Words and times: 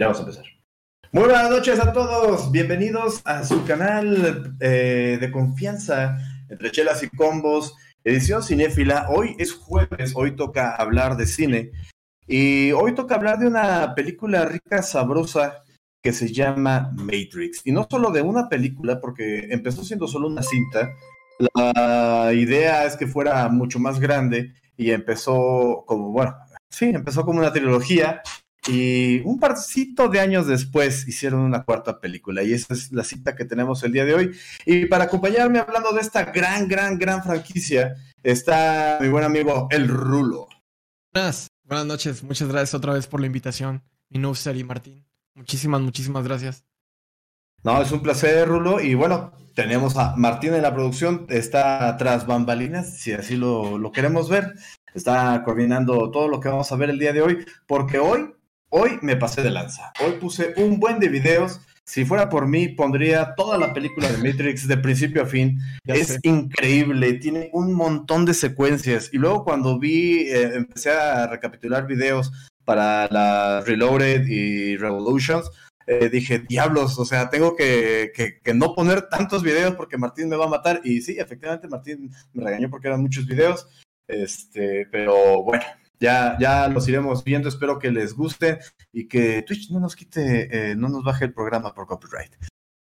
Ya 0.00 0.06
vamos 0.06 0.20
a 0.20 0.22
empezar. 0.22 0.46
Muy 1.12 1.24
buenas 1.24 1.50
noches 1.50 1.78
a 1.78 1.92
todos, 1.92 2.50
bienvenidos 2.50 3.20
a 3.26 3.44
su 3.44 3.66
canal 3.66 4.56
eh, 4.58 5.18
de 5.20 5.30
confianza 5.30 6.16
entre 6.48 6.70
chelas 6.70 7.02
y 7.02 7.10
combos, 7.10 7.74
edición 8.02 8.42
cinéfila. 8.42 9.08
Hoy 9.10 9.36
es 9.38 9.52
jueves, 9.52 10.14
hoy 10.16 10.36
toca 10.36 10.74
hablar 10.74 11.18
de 11.18 11.26
cine 11.26 11.72
y 12.26 12.72
hoy 12.72 12.94
toca 12.94 13.14
hablar 13.14 13.40
de 13.40 13.46
una 13.46 13.94
película 13.94 14.46
rica, 14.46 14.82
sabrosa 14.82 15.64
que 16.02 16.14
se 16.14 16.32
llama 16.32 16.94
Matrix. 16.96 17.60
Y 17.66 17.72
no 17.72 17.86
solo 17.90 18.10
de 18.10 18.22
una 18.22 18.48
película, 18.48 19.02
porque 19.02 19.48
empezó 19.50 19.84
siendo 19.84 20.08
solo 20.08 20.28
una 20.28 20.42
cinta. 20.42 20.94
La 21.54 22.32
idea 22.32 22.86
es 22.86 22.96
que 22.96 23.06
fuera 23.06 23.46
mucho 23.50 23.78
más 23.78 24.00
grande 24.00 24.54
y 24.78 24.92
empezó 24.92 25.84
como, 25.86 26.10
bueno, 26.10 26.34
sí, 26.70 26.86
empezó 26.86 27.26
como 27.26 27.40
una 27.40 27.52
trilogía 27.52 28.22
y 28.66 29.20
un 29.20 29.40
parcito 29.40 30.08
de 30.08 30.20
años 30.20 30.46
después 30.46 31.08
hicieron 31.08 31.40
una 31.40 31.64
cuarta 31.64 31.98
película 31.98 32.42
y 32.42 32.52
esa 32.52 32.74
es 32.74 32.92
la 32.92 33.04
cita 33.04 33.34
que 33.34 33.44
tenemos 33.44 33.82
el 33.82 33.92
día 33.92 34.04
de 34.04 34.14
hoy. 34.14 34.36
Y 34.66 34.86
para 34.86 35.04
acompañarme 35.04 35.58
hablando 35.58 35.92
de 35.92 36.00
esta 36.00 36.24
gran, 36.24 36.68
gran, 36.68 36.98
gran 36.98 37.22
franquicia 37.22 37.96
está 38.22 38.98
mi 39.00 39.08
buen 39.08 39.24
amigo 39.24 39.68
El 39.70 39.88
Rulo. 39.88 40.46
Buenas, 41.12 41.48
buenas 41.64 41.86
noches. 41.86 42.22
Muchas 42.22 42.48
gracias 42.48 42.74
otra 42.74 42.92
vez 42.92 43.06
por 43.06 43.20
la 43.20 43.26
invitación, 43.26 43.82
Minúcer 44.10 44.56
y 44.56 44.64
Martín. 44.64 45.06
Muchísimas, 45.34 45.80
muchísimas 45.80 46.24
gracias. 46.24 46.64
No, 47.62 47.80
es 47.80 47.90
un 47.92 48.02
placer, 48.02 48.46
Rulo. 48.46 48.80
Y 48.80 48.94
bueno, 48.94 49.32
tenemos 49.54 49.96
a 49.96 50.16
Martín 50.16 50.54
en 50.54 50.62
la 50.62 50.74
producción, 50.74 51.26
está 51.30 51.96
tras 51.96 52.26
bambalinas, 52.26 52.98
si 52.98 53.12
así 53.12 53.36
lo, 53.36 53.78
lo 53.78 53.90
queremos 53.90 54.28
ver. 54.28 54.54
Está 54.94 55.42
coordinando 55.44 56.10
todo 56.10 56.28
lo 56.28 56.40
que 56.40 56.48
vamos 56.48 56.70
a 56.70 56.76
ver 56.76 56.90
el 56.90 56.98
día 56.98 57.12
de 57.12 57.22
hoy, 57.22 57.46
porque 57.66 57.98
hoy 57.98 58.34
hoy 58.70 58.98
me 59.02 59.16
pasé 59.16 59.42
de 59.42 59.50
lanza. 59.50 59.92
Hoy 60.04 60.12
puse 60.12 60.54
un 60.56 60.80
buen 60.80 60.98
de 60.98 61.08
videos. 61.08 61.60
Si 61.84 62.04
fuera 62.04 62.28
por 62.28 62.46
mí, 62.46 62.68
pondría 62.68 63.34
toda 63.34 63.58
la 63.58 63.72
película 63.72 64.10
de 64.10 64.18
Matrix 64.18 64.68
de 64.68 64.76
principio 64.76 65.22
a 65.22 65.26
fin. 65.26 65.58
es 65.84 66.18
increíble, 66.22 67.14
tiene 67.14 67.50
un 67.52 67.74
montón 67.74 68.24
de 68.24 68.34
secuencias. 68.34 69.10
Y 69.12 69.18
luego 69.18 69.44
cuando 69.44 69.78
vi, 69.78 70.28
eh, 70.28 70.54
empecé 70.54 70.92
a 70.92 71.26
recapitular 71.26 71.86
videos 71.86 72.32
para 72.64 73.08
la 73.10 73.62
Reloaded 73.66 74.26
y 74.28 74.76
Revolutions, 74.76 75.50
eh, 75.86 76.08
dije, 76.08 76.38
diablos, 76.38 76.96
o 77.00 77.04
sea, 77.04 77.28
tengo 77.30 77.56
que, 77.56 78.12
que, 78.14 78.54
no 78.54 78.74
poner 78.76 79.08
tantos 79.08 79.42
videos 79.42 79.74
porque 79.74 79.98
Martín 79.98 80.28
me 80.28 80.36
va 80.36 80.44
a 80.44 80.50
matar. 80.50 80.80
Y 80.84 81.00
sí, 81.00 81.16
efectivamente, 81.18 81.66
Martín 81.66 82.12
me 82.32 82.44
regañó 82.44 82.70
porque 82.70 82.86
eran 82.86 83.02
muchos 83.02 83.26
videos. 83.26 83.66
Este, 84.06 84.86
pero 84.92 85.42
bueno, 85.42 85.64
ya, 86.00 86.36
ya 86.40 86.66
los 86.68 86.88
iremos 86.88 87.22
viendo, 87.22 87.48
espero 87.48 87.78
que 87.78 87.90
les 87.90 88.14
guste 88.14 88.58
y 88.92 89.06
que 89.06 89.42
Twitch 89.42 89.70
no 89.70 89.78
nos 89.78 89.94
quite, 89.94 90.70
eh, 90.70 90.74
no 90.74 90.88
nos 90.88 91.04
baje 91.04 91.26
el 91.26 91.34
programa 91.34 91.74
por 91.74 91.86
copyright. 91.86 92.32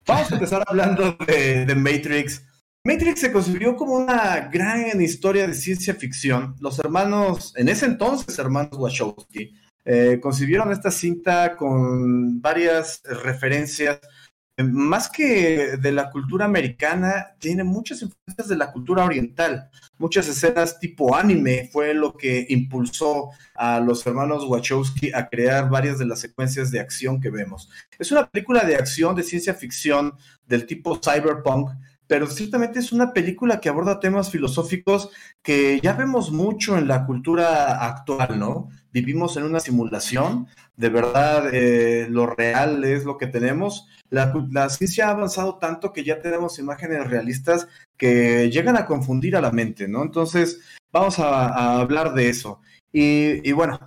Vamos 0.06 0.32
a 0.32 0.36
empezar 0.36 0.64
hablando 0.68 1.18
de, 1.26 1.74
Matrix. 1.76 2.44
Matrix 2.84 3.22
se 3.22 3.32
concibió 3.32 3.76
como 3.76 3.96
una 3.96 4.50
gran 4.52 5.02
historia 5.02 5.48
de 5.48 5.54
ciencia 5.56 5.96
ficción. 5.96 6.56
Los 6.60 6.78
hermanos, 6.78 7.54
en 7.56 7.70
ese 7.70 7.88
entonces 7.88 8.38
hermanos 8.38 8.78
Wachowski, 8.78 9.56
eh, 9.86 10.20
concibieron 10.22 10.72
esta 10.72 10.92
cinta 10.92 11.56
con 11.56 12.42
varias 12.42 13.02
referencias 13.04 14.00
más 14.64 15.10
que 15.10 15.76
de 15.78 15.92
la 15.92 16.10
cultura 16.10 16.46
americana, 16.46 17.36
tiene 17.40 17.64
muchas 17.64 18.02
influencias 18.02 18.48
de 18.48 18.56
la 18.56 18.72
cultura 18.72 19.04
oriental. 19.04 19.70
Muchas 19.98 20.28
escenas 20.30 20.80
tipo 20.80 21.14
anime 21.14 21.70
fue 21.74 21.94
lo 21.94 22.16
que 22.16 22.46
impulsó 22.50 23.32
a 23.54 23.80
los 23.82 24.06
hermanos 24.08 24.46
Wachowski 24.46 25.12
a 25.14 25.28
crear 25.28 25.70
varias 25.70 26.00
de 26.00 26.06
las 26.06 26.20
secuencias 26.20 26.72
de 26.72 26.80
acción 26.80 27.20
que 27.20 27.30
vemos. 27.30 27.70
Es 28.00 28.12
una 28.12 28.28
película 28.28 28.64
de 28.64 28.76
acción, 28.76 29.16
de 29.16 29.24
ciencia 29.24 29.54
ficción, 29.54 30.14
del 30.48 30.66
tipo 30.66 31.00
cyberpunk, 31.04 31.72
pero 32.08 32.28
ciertamente 32.28 32.80
es 32.80 32.92
una 32.92 33.14
película 33.14 33.60
que 33.60 33.70
aborda 33.70 34.00
temas 34.00 34.30
filosóficos 34.30 35.10
que 35.42 35.80
ya 35.82 35.94
vemos 35.94 36.32
mucho 36.32 36.78
en 36.78 36.88
la 36.88 37.06
cultura 37.06 37.86
actual, 37.86 38.40
¿no? 38.40 38.70
Vivimos 38.92 39.38
en 39.38 39.44
una 39.44 39.60
simulación, 39.60 40.48
de 40.78 40.90
verdad 40.90 41.50
eh, 41.54 42.08
lo 42.10 42.28
real 42.28 42.84
es 42.84 43.06
lo 43.06 43.18
que 43.18 43.28
tenemos. 43.28 43.88
La, 44.10 44.70
ciencia 44.70 45.08
ha 45.08 45.12
avanzado 45.12 45.58
tanto 45.58 45.92
que 45.92 46.04
ya 46.04 46.22
tenemos 46.22 46.60
imágenes 46.60 47.08
realistas 47.08 47.68
que 47.98 48.50
llegan 48.52 48.78
a 48.78 48.86
confundir 48.86 49.36
a 49.36 49.42
la 49.42 49.52
mente, 49.52 49.88
¿no? 49.88 50.04
Entonces, 50.04 50.62
vamos 50.92 51.20
a, 51.20 51.80
hablar 51.80 52.14
de 52.14 52.30
eso. 52.30 52.62
Y, 52.92 53.52
bueno, 53.52 53.80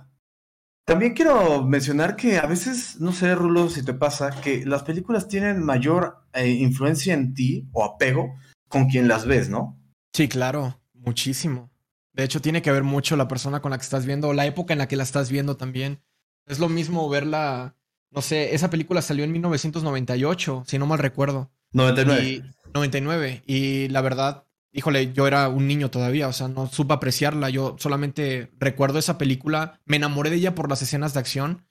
también 0.89 1.13
quiero 1.13 1.63
mencionar 1.63 2.15
que 2.15 2.39
a 2.39 2.47
veces, 2.47 2.99
no 2.99 3.13
sé, 3.13 3.35
Rulo, 3.35 3.69
si 3.69 3.85
te 3.85 3.93
pasa, 3.93 4.31
que 4.41 4.65
las 4.65 4.81
películas 4.81 5.27
tienen 5.27 5.63
mayor 5.63 6.25
eh, 6.33 6.49
influencia 6.49 7.13
en 7.13 7.35
ti 7.35 7.69
o 7.73 7.85
apego 7.85 8.33
con 8.67 8.87
quien 8.87 9.07
las 9.07 9.27
ves, 9.27 9.49
¿no? 9.49 9.79
Sí, 10.13 10.27
claro, 10.27 10.81
muchísimo. 10.95 11.69
De 12.11 12.23
hecho, 12.23 12.41
tiene 12.41 12.63
que 12.63 12.71
ver 12.71 12.81
mucho 12.81 13.15
la 13.15 13.27
persona 13.27 13.61
con 13.61 13.69
la 13.69 13.77
que 13.77 13.83
estás 13.83 14.07
viendo, 14.07 14.33
la 14.33 14.47
época 14.47 14.73
en 14.73 14.79
la 14.79 14.87
que 14.87 14.95
la 14.95 15.03
estás 15.03 15.29
viendo 15.29 15.57
también. 15.57 16.01
Es 16.47 16.57
lo 16.57 16.69
mismo 16.69 17.07
verla, 17.07 17.75
no 18.09 18.23
sé, 18.23 18.55
esa 18.55 18.71
película 18.71 19.03
salió 19.03 19.23
en 19.23 19.31
1998, 19.31 20.63
si 20.65 20.79
no 20.79 20.87
mal 20.87 20.97
recuerdo. 20.97 21.51
99. 21.71 22.23
Y, 22.27 22.43
99. 22.73 23.43
Y 23.45 23.89
la 23.89 24.01
verdad, 24.01 24.45
híjole, 24.71 25.13
yo 25.13 25.27
era 25.27 25.49
un 25.49 25.67
niño 25.67 25.89
todavía, 25.91 26.27
o 26.27 26.33
sea, 26.33 26.47
no 26.47 26.67
supe 26.67 26.93
apreciarla. 26.93 27.49
Yo 27.49 27.75
solamente 27.79 28.51
recuerdo 28.59 28.99
esa 28.99 29.17
película, 29.17 29.79
me 29.85 29.97
enamoré 29.97 30.29
de 30.29 30.37
ella 30.37 30.55
por 30.55 30.69
las 30.69 30.81
escenas 30.81 31.13
de 31.13 31.19
acción, 31.19 31.65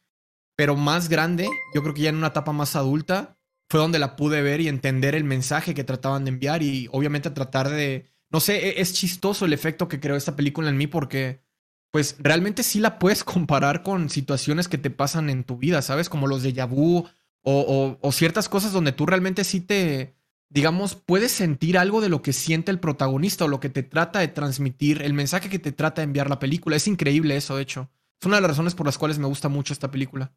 pero 0.57 0.77
más 0.77 1.09
grande, 1.09 1.49
yo 1.75 1.83
creo 1.83 1.95
que 1.95 2.03
ya 2.03 2.11
en 2.11 2.17
una 2.17 2.29
etapa 2.29 2.53
más 2.53 2.77
adulta, 2.77 3.39
fue 3.71 3.81
donde 3.81 3.99
la 3.99 4.17
pude 4.17 4.43
ver 4.43 4.61
y 4.61 4.69
entender 4.69 5.15
el 5.15 5.25
mensaje 5.25 5.75
que 5.75 5.85
trataban 5.85 6.25
de 6.25 6.31
enviar 6.31 6.63
y 6.63 6.89
obviamente 6.91 7.31
tratar 7.31 7.69
de, 7.69 8.07
no 8.31 8.41
sé, 8.41 8.69
e, 8.69 8.81
es 8.81 8.95
chistoso 8.95 9.45
el 9.45 9.53
efecto 9.53 9.89
que 9.89 10.01
creó 10.01 10.17
esta 10.17 10.37
película 10.37 10.69
en 10.69 10.77
mí 10.77 10.87
porque 10.87 11.43
pues 11.91 12.17
realmente 12.19 12.63
sí 12.63 12.81
la 12.81 12.99
puedes 12.99 13.25
comparar 13.25 13.83
con 13.83 14.11
situaciones 14.11 14.69
que 14.69 14.79
te 14.79 14.91
pasan 14.91 15.31
en 15.31 15.45
tu 15.45 15.57
vida, 15.59 15.83
¿sabes? 15.83 16.09
Como 16.09 16.27
los 16.27 16.43
de 16.43 16.53
Yabu 16.53 17.07
o, 17.43 17.99
o, 18.01 18.13
ciertas 18.13 18.49
cosas 18.49 18.73
donde 18.73 18.93
tú 18.93 19.07
realmente 19.07 19.45
sí 19.45 19.61
te, 19.61 20.18
digamos, 20.51 20.95
puedes 20.95 21.33
sentir 21.33 21.79
algo 21.79 22.01
de 22.01 22.09
lo 22.09 22.23
que 22.23 22.33
siente 22.33 22.71
el 22.71 22.81
protagonista 22.81 23.45
o 23.45 23.49
lo 23.49 23.61
que 23.61 23.69
te 23.69 23.83
trata 23.83 24.21
de 24.21 24.29
transmitir, 24.29 25.03
el 25.03 25.15
mensaje 25.15 25.49
que 25.49 25.59
te 25.59 25.73
trata 25.73 26.01
de 26.01 26.07
enviar 26.07 26.31
la 26.31 26.39
película. 26.39 26.77
Es 26.77 26.87
increíble 26.89 27.37
eso, 27.37 27.57
de 27.57 27.63
hecho. 27.63 27.91
Es 28.21 28.27
una 28.27 28.37
de 28.37 28.43
las 28.43 28.51
razones 28.53 28.75
por 28.75 28.87
las 28.87 28.99
cuales 28.99 29.19
me 29.19 29.27
gusta 29.27 29.49
mucho 29.49 29.73
esta 29.73 29.91
película. 29.91 30.33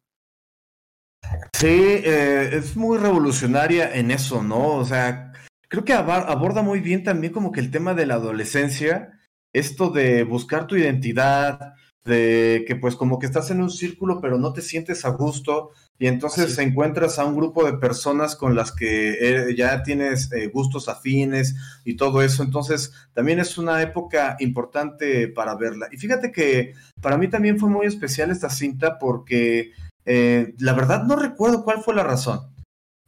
Sí, 1.52 1.66
eh, 1.68 2.50
es 2.52 2.76
muy 2.76 2.98
revolucionaria 2.98 3.94
en 3.94 4.10
eso, 4.10 4.42
¿no? 4.42 4.74
O 4.74 4.84
sea, 4.84 5.32
creo 5.68 5.84
que 5.84 5.92
aborda 5.92 6.62
muy 6.62 6.80
bien 6.80 7.04
también 7.04 7.32
como 7.32 7.52
que 7.52 7.60
el 7.60 7.70
tema 7.70 7.94
de 7.94 8.06
la 8.06 8.14
adolescencia 8.14 9.18
esto 9.52 9.90
de 9.90 10.24
buscar 10.24 10.66
tu 10.66 10.76
identidad, 10.76 11.74
de 12.04 12.64
que 12.66 12.74
pues 12.76 12.96
como 12.96 13.18
que 13.18 13.26
estás 13.26 13.50
en 13.50 13.62
un 13.62 13.70
círculo 13.70 14.20
pero 14.20 14.38
no 14.38 14.52
te 14.52 14.60
sientes 14.60 15.04
a 15.04 15.10
gusto 15.10 15.70
y 15.98 16.08
entonces 16.08 16.58
encuentras 16.58 17.18
a 17.18 17.24
un 17.24 17.36
grupo 17.36 17.64
de 17.64 17.74
personas 17.74 18.34
con 18.34 18.56
las 18.56 18.72
que 18.72 19.18
eh, 19.20 19.54
ya 19.56 19.84
tienes 19.84 20.32
eh, 20.32 20.48
gustos 20.48 20.88
afines 20.88 21.54
y 21.84 21.96
todo 21.96 22.22
eso, 22.22 22.42
entonces 22.42 22.92
también 23.12 23.38
es 23.38 23.56
una 23.56 23.80
época 23.82 24.36
importante 24.40 25.28
para 25.28 25.54
verla. 25.54 25.86
Y 25.92 25.98
fíjate 25.98 26.32
que 26.32 26.74
para 27.00 27.18
mí 27.18 27.28
también 27.28 27.58
fue 27.58 27.70
muy 27.70 27.86
especial 27.86 28.32
esta 28.32 28.50
cinta 28.50 28.98
porque 28.98 29.70
eh, 30.04 30.54
la 30.58 30.72
verdad 30.72 31.04
no 31.04 31.14
recuerdo 31.14 31.62
cuál 31.62 31.82
fue 31.82 31.94
la 31.94 32.02
razón, 32.02 32.52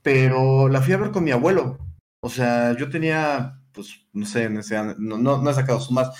pero 0.02 0.68
la 0.68 0.80
fui 0.80 0.92
a 0.92 0.98
ver 0.98 1.10
con 1.10 1.24
mi 1.24 1.32
abuelo. 1.32 1.78
O 2.22 2.28
sea, 2.28 2.76
yo 2.76 2.88
tenía 2.90 3.60
pues, 3.74 4.06
no 4.12 4.24
sé, 4.24 4.48
no, 4.48 5.18
no, 5.18 5.42
no 5.42 5.50
he 5.50 5.54
sacado 5.54 5.80
sumas, 5.80 6.16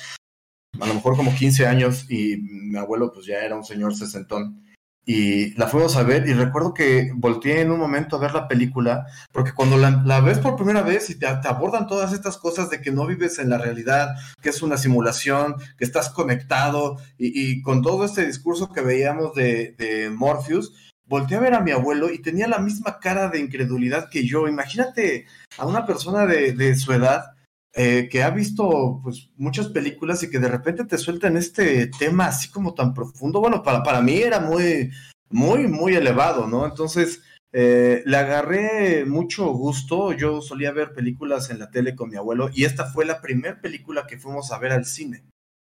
a 0.81 0.87
lo 0.87 0.95
mejor 0.95 1.17
como 1.17 1.35
15 1.35 1.67
años 1.67 2.11
y 2.11 2.37
mi 2.37 2.79
abuelo 2.79 3.13
pues 3.13 3.27
ya 3.27 3.39
era 3.39 3.57
un 3.57 3.65
señor 3.65 3.95
sesentón. 3.95 4.65
Y 5.07 5.53
la 5.59 5.69
fuimos 5.69 5.97
a 5.97 6.03
ver 6.03 6.27
y 6.27 6.33
recuerdo 6.33 6.73
que 6.73 7.11
volteé 7.15 7.61
en 7.61 7.71
un 7.71 7.79
momento 7.79 8.17
a 8.17 8.21
ver 8.21 8.33
la 8.33 8.49
película, 8.49 9.07
porque 9.33 9.53
cuando 9.53 9.77
la, 9.77 10.21
ves 10.21 10.39
por 10.39 10.57
primera 10.57 10.81
vez 10.81 11.11
y 11.11 11.19
te, 11.19 11.27
abordan 11.27 11.87
todas 11.87 12.15
estas 12.15 12.39
cosas 12.39 12.71
de 12.71 12.81
que 12.81 12.91
no 12.91 13.07
vives 13.07 13.39
en 13.39 13.51
la 13.51 13.59
realidad, 13.59 14.15
que 14.41 14.49
es 14.49 14.63
una 14.63 14.79
simulación, 14.79 15.57
que 15.77 15.85
estás 15.85 16.09
conectado 16.09 16.97
y, 17.19 17.61
con 17.61 17.83
todo 17.83 18.07
este 18.07 18.25
discurso 18.25 18.73
que 18.73 18.81
veíamos 18.81 19.35
de, 19.35 19.75
de 19.77 20.09
Morpheus, 20.09 20.73
volteé 21.05 21.37
a 21.37 21.41
ver 21.41 21.53
a 21.53 21.61
mi 21.61 21.71
abuelo 21.71 22.11
y 22.11 22.23
tenía 22.23 22.49
la 22.49 22.59
misma 22.59 22.99
cara 22.99 23.29
de 23.29 23.41
incredulidad 23.41 24.09
que 24.09 24.27
yo. 24.27 24.49
Imagínate 24.49 25.27
a 25.59 25.67
una 25.67 25.85
persona 25.85 26.25
de, 26.25 26.53
de 26.53 26.75
su 26.77 26.95
edad 26.95 27.34
eh, 27.77 28.09
que 28.11 28.23
ha 28.23 28.31
visto 28.31 29.01
pues 29.03 29.31
muchas 29.37 29.69
películas 29.69 30.23
y 30.23 30.31
que 30.31 30.39
de 30.39 30.49
repente 30.49 30.85
te 30.85 30.97
sueltan 30.97 31.37
este 31.37 31.89
tema 31.99 32.27
así 32.27 32.49
como 32.49 32.73
tan 32.73 32.95
profundo. 32.95 33.41
Bueno, 33.41 33.63
para, 33.63 33.83
para 33.83 34.01
mí 34.01 34.17
era 34.19 34.39
muy, 34.39 34.93
muy, 35.29 35.67
muy 35.67 35.95
elevado, 35.95 36.47
¿no? 36.47 36.67
Entonces, 36.67 37.21
eh, 37.53 38.03
le 38.07 38.17
agarré 38.17 39.05
mucho 39.05 39.47
gusto. 39.53 40.13
Yo 40.13 40.41
solía 40.41 40.73
ver 40.73 40.93
películas 40.93 41.51
en 41.51 41.59
la 41.59 41.71
tele 41.71 41.95
con 41.95 42.11
mi 42.11 42.17
abuelo 42.17 42.51
y 42.53 42.65
esta 42.65 42.87
fue 42.87 43.05
la 43.05 43.21
primera 43.21 43.61
película 43.61 44.07
que 44.07 44.19
fuimos 44.19 44.53
a 44.53 44.59
ver 44.59 44.73
al 44.73 44.85
cine. 44.85 45.25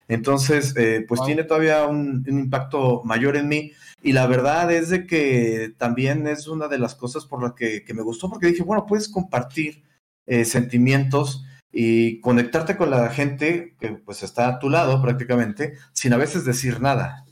Entonces, 0.09 0.75
eh, 0.77 1.05
pues 1.07 1.23
tiene 1.25 1.45
todavía 1.45 1.87
un, 1.87 2.25
impacto 2.27 3.03
mayor 3.05 3.37
en 3.37 3.49
mí. 3.49 3.73
Y 4.03 4.13
la 4.13 4.27
verdad 4.27 4.73
es 4.73 4.89
de 4.89 5.07
que 5.07 5.75
también 5.79 6.27
es 6.27 6.49
una 6.49 6.69
de 6.69 6.79
las 6.79 6.95
cosas 6.95 7.27
por 7.27 7.43
las 7.43 7.53
que, 7.53 7.85
me 7.95 8.03
gustó, 8.03 8.29
porque 8.29 8.49
dije, 8.49 8.63
bueno, 8.63 8.87
puedes 8.87 9.09
compartir 9.09 9.83
eh, 10.27 10.45
sentimientos 10.45 11.45
y 11.73 12.21
conectarte 12.21 12.77
con 12.77 12.91
la 12.91 13.09
gente 13.11 13.77
que 13.81 13.93
pues 13.93 14.23
está 14.23 14.49
a 14.49 14.59
tu 14.59 14.71
lado 14.71 15.01
prácticamente, 15.01 15.75
sin 15.93 16.13
a 16.13 16.17
veces 16.17 16.45
decir 16.45 16.81
nada. 16.81 17.25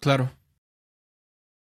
Claro. 0.00 0.30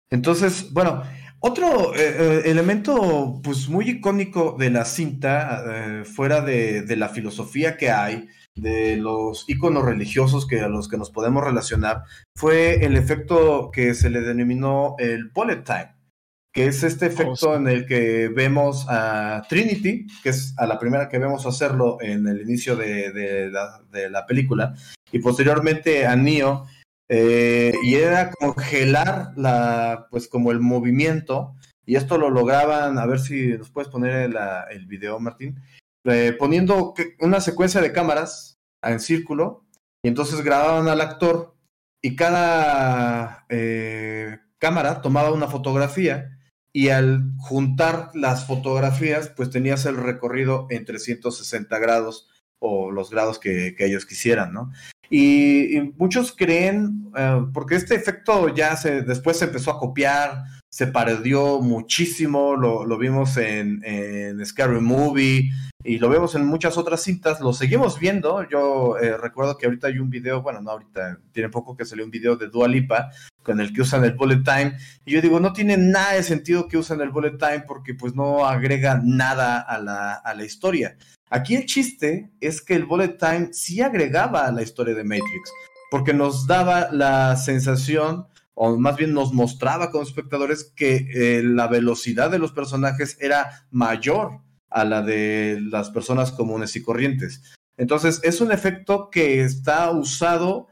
Entonces, 0.09 0.71
bueno, 0.73 1.03
otro 1.39 1.95
eh, 1.95 2.43
elemento 2.45 3.39
pues 3.43 3.69
muy 3.69 3.89
icónico 3.89 4.55
de 4.59 4.69
la 4.69 4.85
cinta, 4.85 6.03
fuera 6.05 6.41
de, 6.41 6.81
de, 6.83 6.95
la 6.97 7.09
filosofía 7.09 7.77
que 7.77 7.89
hay, 7.91 8.27
de 8.55 8.97
los 8.97 9.45
iconos 9.47 9.85
religiosos 9.85 10.45
que 10.45 10.61
a 10.61 10.67
los 10.67 10.87
que 10.89 10.97
nos 10.97 11.09
podemos 11.09 11.43
relacionar 11.43 12.03
fue 12.35 12.83
el 12.85 12.97
efecto 12.97 13.71
que 13.71 13.93
se 13.93 14.09
le 14.09 14.21
denominó 14.21 14.95
el 14.99 15.29
bullet 15.29 15.63
time, 15.63 15.95
que 16.53 16.67
es 16.67 16.83
este 16.83 17.05
efecto 17.05 17.55
en 17.55 17.67
el 17.67 17.85
que 17.85 18.27
vemos 18.27 18.85
a 18.89 19.43
Trinity, 19.47 20.07
que 20.21 20.29
es 20.29 20.53
a 20.57 20.65
la 20.65 20.77
primera 20.79 21.07
que 21.07 21.19
vemos 21.19 21.45
hacerlo 21.45 21.97
en 22.01 22.27
el 22.27 22.41
inicio 22.41 22.75
de, 22.75 23.49
la, 23.51 24.25
película, 24.25 24.75
y 25.11 25.19
posteriormente 25.19 26.05
a 26.05 26.15
Neo, 26.15 26.65
eh, 27.09 27.73
y 27.83 27.95
era 27.95 28.31
congelar 28.31 29.31
la, 29.37 30.07
pues 30.11 30.27
como 30.27 30.51
el 30.51 30.59
movimiento, 30.59 31.55
y 31.85 31.95
esto 31.95 32.17
lo 32.17 32.29
lograban, 32.29 32.97
a 32.97 33.05
ver 33.05 33.19
si 33.19 33.57
nos 33.57 33.69
puedes 33.69 33.89
poner 33.89 34.11
el, 34.13 34.37
el 34.71 34.85
video, 34.87 35.19
Martín, 35.19 35.61
eh, 36.03 36.35
poniendo 36.37 36.95
una 37.19 37.41
secuencia 37.41 37.79
de 37.79 37.93
cámaras 37.93 38.59
en 38.81 38.99
círculo 38.99 39.65
y 40.03 40.07
entonces 40.07 40.41
grababan 40.41 40.87
al 40.87 40.99
actor 40.99 41.55
y 42.01 42.15
cada 42.15 43.45
eh, 43.49 44.39
cámara 44.57 45.01
tomaba 45.01 45.31
una 45.31 45.47
fotografía 45.47 46.39
y 46.73 46.89
al 46.89 47.33
juntar 47.37 48.11
las 48.13 48.45
fotografías 48.45 49.29
pues 49.29 49.49
tenías 49.49 49.85
el 49.85 49.97
recorrido 49.97 50.67
en 50.69 50.85
360 50.85 51.77
grados 51.79 52.29
o 52.59 52.91
los 52.91 53.09
grados 53.09 53.39
que, 53.39 53.75
ellos 53.79 54.05
quisieran, 54.05 54.53
¿no? 54.53 54.71
Y, 55.09 55.93
muchos 55.97 56.31
creen, 56.33 57.11
eh, 57.17 57.41
porque 57.53 57.75
este 57.75 57.95
efecto 57.95 58.53
ya 58.53 58.77
se, 58.77 59.01
después 59.01 59.37
se 59.37 59.45
empezó 59.45 59.71
a 59.71 59.79
copiar, 59.79 60.43
se 60.71 60.87
perdió 60.87 61.59
muchísimo, 61.59 62.55
lo, 62.55 62.85
lo 62.85 62.97
vimos 62.97 63.35
en, 63.35 63.83
en, 63.83 64.43
Scary 64.45 64.79
Movie 64.79 65.51
y 65.83 65.99
lo 65.99 66.07
vemos 66.07 66.33
en 66.35 66.45
muchas 66.45 66.77
otras 66.77 67.03
cintas, 67.03 67.41
lo 67.41 67.51
seguimos 67.51 67.99
viendo, 67.99 68.47
yo 68.47 68.97
eh, 68.97 69.17
recuerdo 69.17 69.57
que 69.57 69.65
ahorita 69.65 69.87
hay 69.87 69.99
un 69.99 70.09
video, 70.09 70.41
bueno, 70.41 70.61
no 70.61 70.71
ahorita, 70.71 71.19
tiene 71.33 71.49
poco 71.49 71.75
que 71.75 71.83
salió 71.83 72.05
un 72.05 72.11
video 72.11 72.37
de 72.37 72.47
Dua 72.47 72.69
Lipa 72.69 73.09
con 73.43 73.59
el 73.59 73.73
que 73.73 73.81
usan 73.81 74.05
el 74.05 74.13
bullet 74.13 74.43
time 74.43 74.77
y 75.03 75.11
yo 75.11 75.21
digo, 75.21 75.41
no 75.41 75.51
tiene 75.51 75.75
nada 75.75 76.13
de 76.13 76.23
sentido 76.23 76.69
que 76.69 76.77
usen 76.77 77.01
el 77.01 77.09
bullet 77.09 77.37
time 77.37 77.65
porque 77.67 77.93
pues 77.93 78.15
no 78.15 78.45
agrega 78.45 79.01
nada 79.03 79.59
a 79.59 79.77
la, 79.77 80.13
a 80.13 80.33
la 80.33 80.45
historia. 80.45 80.95
Aquí 81.29 81.55
el 81.55 81.65
chiste 81.65 82.31
es 82.39 82.61
que 82.61 82.75
el 82.75 82.85
bullet 82.85 83.17
time 83.17 83.49
sí 83.51 83.81
agregaba 83.81 84.45
a 84.45 84.51
la 84.53 84.61
historia 84.61 84.95
de 84.95 85.03
Matrix, 85.03 85.51
porque 85.89 86.13
nos 86.13 86.47
daba 86.47 86.89
la 86.91 87.35
sensación 87.35 88.27
o 88.63 88.77
más 88.77 88.95
bien 88.95 89.15
nos 89.15 89.33
mostraba 89.33 89.89
como 89.89 90.03
espectadores 90.03 90.71
que 90.75 91.07
eh, 91.15 91.41
la 91.41 91.67
velocidad 91.67 92.29
de 92.29 92.37
los 92.37 92.51
personajes 92.51 93.17
era 93.19 93.65
mayor 93.71 94.41
a 94.69 94.85
la 94.85 95.01
de 95.01 95.57
las 95.59 95.89
personas 95.89 96.31
comunes 96.31 96.75
y 96.75 96.83
corrientes. 96.83 97.41
Entonces, 97.75 98.19
es 98.23 98.39
un 98.39 98.51
efecto 98.51 99.09
que 99.09 99.41
está 99.41 99.89
usado 99.89 100.67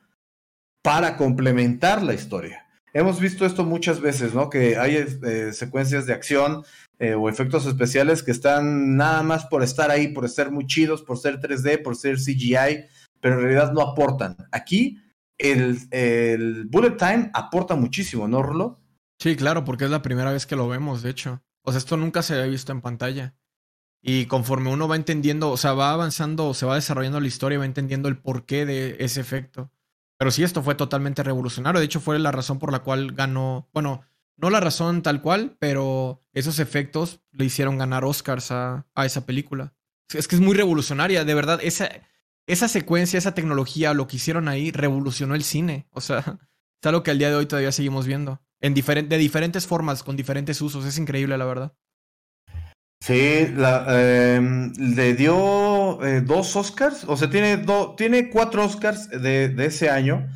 para 0.83 1.17
complementar 1.17 2.03
la 2.03 2.13
historia. 2.13 2.63
Hemos 2.93 3.19
visto 3.19 3.43
esto 3.43 3.65
muchas 3.65 4.01
veces, 4.01 4.35
¿no? 4.35 4.51
Que 4.51 4.77
hay 4.77 4.97
eh, 4.97 5.51
secuencias 5.51 6.05
de 6.05 6.13
acción 6.13 6.63
eh, 6.99 7.15
o 7.15 7.27
efectos 7.27 7.65
especiales 7.65 8.21
que 8.21 8.29
están 8.29 8.97
nada 8.97 9.23
más 9.23 9.47
por 9.47 9.63
estar 9.63 9.89
ahí, 9.89 10.09
por 10.09 10.29
ser 10.29 10.51
muy 10.51 10.67
chidos, 10.67 11.01
por 11.01 11.17
ser 11.17 11.39
3D, 11.39 11.81
por 11.81 11.95
ser 11.95 12.17
CGI, 12.17 12.85
pero 13.19 13.33
en 13.33 13.41
realidad 13.41 13.73
no 13.73 13.81
aportan. 13.81 14.37
Aquí 14.51 15.01
el, 15.39 16.65
bullet 16.69 16.97
time 16.97 17.31
aporta 17.33 17.75
muchísimo, 17.75 18.27
¿no, 18.27 18.43
Rulo? 18.43 18.81
Sí, 19.19 19.35
claro, 19.35 19.65
porque 19.65 19.85
es 19.85 19.91
la 19.91 20.01
primera 20.01 20.31
vez 20.31 20.45
que 20.45 20.55
lo 20.55 20.67
vemos, 20.67 21.01
de 21.01 21.09
hecho. 21.09 21.41
O 21.63 21.71
sea, 21.71 21.79
esto 21.79 21.97
nunca 21.97 22.21
se 22.21 22.33
había 22.33 22.45
visto 22.45 22.71
en 22.71 22.81
pantalla. 22.81 23.35
Y 24.01 24.27
conforme 24.27 24.71
uno 24.71 24.87
va 24.87 24.95
entendiendo, 24.95 25.49
o 25.51 25.57
sea, 25.57 25.73
va 25.73 25.91
avanzando, 25.91 26.53
se 26.53 26.65
va 26.65 26.75
desarrollando 26.75 27.19
la 27.19 27.27
historia, 27.27 27.59
va 27.59 27.65
entendiendo 27.65 28.07
el 28.07 28.17
porqué 28.17 28.65
de 28.65 28.95
ese 28.99 29.19
efecto. 29.19 29.71
Pero 30.17 30.31
sí, 30.31 30.43
esto 30.43 30.63
fue 30.63 30.75
totalmente 30.75 31.23
revolucionario. 31.23 31.79
De 31.79 31.85
hecho, 31.85 31.99
fue 31.99 32.19
la 32.19 32.31
razón 32.31 32.59
por 32.59 32.71
la 32.71 32.79
cual 32.79 33.11
ganó, 33.13 33.69
bueno, 33.73 34.01
no 34.37 34.49
la 34.49 34.61
razón 34.61 35.01
tal 35.01 35.21
cual, 35.21 35.57
pero 35.59 36.23
esos 36.33 36.59
efectos 36.59 37.21
le 37.31 37.45
hicieron 37.45 37.77
ganar 37.77 38.05
Oscars 38.05 38.51
a, 38.51 38.87
a 38.95 39.05
esa 39.05 39.25
película. 39.25 39.73
Es 40.13 40.27
que 40.27 40.35
es 40.35 40.41
muy 40.41 40.55
revolucionaria, 40.55 41.25
de 41.25 41.33
verdad. 41.33 41.59
Esa, 41.61 41.89
esa 42.49 42.67
secuencia, 42.67 43.19
esa 43.19 43.35
tecnología, 43.35 43.93
lo 43.93 44.07
que 44.07 44.15
hicieron 44.15 44.47
ahí, 44.47 44.71
revolucionó 44.71 45.35
el 45.35 45.43
cine. 45.43 45.87
O 45.91 46.01
sea, 46.01 46.19
es 46.19 46.87
algo 46.87 47.03
que 47.03 47.11
al 47.11 47.19
día 47.19 47.29
de 47.29 47.35
hoy 47.35 47.45
todavía 47.45 47.71
seguimos 47.71 48.07
viendo. 48.07 48.41
En 48.59 48.73
de 48.73 49.17
diferentes 49.17 49.67
formas, 49.67 50.03
con 50.03 50.17
diferentes 50.17 50.59
usos. 50.61 50.83
Es 50.85 50.97
increíble, 50.97 51.37
la 51.37 51.45
verdad. 51.45 51.73
Sí, 53.01 53.47
em, 53.87 54.73
le 54.73 55.13
dio 55.13 56.03
eh, 56.03 56.21
dos 56.21 56.55
Oscars, 56.55 57.05
o 57.07 57.15
sea, 57.15 57.29
tiene, 57.29 57.63
tiene 57.95 58.29
cuatro 58.29 58.65
Oscars 58.65 59.09
de, 59.09 59.47
de, 59.47 59.65
ese 59.65 59.89
año, 59.89 60.27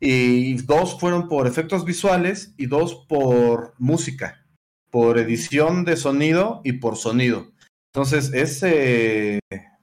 y 0.00 0.54
dos 0.62 0.98
fueron 0.98 1.28
por 1.28 1.46
efectos 1.46 1.84
visuales 1.84 2.54
y 2.56 2.66
dos 2.66 3.04
por 3.06 3.74
música, 3.78 4.46
por 4.90 5.18
edición 5.18 5.84
de 5.84 5.96
sonido 5.96 6.62
y 6.64 6.74
por 6.74 6.96
sonido. 6.96 7.52
Entonces, 7.92 8.32
ese 8.32 9.40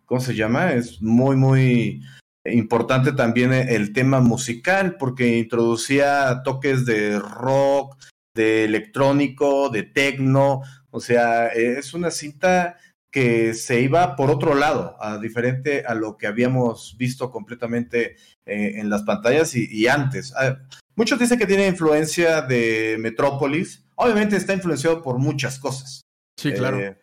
¿cómo 0.07 0.19
se 0.19 0.33
llama? 0.33 0.73
Es 0.73 1.01
muy, 1.01 1.35
muy 1.35 2.01
importante 2.45 3.11
también 3.11 3.53
el 3.53 3.93
tema 3.93 4.21
musical 4.21 4.95
porque 4.97 5.37
introducía 5.37 6.41
toques 6.43 6.85
de 6.85 7.19
rock, 7.19 7.97
de 8.33 8.65
electrónico, 8.65 9.69
de 9.69 9.83
techno, 9.83 10.61
o 10.89 10.99
sea, 10.99 11.47
es 11.47 11.93
una 11.93 12.09
cinta 12.09 12.77
que 13.11 13.53
se 13.53 13.81
iba 13.81 14.15
por 14.15 14.29
otro 14.29 14.53
lado, 14.55 14.95
a 14.99 15.17
diferente 15.17 15.83
a 15.85 15.95
lo 15.95 16.17
que 16.17 16.27
habíamos 16.27 16.95
visto 16.97 17.31
completamente 17.31 18.15
eh, 18.45 18.73
en 18.75 18.89
las 18.89 19.03
pantallas 19.03 19.55
y, 19.55 19.87
antes. 19.87 20.33
Ah, 20.35 20.59
muchos 20.95 21.19
dicen 21.19 21.39
que 21.39 21.47
tiene 21.47 21.67
influencia 21.67 22.41
de 22.41 22.97
Metrópolis, 22.99 23.85
obviamente 23.95 24.35
está 24.35 24.53
influenciado 24.53 25.01
por 25.01 25.17
muchas 25.17 25.59
cosas. 25.59 26.01
Sí, 26.39 26.53
claro. 26.53 26.79
Eh, 26.79 26.97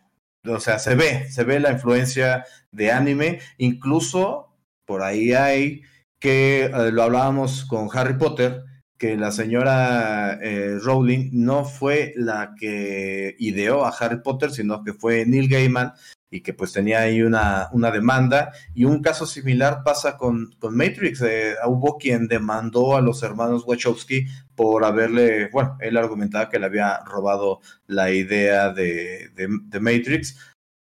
o 0.47 0.59
sea, 0.59 0.79
se 0.79 0.95
ve, 0.95 1.29
se 1.29 1.43
ve 1.43 1.59
la 1.59 1.71
influencia 1.71 2.45
de 2.71 2.91
anime, 2.91 3.39
incluso 3.57 4.55
por 4.85 5.03
ahí 5.03 5.33
hay 5.33 5.81
que 6.19 6.65
eh, 6.65 6.91
lo 6.91 7.03
hablábamos 7.03 7.65
con 7.65 7.89
Harry 7.93 8.17
Potter, 8.17 8.63
que 8.97 9.17
la 9.17 9.31
señora 9.31 10.39
eh, 10.41 10.77
Rowling 10.81 11.29
no 11.33 11.65
fue 11.65 12.13
la 12.15 12.55
que 12.57 13.35
ideó 13.39 13.85
a 13.85 13.89
Harry 13.89 14.21
Potter, 14.21 14.51
sino 14.51 14.83
que 14.83 14.93
fue 14.93 15.25
Neil 15.25 15.49
Gaiman 15.49 15.93
y 16.35 16.41
que 16.41 16.53
pues 16.53 16.73
tenía 16.73 16.99
ahí 16.99 17.21
una, 17.21 17.69
una 17.71 17.91
demanda. 17.91 18.51
Y 18.73 18.83
un 18.85 19.01
caso 19.01 19.25
similar 19.25 19.83
pasa 19.83 20.17
con, 20.17 20.51
con 20.59 20.75
Matrix. 20.75 21.21
Eh, 21.21 21.55
hubo 21.65 21.97
quien 21.97 22.27
demandó 22.27 22.97
a 22.97 23.01
los 23.01 23.23
hermanos 23.23 23.63
Wachowski 23.65 24.27
por 24.53 24.83
haberle, 24.83 25.49
bueno, 25.51 25.77
él 25.79 25.95
argumentaba 25.95 26.49
que 26.49 26.59
le 26.59 26.65
había 26.65 26.99
robado 27.05 27.61
la 27.87 28.11
idea 28.11 28.71
de, 28.71 29.29
de, 29.35 29.79
Matrix. 29.79 30.37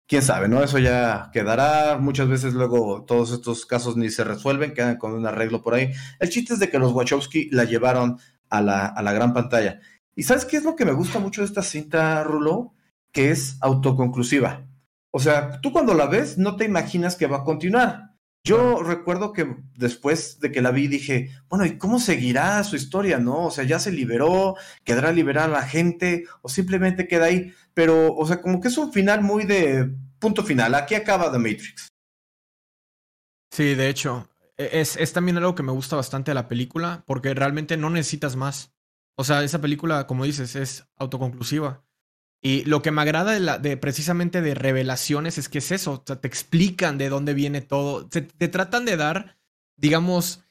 Quién 0.06 0.22
sabe, 0.22 0.50
¿no? 0.50 0.64
Eso 0.64 0.80
ya 0.80 1.30
quedará. 1.32 1.98
Muchas 1.98 2.28
veces 2.28 2.54
luego 2.54 3.06
todos 3.06 3.32
estos 3.32 3.66
casos 3.66 3.96
ni 3.96 4.10
se 4.10 4.24
resuelven, 4.24 4.74
quedan 4.74 4.98
con 4.98 5.14
un 5.14 5.26
arreglo 5.26 5.64
por 5.64 5.76
ahí. 5.76 5.92
El 6.20 6.30
chiste 6.30 6.54
es 6.54 6.60
de 6.60 6.70
que 6.70 6.80
los 6.80 6.92
Wachowski 6.92 7.50
la 7.52 7.64
llevaron 7.64 8.20
a 8.50 8.62
la, 8.62 8.86
a 8.86 9.02
la 9.02 9.14
gran 9.14 9.34
pantalla. 9.34 9.80
¿Y 10.16 10.24
sabes 10.24 10.46
qué 10.46 10.58
es 10.58 10.64
lo 10.64 10.76
que 10.76 10.86
me 10.86 10.94
gusta 10.94 11.20
mucho 11.20 11.42
de 11.42 11.48
esta 11.48 11.62
cinta, 11.62 12.24
Rulo? 12.24 12.74
Que 13.14 13.32
es 13.32 13.58
autoconclusiva. 13.62 14.68
O 15.18 15.20
sea, 15.20 15.60
tú 15.62 15.72
cuando 15.72 15.96
la 15.96 16.06
ves 16.06 16.38
no 16.38 16.58
te 16.58 16.66
imaginas 16.66 17.16
que 17.16 17.26
va 17.26 17.38
a 17.38 17.44
continuar. 17.44 18.12
Yo 18.44 18.84
recuerdo 18.84 19.34
que 19.34 19.58
después 19.74 20.40
de 20.40 20.52
que 20.52 20.62
la 20.62 20.70
vi 20.70 20.88
dije, 20.88 21.32
bueno, 21.50 21.66
¿y 21.66 21.80
cómo 21.80 22.00
seguirá 22.00 22.64
su 22.64 22.76
historia, 22.76 23.18
no? 23.18 23.46
O 23.46 23.50
sea, 23.50 23.64
ya 23.64 23.80
se 23.80 23.92
liberó, 23.92 24.58
quedará 24.84 25.12
liberada 25.12 25.48
la 25.48 25.64
gente 25.64 26.26
o 26.44 26.50
simplemente 26.50 27.08
queda 27.08 27.26
ahí. 27.26 27.52
Pero, 27.74 28.14
o 28.14 28.28
sea, 28.28 28.44
como 28.44 28.62
que 28.62 28.68
es 28.68 28.78
un 28.78 28.94
final 28.94 29.24
muy 29.24 29.46
de 29.46 29.92
punto 30.20 30.44
final. 30.44 30.76
Aquí 30.76 30.94
acaba 30.94 31.32
The 31.32 31.40
Matrix. 31.40 31.88
Sí, 33.52 33.74
de 33.74 33.90
hecho, 33.90 34.30
e, 34.56 34.70
es, 34.82 34.98
es 34.98 35.14
también 35.14 35.38
algo 35.38 35.56
que 35.56 35.64
me 35.64 35.72
gusta 35.72 35.96
bastante 35.96 36.30
de 36.30 36.36
la 36.36 36.48
película 36.48 37.04
porque 37.08 37.34
realmente 37.34 37.76
no 37.76 37.90
necesitas 37.90 38.36
más. 38.36 38.72
O 39.16 39.24
sea, 39.24 39.44
esa 39.44 39.60
película, 39.62 40.06
como 40.06 40.26
dices, 40.26 40.56
es 40.56 40.88
autoconclusiva. 40.96 41.87
Y 42.48 42.64
lo 42.64 42.82
que 42.82 42.92
me 42.92 43.02
agrada 43.02 43.38
de, 43.38 43.60
de 43.60 43.76
precisamente 43.76 44.42
de 44.42 44.56
revelaciones 44.56 45.38
es 45.38 45.50
que 45.50 45.58
es 45.58 45.70
eso, 45.74 45.92
o 45.92 46.04
sea, 46.08 46.22
te 46.22 46.30
explican 46.30 46.98
de 46.98 47.10
dónde 47.10 47.34
viene 47.34 47.60
todo, 47.60 48.08
te 48.08 48.48
tratan 48.48 48.86
de 48.86 48.96
dar, 48.96 49.38
digamos, 49.76 50.46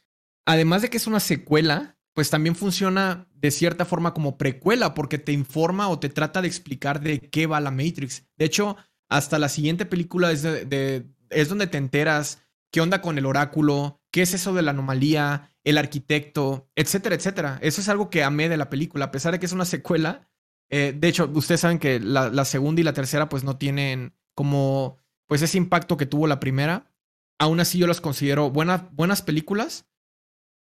además 0.45 0.83
de 0.83 0.91
que 0.91 0.99
es 0.99 1.07
una 1.07 1.21
secuela, 1.21 1.97
pues 2.13 2.29
también 2.29 2.55
funciona 2.55 3.27
de 3.35 3.51
cierta 3.51 3.87
forma 3.87 4.13
como 4.13 4.37
precuela, 4.37 4.93
porque 4.93 5.17
te 5.17 5.33
informa 5.33 5.89
o 5.89 5.99
te 5.99 6.11
trata 6.11 6.43
de 6.43 6.49
explicar 6.49 7.01
de 7.01 7.19
qué 7.19 7.47
va 7.47 7.61
la 7.61 7.71
Matrix. 7.71 8.27
De 8.37 8.45
hecho, 8.45 8.77
hasta 9.09 9.39
la 9.39 9.49
siguiente 9.49 9.87
película 9.87 10.33
es, 10.33 10.43
de, 10.43 11.07
es 11.31 11.49
donde 11.49 11.67
te 11.67 11.79
enteras 11.79 12.43
qué 12.71 12.83
onda 12.83 13.01
con 13.01 13.17
el 13.17 13.25
oráculo, 13.25 14.03
qué 14.11 14.21
es 14.21 14.35
eso 14.35 14.53
de 14.53 14.61
la 14.61 14.73
anomalía, 14.73 15.57
el 15.65 15.79
arquitecto, 15.79 16.69
etcétera, 16.77 17.15
etcétera. 17.15 17.59
Eso 17.63 17.81
es 17.81 17.89
algo 17.89 18.11
que 18.11 18.23
amé 18.23 18.51
de 18.51 18.59
la 18.59 18.69
película, 18.69 19.07
a 19.07 19.11
pesar 19.11 19.33
de 19.33 19.39
que 19.39 19.47
es 19.47 19.53
una 19.53 19.65
secuela. 19.65 20.29
Eh, 20.71 20.95
de 20.97 21.09
hecho, 21.09 21.31
ustedes 21.33 21.61
saben 21.61 21.79
que 21.79 22.01
la, 22.01 22.29
la, 22.29 22.45
segunda 22.45 22.81
y 22.81 22.85
la 22.85 22.93
tercera 22.93 23.29
pues 23.29 23.45
no 23.45 23.57
tienen 23.57 24.15
como 24.35 24.99
pues 25.27 25.43
ese 25.43 25.59
impacto 25.59 25.97
que 25.97 26.07
tuvo 26.07 26.27
la 26.27 26.41
primera. 26.41 26.93
Aún 27.39 27.61
así 27.61 27.79
yo 27.79 27.87
las 27.87 28.01
considero 28.01 28.51
buenas, 28.51 28.83
buenas 28.93 29.23
películas, 29.23 29.87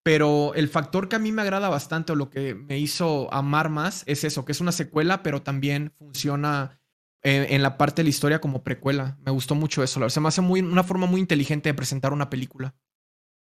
pero 0.02 0.54
el 0.54 0.68
factor 0.68 1.08
que 1.08 1.16
a 1.16 1.20
mí 1.20 1.32
me 1.32 1.42
agrada 1.42 1.68
bastante 1.68 2.12
o 2.12 2.16
lo 2.16 2.30
que 2.30 2.54
me 2.54 2.78
hizo 2.78 3.32
amar 3.32 3.70
más 3.70 4.02
es 4.06 4.24
eso, 4.24 4.44
que 4.44 4.52
es 4.52 4.60
una 4.60 4.72
secuela, 4.72 5.22
pero 5.22 5.42
también 5.42 5.92
funciona 5.98 6.80
en, 7.22 7.62
la 7.62 7.78
parte 7.78 8.02
de 8.02 8.04
la 8.04 8.10
historia 8.10 8.40
como 8.40 8.62
precuela. 8.62 9.16
Me 9.24 9.30
gustó 9.30 9.54
mucho 9.54 9.82
eso. 9.82 10.08
Se 10.10 10.20
me 10.20 10.28
hace 10.28 10.42
muy, 10.42 10.60
una 10.60 10.84
forma 10.84 11.06
muy 11.06 11.20
inteligente 11.20 11.70
de 11.70 11.74
presentar 11.74 12.12
una 12.12 12.28
película. 12.28 12.74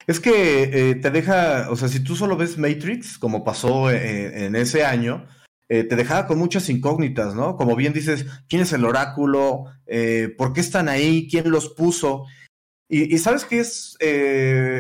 Es 0.06 0.20
que 0.20 0.90
eh, 0.90 0.94
te 0.96 1.10
deja, 1.10 1.70
o 1.70 1.76
sea, 1.76 1.88
si 1.88 2.00
tú 2.00 2.14
solo 2.16 2.36
ves 2.36 2.58
Matrix, 2.58 3.18
como 3.18 3.42
pasó 3.44 3.90
eh, 3.90 4.46
en 4.46 4.56
ese 4.56 4.84
año, 4.84 5.26
eh, 5.70 5.84
te 5.84 5.96
dejaba 5.96 6.26
con 6.26 6.38
muchas 6.38 6.68
incógnitas, 6.68 7.34
¿no? 7.34 7.56
Como 7.56 7.74
bien 7.76 7.94
dices, 7.94 8.26
¿quién 8.48 8.60
es 8.60 8.74
el 8.74 8.84
oráculo? 8.84 9.64
¿Por 10.36 10.52
qué 10.52 10.60
están 10.60 10.90
ahí? 10.90 11.26
¿Quién 11.30 11.50
los 11.50 11.70
puso? 11.70 12.26
Y, 12.88 13.16
sabes 13.18 13.46
que 13.46 13.60
es 13.60 13.96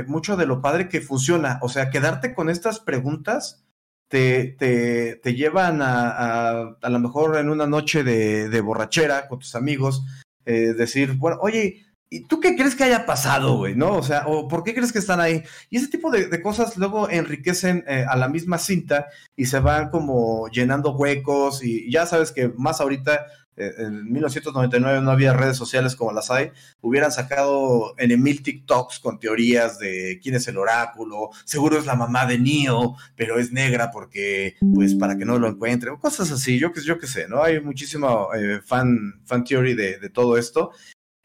mucho 0.06 0.36
de 0.36 0.44
lo 0.46 0.60
padre 0.60 0.88
que 0.88 1.00
funciona, 1.00 1.58
o 1.62 1.70
sea, 1.70 1.88
quedarte 1.90 2.34
con 2.34 2.50
estas 2.50 2.80
preguntas 2.80 3.64
te, 4.10 4.56
te, 4.58 5.16
te 5.22 5.34
llevan 5.34 5.80
a, 5.82 6.10
a, 6.10 6.76
a 6.82 6.90
lo 6.90 6.98
mejor 6.98 7.38
en 7.38 7.48
una 7.48 7.66
noche 7.66 8.02
de, 8.02 8.48
de 8.48 8.60
borrachera 8.60 9.28
con 9.28 9.38
tus 9.38 9.54
amigos, 9.54 10.04
eh, 10.44 10.74
decir, 10.74 11.12
bueno, 11.12 11.38
oye, 11.40 11.86
¿y 12.10 12.24
tú 12.24 12.40
qué 12.40 12.56
crees 12.56 12.74
que 12.74 12.84
haya 12.84 13.06
pasado, 13.06 13.56
güey? 13.56 13.76
¿No? 13.76 13.96
O 13.96 14.02
sea, 14.02 14.26
¿o 14.26 14.48
¿por 14.48 14.64
qué 14.64 14.74
crees 14.74 14.92
que 14.92 14.98
están 14.98 15.20
ahí? 15.20 15.44
Y 15.70 15.76
ese 15.76 15.88
tipo 15.88 16.10
de, 16.10 16.42
cosas 16.42 16.76
luego 16.76 17.08
enriquecen 17.08 17.84
eh, 17.86 18.04
a 18.08 18.16
la 18.16 18.28
misma 18.28 18.58
cinta 18.58 19.06
y 19.36 19.46
se 19.46 19.60
van 19.60 19.90
como 19.90 20.48
llenando 20.48 20.96
huecos 20.96 21.62
y 21.62 21.90
ya 21.90 22.06
sabes 22.06 22.32
que 22.32 22.48
más 22.56 22.80
ahorita 22.80 23.26
eh, 23.56 23.72
en 23.78 24.10
1999 24.10 25.02
no 25.02 25.10
había 25.12 25.34
redes 25.34 25.56
sociales 25.56 25.94
como 25.94 26.12
las 26.12 26.30
hay, 26.32 26.50
hubieran 26.80 27.12
sacado 27.12 27.94
en 27.98 28.20
mil 28.20 28.42
TikToks 28.42 28.98
con 28.98 29.20
teorías 29.20 29.78
de 29.78 30.18
quién 30.20 30.34
es 30.34 30.48
el 30.48 30.58
oráculo, 30.58 31.30
seguro 31.44 31.78
es 31.78 31.86
la 31.86 31.94
mamá 31.94 32.26
de 32.26 32.38
Neo, 32.38 32.96
pero 33.14 33.38
es 33.38 33.52
negra 33.52 33.90
porque, 33.92 34.56
pues, 34.74 34.94
para 34.94 35.16
que 35.16 35.24
no 35.24 35.38
lo 35.38 35.46
encuentre, 35.46 35.92
cosas 36.00 36.32
así, 36.32 36.58
yo 36.58 36.72
yo 36.84 36.98
que 36.98 37.06
sé, 37.06 37.28
¿no? 37.28 37.42
Hay 37.42 37.60
muchísima 37.60 38.26
eh, 38.36 38.60
fan, 38.64 39.20
fan 39.26 39.44
theory 39.44 39.74
de 39.74 40.08
todo 40.08 40.36
esto. 40.38 40.72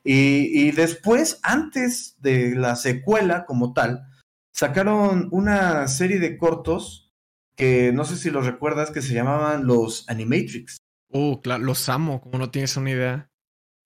Y, 0.06 0.68
y, 0.68 0.72
después, 0.72 1.40
antes 1.42 2.16
de 2.20 2.56
la 2.56 2.76
secuela 2.76 3.46
como 3.46 3.74
tal, 3.74 4.08
sacaron 4.54 5.28
una 5.32 5.88
serie 5.88 6.20
de 6.20 6.38
cortos 6.38 7.12
que 7.56 7.92
no 7.92 8.06
sé 8.06 8.18
si 8.18 8.30
los 8.30 8.46
recuerdas 8.46 8.92
que 8.92 9.02
se 9.02 9.14
llamaban 9.14 9.66
los 9.66 10.08
Animatrix. 10.08 10.78
Uh, 11.10 11.42
claro, 11.42 11.64
los 11.64 11.90
amo, 11.90 12.22
como 12.22 12.38
no 12.38 12.52
tienes 12.52 12.78
una 12.78 12.92
idea. 12.92 13.32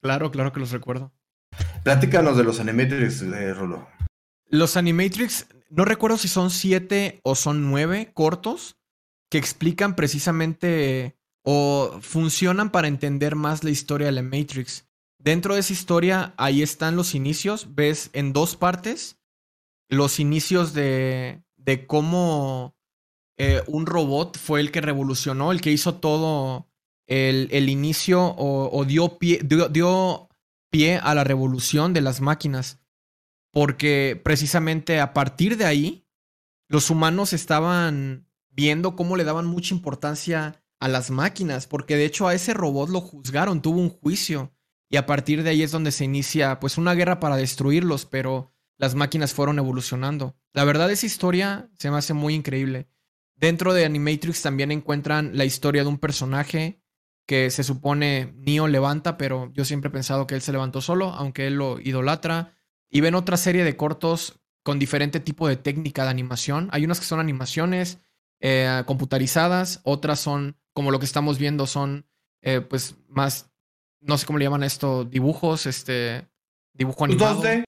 Claro, 0.02 0.30
claro 0.30 0.52
que 0.52 0.60
los 0.60 0.72
recuerdo. 0.72 1.12
Platícanos 1.84 2.36
de 2.36 2.44
los 2.44 2.60
Animatrix, 2.60 3.22
eh, 3.22 3.54
Rolo. 3.54 3.88
Los 4.48 4.76
Animatrix, 4.76 5.46
no 5.70 5.84
recuerdo 5.84 6.16
si 6.16 6.28
son 6.28 6.50
siete 6.50 7.20
o 7.22 7.34
son 7.34 7.70
nueve 7.70 8.10
cortos 8.14 8.76
que 9.30 9.38
explican 9.38 9.94
precisamente 9.94 11.16
o 11.44 11.98
funcionan 12.00 12.70
para 12.70 12.88
entender 12.88 13.36
más 13.36 13.62
la 13.62 13.70
historia 13.70 14.06
de 14.06 14.12
la 14.12 14.22
Matrix. 14.22 14.87
Dentro 15.18 15.54
de 15.54 15.60
esa 15.60 15.72
historia, 15.72 16.34
ahí 16.36 16.62
están 16.62 16.96
los 16.96 17.14
inicios. 17.14 17.74
Ves 17.74 18.10
en 18.12 18.32
dos 18.32 18.56
partes 18.56 19.18
los 19.88 20.20
inicios 20.20 20.74
de, 20.74 21.42
de 21.56 21.86
cómo 21.86 22.76
eh, 23.38 23.62
un 23.66 23.86
robot 23.86 24.36
fue 24.38 24.60
el 24.60 24.70
que 24.70 24.80
revolucionó, 24.80 25.52
el 25.52 25.60
que 25.60 25.70
hizo 25.70 25.94
todo 25.96 26.68
el, 27.06 27.68
inicio 27.68 28.34
o, 28.36 28.84
dio, 28.84 29.18
pie, 29.18 29.40
dio, 29.42 30.28
pie 30.70 30.96
a 30.96 31.14
la 31.14 31.24
revolución 31.24 31.94
de 31.94 32.00
las 32.00 32.20
máquinas. 32.20 32.80
Porque 33.50 34.20
precisamente 34.22 35.00
a 35.00 35.14
partir 35.14 35.56
de 35.56 35.64
ahí, 35.64 36.06
los 36.68 36.90
humanos 36.90 37.32
estaban 37.32 38.28
viendo 38.50 38.94
cómo 38.94 39.16
le 39.16 39.24
daban 39.24 39.46
mucha 39.46 39.74
importancia 39.74 40.62
a 40.80 40.88
las 40.88 41.10
máquinas, 41.10 41.66
porque 41.66 41.96
de 41.96 42.04
hecho 42.04 42.28
a 42.28 42.34
ese 42.34 42.54
robot 42.54 42.90
lo 42.90 43.00
juzgaron, 43.00 43.62
tuvo 43.62 43.80
un 43.80 43.88
juicio, 43.88 44.52
y 44.90 44.96
a 44.96 45.06
partir 45.06 45.42
de 45.42 45.50
ahí 45.50 45.62
es 45.62 45.70
donde 45.70 45.92
se 45.92 46.04
inicia 46.04 46.60
pues 46.60 46.78
una 46.78 46.94
guerra 46.94 47.20
para 47.20 47.36
destruirlos, 47.36 48.06
pero 48.06 48.52
las 48.78 48.94
máquinas 48.94 49.34
fueron 49.34 49.58
evolucionando. 49.58 50.36
La 50.52 50.64
verdad 50.64 50.90
esa 50.90 51.06
historia 51.06 51.70
se 51.78 51.90
me 51.90 51.98
hace 51.98 52.14
muy 52.14 52.34
increíble. 52.34 52.88
Dentro 53.36 53.74
de 53.74 53.84
Animatrix 53.84 54.42
también 54.42 54.72
encuentran 54.72 55.36
la 55.36 55.44
historia 55.44 55.82
de 55.82 55.88
un 55.88 55.98
personaje 55.98 56.82
que 57.26 57.50
se 57.50 57.62
supone 57.62 58.32
Neo 58.38 58.66
levanta, 58.68 59.18
pero 59.18 59.52
yo 59.52 59.64
siempre 59.64 59.88
he 59.88 59.92
pensado 59.92 60.26
que 60.26 60.34
él 60.34 60.40
se 60.40 60.52
levantó 60.52 60.80
solo, 60.80 61.10
aunque 61.10 61.46
él 61.46 61.54
lo 61.54 61.78
idolatra. 61.78 62.54
Y 62.88 63.02
ven 63.02 63.14
otra 63.14 63.36
serie 63.36 63.64
de 63.64 63.76
cortos 63.76 64.40
con 64.62 64.78
diferente 64.78 65.20
tipo 65.20 65.46
de 65.46 65.56
técnica 65.56 66.04
de 66.04 66.10
animación. 66.10 66.68
Hay 66.72 66.84
unas 66.84 67.00
que 67.00 67.06
son 67.06 67.20
animaciones 67.20 67.98
eh, 68.40 68.82
computarizadas, 68.86 69.80
otras 69.84 70.20
son, 70.20 70.56
como 70.72 70.90
lo 70.90 70.98
que 70.98 71.04
estamos 71.04 71.38
viendo, 71.38 71.66
son 71.66 72.06
eh, 72.40 72.60
pues 72.62 72.96
más, 73.08 73.50
no 74.00 74.18
sé 74.18 74.26
cómo 74.26 74.38
le 74.38 74.44
llaman 74.44 74.62
esto, 74.62 75.04
dibujos, 75.04 75.66
este, 75.66 76.28
dibujo 76.72 77.04
animado. 77.04 77.42
2D. 77.42 77.64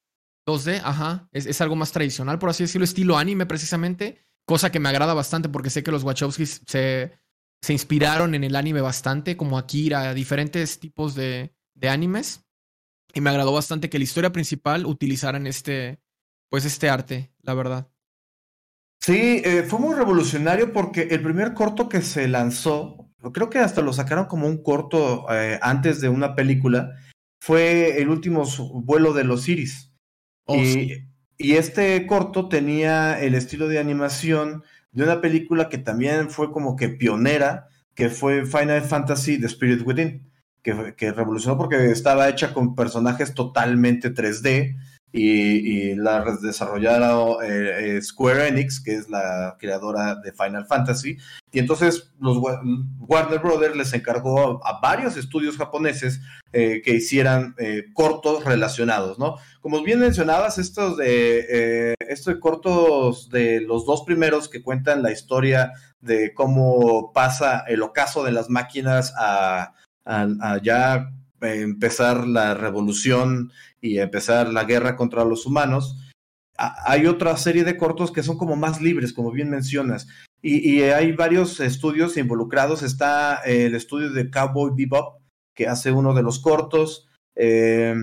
2D, 0.46 0.80
ajá. 0.82 1.28
Es, 1.32 1.46
es 1.46 1.60
algo 1.60 1.76
más 1.76 1.92
tradicional, 1.92 2.38
por 2.38 2.50
así 2.50 2.64
decirlo, 2.64 2.84
estilo 2.84 3.18
anime 3.18 3.46
precisamente. 3.46 4.18
Cosa 4.46 4.72
que 4.72 4.80
me 4.80 4.88
agrada 4.88 5.14
bastante 5.14 5.48
porque 5.48 5.70
sé 5.70 5.82
que 5.82 5.92
los 5.92 6.02
Wachowskis 6.02 6.62
se 6.66 7.20
se 7.62 7.72
inspiraron 7.72 8.34
en 8.34 8.44
el 8.44 8.56
anime 8.56 8.80
bastante, 8.80 9.36
como 9.36 9.58
Akira, 9.58 10.14
diferentes 10.14 10.80
tipos 10.80 11.14
de, 11.14 11.54
de 11.74 11.88
animes. 11.88 12.46
Y 13.12 13.20
me 13.20 13.30
agradó 13.30 13.52
bastante 13.52 13.90
que 13.90 13.98
la 13.98 14.04
historia 14.04 14.32
principal 14.32 14.86
utilizaran 14.86 15.46
este, 15.46 16.00
pues 16.48 16.64
este 16.64 16.88
arte, 16.88 17.32
la 17.42 17.54
verdad. 17.54 17.90
Sí, 19.00 19.42
eh, 19.44 19.64
fue 19.64 19.78
muy 19.78 19.94
revolucionario 19.94 20.72
porque 20.72 21.02
el 21.10 21.22
primer 21.22 21.54
corto 21.54 21.88
que 21.88 22.02
se 22.02 22.28
lanzó, 22.28 23.09
creo 23.22 23.50
que 23.50 23.58
hasta 23.58 23.82
lo 23.82 23.92
sacaron 23.92 24.26
como 24.26 24.46
un 24.46 24.62
corto 24.62 25.26
eh, 25.30 25.58
antes 25.62 26.00
de 26.00 26.08
una 26.08 26.34
película, 26.34 26.96
fue 27.40 28.00
el 28.00 28.08
último 28.08 28.44
vuelo 28.74 29.12
de 29.12 29.24
los 29.24 29.48
Iris. 29.48 29.92
Oh, 30.46 30.56
y, 30.56 31.06
y, 31.36 31.52
este 31.52 32.06
corto 32.06 32.48
tenía 32.48 33.20
el 33.20 33.34
estilo 33.34 33.68
de 33.68 33.78
animación 33.78 34.64
de 34.92 35.04
una 35.04 35.20
película 35.20 35.68
que 35.68 35.78
también 35.78 36.30
fue 36.30 36.50
como 36.50 36.76
que 36.76 36.88
pionera, 36.88 37.68
que 37.94 38.08
fue 38.08 38.46
Final 38.46 38.82
Fantasy 38.82 39.38
The 39.38 39.46
Spirit 39.46 39.86
Within, 39.86 40.30
que, 40.62 40.94
que 40.96 41.12
revolucionó 41.12 41.56
porque 41.56 41.90
estaba 41.90 42.28
hecha 42.28 42.52
con 42.52 42.74
personajes 42.74 43.34
totalmente 43.34 44.12
3D 44.12 44.76
y, 45.12 45.94
la 45.96 46.24
desarrollaron 46.40 47.42
eh, 47.42 47.96
eh, 47.96 48.02
Square 48.02 48.48
Enix, 48.48 48.80
que 48.80 48.94
es 48.94 49.08
la 49.08 49.56
creadora 49.58 50.14
de 50.16 50.32
Final 50.32 50.66
Fantasy. 50.66 51.16
Y 51.52 51.58
entonces 51.58 52.12
los 52.20 52.38
Warner 53.00 53.40
Brothers 53.40 53.76
les 53.76 53.92
encargó 53.92 54.64
a, 54.64 54.80
varios 54.80 55.16
estudios 55.16 55.56
japoneses 55.56 56.20
eh, 56.52 56.80
que 56.84 56.94
hicieran 56.94 57.54
cortos 57.92 58.44
relacionados, 58.44 59.18
¿no? 59.18 59.36
Como 59.60 59.82
bien 59.82 60.00
mencionabas, 60.00 60.58
estos 60.58 60.96
de, 60.96 61.94
estos 62.00 62.36
cortos 62.36 63.30
de 63.30 63.60
los 63.60 63.84
dos 63.84 64.02
primeros 64.02 64.48
que 64.48 64.62
cuentan 64.62 65.02
la 65.02 65.12
historia 65.12 65.72
de 66.00 66.32
cómo 66.34 67.12
pasa 67.12 67.64
el 67.66 67.82
ocaso 67.82 68.24
de 68.24 68.32
las 68.32 68.48
máquinas 68.48 69.12
a, 69.18 69.74
a 70.04 70.58
ya 70.62 71.10
empezar 71.40 72.26
la 72.26 72.54
revolución 72.54 73.52
y 73.80 73.98
empezar 73.98 74.48
la 74.52 74.64
guerra 74.64 74.96
contra 74.96 75.24
los 75.24 75.46
humanos. 75.46 75.98
Hay 76.56 77.06
otra 77.06 77.36
serie 77.36 77.64
de 77.64 77.76
cortos 77.76 78.12
que 78.12 78.22
son 78.22 78.36
como 78.36 78.56
más 78.56 78.80
libres, 78.80 79.12
como 79.12 79.32
bien 79.32 79.48
mencionas, 79.50 80.06
y, 80.42 80.80
hay 80.82 81.12
varios 81.12 81.60
estudios 81.60 82.16
involucrados. 82.16 82.82
Está 82.82 83.36
el 83.44 83.74
estudio 83.74 84.10
de 84.10 84.30
Cowboy 84.30 84.72
Bebop, 84.74 85.20
que 85.54 85.68
hace 85.68 85.92
uno 85.92 86.14
de 86.14 86.22
los 86.22 86.38
cortos, 86.38 87.08
eh, 87.36 87.94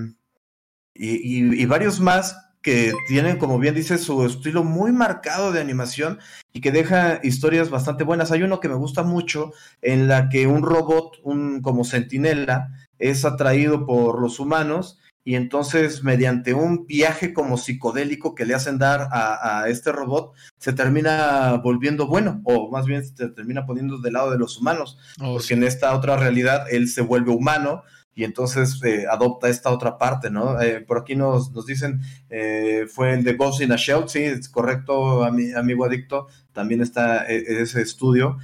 y, 0.94 1.62
y, 1.62 1.66
varios 1.66 2.00
más 2.00 2.38
que 2.62 2.92
tienen, 3.08 3.38
como 3.38 3.60
bien 3.60 3.76
dice, 3.76 3.98
su 3.98 4.26
estilo 4.26 4.64
muy 4.64 4.92
marcado 4.92 5.52
de 5.52 5.62
animación 5.62 6.20
y 6.54 6.62
que 6.62 6.72
deja 6.72 7.20
historias 7.24 7.70
bastante 7.70 8.04
buenas. 8.04 8.32
Hay 8.32 8.44
uno 8.44 8.60
que 8.60 8.70
me 8.70 8.76
gusta 8.76 9.04
mucho 9.04 9.54
en 9.82 10.08
la 10.08 10.30
que 10.30 10.48
un 10.48 10.64
robot, 10.64 11.20
un 11.24 11.62
como 11.62 11.86
centinela, 11.86 12.70
es 13.00 13.26
atraído 13.26 13.86
por 13.86 14.22
los 14.22 14.40
humanos 14.40 15.00
y 15.28 15.36
entonces 15.36 16.06
mediante 16.06 16.54
un 16.54 16.88
viaje 16.88 17.34
como 17.34 17.58
psicodélico 17.58 18.34
que 18.34 18.46
le 18.46 18.56
hacen 18.56 18.78
dar 18.78 19.10
a, 19.12 19.66
este 19.68 19.92
robot, 19.92 20.34
se 20.58 20.72
termina 20.72 21.60
volviendo 21.62 22.08
bueno, 22.08 22.40
o 22.46 22.72
más 22.72 22.86
bien 22.86 23.06
se 23.06 23.28
termina 23.28 23.66
poniendo 23.66 23.98
del 23.98 24.14
lado 24.14 24.32
de 24.32 24.38
los 24.38 24.58
humanos, 24.58 24.98
oh, 25.20 25.34
porque 25.34 25.54
en 25.54 25.64
esta 25.64 25.94
otra 25.94 26.16
realidad 26.16 26.68
él 26.72 26.88
se 26.88 27.02
vuelve 27.02 27.32
humano 27.32 27.84
y 28.16 28.24
entonces 28.24 28.82
eh, 28.86 29.06
adopta 29.12 29.50
esta 29.50 29.70
otra 29.70 29.98
parte, 29.98 30.32
¿no? 30.32 30.62
Eh, 30.62 30.80
por 30.80 31.00
aquí 31.00 31.16
nos, 31.16 31.52
nos 31.52 31.66
dicen, 31.66 32.00
eh, 32.30 32.86
fue 32.90 33.14
el 33.14 33.26
de 33.26 33.34
Ghost 33.34 33.62
in 33.62 33.74
a 33.74 33.76
Shell, 33.76 34.08
sí, 34.08 34.20
es 34.20 34.48
correcto, 34.48 35.26
amigo 35.26 35.84
adicto, 35.84 36.28
también 36.54 36.80
está 36.80 37.26
ese 37.26 37.82
estudio. 37.82 38.38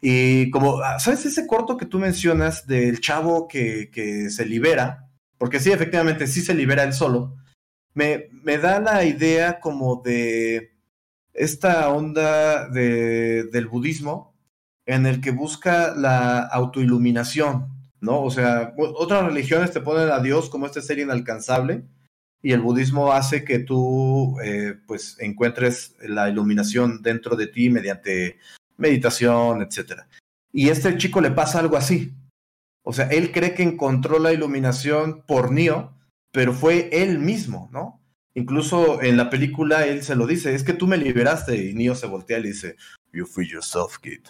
Y 0.00 0.50
como, 0.50 0.80
ah, 0.80 0.98
¿sabes 0.98 1.26
ese 1.26 1.46
corto 1.46 1.76
que 1.76 1.86
tú 1.86 1.98
mencionas 1.98 2.66
del 2.66 3.00
chavo 3.00 3.48
que, 3.48 3.90
que 3.90 4.30
se 4.30 4.44
libera? 4.44 5.06
porque 5.38 5.60
sí, 5.60 5.70
efectivamente, 5.70 6.26
sí 6.26 6.40
se 6.40 6.54
libera 6.54 6.84
él 6.84 6.92
solo, 6.92 7.36
me, 7.94 8.28
me 8.42 8.58
da 8.58 8.80
la 8.80 9.04
idea 9.04 9.60
como 9.60 10.02
de 10.04 10.72
esta 11.32 11.90
onda 11.90 12.68
de, 12.68 13.44
del 13.44 13.66
budismo 13.66 14.34
en 14.86 15.06
el 15.06 15.20
que 15.20 15.30
busca 15.30 15.94
la 15.94 16.40
autoiluminación, 16.40 17.68
¿no? 18.00 18.22
O 18.22 18.30
sea, 18.30 18.74
otras 18.76 19.24
religiones 19.24 19.72
te 19.72 19.80
ponen 19.80 20.10
a 20.10 20.20
Dios 20.20 20.48
como 20.48 20.66
este 20.66 20.80
ser 20.80 20.98
inalcanzable 20.98 21.84
y 22.42 22.52
el 22.52 22.60
budismo 22.60 23.12
hace 23.12 23.44
que 23.44 23.58
tú, 23.58 24.38
eh, 24.42 24.74
pues, 24.86 25.16
encuentres 25.18 25.96
la 26.00 26.28
iluminación 26.28 27.02
dentro 27.02 27.34
de 27.36 27.48
ti 27.48 27.68
mediante 27.70 28.38
meditación, 28.76 29.62
etc. 29.62 30.02
Y 30.52 30.68
este 30.68 30.96
chico 30.96 31.20
le 31.20 31.30
pasa 31.30 31.58
algo 31.58 31.76
así. 31.76 32.12
O 32.82 32.92
sea, 32.92 33.08
él 33.08 33.32
cree 33.32 33.54
que 33.54 33.62
encontró 33.62 34.18
la 34.18 34.32
iluminación 34.32 35.22
por 35.26 35.50
Neo, 35.50 35.92
pero 36.32 36.52
fue 36.52 36.88
él 36.92 37.18
mismo, 37.18 37.68
¿no? 37.72 38.00
Incluso 38.34 39.02
en 39.02 39.16
la 39.16 39.30
película 39.30 39.86
él 39.86 40.02
se 40.02 40.14
lo 40.14 40.26
dice, 40.26 40.54
es 40.54 40.62
que 40.62 40.74
tú 40.74 40.86
me 40.86 40.98
liberaste 40.98 41.56
y 41.56 41.74
Neo 41.74 41.94
se 41.94 42.06
voltea 42.06 42.38
y 42.38 42.42
le 42.42 42.48
dice, 42.48 42.76
You 43.12 43.26
free 43.26 43.48
yourself, 43.48 43.98
kid. 43.98 44.20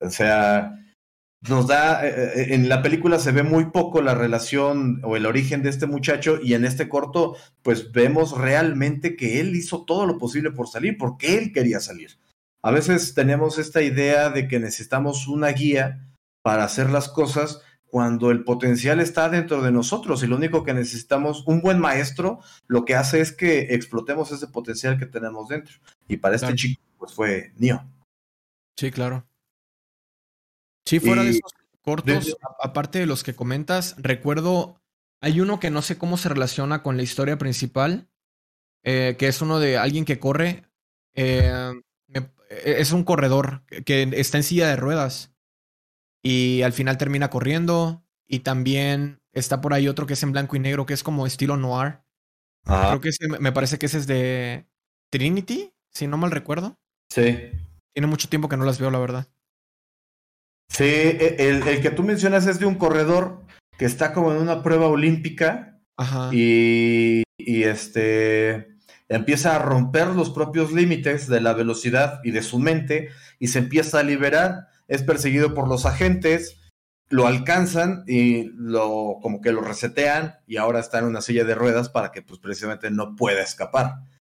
O 0.00 0.10
sea, 0.10 0.78
nos 1.48 1.66
da, 1.66 2.06
eh, 2.06 2.12
eh, 2.14 2.54
en 2.54 2.68
la 2.68 2.82
película 2.82 3.18
se 3.18 3.32
ve 3.32 3.42
muy 3.42 3.66
poco 3.66 4.00
la 4.00 4.14
relación 4.14 5.00
o 5.02 5.16
el 5.16 5.26
origen 5.26 5.62
de 5.62 5.70
este 5.70 5.86
muchacho 5.86 6.38
y 6.42 6.54
en 6.54 6.64
este 6.64 6.88
corto 6.88 7.36
pues 7.62 7.92
vemos 7.92 8.36
realmente 8.38 9.16
que 9.16 9.40
él 9.40 9.54
hizo 9.54 9.84
todo 9.84 10.06
lo 10.06 10.18
posible 10.18 10.50
por 10.50 10.68
salir, 10.68 10.96
porque 10.96 11.36
él 11.38 11.52
quería 11.52 11.80
salir. 11.80 12.18
A 12.64 12.70
veces 12.70 13.12
tenemos 13.12 13.58
esta 13.58 13.82
idea 13.82 14.30
de 14.30 14.48
que 14.48 14.58
necesitamos 14.58 15.28
una 15.28 15.48
guía 15.48 16.08
para 16.40 16.64
hacer 16.64 16.88
las 16.88 17.10
cosas, 17.10 17.60
cuando 17.84 18.30
el 18.30 18.42
potencial 18.42 19.00
está 19.00 19.28
dentro 19.28 19.60
de 19.60 19.70
nosotros 19.70 20.22
y 20.22 20.26
lo 20.26 20.36
único 20.36 20.64
que 20.64 20.72
necesitamos, 20.72 21.46
un 21.46 21.60
buen 21.60 21.78
maestro, 21.78 22.40
lo 22.66 22.86
que 22.86 22.94
hace 22.94 23.20
es 23.20 23.32
que 23.32 23.74
explotemos 23.74 24.32
ese 24.32 24.46
potencial 24.46 24.98
que 24.98 25.04
tenemos 25.04 25.48
dentro. 25.48 25.74
Y 26.08 26.16
para 26.16 26.36
este 26.36 26.54
chico, 26.54 26.80
pues 26.96 27.12
fue 27.12 27.52
Neo. 27.56 27.86
Sí, 28.78 28.90
claro. 28.90 29.26
Sí, 30.86 31.00
fuera 31.00 31.22
de 31.22 31.30
esos 31.30 31.52
cortos, 31.82 32.34
aparte 32.62 32.98
de 32.98 33.06
los 33.06 33.22
que 33.24 33.34
comentas, 33.34 33.94
recuerdo, 33.98 34.80
hay 35.20 35.42
uno 35.42 35.60
que 35.60 35.70
no 35.70 35.82
sé 35.82 35.98
cómo 35.98 36.16
se 36.16 36.30
relaciona 36.30 36.82
con 36.82 36.96
la 36.96 37.02
historia 37.02 37.36
principal, 37.36 38.08
eh, 38.84 39.16
que 39.18 39.28
es 39.28 39.42
uno 39.42 39.60
de 39.60 39.76
alguien 39.76 40.06
que 40.06 40.18
corre, 40.18 40.64
eh, 41.14 41.74
es 42.48 42.92
un 42.92 43.04
corredor 43.04 43.62
que 43.84 44.08
está 44.14 44.38
en 44.38 44.44
silla 44.44 44.68
de 44.68 44.76
ruedas 44.76 45.34
y 46.22 46.62
al 46.62 46.72
final 46.72 46.98
termina 46.98 47.30
corriendo. 47.30 48.02
Y 48.26 48.40
también 48.40 49.20
está 49.32 49.60
por 49.60 49.74
ahí 49.74 49.86
otro 49.86 50.06
que 50.06 50.14
es 50.14 50.22
en 50.22 50.32
blanco 50.32 50.56
y 50.56 50.58
negro, 50.58 50.86
que 50.86 50.94
es 50.94 51.02
como 51.02 51.26
estilo 51.26 51.56
noir. 51.56 52.00
Creo 52.64 53.00
que 53.00 53.10
ese, 53.10 53.28
me 53.28 53.52
parece 53.52 53.78
que 53.78 53.86
ese 53.86 53.98
es 53.98 54.06
de 54.06 54.66
Trinity, 55.10 55.74
si 55.92 56.06
no 56.06 56.16
mal 56.16 56.30
recuerdo. 56.30 56.78
Sí. 57.10 57.50
Tiene 57.92 58.06
mucho 58.06 58.30
tiempo 58.30 58.48
que 58.48 58.56
no 58.56 58.64
las 58.64 58.80
veo, 58.80 58.90
la 58.90 58.98
verdad. 58.98 59.28
Sí, 60.70 60.84
e, 60.84 61.36
el, 61.38 61.68
el 61.68 61.82
que 61.82 61.90
tú 61.90 62.02
mencionas 62.02 62.46
es 62.46 62.58
de 62.58 62.64
un 62.64 62.76
corredor 62.76 63.44
que 63.78 63.84
está 63.84 64.14
como 64.14 64.32
en 64.32 64.38
una 64.38 64.62
prueba 64.62 64.86
olímpica. 64.86 65.82
Ajá. 65.98 66.30
Y, 66.32 67.24
y 67.36 67.64
este 67.64 68.73
empieza 69.08 69.54
a 69.54 69.58
romper 69.58 70.08
los 70.08 70.30
propios 70.30 70.72
límites 70.72 71.28
de 71.28 71.40
la 71.40 71.52
velocidad 71.52 72.20
y 72.24 72.30
de 72.30 72.42
su 72.42 72.58
mente 72.58 73.10
y 73.38 73.48
se 73.48 73.58
empieza 73.60 74.00
a 74.00 74.02
liberar 74.02 74.68
es 74.88 75.02
perseguido 75.02 75.54
por 75.54 75.68
los 75.68 75.86
agentes, 75.86 76.58
lo 77.08 77.26
alcanzan 77.26 78.04
y 78.06 78.50
lo 78.54 79.18
como 79.22 79.40
que 79.40 79.52
lo 79.52 79.60
resetean 79.60 80.36
y 80.46 80.56
ahora 80.56 80.80
está 80.80 80.98
en 80.98 81.06
una 81.06 81.20
silla 81.20 81.44
de 81.44 81.54
ruedas 81.54 81.88
para 81.88 82.12
que 82.12 82.22
pues 82.22 82.40
precisamente 82.40 82.90
no 82.90 83.16
pueda 83.16 83.42
escapar. 83.42 83.96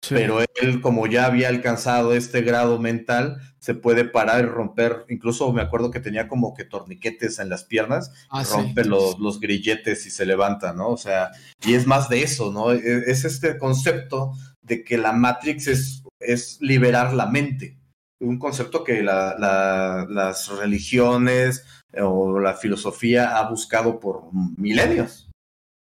Pero 0.08 0.39
él, 0.62 0.82
como 0.82 1.08
ya 1.08 1.25
había 1.25 1.49
alcanzado 1.49 2.13
este 2.13 2.41
grado 2.41 2.78
mental, 2.78 3.38
se 3.58 3.73
puede 3.73 4.06
parar 4.06 4.43
y 4.43 4.47
romper. 4.47 5.04
Incluso 5.10 5.51
me 5.51 5.63
acuerdo 5.63 5.89
que 5.89 5.99
tenía 5.99 6.28
como 6.28 6.54
que 6.54 6.63
torniquetes 6.63 7.39
en 7.39 7.49
las 7.49 7.63
piernas, 7.63 8.12
ah, 8.30 8.43
rompe 8.43 8.86
los, 8.86 9.17
los, 9.17 9.39
grilletes 9.39 10.06
y 10.06 10.12
se 10.12 10.28
levanta, 10.28 10.73
¿no? 10.73 10.89
O 10.89 10.97
sea, 10.97 11.32
y 11.65 11.73
es 11.73 11.88
más 11.88 12.08
de 12.08 12.21
eso, 12.21 12.51
¿no? 12.51 12.71
E, 12.71 13.06
es 13.08 13.25
este 13.25 13.58
concepto 13.58 14.34
de 14.65 14.84
que 14.84 14.97
la 14.97 15.13
Matrix 15.13 15.67
es, 15.67 16.04
es 16.19 16.58
liberar 16.62 17.13
la 17.13 17.28
mente 17.28 17.78
un 18.19 18.39
concepto 18.39 18.84
que 18.84 19.04
las 19.04 20.47
religiones 20.58 21.65
o 21.93 22.39
la 22.39 22.54
filosofía 22.54 23.38
ha 23.38 23.49
buscado 23.49 23.99
por 23.99 24.30
milenios. 24.58 25.30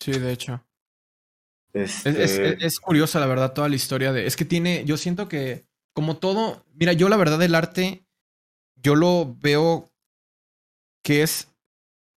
Sí, 0.00 0.12
de 0.12 0.32
hecho. 0.32 0.64
Este 1.72 2.64
es, 2.64 2.80
curiosa, 2.80 3.20
la 3.20 3.26
verdad, 3.26 3.52
toda 3.52 3.68
la 3.68 3.76
historia 3.76 4.12
de. 4.12 4.26
Es 4.26 4.36
que 4.36 4.44
tiene. 4.44 4.84
Yo 4.84 4.96
siento 4.96 5.28
que, 5.28 5.66
como 5.94 6.16
todo. 6.16 6.64
Mira, 6.74 6.92
yo 6.92 7.08
la 7.08 7.16
verdad 7.16 7.38
del 7.38 7.54
arte, 7.54 8.06
yo 8.76 8.94
lo 8.94 9.36
veo 9.40 9.90
que 11.04 11.22
es 11.22 11.48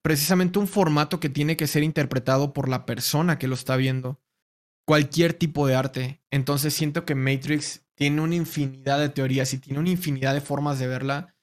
precisamente 0.04 0.58
un 0.58 0.68
formato 0.68 1.20
que 1.20 1.30
tiene 1.30 1.58
que 1.58 1.68
ser 1.68 1.84
interpretado 1.84 2.54
por 2.54 2.70
la 2.70 2.86
persona 2.86 3.38
que 3.38 3.48
lo 3.48 3.56
está 3.56 3.76
viendo. 3.76 4.20
Cualquier 4.86 5.34
tipo 5.34 5.68
de 5.68 5.76
arte. 5.76 6.22
Entonces 6.32 6.74
siento 6.74 7.06
que 7.06 7.16
Matrix 7.16 7.86
tiene 7.96 8.22
una 8.22 8.36
infinidad 8.36 9.00
de 9.00 9.10
teorías 9.10 9.54
y 9.54 9.60
tiene 9.60 9.80
una 9.80 9.90
infinidad 9.90 10.34
de 10.34 10.42
formas 10.42 10.80
de 10.80 10.88
verla 10.88 11.36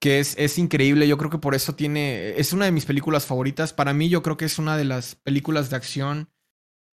que 0.00 0.20
es, 0.20 0.34
es 0.38 0.58
increíble. 0.58 1.08
Yo 1.08 1.18
creo 1.18 1.30
que 1.30 1.38
por 1.38 1.54
eso 1.54 1.74
tiene, 1.74 2.38
es 2.38 2.52
una 2.52 2.66
de 2.66 2.72
mis 2.72 2.84
películas 2.84 3.26
favoritas. 3.26 3.72
Para 3.72 3.94
mí 3.94 4.08
yo 4.08 4.22
creo 4.22 4.36
que 4.36 4.44
es 4.44 4.58
una 4.58 4.76
de 4.76 4.84
las 4.84 5.14
películas 5.14 5.70
de 5.70 5.76
acción 5.76 6.30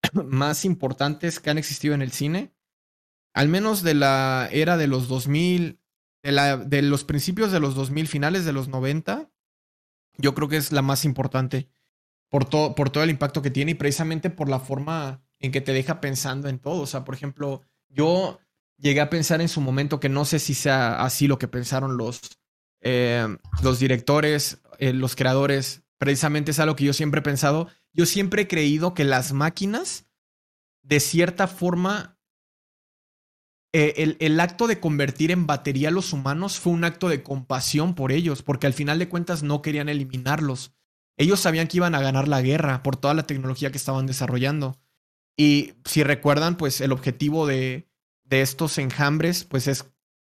más 0.12 0.64
importantes 0.64 1.40
que 1.40 1.50
han 1.50 1.58
existido 1.58 1.94
en 1.94 2.02
el 2.02 2.12
cine. 2.12 2.54
Al 3.34 3.48
menos 3.48 3.82
de 3.82 3.94
la 3.94 4.48
era 4.52 4.76
de 4.76 4.86
los 4.86 5.08
2000, 5.08 5.80
de, 6.22 6.32
la, 6.32 6.56
de 6.56 6.82
los 6.82 7.04
principios 7.04 7.52
de 7.52 7.60
los 7.60 7.74
2000, 7.74 8.06
finales 8.08 8.44
de 8.44 8.52
los 8.52 8.68
90. 8.68 9.30
Yo 10.16 10.34
creo 10.34 10.48
que 10.48 10.56
es 10.56 10.70
la 10.70 10.82
más 10.82 11.04
importante 11.04 11.68
por, 12.30 12.44
todo 12.44 12.74
por 12.74 12.90
todo 12.90 13.02
el 13.04 13.10
impacto 13.10 13.42
que 13.42 13.50
tiene 13.50 13.72
y 13.72 13.74
precisamente 13.74 14.30
por 14.30 14.48
la 14.48 14.60
forma 14.60 15.23
en 15.40 15.52
que 15.52 15.60
te 15.60 15.72
deja 15.72 16.00
pensando 16.00 16.48
en 16.48 16.58
todo. 16.58 16.82
O 16.82 16.86
sea, 16.86 17.04
por 17.04 17.14
ejemplo, 17.14 17.62
yo 17.88 18.38
llegué 18.78 19.00
a 19.00 19.10
pensar 19.10 19.40
en 19.40 19.48
su 19.48 19.60
momento 19.60 20.00
que 20.00 20.08
no 20.08 20.24
sé 20.24 20.38
si 20.38 20.54
sea 20.54 21.02
así 21.02 21.26
lo 21.26 21.38
que 21.38 21.48
pensaron 21.48 21.96
los, 21.96 22.20
eh, 22.80 23.26
los 23.62 23.78
directores, 23.78 24.60
eh, 24.78 24.92
los 24.92 25.16
creadores. 25.16 25.82
Precisamente 25.98 26.50
es 26.50 26.58
algo 26.58 26.76
que 26.76 26.84
yo 26.84 26.92
siempre 26.92 27.20
he 27.20 27.22
pensado. 27.22 27.68
Yo 27.92 28.06
siempre 28.06 28.42
he 28.42 28.48
creído 28.48 28.94
que 28.94 29.04
las 29.04 29.32
máquinas, 29.32 30.06
de 30.82 31.00
cierta 31.00 31.46
forma, 31.46 32.18
eh, 33.72 33.94
el, 33.96 34.16
el, 34.20 34.38
acto 34.38 34.66
de 34.66 34.80
convertir 34.80 35.30
en 35.30 35.46
batería 35.46 35.88
a 35.88 35.92
los 35.92 36.12
humanos 36.12 36.60
fue 36.60 36.72
un 36.72 36.84
acto 36.84 37.08
de 37.08 37.22
compasión 37.22 37.94
por 37.94 38.12
ellos, 38.12 38.42
porque 38.42 38.66
al 38.66 38.72
final 38.72 38.98
de 38.98 39.08
cuentas 39.08 39.42
no 39.42 39.62
querían 39.62 39.88
eliminarlos. 39.88 40.74
Ellos 41.16 41.40
sabían 41.40 41.68
que 41.68 41.78
iban 41.78 41.94
a 41.94 42.00
ganar 42.00 42.28
la 42.28 42.42
guerra 42.42 42.82
por 42.82 42.96
toda 42.96 43.14
la 43.14 43.24
tecnología 43.24 43.70
que 43.70 43.78
estaban 43.78 44.06
desarrollando. 44.06 44.78
Y 45.36 45.74
si 45.84 46.02
recuerdan, 46.02 46.56
pues 46.56 46.80
el 46.80 46.92
objetivo 46.92 47.46
de, 47.46 47.88
de 48.24 48.40
estos 48.40 48.78
enjambres, 48.78 49.44
pues 49.44 49.68
es 49.68 49.82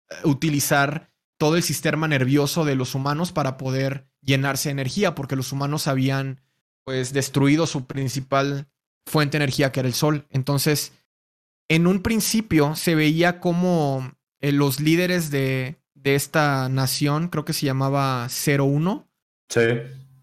eh, 0.09 0.15
utilizar 0.23 1.11
todo 1.37 1.57
el 1.57 1.63
sistema 1.63 2.07
nervioso 2.07 2.65
de 2.65 2.75
los 2.75 2.95
humanos 2.95 3.31
para 3.31 3.57
poder 3.57 4.07
llenarse 4.21 4.69
de 4.69 4.73
energía, 4.73 5.15
porque 5.15 5.35
los 5.35 5.51
humanos 5.51 5.87
habían 5.87 6.41
pues 6.85 7.13
destruido 7.13 7.67
su 7.67 7.85
principal 7.85 8.67
fuente 9.05 9.37
de 9.37 9.43
energía 9.43 9.71
que 9.71 9.81
era 9.81 9.87
el 9.87 9.93
sol. 9.93 10.25
Entonces, 10.29 10.93
en 11.69 11.87
un 11.87 12.01
principio 12.01 12.75
se 12.75 12.95
veía 12.95 13.39
como 13.39 14.13
eh, 14.41 14.51
los 14.51 14.79
líderes 14.79 15.31
de, 15.31 15.81
de, 15.93 16.15
esta 16.15 16.69
nación, 16.69 17.29
creo 17.29 17.45
que 17.45 17.53
se 17.53 17.65
llamaba 17.65 18.27
01, 18.27 19.07
sí. 19.49 19.61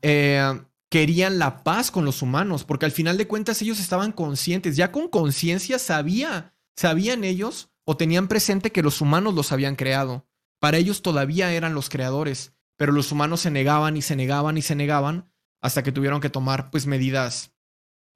Eh, 0.02 0.60
querían 0.90 1.38
la 1.38 1.62
paz 1.62 1.90
con 1.90 2.04
los 2.04 2.20
humanos, 2.20 2.64
porque 2.64 2.84
al 2.84 2.92
final 2.92 3.16
de 3.16 3.26
cuentas 3.26 3.62
ellos 3.62 3.80
estaban 3.80 4.12
conscientes, 4.12 4.76
ya 4.76 4.92
con 4.92 5.08
conciencia 5.08 5.78
sabía 5.78 6.54
¿Sabían 6.80 7.24
ellos 7.24 7.70
o 7.84 7.98
tenían 7.98 8.26
presente 8.26 8.72
que 8.72 8.82
los 8.82 9.02
humanos 9.02 9.34
los 9.34 9.52
habían 9.52 9.76
creado? 9.76 10.26
Para 10.60 10.78
ellos 10.78 11.02
todavía 11.02 11.52
eran 11.52 11.74
los 11.74 11.90
creadores, 11.90 12.54
pero 12.78 12.90
los 12.90 13.12
humanos 13.12 13.42
se 13.42 13.50
negaban 13.50 13.98
y 13.98 14.02
se 14.02 14.16
negaban 14.16 14.56
y 14.56 14.62
se 14.62 14.74
negaban 14.74 15.30
hasta 15.60 15.82
que 15.82 15.92
tuvieron 15.92 16.22
que 16.22 16.30
tomar 16.30 16.70
pues 16.70 16.86
medidas 16.86 17.52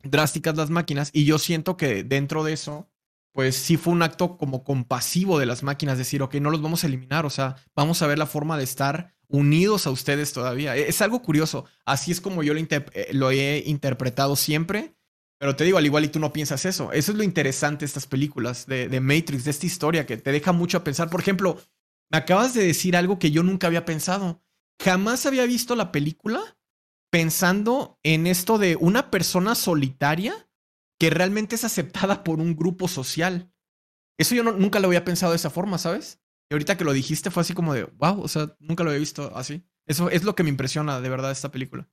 drásticas 0.03 0.57
las 0.57 0.71
máquinas 0.71 1.11
y 1.13 1.27
yo 1.27 1.39
siento 1.39 1.77
que 1.77 2.05
dentro 2.05 2.43
de 2.43 2.55
eso, 2.55 2.91
pues 3.35 3.57
sí 3.57 3.77
fue 3.77 3.93
un 3.93 4.03
acto 4.03 4.37
como 4.37 4.63
compasivo 4.63 5.41
de 5.41 5.47
las 5.47 5.65
máquinas, 5.65 5.99
decir, 5.99 6.23
ok, 6.23 6.37
no 6.37 6.51
los 6.51 6.63
vamos 6.63 6.85
a 6.85 6.87
eliminar, 6.87 7.27
o 7.27 7.31
sea, 7.31 7.57
vamos 7.75 8.01
a 8.01 8.07
ver 8.07 8.17
la 8.17 8.27
forma 8.27 8.57
de 8.57 8.63
estar 8.63 9.13
unidos 9.27 9.89
a 9.89 9.91
ustedes 9.91 10.33
todavía. 10.33 10.77
E-, 10.77 10.89
es 10.89 11.03
algo 11.03 11.21
curioso, 11.21 11.65
así 11.85 12.13
es 12.13 12.21
como 12.21 12.45
yo 12.45 12.55
lo, 12.55 12.61
eh, 12.61 13.09
lo 13.11 13.33
he 13.33 13.65
interpretado 13.67 14.37
siempre, 14.37 14.95
pero 15.37 15.57
te 15.57 15.65
digo, 15.65 15.79
al 15.79 15.85
igual 15.85 16.05
y 16.05 16.09
tú 16.09 16.21
no 16.21 16.33
piensas 16.33 16.65
eso. 16.65 16.93
Eso 16.93 17.11
es 17.11 17.19
lo 17.19 17.25
interesante 17.25 17.81
de 17.81 17.87
estas 17.87 18.07
películas, 18.07 18.67
de, 18.67 18.89
de 18.89 19.01
Matrix, 19.01 19.45
de 19.45 19.51
esta 19.51 19.67
historia, 19.67 20.07
que 20.07 20.17
te 20.17 20.31
deja 20.31 20.53
mucho 20.53 20.79
a 20.79 20.85
pensar. 20.85 21.11
Por 21.11 21.21
ejemplo, 21.21 21.61
me 22.11 22.19
acabas 22.19 22.55
de 22.55 22.65
decir 22.65 22.97
algo 22.97 23.19
que 23.19 23.33
yo 23.33 23.43
nunca 23.43 23.67
había 23.67 23.85
pensado. 23.85 24.43
Jamás 24.81 25.27
había 25.27 25.45
visto 25.45 25.75
la 25.75 25.91
película 25.91 26.57
pensando 27.11 27.99
en 28.05 28.29
esto 28.29 28.59
de 28.59 28.77
una 28.77 29.11
persona 29.11 29.57
solitaria 29.57 30.44
que 31.05 31.11
realmente 31.11 31.55
es 31.57 31.65
aceptada 31.65 32.25
por 32.25 32.41
un 32.41 32.57
grupo 32.57 32.89
social. 32.89 33.53
Eso 34.19 34.35
yo 34.35 34.43
nunca 34.43 34.81
lo 34.81 34.87
había 34.87 35.05
pensado 35.05 35.33
de 35.33 35.37
esa 35.37 35.51
forma, 35.51 35.77
¿sabes? 35.77 36.19
Y 36.51 36.55
ahorita 36.55 36.79
que 36.79 36.85
lo 36.85 36.95
dijiste 36.95 37.31
fue 37.31 37.43
así 37.43 37.53
como 37.53 37.75
de, 37.75 37.85
wow, 37.99 38.23
o 38.23 38.29
sea, 38.29 38.57
nunca 38.59 38.85
lo 38.85 38.89
había 38.89 39.01
visto 39.01 39.31
así. 39.37 39.67
Eso 39.87 40.09
es 40.09 40.25
lo 40.25 40.35
que 40.35 40.45
me 40.45 40.49
impresiona 40.49 41.03
de 41.03 41.09
verdad 41.11 41.31
esta 41.31 41.51
película. 41.51 41.91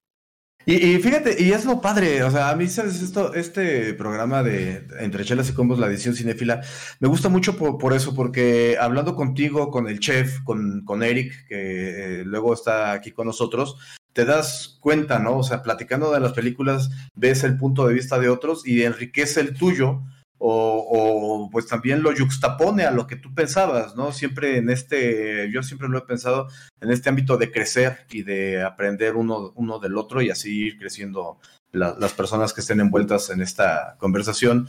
Y, 0.66 0.98
fíjate, 1.00 1.44
y 1.44 1.52
es 1.52 1.66
lo 1.66 1.82
padre, 1.82 2.24
o 2.24 2.32
sea, 2.32 2.52
a 2.52 2.56
mí, 2.56 2.70
¿sabes? 2.70 3.02
Esto, 3.02 3.34
este 3.34 3.94
programa 3.96 4.44
de 4.44 4.88
Entre 5.00 5.26
Chelas 5.26 5.50
y 5.50 5.54
Combos, 5.54 5.78
la 5.78 5.88
edición 5.88 6.16
cinéfila, 6.16 6.62
me 7.02 7.10
gusta 7.10 7.28
mucho 7.28 7.58
por, 7.58 7.94
eso, 7.94 8.16
porque 8.16 8.78
hablando 8.80 9.18
contigo, 9.18 9.72
con 9.72 9.90
el 9.90 10.00
chef, 10.00 10.42
con, 10.46 10.86
con 10.86 11.04
Eric, 11.04 11.48
que 11.50 12.22
eh, 12.22 12.24
luego 12.24 12.54
está 12.54 12.94
aquí 12.94 13.12
con 13.12 13.28
nosotros, 13.28 13.76
te 14.14 14.26
das 14.26 14.78
cuenta, 14.80 15.20
¿no? 15.20 15.38
O 15.38 15.44
sea, 15.44 15.64
platicando 15.64 16.12
de 16.12 16.20
las 16.20 16.34
películas, 16.34 16.90
ves 17.16 17.44
el 17.44 17.58
punto 17.58 17.88
de 17.88 17.94
vista 17.94 18.20
de 18.20 18.30
otros 18.30 18.68
y 18.68 18.84
enriquece 18.84 19.42
el 19.42 19.54
tuyo 19.56 20.02
o, 20.44 21.50
pues 21.52 21.68
también 21.68 22.02
lo 22.02 22.12
yuxtapone 22.12 22.84
a 22.84 22.92
lo 22.92 23.06
que 23.06 23.16
tú 23.16 23.34
pensabas, 23.34 23.96
¿no? 23.96 24.12
Siempre 24.12 24.58
en 24.58 24.72
este, 24.72 25.52
yo 25.52 25.62
siempre 25.62 25.88
lo 25.88 26.00
he 26.00 26.02
pensado 26.02 26.48
en 26.80 26.90
este 26.90 27.10
ámbito 27.10 27.38
de 27.38 27.52
crecer 27.52 28.08
y 28.10 28.24
de 28.24 28.64
aprender 28.64 29.16
uno, 29.16 29.54
uno 29.56 29.78
del 29.78 29.98
otro 29.98 30.22
y 30.22 30.32
así 30.32 30.66
ir 30.66 30.80
creciendo 30.80 31.40
las 31.72 32.14
personas 32.14 32.54
que 32.54 32.62
estén 32.62 32.80
envueltas 32.80 33.30
en 33.30 33.42
esta 33.42 33.96
conversación, 34.00 34.68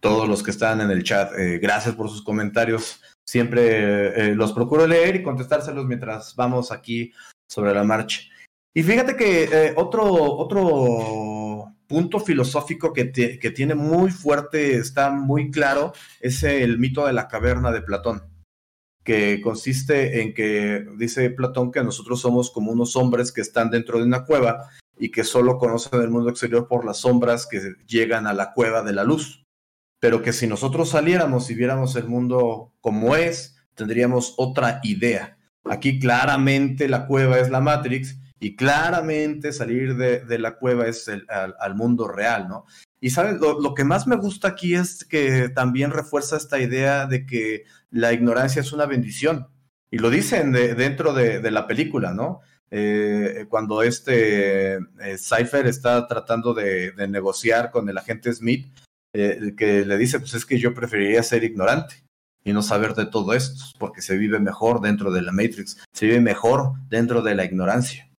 todos 0.00 0.28
los 0.28 0.42
que 0.42 0.50
están 0.50 0.80
en 0.80 0.90
el 0.90 1.04
chat, 1.04 1.32
eh, 1.38 1.58
gracias 1.58 1.94
por 1.94 2.10
sus 2.10 2.22
comentarios, 2.22 3.00
siempre 3.24 4.30
eh, 4.30 4.34
los 4.34 4.52
procuro 4.52 4.86
leer 4.86 5.16
y 5.16 5.22
contestárselos 5.22 5.86
mientras 5.86 6.34
vamos 6.34 6.72
aquí 6.72 7.12
sobre 7.48 7.72
la 7.72 7.84
marcha. 7.84 8.22
Y 8.74 8.82
fíjate 8.82 9.16
que 9.16 9.44
eh, 9.44 9.74
otro, 9.76 10.04
otro 10.12 11.74
punto 11.86 12.20
filosófico 12.20 12.92
que, 12.92 13.12
que, 13.12 13.50
tiene 13.50 13.74
muy 13.74 14.10
fuerte, 14.10 14.76
está 14.76 15.10
muy 15.10 15.50
claro, 15.50 15.92
es 16.20 16.42
el 16.42 16.78
mito 16.78 17.06
de 17.06 17.12
la 17.12 17.28
caverna 17.28 17.70
de 17.70 17.82
Platón, 17.82 18.22
que 19.04 19.42
consiste 19.42 20.22
en 20.22 20.32
que 20.32 20.86
dice 20.96 21.28
Platón 21.28 21.70
que 21.70 21.84
nosotros 21.84 22.22
somos 22.22 22.50
como 22.50 22.72
unos 22.72 22.96
hombres 22.96 23.30
que 23.30 23.42
están 23.42 23.70
dentro 23.70 23.98
de 23.98 24.04
una 24.04 24.24
cueva 24.24 24.70
y 24.98 25.10
que 25.10 25.22
solo 25.22 25.58
conocen 25.58 26.00
el 26.00 26.08
mundo 26.08 26.30
exterior 26.30 26.66
por 26.66 26.86
las 26.86 26.98
sombras 26.98 27.46
que 27.46 27.60
llegan 27.86 28.26
a 28.26 28.32
la 28.32 28.54
cueva 28.54 28.82
de 28.82 28.94
la 28.94 29.04
luz. 29.04 29.44
Pero 30.00 30.22
que 30.22 30.32
si 30.32 30.46
nosotros 30.46 30.88
saliéramos 30.90 31.50
y 31.50 31.54
viéramos 31.54 31.94
el 31.96 32.08
mundo 32.08 32.72
como 32.80 33.16
es, 33.16 33.56
tendríamos 33.74 34.34
otra 34.38 34.80
idea. 34.82 35.36
Aquí 35.64 35.98
claramente 35.98 36.88
la 36.88 37.06
cueva 37.06 37.38
es 37.38 37.50
la 37.50 37.60
Matrix 37.60 38.18
y 38.42 38.56
claramente 38.56 39.52
salir 39.52 39.96
de, 39.96 40.38
la 40.40 40.56
cueva 40.56 40.88
es 40.88 41.06
el, 41.06 41.24
al, 41.28 41.76
mundo 41.76 42.08
real, 42.08 42.48
¿no? 42.48 42.66
Y 43.00 43.10
sabes, 43.10 43.40
lo, 43.40 43.72
que 43.72 43.84
más 43.84 44.08
me 44.08 44.16
gusta 44.16 44.48
aquí 44.48 44.74
es 44.74 45.04
que 45.04 45.48
también 45.48 45.92
refuerza 45.92 46.38
esta 46.38 46.58
idea 46.58 47.06
de 47.06 47.24
que 47.24 47.62
la 47.90 48.12
ignorancia 48.12 48.60
es 48.60 48.72
una 48.72 48.86
bendición. 48.86 49.46
Y 49.92 49.98
lo 49.98 50.10
dicen 50.10 50.50
dentro 50.50 51.14
de, 51.14 51.50
la 51.52 51.68
película, 51.68 52.14
¿no? 52.14 52.40
Eh, 52.72 53.46
cuando 53.48 53.82
este 53.84 54.74
eh, 54.74 55.18
Cypher 55.18 55.68
está 55.68 56.08
tratando 56.08 56.52
de, 56.52 56.94
negociar 57.08 57.70
con 57.70 57.88
el 57.88 57.96
agente 57.96 58.32
Smith, 58.32 58.66
eh, 59.14 59.54
que 59.56 59.84
le 59.86 59.96
dice, 59.98 60.18
pues 60.18 60.34
es 60.34 60.44
que 60.44 60.58
yo 60.58 60.74
preferiría 60.74 61.22
ser 61.22 61.44
ignorante 61.44 62.02
y 62.42 62.52
no 62.52 62.62
saber 62.62 62.94
de 62.94 63.06
todo 63.06 63.34
esto, 63.34 63.66
porque 63.78 64.02
se 64.02 64.16
vive 64.16 64.40
mejor 64.40 64.80
dentro 64.80 65.12
de 65.12 65.22
la 65.22 65.30
Matrix, 65.30 65.84
se 65.92 66.06
vive 66.06 66.20
mejor 66.20 66.72
dentro 66.88 67.22
de 67.22 67.36
la 67.36 67.44
ignorancia. 67.44 68.11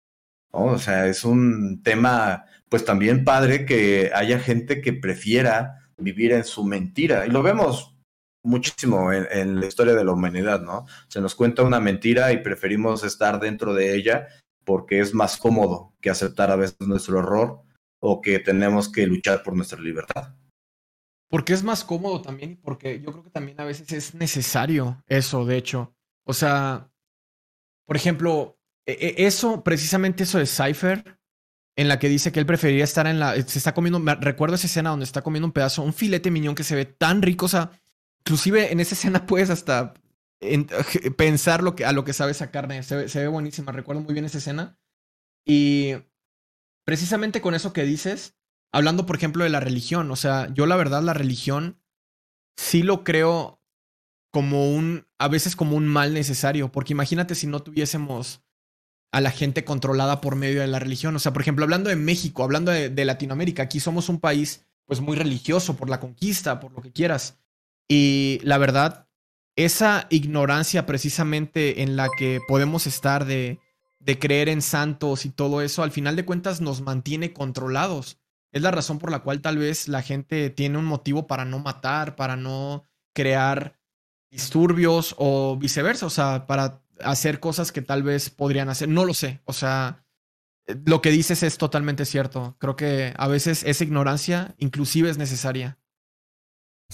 O 0.52 0.78
sea, 0.78 1.06
es 1.06 1.24
un 1.24 1.82
tema, 1.82 2.44
pues 2.68 2.84
también 2.84 3.24
padre 3.24 3.64
que 3.64 4.10
haya 4.14 4.38
gente 4.38 4.80
que 4.82 4.92
prefiera 4.92 5.88
vivir 5.96 6.32
en 6.32 6.44
su 6.44 6.64
mentira. 6.64 7.26
Y 7.26 7.30
lo 7.30 7.42
vemos 7.42 7.96
muchísimo 8.44 9.12
en, 9.12 9.60
la 9.60 9.66
historia 9.66 9.94
de 9.94 10.04
la 10.04 10.12
humanidad, 10.12 10.60
¿no? 10.60 10.86
Se 11.08 11.20
nos 11.20 11.34
cuenta 11.34 11.62
una 11.62 11.80
mentira 11.80 12.32
y 12.32 12.42
preferimos 12.42 13.04
estar 13.04 13.40
dentro 13.40 13.72
de 13.72 13.94
ella 13.94 14.28
porque 14.64 15.00
es 15.00 15.14
más 15.14 15.38
cómodo 15.38 15.94
que 16.00 16.10
aceptar 16.10 16.50
a 16.50 16.56
veces 16.56 16.80
nuestro 16.80 17.18
error 17.18 17.62
o 18.00 18.20
que 18.20 18.38
tenemos 18.38 18.90
que 18.90 19.06
luchar 19.06 19.42
por 19.42 19.54
nuestra 19.54 19.80
libertad. 19.80 20.34
Porque 21.28 21.54
es 21.54 21.62
más 21.62 21.84
cómodo 21.84 22.20
también 22.20 22.52
y 22.52 22.56
porque 22.56 23.00
yo 23.00 23.10
creo 23.10 23.24
que 23.24 23.30
también 23.30 23.58
a 23.60 23.64
veces 23.64 23.90
es 23.92 24.14
necesario 24.14 25.02
eso, 25.06 25.46
de 25.46 25.56
hecho. 25.56 25.94
O 26.26 26.34
sea, 26.34 26.90
por 27.86 27.96
ejemplo, 27.96 28.58
eso, 28.86 29.62
precisamente 29.62 30.24
eso 30.24 30.38
de 30.38 30.46
Cypher, 30.46 31.18
en 31.76 31.88
la 31.88 31.98
que 31.98 32.08
dice 32.08 32.32
que 32.32 32.40
él 32.40 32.46
preferiría 32.46 32.84
estar 32.84 33.06
en 33.06 33.18
la. 33.18 33.34
Se 33.42 33.58
está 33.58 33.74
comiendo. 33.74 34.00
recuerdo 34.16 34.56
esa 34.56 34.66
escena 34.66 34.90
donde 34.90 35.04
está 35.04 35.22
comiendo 35.22 35.46
un 35.46 35.52
pedazo, 35.52 35.82
un 35.82 35.94
filete 35.94 36.30
miñón 36.30 36.54
que 36.54 36.64
se 36.64 36.74
ve 36.74 36.84
tan 36.84 37.22
rico. 37.22 37.46
O 37.46 37.48
sea, 37.48 37.70
inclusive 38.20 38.72
en 38.72 38.80
esa 38.80 38.94
escena 38.94 39.26
puedes 39.26 39.50
hasta 39.50 39.94
pensar 41.16 41.62
lo 41.62 41.76
que, 41.76 41.84
a 41.84 41.92
lo 41.92 42.04
que 42.04 42.12
sabe 42.12 42.32
esa 42.32 42.50
carne. 42.50 42.82
Se 42.82 43.08
se 43.08 43.20
ve 43.20 43.28
buenísima. 43.28 43.72
Recuerdo 43.72 44.02
muy 44.02 44.12
bien 44.12 44.26
esa 44.26 44.38
escena. 44.38 44.78
Y 45.46 45.94
precisamente 46.84 47.40
con 47.40 47.54
eso 47.54 47.72
que 47.72 47.84
dices, 47.84 48.36
hablando, 48.72 49.06
por 49.06 49.16
ejemplo, 49.16 49.44
de 49.44 49.50
la 49.50 49.60
religión. 49.60 50.10
O 50.10 50.16
sea, 50.16 50.52
yo 50.52 50.66
la 50.66 50.76
verdad, 50.76 51.02
la 51.02 51.14
religión 51.14 51.80
sí 52.56 52.82
lo 52.82 53.02
creo 53.02 53.60
como 54.30 54.72
un. 54.72 55.06
a 55.18 55.28
veces 55.28 55.56
como 55.56 55.76
un 55.76 55.86
mal 55.86 56.12
necesario. 56.12 56.70
Porque 56.70 56.92
imagínate 56.92 57.34
si 57.34 57.46
no 57.46 57.60
tuviésemos 57.60 58.42
a 59.12 59.20
la 59.20 59.30
gente 59.30 59.64
controlada 59.64 60.20
por 60.20 60.36
medio 60.36 60.62
de 60.62 60.66
la 60.66 60.78
religión. 60.78 61.14
O 61.14 61.18
sea, 61.18 61.32
por 61.32 61.42
ejemplo, 61.42 61.64
hablando 61.64 61.90
de 61.90 61.96
México, 61.96 62.42
hablando 62.42 62.72
de, 62.72 63.04
Latinoamérica, 63.04 63.62
aquí 63.62 63.78
somos 63.78 64.08
un 64.08 64.18
país 64.18 64.64
pues 64.86 65.00
muy 65.00 65.16
religioso 65.16 65.76
por 65.76 65.88
la 65.90 66.00
conquista, 66.00 66.58
por 66.58 66.72
lo 66.72 66.80
que 66.80 66.92
quieras. 66.92 67.38
Y 67.88 68.40
la 68.42 68.56
verdad, 68.56 69.06
esa 69.54 70.06
ignorancia 70.10 70.86
precisamente 70.86 71.82
en 71.82 71.94
la 71.94 72.08
que 72.16 72.40
podemos 72.48 72.86
estar 72.86 73.26
de, 73.26 73.60
de 74.00 74.18
creer 74.18 74.48
en 74.48 74.62
santos 74.62 75.26
y 75.26 75.30
todo 75.30 75.60
eso, 75.60 75.82
al 75.82 75.92
final 75.92 76.16
de 76.16 76.24
cuentas 76.24 76.62
nos 76.62 76.80
mantiene 76.80 77.34
controlados. 77.34 78.18
Es 78.50 78.62
la 78.62 78.70
razón 78.70 78.98
por 78.98 79.10
la 79.10 79.20
cual 79.20 79.42
tal 79.42 79.58
vez 79.58 79.88
la 79.88 80.02
gente 80.02 80.48
tiene 80.48 80.78
un 80.78 80.84
motivo 80.86 81.26
para 81.26 81.44
no 81.44 81.58
matar, 81.58 82.16
para 82.16 82.36
no 82.36 82.84
crear 83.14 83.78
disturbios 84.30 85.14
o 85.18 85.56
viceversa, 85.58 86.06
o 86.06 86.10
sea, 86.10 86.46
para 86.46 86.81
hacer 87.00 87.40
cosas 87.40 87.72
que 87.72 87.82
tal 87.82 88.02
vez 88.02 88.30
podrían 88.30 88.68
hacer. 88.68 88.88
No 88.88 89.04
lo 89.04 89.14
sé. 89.14 89.40
O 89.44 89.52
sea, 89.52 90.04
lo 90.84 91.00
que 91.02 91.10
dices 91.10 91.42
es 91.42 91.58
totalmente 91.58 92.04
cierto. 92.04 92.56
Creo 92.58 92.76
que 92.76 93.12
a 93.16 93.28
veces 93.28 93.64
esa 93.64 93.84
ignorancia 93.84 94.54
inclusive 94.58 95.10
es 95.10 95.18
necesaria. 95.18 95.78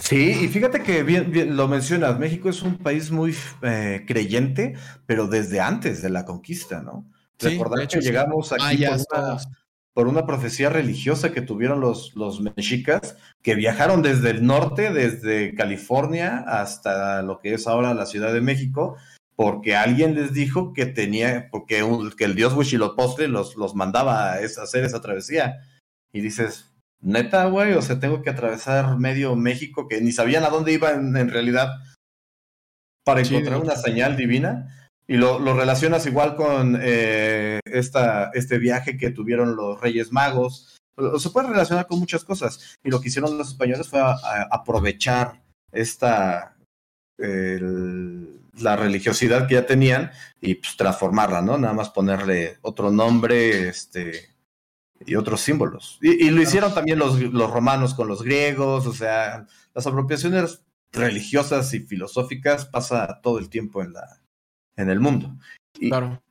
Sí, 0.01 0.31
y 0.43 0.49
fíjate 0.49 0.83
que 0.83 1.03
bien, 1.03 1.57
lo 1.57 1.67
mencionas, 1.67 2.19
México 2.19 2.49
es 2.49 2.63
un 2.63 2.79
país 2.79 3.11
muy 3.11 3.35
eh, 3.63 4.05
creyente, 4.07 4.75
pero 5.07 5.27
desde 5.27 5.61
antes 5.61 6.03
de 6.03 6.11
la 6.11 6.25
conquista, 6.25 6.83
¿no? 6.83 7.11
Sí, 7.39 7.49
Recordar 7.49 7.89
que 7.89 8.01
llegamos 8.01 8.53
aquí 8.53 8.85
ah, 8.85 8.97
por, 8.97 9.19
una, 9.19 9.39
por, 9.93 10.09
una, 10.09 10.27
profecía 10.27 10.71
religiosa 10.71 11.33
que 11.33 11.41
tuvieron 11.41 11.81
los, 11.81 12.15
los 12.15 12.41
mexicas, 12.41 13.17
que 13.43 13.57
viajaron 13.57 14.03
desde 14.03 14.31
el 14.31 14.47
norte, 14.47 14.93
desde 14.93 15.55
California 15.55 16.45
hasta 16.47 17.23
lo 17.23 17.41
que 17.41 17.55
es 17.55 17.67
ahora 17.67 17.95
la 17.95 18.07
Ciudad 18.07 18.33
de 18.33 18.41
México, 18.41 18.97
porque 19.39 19.77
alguien 19.77 20.17
les 20.17 20.33
dijo 20.33 20.73
que 20.73 20.85
tenía, 20.85 21.49
porque 21.53 21.85
que 22.17 22.25
el 22.25 22.35
dios 22.35 22.55
Huitzilopochtli 22.55 23.29
los, 23.29 23.55
los 23.55 23.77
mandaba 23.77 24.33
a, 24.33 24.39
hacer 24.39 24.85
esa 24.85 25.01
travesía. 25.01 25.61
Y 26.13 26.23
dices, 26.23 26.75
neta, 27.01 27.47
güey, 27.47 27.75
o 27.75 27.83
sea, 27.83 28.01
tengo 28.01 28.21
que 28.21 28.31
atravesar 28.31 28.99
medio 28.99 29.37
México 29.37 29.87
que 29.87 30.01
ni 30.01 30.11
sabían 30.11 30.43
a 30.43 30.51
dónde 30.51 30.73
iban 30.73 31.17
en, 31.17 31.29
realidad 31.31 31.69
para 33.05 33.21
encontrar 33.21 33.61
una 33.61 33.77
señal 33.77 34.17
divina. 34.17 34.91
Y 35.07 35.19
lo, 35.19 35.39
lo 35.39 35.55
relacionas 35.55 36.05
igual 36.07 36.35
con 36.35 36.77
eh, 36.83 37.61
esta, 37.65 38.33
este 38.35 38.59
viaje 38.59 38.97
que 38.97 39.11
tuvieron 39.11 39.55
los 39.55 39.81
Reyes 39.81 40.11
Magos. 40.11 40.81
se 41.17 41.31
puede 41.31 41.51
relacionar 41.51 41.87
con 41.87 42.01
muchas 42.01 42.25
cosas. 42.25 42.77
Y 42.83 42.91
lo 42.91 43.01
que 43.01 43.07
hicieron 43.07 43.39
los 43.39 43.51
españoles 43.51 43.87
fue 43.87 44.01
aprovechar 44.51 45.41
esta, 45.71 46.57
la 48.61 48.77
religiosidad 48.77 49.47
que 49.47 49.55
ya 49.55 49.67
tenían 49.67 50.11
y 50.41 50.57
pues 50.57 50.77
transformarla, 50.77 51.43
¿no? 51.43 51.59
Nada 51.59 51.75
más 51.75 51.91
ponerle 51.91 52.59
otro 52.63 52.91
nombre, 52.91 53.69
este, 53.69 54.35
y 55.07 55.15
otros 55.15 55.41
símbolos. 55.41 55.99
Y, 56.01 56.31
lo 56.31 56.43
hicieron 56.43 56.75
también 56.75 56.99
los, 56.99 57.21
los, 57.21 57.51
romanos 57.51 57.95
con 57.95 58.09
los 58.09 58.23
griegos, 58.23 58.87
o 58.87 58.93
sea, 58.93 59.47
las 59.75 59.87
apropiaciones 59.87 60.65
religiosas 60.93 61.73
y 61.75 61.81
filosóficas 61.81 62.67
pasa 62.67 63.21
todo 63.23 63.39
el 63.39 63.49
tiempo 63.49 63.83
en, 63.83 63.93
la, 63.93 64.21
en 64.77 64.91
el 64.91 65.01
mundo. 65.01 65.37
Y, 65.79 65.89
claro. 65.89 66.23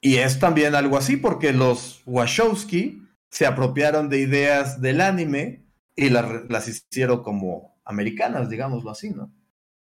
Y 0.00 0.16
es 0.16 0.38
también 0.38 0.74
algo 0.74 0.98
así 0.98 1.16
porque 1.16 1.52
los 1.52 2.02
Wachowski 2.04 3.02
se 3.30 3.46
apropiaron 3.46 4.08
de 4.08 4.20
ideas 4.20 4.80
del 4.80 5.00
anime 5.00 5.64
y 5.96 6.10
las 6.10 6.68
hicieron 6.68 7.22
como 7.22 7.80
americanas, 7.84 8.50
digámoslo 8.50 8.90
así, 8.90 9.10
¿no? 9.10 9.32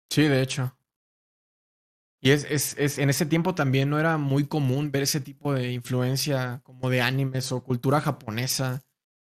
Sí, 0.09 0.23
de 0.23 0.41
hecho. 0.41 0.75
Y 2.23 2.31
es, 2.31 2.47
es, 2.49 2.75
es, 2.77 2.99
en 2.99 3.09
ese 3.09 3.25
tiempo 3.25 3.53
también 3.53 3.89
no 3.89 3.99
era 3.99 4.17
muy 4.17 4.45
común 4.45 4.93
ver 4.93 5.03
ese 5.03 5.19
tipo 5.19 5.53
de 5.53 5.73
influencia 5.73 6.61
como 6.63 6.89
de 6.89 7.01
animes 7.01 7.51
o 7.51 7.61
cultura 7.61 7.99
japonesa 7.99 8.81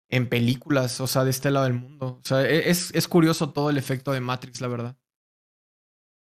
en 0.08 0.28
películas, 0.28 1.00
o 1.00 1.08
sea, 1.08 1.24
de 1.24 1.30
este 1.30 1.50
lado 1.50 1.64
del 1.64 1.74
mundo. 1.74 2.20
O 2.22 2.22
sea, 2.22 2.42
e, 2.48 2.70
es, 2.70 2.92
es 2.94 3.08
curioso 3.08 3.50
todo 3.50 3.70
el 3.70 3.76
efecto 3.76 4.12
de 4.12 4.20
Matrix, 4.20 4.60
la 4.60 4.68
verdad. 4.68 4.96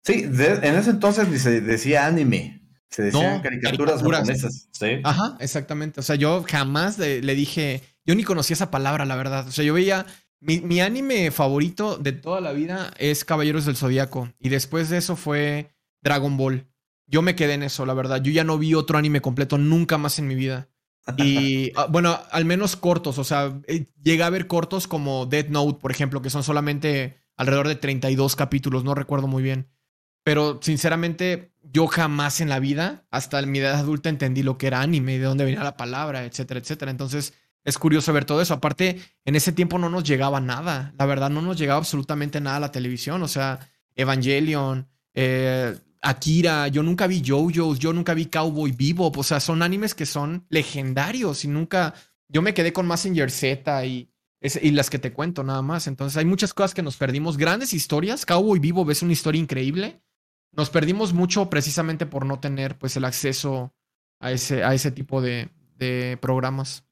Sí, 0.03 0.23
en 0.23 0.75
ese 0.75 0.89
entonces 0.89 1.41
se 1.41 1.61
decía 1.61 2.05
anime. 2.05 2.61
Se 2.89 3.03
decían 3.03 3.41
caricaturas, 3.41 4.01
japonesas. 4.01 4.67
¿sí? 4.73 4.99
Ajá, 5.05 5.37
exactamente. 5.39 6.01
O 6.01 6.03
sea, 6.03 6.17
yo 6.17 6.43
jamás 6.45 6.99
le, 6.99 7.21
dije, 7.35 7.83
yo 8.03 8.15
ni 8.15 8.25
conocía 8.25 8.55
esa 8.55 8.69
palabra, 8.69 9.05
la 9.05 9.15
verdad. 9.15 9.47
O 9.47 9.51
sea, 9.51 9.63
yo 9.63 9.73
veía, 9.73 10.05
mi, 10.41 10.59
mi 10.59 10.81
anime 10.81 11.31
favorito 11.31 11.95
de 11.95 12.11
toda 12.11 12.41
la 12.41 12.51
vida 12.51 12.91
es 12.97 13.23
Caballeros 13.23 13.65
del 13.65 13.77
Zodíaco. 13.77 14.29
Y 14.39 14.49
después 14.49 14.89
de 14.89 14.97
eso 14.97 15.15
fue 15.15 15.69
Dragon 16.01 16.37
Ball. 16.37 16.67
Yo 17.07 17.21
me 17.21 17.35
quedé 17.35 17.53
en 17.53 17.63
eso, 17.63 17.85
la 17.85 17.93
verdad. 17.93 18.21
Yo 18.21 18.31
ya 18.31 18.43
no 18.43 18.57
vi 18.57 18.75
otro 18.75 18.97
anime 18.97 19.21
completo 19.21 19.57
nunca 19.57 19.97
más 19.97 20.19
en 20.19 20.27
mi 20.27 20.35
vida. 20.35 20.69
Y 21.17 21.71
ah, 21.75 21.87
bueno, 21.89 22.19
al 22.31 22.45
menos 22.45 22.75
cortos, 22.75 23.17
o 23.17 23.23
sea, 23.23 23.59
eh, 23.67 23.87
llega 24.03 24.27
a 24.27 24.29
ver 24.29 24.47
cortos 24.47 24.87
como 24.87 25.25
Dead 25.25 25.47
Note, 25.49 25.79
por 25.79 25.91
ejemplo, 25.91 26.21
que 26.21 26.29
son 26.29 26.43
solamente 26.43 27.17
alrededor 27.35 27.67
de 27.67 27.75
32 27.75 28.35
capítulos, 28.35 28.83
no 28.83 28.95
recuerdo 28.95 29.27
muy 29.27 29.41
bien. 29.41 29.69
Pero 30.23 30.59
sinceramente, 30.61 31.53
yo 31.63 31.87
jamás 31.87 32.41
en 32.41 32.49
la 32.49 32.59
vida, 32.59 33.07
hasta 33.09 33.41
mi 33.43 33.59
edad 33.59 33.75
adulta, 33.75 34.09
entendí 34.09 34.43
lo 34.43 34.57
que 34.57 34.67
era 34.67 34.81
anime, 34.81 35.17
de 35.17 35.25
dónde 35.25 35.45
venía 35.45 35.63
la 35.63 35.77
palabra, 35.77 36.25
etcétera, 36.25 36.59
etcétera. 36.59 36.91
Entonces, 36.91 37.33
es 37.63 37.77
curioso 37.77 38.13
ver 38.13 38.25
todo 38.25 38.41
eso. 38.41 38.53
Aparte, 38.53 38.99
en 39.25 39.35
ese 39.35 39.51
tiempo 39.51 39.79
no 39.79 39.89
nos 39.89 40.03
llegaba 40.03 40.39
nada. 40.39 40.93
La 40.97 41.05
verdad, 41.05 41.29
no 41.29 41.41
nos 41.41 41.57
llegaba 41.57 41.79
absolutamente 41.79 42.41
nada 42.41 42.57
a 42.57 42.59
la 42.61 42.71
televisión. 42.71 43.23
O 43.23 43.27
sea, 43.27 43.59
Evangelion, 43.95 44.87
eh, 45.13 45.77
Akira, 46.01 46.67
yo 46.69 46.81
nunca 46.81 47.07
vi 47.07 47.21
JoJo's, 47.21 47.79
yo 47.79 47.91
nunca 47.93 48.13
vi 48.13 48.27
Cowboy 48.27 48.71
Bebop, 48.71 49.17
o 49.17 49.23
sea, 49.23 49.39
son 49.39 49.61
animes 49.61 49.93
que 49.93 50.05
son 50.05 50.45
legendarios 50.49 51.43
y 51.43 51.49
nunca, 51.49 51.93
yo 52.27 52.41
me 52.41 52.53
quedé 52.53 52.71
con 52.71 52.87
Messenger 52.87 53.29
Z 53.29 53.85
y, 53.85 54.09
y 54.61 54.71
las 54.71 54.89
que 54.89 54.99
te 54.99 55.11
cuento 55.11 55.43
nada 55.43 55.61
más, 55.61 55.87
entonces 55.87 56.15
hay 56.17 56.25
muchas 56.25 56.53
cosas 56.53 56.73
que 56.73 56.83
nos 56.83 56.95
perdimos, 56.95 57.37
grandes 57.37 57.73
historias, 57.73 58.25
Cowboy 58.25 58.59
Bebop 58.59 58.89
es 58.89 59.01
una 59.01 59.13
historia 59.13 59.41
increíble, 59.41 60.01
nos 60.53 60.69
perdimos 60.69 61.13
mucho 61.13 61.49
precisamente 61.49 62.05
por 62.05 62.25
no 62.25 62.39
tener 62.39 62.77
pues 62.77 62.95
el 62.95 63.03
acceso 63.05 63.73
a 64.19 64.31
ese, 64.31 64.63
a 64.63 64.73
ese 64.73 64.91
tipo 64.91 65.21
de, 65.21 65.49
de 65.75 66.17
programas. 66.21 66.85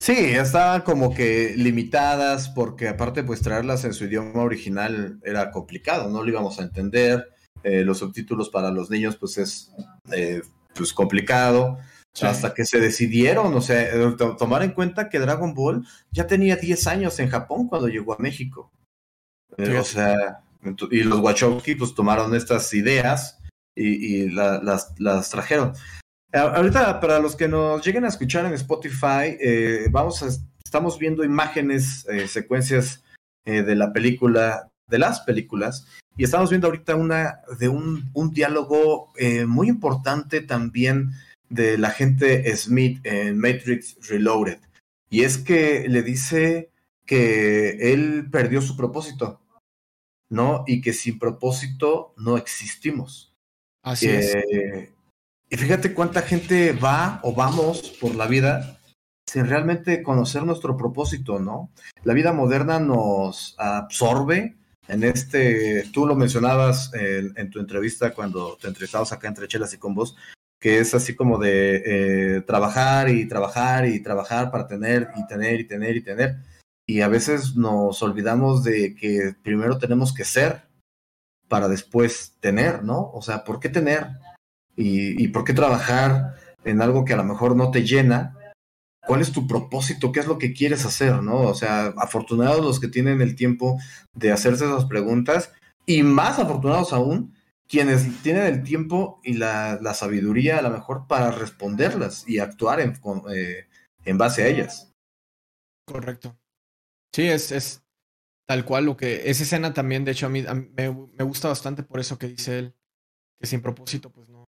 Sí, 0.00 0.14
estaban 0.16 0.80
como 0.80 1.14
que 1.14 1.52
limitadas 1.56 2.48
porque 2.48 2.88
aparte 2.88 3.22
pues 3.22 3.42
traerlas 3.42 3.84
en 3.84 3.92
su 3.92 4.06
idioma 4.06 4.42
original 4.42 5.20
era 5.22 5.50
complicado, 5.50 6.08
no 6.08 6.22
lo 6.22 6.28
íbamos 6.28 6.58
a 6.58 6.62
entender. 6.62 7.28
Eh, 7.62 7.84
los 7.84 7.98
subtítulos 7.98 8.48
para 8.48 8.70
los 8.70 8.90
niños 8.90 9.16
pues 9.16 9.38
es 9.38 9.72
eh, 10.12 10.42
pues 10.74 10.92
complicado. 10.92 11.78
Hasta 12.22 12.54
que 12.54 12.64
se 12.64 12.80
decidieron, 12.80 13.54
o 13.54 13.60
sea, 13.60 13.82
eh, 13.82 14.16
tomar 14.36 14.64
en 14.64 14.72
cuenta 14.72 15.08
que 15.08 15.20
Dragon 15.20 15.54
Ball 15.54 15.86
ya 16.10 16.26
tenía 16.26 16.56
10 16.56 16.88
años 16.88 17.20
en 17.20 17.28
Japón 17.28 17.68
cuando 17.68 17.86
llegó 17.86 18.14
a 18.14 18.18
México. 18.18 18.72
o 19.56 19.84
sea, 19.84 20.42
y 20.90 21.04
los 21.04 21.20
Wachowski 21.20 21.76
pues 21.76 21.94
tomaron 21.94 22.34
estas 22.34 22.74
ideas 22.74 23.38
y, 23.76 24.28
las, 24.28 24.92
las, 24.98 25.30
trajeron. 25.30 25.72
Ahorita, 26.32 26.98
para 26.98 27.20
los 27.20 27.36
que 27.36 27.46
nos 27.46 27.86
lleguen 27.86 28.04
a 28.04 28.08
escuchar 28.08 28.44
en 28.44 28.54
Spotify, 28.54 29.38
vamos 29.90 30.20
a, 30.24 30.30
estamos 30.64 30.98
viendo 30.98 31.22
imágenes, 31.22 32.04
secuencias 32.26 33.04
de 33.44 33.74
la 33.76 33.92
película, 33.92 34.68
de 34.88 34.98
las 34.98 35.20
películas, 35.20 35.86
y 36.20 36.24
estamos 36.24 36.50
viendo 36.50 36.66
ahorita 36.66 36.96
una 36.96 37.40
de 37.58 37.70
un, 37.70 38.10
un 38.12 38.30
diálogo 38.30 39.10
eh, 39.16 39.46
muy 39.46 39.70
importante 39.70 40.42
también 40.42 41.12
de 41.48 41.78
la 41.78 41.88
gente 41.88 42.54
Smith 42.58 43.00
en 43.04 43.38
Matrix 43.38 43.96
Reloaded. 44.06 44.58
Y 45.08 45.22
es 45.22 45.38
que 45.38 45.88
le 45.88 46.02
dice 46.02 46.72
que 47.06 47.94
él 47.94 48.28
perdió 48.30 48.60
su 48.60 48.76
propósito, 48.76 49.40
¿no? 50.28 50.62
Y 50.66 50.82
que 50.82 50.92
sin 50.92 51.18
propósito 51.18 52.12
no 52.18 52.36
existimos. 52.36 53.34
Así 53.82 54.10
es. 54.10 54.34
Eh, 54.34 54.92
y 55.48 55.56
fíjate 55.56 55.94
cuánta 55.94 56.20
gente 56.20 56.72
va 56.72 57.20
o 57.22 57.34
vamos 57.34 57.96
por 57.98 58.14
la 58.14 58.26
vida 58.26 58.78
sin 59.26 59.46
realmente 59.46 60.02
conocer 60.02 60.42
nuestro 60.42 60.76
propósito, 60.76 61.38
¿no? 61.38 61.70
La 62.04 62.12
vida 62.12 62.34
moderna 62.34 62.78
nos 62.78 63.54
absorbe, 63.58 64.59
en 64.90 65.04
este, 65.04 65.84
tú 65.92 66.06
lo 66.06 66.16
mencionabas 66.16 66.92
en, 66.94 67.50
tu 67.50 67.60
entrevista 67.60 68.12
cuando 68.12 68.56
te 68.60 68.66
entrevistabas 68.66 69.12
acá 69.12 69.28
entre 69.28 69.46
Chelas 69.46 69.72
y 69.72 69.78
con 69.78 69.94
vos, 69.94 70.16
que 70.58 70.80
es 70.80 70.94
así 70.94 71.14
como 71.14 71.38
de 71.38 71.82
eh, 71.84 72.40
trabajar 72.42 73.08
y 73.08 73.28
trabajar 73.28 73.86
y 73.86 74.02
trabajar 74.02 74.50
para 74.50 74.66
tener 74.66 75.08
y 75.16 75.26
tener 75.28 75.60
y 75.60 75.64
tener 75.66 75.96
y 75.96 76.02
tener. 76.02 76.36
Y 76.86 77.02
a 77.02 77.08
veces 77.08 77.54
nos 77.54 78.02
olvidamos 78.02 78.64
de 78.64 78.96
que 78.96 79.34
primero 79.42 79.78
tenemos 79.78 80.12
que 80.12 80.24
ser 80.24 80.62
para 81.46 81.68
después 81.68 82.36
tener, 82.40 82.82
¿no? 82.82 83.10
O 83.12 83.22
sea, 83.22 83.44
¿por 83.44 83.60
qué 83.60 83.68
tener? 83.68 84.08
Y 84.76 85.28
por 85.28 85.44
qué 85.44 85.52
trabajar 85.52 86.34
en 86.64 86.80
algo 86.80 87.04
que 87.04 87.12
a 87.12 87.16
lo 87.16 87.24
mejor 87.24 87.54
no 87.54 87.70
te 87.70 87.84
llena 87.84 88.39
cuál 89.06 89.20
es 89.20 89.32
tu 89.32 89.46
propósito, 89.46 90.12
qué 90.12 90.20
es 90.20 90.26
lo 90.26 90.38
que 90.38 90.52
quieres 90.52 90.84
hacer, 90.84 91.22
¿no? 91.22 91.40
O 91.40 91.54
sea, 91.54 91.86
afortunados 91.96 92.64
los 92.64 92.80
que 92.80 92.88
tienen 92.88 93.20
el 93.20 93.34
tiempo 93.34 93.78
de 94.14 94.32
hacerse 94.32 94.64
esas 94.64 94.84
preguntas 94.84 95.52
y 95.86 96.02
más 96.02 96.38
afortunados 96.38 96.92
aún 96.92 97.34
quienes 97.66 98.22
tienen 98.22 98.42
el 98.42 98.62
tiempo 98.62 99.20
y 99.22 99.34
la, 99.34 99.78
sabiduría 99.94 100.58
a 100.58 100.62
lo 100.62 100.70
mejor 100.70 101.06
para 101.06 101.30
responderlas 101.30 102.28
y 102.28 102.40
actuar 102.40 102.80
en, 102.80 103.00
eh, 103.32 103.66
base 104.12 104.42
a 104.42 104.48
ellas. 104.48 104.92
Correcto. 105.86 106.36
Sí, 107.14 107.28
es, 107.28 107.52
es 107.52 107.84
tal 108.46 108.64
cual 108.64 108.86
lo 108.86 108.96
que... 108.96 109.30
Esa 109.30 109.44
escena 109.44 109.72
también, 109.72 110.04
de 110.04 110.12
hecho, 110.12 110.26
a 110.26 110.30
mí, 110.30 110.44
me, 110.76 111.24
gusta 111.24 111.48
bastante 111.48 111.84
por 111.84 112.00
eso 112.00 112.18
que 112.18 112.26
dice 112.26 112.58
él, 112.58 112.74
que 113.38 113.46
sin 113.46 113.62
propósito, 113.62 114.10
pues 114.10 114.28
no, 114.28 114.48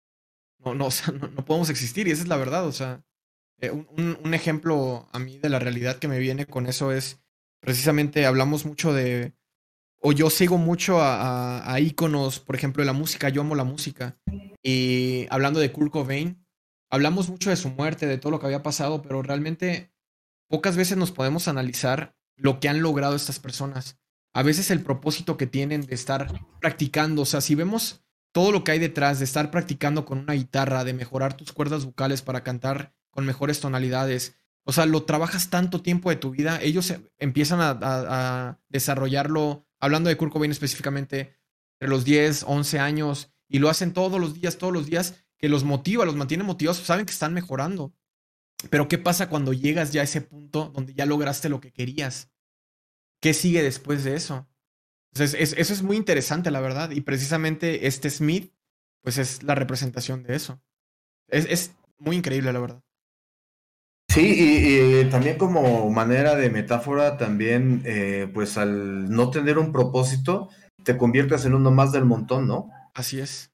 no, 0.60 0.74
no, 0.74 0.88
no 1.36 1.46
podemos 1.46 1.70
existir 1.70 2.08
y 2.08 2.12
esa 2.12 2.24
es 2.24 2.30
la 2.30 2.38
verdad, 2.38 2.66
o 2.66 2.72
sea, 2.72 3.04
eh, 3.62 3.72
un, 3.72 4.34
ejemplo 4.34 5.08
a 5.12 5.20
mí 5.20 5.38
de 5.38 5.50
la 5.50 5.60
realidad 5.60 5.98
que 5.98 6.08
me 6.08 6.20
viene 6.20 6.46
con 6.46 6.68
eso 6.68 6.92
es 6.92 7.22
precisamente 7.60 8.26
hablamos 8.26 8.66
mucho 8.66 8.94
de, 8.94 9.34
o 10.02 10.12
yo 10.12 10.30
sigo 10.30 10.58
mucho 10.58 11.02
a, 11.02 11.74
a, 11.74 11.80
íconos, 11.80 12.40
por 12.40 12.56
ejemplo, 12.56 12.82
de 12.82 12.88
la 12.88 12.94
música, 12.94 13.30
yo 13.30 13.42
amo 13.42 13.56
la 13.56 13.66
música. 13.66 14.18
Y 14.64 15.28
hablando 15.30 15.60
de 15.60 15.72
Kurt 15.72 15.92
Cobain, 15.92 16.46
hablamos 16.90 17.30
mucho 17.30 17.50
de 17.50 17.58
su 17.58 17.70
muerte, 17.70 18.08
de 18.08 18.18
todo 18.18 18.32
lo 18.32 18.40
que 18.40 18.46
había 18.46 18.64
pasado, 18.64 19.02
pero 19.02 19.22
realmente 19.22 19.92
pocas 20.48 20.78
veces 20.78 20.98
nos 20.98 21.12
podemos 21.12 21.48
analizar 21.48 22.16
lo 22.36 22.60
que 22.60 22.70
han 22.70 22.82
logrado 22.82 23.16
estas 23.16 23.40
personas. 23.40 24.00
A 24.34 24.44
veces 24.44 24.72
el 24.72 24.82
propósito 24.82 25.38
que 25.38 25.48
tienen 25.48 25.82
de 25.82 25.96
estar 25.96 26.46
practicando, 26.62 27.24
o 27.24 27.26
sea, 27.26 27.42
si 27.42 27.56
vemos 27.56 28.04
todo 28.32 28.52
lo 28.52 28.64
que 28.64 28.72
hay 28.72 28.80
detrás 28.80 29.20
de 29.20 29.26
estar 29.26 29.52
practicando 29.52 30.06
con 30.06 30.20
una 30.20 30.34
guitarra, 30.34 30.84
de 30.84 30.94
mejorar 30.94 31.36
tus 31.36 31.52
cuerdas 31.52 31.86
vocales 31.86 32.22
para 32.22 32.44
cantar 32.44 32.94
con 33.10 33.26
mejores 33.26 33.60
tonalidades. 33.60 34.36
O 34.64 34.72
sea, 34.72 34.86
lo 34.86 35.04
trabajas 35.04 35.50
tanto 35.50 35.82
tiempo 35.82 36.10
de 36.10 36.16
tu 36.16 36.32
vida, 36.32 36.60
ellos 36.62 36.94
empiezan 37.18 37.60
a, 37.62 38.60
desarrollarlo, 38.70 39.66
hablando 39.80 40.10
de 40.10 40.18
Kurt 40.18 40.32
Cobain 40.32 40.52
específicamente, 40.52 41.36
entre 41.80 41.90
los 41.90 42.06
10, 42.06 42.44
11 42.46 42.80
años, 42.80 43.34
y 43.48 43.60
lo 43.60 43.70
hacen 43.70 43.94
todos 43.94 44.20
los 44.20 44.36
días, 44.36 44.58
todos 44.58 44.74
los 44.74 44.86
días, 44.86 45.26
que 45.38 45.50
los 45.50 45.64
motiva, 45.64 46.06
los 46.06 46.16
mantiene 46.16 46.44
motivados, 46.44 46.78
saben 46.78 47.06
que 47.06 47.14
están 47.14 47.34
mejorando. 47.34 47.96
Pero 48.70 48.88
¿qué 48.88 48.98
pasa 48.98 49.30
cuando 49.30 49.54
llegas 49.54 49.94
ya 49.94 50.02
a 50.02 50.04
ese 50.04 50.22
punto 50.22 50.72
donde 50.76 50.94
ya 50.94 51.06
lograste 51.06 51.50
lo 51.50 51.62
que 51.62 51.72
querías? 51.72 52.30
¿Qué 53.22 53.34
sigue 53.34 53.64
después 53.64 54.04
de 54.04 54.16
eso? 54.16 54.48
Entonces, 55.14 55.56
eso 55.58 55.74
es 55.74 55.82
muy 55.82 55.98
interesante, 55.98 56.52
la 56.52 56.60
verdad. 56.60 56.92
Y 56.92 57.02
precisamente 57.02 57.88
este 57.88 58.10
Smith, 58.10 58.54
pues 59.02 59.18
es 59.18 59.42
la 59.42 59.56
representación 59.56 60.22
de 60.22 60.36
eso. 60.36 60.62
es 61.30 61.72
muy 61.98 62.18
increíble, 62.18 62.54
la 62.54 62.60
verdad. 62.60 62.84
Sí, 64.10 65.02
y, 65.02 65.06
también 65.12 65.38
como 65.38 65.90
manera 65.92 66.36
de 66.36 66.50
metáfora, 66.50 67.18
también, 67.18 67.84
eh, 67.86 68.28
pues 68.34 68.58
al 68.58 69.10
no 69.10 69.30
tener 69.30 69.60
un 69.60 69.72
propósito, 69.72 70.50
te 70.84 70.98
conviertes 70.98 71.46
en 71.46 71.54
uno 71.54 71.70
más 71.70 71.92
del 71.92 72.06
montón, 72.06 72.48
¿no? 72.48 72.72
Así 72.96 73.20
es. 73.20 73.52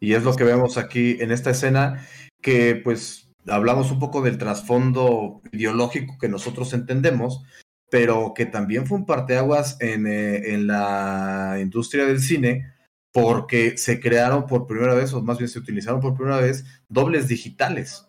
Y 0.00 0.14
es 0.14 0.24
lo 0.24 0.34
que 0.34 0.44
vemos 0.44 0.78
aquí 0.78 1.18
en 1.20 1.32
esta 1.32 1.50
escena, 1.50 2.06
que 2.40 2.76
pues 2.76 3.28
hablamos 3.46 3.90
un 3.90 3.98
poco 3.98 4.22
del 4.22 4.38
trasfondo 4.38 5.42
ideológico 5.52 6.16
que 6.18 6.28
nosotros 6.28 6.72
entendemos, 6.72 7.42
pero 7.90 8.32
que 8.34 8.46
también 8.46 8.86
fue 8.86 8.98
un 8.98 9.06
parteaguas 9.06 9.76
en, 9.80 10.06
eh, 10.06 10.54
en 10.54 10.66
la 10.66 11.58
industria 11.60 12.06
del 12.06 12.20
cine, 12.20 12.72
porque 13.12 13.76
se 13.76 14.00
crearon 14.00 14.46
por 14.46 14.66
primera 14.66 14.94
vez, 14.94 15.12
o 15.12 15.22
más 15.22 15.36
bien 15.38 15.48
se 15.48 15.58
utilizaron 15.58 16.00
por 16.00 16.14
primera 16.14 16.40
vez, 16.40 16.64
dobles 16.88 17.28
digitales. 17.28 18.05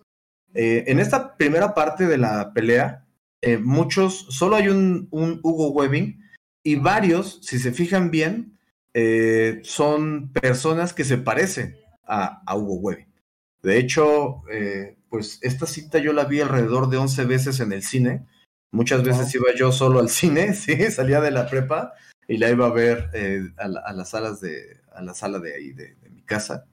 Eh, 0.57 0.85
en 0.87 0.99
esta 0.99 1.37
primera 1.37 1.75
parte 1.75 2.07
de 2.07 2.17
la 2.17 2.51
pelea, 2.51 3.05
eh, 3.41 3.57
muchos, 3.57 4.25
solo 4.29 4.55
hay 4.55 4.69
un, 4.69 5.07
un, 5.11 5.39
Hugo 5.43 5.69
Webbing 5.69 6.19
y 6.63 6.75
varios, 6.75 7.39
si 7.43 7.59
se 7.59 7.71
fijan 7.71 8.09
bien, 8.09 8.57
eh, 8.95 9.61
son 9.63 10.33
personas 10.33 10.93
que 10.93 11.03
se 11.03 11.19
parecen 11.19 11.77
a, 12.07 12.41
a 12.45 12.57
Hugo 12.57 12.75
Webbing. 12.79 13.13
De 13.61 13.77
hecho, 13.77 14.41
eh, 14.51 14.97
pues 15.09 15.37
esta 15.43 15.67
cita 15.67 15.99
yo 15.99 16.13
la 16.13 16.25
vi 16.25 16.41
alrededor 16.41 16.89
de 16.89 16.97
11 16.97 17.25
veces 17.25 17.59
en 17.59 17.71
el 17.71 17.83
cine. 17.83 18.25
Muchas 18.71 19.03
veces 19.03 19.33
iba 19.35 19.53
yo 19.55 19.71
solo 19.71 19.99
al 19.99 20.09
cine, 20.19 20.55
sí, 20.55 20.75
salía 20.91 21.21
de 21.21 21.31
la 21.31 21.47
prepa 21.47 21.93
y 22.27 22.37
la 22.37 22.49
iba 22.49 22.65
a 22.65 22.73
ver 22.73 23.11
a, 23.57 23.67
la, 23.67 23.79
a, 23.81 23.93
las 23.93 24.09
salas 24.09 24.41
de, 24.41 24.81
a 24.91 25.03
la 25.03 25.13
sala 25.13 25.37
de 25.37 25.53
ahí, 25.53 25.73
de, 25.73 25.93
de 25.95 26.09
mi 26.09 26.23
casa. 26.23 26.65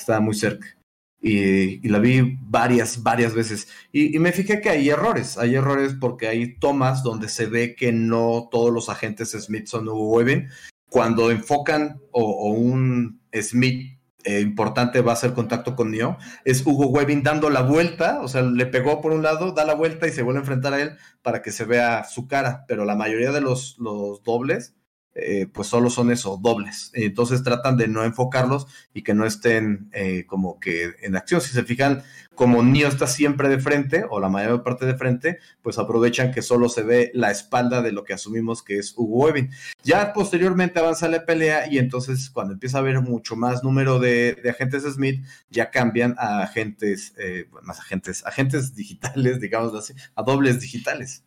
Estaba 0.00 0.18
muy 0.18 0.34
cerca. 0.34 0.77
Y, 1.20 1.86
la 1.88 1.98
vi 1.98 2.38
varias, 2.42 3.02
varias 3.02 3.34
veces. 3.34 3.68
Y, 3.92 4.18
me 4.18 4.32
fijé 4.32 4.60
que 4.60 4.70
hay 4.70 4.88
errores. 4.88 5.38
Hay 5.38 5.54
errores 5.54 5.94
porque 5.98 6.28
hay 6.28 6.58
tomas 6.58 7.02
donde 7.02 7.28
se 7.28 7.46
ve 7.46 7.74
que 7.74 7.92
no 7.92 8.48
todos 8.50 8.72
los 8.72 8.88
agentes 8.88 9.30
Smith 9.30 9.66
son 9.66 9.88
Hugo 9.88 10.16
Webbing. 10.16 10.48
Cuando 10.90 11.30
enfocan 11.30 12.00
o, 12.12 12.22
o 12.22 12.52
un 12.52 13.20
Smith 13.32 13.98
eh, 14.24 14.40
importante 14.40 15.00
va 15.00 15.12
a 15.12 15.14
hacer 15.14 15.32
contacto 15.32 15.76
con 15.76 15.90
Neo, 15.90 16.18
es 16.44 16.66
Hugo 16.66 16.88
Webbing 16.88 17.22
dando 17.22 17.50
la 17.50 17.62
vuelta, 17.62 18.20
o 18.20 18.28
sea, 18.28 18.42
le 18.42 18.66
pegó 18.66 19.00
por 19.00 19.12
un 19.12 19.22
lado, 19.22 19.52
da 19.52 19.64
la 19.64 19.74
vuelta 19.74 20.06
y 20.06 20.10
se 20.10 20.22
vuelve 20.22 20.40
a 20.40 20.42
enfrentar 20.42 20.74
a 20.74 20.82
él 20.82 20.98
para 21.22 21.40
que 21.40 21.52
se 21.52 21.64
vea 21.64 22.04
su 22.04 22.26
cara, 22.26 22.64
pero 22.66 22.84
la 22.84 22.96
mayoría 22.96 23.30
de 23.32 23.40
los, 23.40 23.78
los 23.78 24.22
dobles 24.24 24.74
eh, 25.20 25.46
pues 25.52 25.68
solo 25.68 25.90
son 25.90 26.10
eso, 26.10 26.38
dobles. 26.40 26.90
Entonces 26.94 27.42
tratan 27.42 27.76
de 27.76 27.88
no 27.88 28.04
enfocarlos 28.04 28.66
y 28.94 29.02
que 29.02 29.14
no 29.14 29.26
estén 29.26 29.90
eh, 29.92 30.24
como 30.26 30.60
que 30.60 30.94
en 31.02 31.16
acción. 31.16 31.40
Si 31.40 31.50
se 31.50 31.64
fijan, 31.64 32.02
como 32.34 32.62
Neo 32.62 32.88
está 32.88 33.06
siempre 33.06 33.48
de 33.48 33.58
frente, 33.58 34.04
o 34.08 34.20
la 34.20 34.28
mayor 34.28 34.62
parte 34.62 34.86
de 34.86 34.94
frente, 34.94 35.38
pues 35.60 35.78
aprovechan 35.78 36.30
que 36.30 36.40
solo 36.40 36.68
se 36.68 36.82
ve 36.82 37.10
la 37.14 37.30
espalda 37.30 37.82
de 37.82 37.90
lo 37.90 38.04
que 38.04 38.12
asumimos 38.12 38.62
que 38.62 38.78
es 38.78 38.94
Hugo 38.96 39.24
Webbing. 39.24 39.50
Ya 39.82 40.12
posteriormente 40.12 40.78
avanza 40.78 41.08
la 41.08 41.26
pelea 41.26 41.70
y 41.70 41.78
entonces 41.78 42.30
cuando 42.30 42.54
empieza 42.54 42.78
a 42.78 42.80
haber 42.80 43.00
mucho 43.00 43.34
más 43.34 43.64
número 43.64 43.98
de, 43.98 44.34
de 44.34 44.50
agentes 44.50 44.84
Smith, 44.84 45.24
ya 45.50 45.70
cambian 45.70 46.14
a 46.18 46.42
agentes, 46.42 47.12
eh, 47.18 47.48
más 47.62 47.80
agentes, 47.80 48.24
agentes 48.24 48.74
digitales, 48.76 49.40
digamos 49.40 49.74
así, 49.74 49.94
a 50.14 50.22
dobles 50.22 50.60
digitales. 50.60 51.24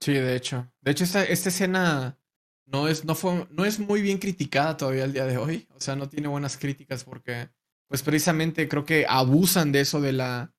Sí, 0.00 0.14
de 0.14 0.36
hecho. 0.36 0.68
De 0.80 0.90
hecho, 0.90 1.04
esta, 1.04 1.24
esta 1.24 1.48
escena 1.48 2.18
no 2.66 2.88
es, 2.88 3.04
no, 3.04 3.14
fue, 3.14 3.46
no 3.50 3.64
es 3.64 3.78
muy 3.78 4.02
bien 4.02 4.18
criticada 4.18 4.76
todavía 4.76 5.04
el 5.04 5.12
día 5.12 5.26
de 5.26 5.36
hoy. 5.36 5.66
O 5.74 5.80
sea, 5.80 5.96
no 5.96 6.08
tiene 6.08 6.28
buenas 6.28 6.56
críticas 6.56 7.04
porque, 7.04 7.50
pues 7.88 8.02
precisamente 8.02 8.68
creo 8.68 8.84
que 8.84 9.06
abusan 9.08 9.72
de 9.72 9.80
eso 9.80 10.00
de 10.00 10.12
la, 10.12 10.52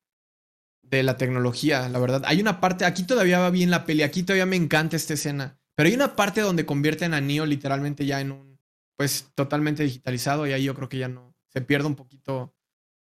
de 0.82 1.04
la 1.04 1.18
tecnología, 1.18 1.90
la 1.90 2.00
verdad. 2.00 2.24
Hay 2.26 2.40
una 2.40 2.60
parte, 2.60 2.86
aquí 2.86 3.04
todavía 3.04 3.40
va 3.40 3.50
bien 3.50 3.72
la 3.72 3.86
peli, 3.86 4.04
aquí 4.04 4.24
todavía 4.24 4.46
me 4.46 4.56
encanta 4.56 4.96
esta 4.96 5.16
escena. 5.16 5.58
Pero 5.76 5.90
hay 5.90 5.96
una 5.96 6.16
parte 6.16 6.42
donde 6.42 6.66
convierten 6.66 7.14
a 7.14 7.22
Neo 7.22 7.46
literalmente 7.46 8.06
ya 8.06 8.22
en 8.22 8.32
un, 8.32 8.60
pues 8.96 9.32
totalmente 9.34 9.84
digitalizado 9.84 10.46
y 10.46 10.54
ahí 10.54 10.64
yo 10.64 10.76
creo 10.76 10.90
que 10.90 11.00
ya 11.00 11.08
no, 11.08 11.36
se 11.50 11.62
pierde 11.62 11.88
un 11.88 11.96
poquito, 11.96 12.56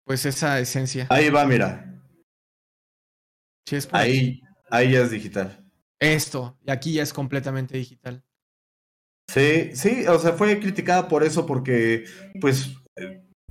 pues 0.03 0.25
esa 0.25 0.59
esencia. 0.59 1.07
Ahí 1.09 1.29
va, 1.29 1.45
mira. 1.45 1.99
Sí, 3.65 3.75
es 3.75 3.89
ahí, 3.91 4.41
ahí 4.69 4.91
ya 4.91 5.01
es 5.01 5.11
digital. 5.11 5.65
Esto, 5.99 6.57
y 6.65 6.71
aquí 6.71 6.93
ya 6.93 7.03
es 7.03 7.13
completamente 7.13 7.77
digital. 7.77 8.23
Sí, 9.29 9.69
sí, 9.75 10.07
o 10.07 10.17
sea, 10.17 10.33
fue 10.33 10.59
criticada 10.59 11.07
por 11.07 11.23
eso 11.23 11.45
porque, 11.45 12.05
pues, 12.41 12.75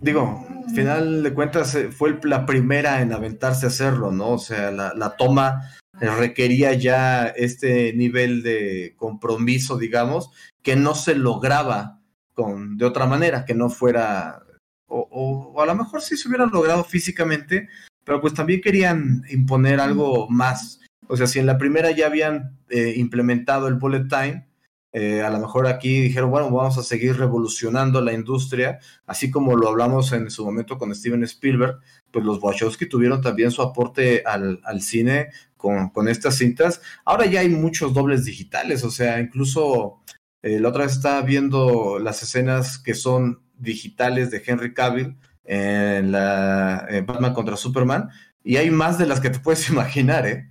digo, 0.00 0.44
final 0.74 1.22
de 1.22 1.32
cuentas 1.32 1.78
fue 1.96 2.18
la 2.24 2.46
primera 2.46 3.00
en 3.00 3.12
aventarse 3.12 3.66
a 3.66 3.68
hacerlo, 3.68 4.10
¿no? 4.10 4.30
O 4.30 4.38
sea, 4.38 4.72
la, 4.72 5.16
toma 5.16 5.70
requería 5.92 6.72
ya 6.72 7.28
este 7.28 7.92
nivel 7.92 8.42
de 8.42 8.94
compromiso, 8.96 9.78
digamos, 9.78 10.32
que 10.62 10.74
no 10.74 10.96
se 10.96 11.14
lograba 11.14 12.00
con, 12.34 12.76
de 12.76 12.84
otra 12.84 13.06
manera, 13.06 13.44
que 13.44 13.54
no 13.54 13.70
fuera, 13.70 14.42
o, 14.88 15.06
o, 15.12 15.52
o 15.54 15.62
a 15.62 15.66
lo 15.66 15.76
mejor 15.76 16.02
sí 16.02 16.16
se 16.16 16.26
hubiera 16.26 16.46
logrado 16.46 16.82
físicamente, 16.82 17.68
pero 18.02 18.20
pues 18.20 18.34
también 18.34 18.60
querían 18.62 19.22
imponer 19.30 19.78
algo 19.78 20.28
más. 20.28 20.80
O 21.06 21.16
sea, 21.16 21.28
si 21.28 21.38
en 21.38 21.46
la 21.46 21.56
primera 21.56 21.92
ya 21.92 22.06
habían 22.06 22.58
eh, 22.68 22.94
implementado 22.96 23.68
el 23.68 23.74
bullet 23.74 24.08
time, 24.08 24.47
eh, 24.92 25.22
a 25.22 25.29
lo 25.31 25.38
mejor 25.38 25.66
aquí 25.66 26.01
dijeron, 26.01 26.31
bueno, 26.31 26.51
vamos 26.51 26.79
a 26.79 26.83
seguir 26.83 27.16
revolucionando 27.16 28.01
la 28.01 28.14
industria, 28.14 28.79
así 29.07 29.31
como 29.31 29.55
lo 29.55 29.68
hablamos 29.68 30.12
en 30.12 30.31
su 30.31 30.44
momento 30.44 30.79
con 30.79 30.94
Steven 30.94 31.22
Spielberg, 31.24 31.79
pues 32.11 32.24
los 32.24 32.42
Wachowski 32.42 32.88
tuvieron 32.88 33.20
también 33.20 33.51
su 33.51 33.61
aporte 33.61 34.22
al, 34.24 34.61
cine 34.81 35.29
con, 35.57 36.09
estas 36.09 36.37
cintas. 36.37 36.81
Ahora 37.05 37.27
ya 37.27 37.40
hay 37.40 37.51
muchos 37.51 37.92
dobles 37.92 38.24
digitales, 38.24 38.83
o 38.83 38.90
sea, 38.90 39.20
incluso 39.20 40.01
eh, 40.42 40.59
la 40.59 40.70
otra 40.70 40.85
vez 40.85 40.92
estaba 40.92 41.20
viendo 41.20 41.98
las 41.98 42.22
escenas 42.22 42.79
que 42.79 42.94
son 42.94 43.42
digitales 43.59 44.31
de 44.31 44.42
Henry 44.46 44.72
Cavill 44.72 45.18
en 45.44 46.12
la 46.12 46.87
en 46.88 47.05
Batman 47.07 47.35
contra 47.35 47.57
Superman, 47.57 48.09
y 48.42 48.57
hay 48.57 48.70
más 48.70 48.98
de 48.98 49.07
las 49.07 49.20
que 49.20 49.31
te 49.31 49.40
puedes 49.40 49.68
imaginar, 49.70 50.27
¿eh? 50.27 50.51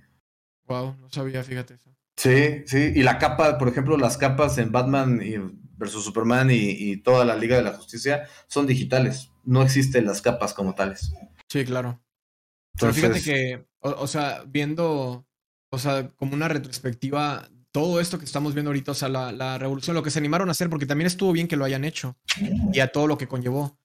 Wow, 0.66 0.96
no 1.00 1.10
sabía, 1.10 1.42
fíjate. 1.42 1.78
Sí, 2.18 2.64
sí, 2.66 2.92
y 2.96 3.04
la 3.04 3.18
capa, 3.18 3.58
por 3.58 3.68
ejemplo, 3.68 3.96
las 3.96 4.18
capas 4.18 4.58
en 4.58 4.72
Batman 4.72 5.22
y 5.24 5.36
versus 5.76 6.02
Superman 6.02 6.50
y, 6.50 6.70
y, 6.70 6.96
toda 6.96 7.24
la 7.24 7.36
Liga 7.36 7.56
de 7.56 7.62
la 7.62 7.74
Justicia 7.74 8.26
son 8.48 8.66
digitales, 8.66 9.30
no 9.44 9.62
existen 9.62 10.04
las 10.04 10.20
capas 10.20 10.52
como 10.52 10.74
tales. 10.74 11.12
Sí, 11.48 11.64
claro. 11.64 12.02
Entonces... 12.74 13.00
Pero 13.00 13.14
fíjate 13.14 13.22
que, 13.22 13.68
o, 13.78 13.90
o, 13.90 14.06
sea, 14.08 14.42
viendo, 14.48 15.28
o 15.70 15.78
sea, 15.78 16.10
como 16.16 16.34
una 16.34 16.48
retrospectiva, 16.48 17.48
todo 17.70 18.00
esto 18.00 18.18
que 18.18 18.24
estamos 18.24 18.52
viendo 18.52 18.70
ahorita, 18.70 18.90
o 18.90 18.96
sea, 18.96 19.08
la, 19.08 19.30
la, 19.30 19.56
revolución, 19.56 19.94
lo 19.94 20.02
que 20.02 20.10
se 20.10 20.18
animaron 20.18 20.48
a 20.48 20.52
hacer, 20.52 20.68
porque 20.68 20.86
también 20.86 21.06
estuvo 21.06 21.30
bien 21.30 21.46
que 21.46 21.56
lo 21.56 21.64
hayan 21.64 21.84
hecho 21.84 22.16
y 22.72 22.80
a 22.80 22.88
todo 22.88 23.06
lo 23.06 23.16
que 23.16 23.28
conllevó. 23.28 23.78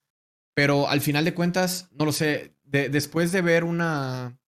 Pero 0.55 0.89
al 0.89 1.01
final 1.01 1.23
de 1.23 1.35
cuentas, 1.35 1.87
no 1.91 2.05
lo 2.05 2.11
sé, 2.11 2.55
de, 2.63 2.89
después 2.89 3.31
de 3.31 3.43
ver 3.43 3.63
una, 3.63 4.39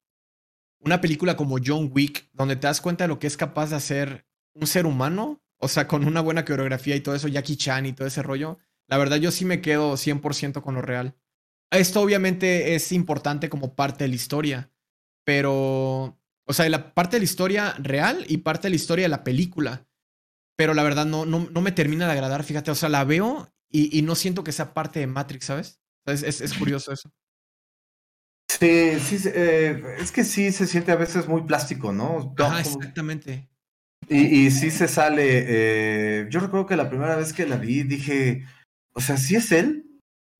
una 0.85 1.01
película 1.01 1.35
como 1.35 1.57
John 1.63 1.89
Wick, 1.91 2.29
donde 2.31 2.55
te 2.55 2.67
das 2.67 2.79
cuenta 2.79 3.03
de 3.03 3.07
lo 3.07 3.19
que 3.19 3.27
es 3.27 3.37
capaz 3.37 3.71
de 3.71 3.75
hacer 3.75 4.25
un 4.53 4.67
ser 4.67 4.85
humano, 4.85 5.41
o 5.57 5.67
sea, 5.67 5.87
con 5.87 6.05
una 6.05 6.21
buena 6.21 6.45
coreografía 6.45 6.95
y 6.95 7.01
todo 7.01 7.15
eso, 7.15 7.27
Jackie 7.27 7.57
Chan 7.57 7.87
y 7.87 7.93
todo 7.93 8.07
ese 8.07 8.21
rollo, 8.21 8.59
la 8.87 8.97
verdad 8.97 9.17
yo 9.17 9.31
sí 9.31 9.45
me 9.45 9.61
quedo 9.61 9.97
100% 9.97 10.61
con 10.61 10.75
lo 10.75 10.81
real. 10.81 11.15
Esto 11.71 12.01
obviamente 12.01 12.75
es 12.75 12.91
importante 12.91 13.49
como 13.49 13.75
parte 13.75 14.03
de 14.03 14.09
la 14.09 14.15
historia, 14.15 14.71
pero, 15.25 16.19
o 16.45 16.53
sea, 16.53 16.69
la 16.69 16.93
parte 16.93 17.15
de 17.15 17.21
la 17.21 17.25
historia 17.25 17.75
real 17.79 18.23
y 18.27 18.37
parte 18.37 18.67
de 18.67 18.69
la 18.69 18.75
historia 18.75 19.05
de 19.05 19.09
la 19.09 19.23
película, 19.23 19.87
pero 20.55 20.75
la 20.75 20.83
verdad 20.83 21.07
no, 21.07 21.25
no, 21.25 21.49
no 21.51 21.61
me 21.61 21.71
termina 21.71 22.05
de 22.05 22.13
agradar, 22.13 22.43
fíjate, 22.43 22.69
o 22.69 22.75
sea, 22.75 22.89
la 22.89 23.03
veo 23.03 23.51
y, 23.71 24.03
no 24.03 24.15
siento 24.15 24.43
que 24.43 24.53
sea 24.53 24.73
parte 24.73 25.01
de 25.01 25.07
Matrix, 25.07 25.45
¿sabes? 25.45 25.81
Es, 26.05 26.23
es, 26.23 26.39
es 26.39 26.53
curioso 26.53 26.93
eso. 26.93 27.11
Sí, 28.59 28.99
sí, 28.99 29.29
eh, 29.33 29.81
es 29.99 30.11
que 30.11 30.23
sí 30.23 30.51
se 30.51 30.67
siente 30.67 30.91
a 30.91 30.95
veces 30.95 31.27
muy 31.27 31.43
plástico, 31.43 31.91
¿no? 31.91 32.33
Ajá, 32.37 32.61
exactamente. 32.61 33.49
Y, 34.07 34.45
y 34.45 34.51
sí 34.51 34.71
se 34.71 34.87
sale. 34.87 35.45
Eh, 35.47 36.27
yo 36.29 36.39
recuerdo 36.39 36.65
que 36.65 36.75
la 36.75 36.89
primera 36.89 37.15
vez 37.15 37.33
que 37.33 37.47
la 37.47 37.57
vi 37.57 37.83
dije, 37.83 38.45
o 38.93 39.01
sea, 39.01 39.17
sí 39.17 39.35
es 39.35 39.51
él. 39.51 39.85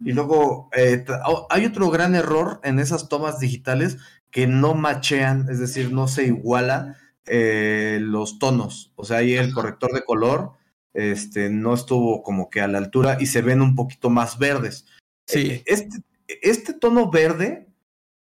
Y 0.04 0.12
luego 0.12 0.70
eh, 0.76 1.06
hay 1.50 1.66
otro 1.66 1.90
gran 1.90 2.16
error 2.16 2.60
en 2.64 2.80
esas 2.80 3.08
tomas 3.08 3.40
digitales 3.40 3.98
que 4.30 4.46
no 4.46 4.74
machean, 4.74 5.48
es 5.50 5.60
decir, 5.60 5.94
no 5.94 6.10
se 6.10 6.26
iguala 6.26 6.98
eh, 7.26 8.00
los 8.02 8.38
tonos. 8.38 8.92
O 8.96 9.06
sea, 9.06 9.18
ahí 9.18 9.36
el 9.36 9.54
corrector 9.54 9.94
de 9.94 10.04
color 10.04 10.52
este, 10.94 11.50
no 11.50 11.74
estuvo 11.74 12.24
como 12.24 12.50
que 12.50 12.62
a 12.62 12.68
la 12.68 12.78
altura 12.78 13.18
y 13.20 13.28
se 13.28 13.42
ven 13.42 13.62
un 13.62 13.76
poquito 13.76 14.10
más 14.10 14.38
verdes. 14.38 14.86
Sí. 15.28 15.64
Este, 15.66 16.00
este 16.28 16.74
tono 16.74 17.10
verde 17.10 17.65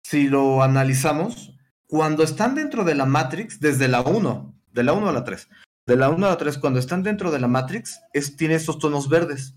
si 0.03 0.27
lo 0.27 0.63
analizamos, 0.63 1.55
cuando 1.87 2.23
están 2.23 2.55
dentro 2.55 2.83
de 2.83 2.95
la 2.95 3.05
Matrix, 3.05 3.59
desde 3.59 3.87
la 3.87 4.01
1, 4.01 4.61
de 4.71 4.83
la 4.83 4.93
1 4.93 5.09
a 5.09 5.13
la 5.13 5.23
3, 5.23 5.47
de 5.85 5.95
la 5.95 6.09
1 6.09 6.25
a 6.25 6.29
la 6.29 6.37
3, 6.37 6.57
cuando 6.57 6.79
están 6.79 7.03
dentro 7.03 7.31
de 7.31 7.39
la 7.39 7.47
Matrix, 7.47 7.99
es, 8.13 8.35
tiene 8.35 8.55
estos 8.55 8.79
tonos 8.79 9.09
verdes. 9.09 9.55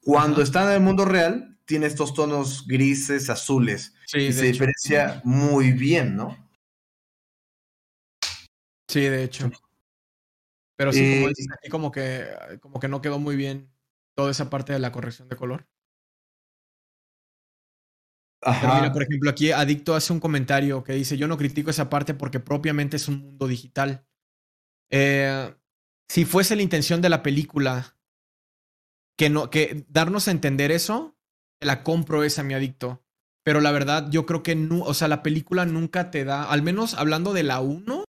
Cuando 0.00 0.42
están 0.42 0.68
en 0.68 0.74
el 0.74 0.80
mundo 0.80 1.04
real, 1.04 1.58
tiene 1.66 1.86
estos 1.86 2.14
tonos 2.14 2.66
grises, 2.66 3.30
azules. 3.30 3.94
Sí, 4.06 4.18
y 4.18 4.32
se 4.32 4.40
hecho. 4.40 4.52
diferencia 4.52 5.20
muy 5.24 5.72
bien, 5.72 6.16
¿no? 6.16 6.36
Sí, 8.88 9.00
de 9.00 9.24
hecho. 9.24 9.50
Pero 10.76 10.92
sí, 10.92 11.16
como 11.16 11.28
dices 11.28 11.46
aquí, 11.52 11.68
como 11.68 11.90
que, 11.90 12.26
como 12.60 12.80
que 12.80 12.88
no 12.88 13.00
quedó 13.00 13.18
muy 13.18 13.36
bien 13.36 13.72
toda 14.14 14.30
esa 14.30 14.50
parte 14.50 14.72
de 14.72 14.78
la 14.78 14.92
corrección 14.92 15.28
de 15.28 15.36
color. 15.36 15.66
Pero 18.44 18.74
mira, 18.74 18.92
por 18.92 19.02
ejemplo, 19.02 19.30
aquí 19.30 19.52
Adicto 19.52 19.94
hace 19.94 20.12
un 20.12 20.20
comentario 20.20 20.84
que 20.84 20.92
dice, 20.92 21.16
yo 21.16 21.26
no 21.26 21.38
critico 21.38 21.70
esa 21.70 21.88
parte 21.88 22.12
porque 22.12 22.40
propiamente 22.40 22.96
es 22.96 23.08
un 23.08 23.20
mundo 23.20 23.48
digital. 23.48 24.06
Eh, 24.90 25.54
si 26.08 26.24
fuese 26.24 26.54
la 26.54 26.62
intención 26.62 27.00
de 27.00 27.08
la 27.08 27.22
película 27.22 27.96
que, 29.16 29.30
no, 29.30 29.48
que 29.50 29.86
darnos 29.88 30.28
a 30.28 30.32
entender 30.32 30.72
eso, 30.72 31.16
la 31.60 31.82
compro 31.82 32.22
esa, 32.22 32.42
mi 32.42 32.54
adicto. 32.54 33.02
Pero 33.44 33.60
la 33.60 33.72
verdad, 33.72 34.10
yo 34.10 34.26
creo 34.26 34.42
que 34.42 34.54
no, 34.54 34.80
o 34.82 34.94
sea, 34.94 35.08
la 35.08 35.22
película 35.22 35.64
nunca 35.64 36.10
te 36.10 36.24
da, 36.24 36.44
al 36.44 36.62
menos 36.62 36.94
hablando 36.94 37.32
de 37.32 37.42
la 37.44 37.60
1 37.60 38.04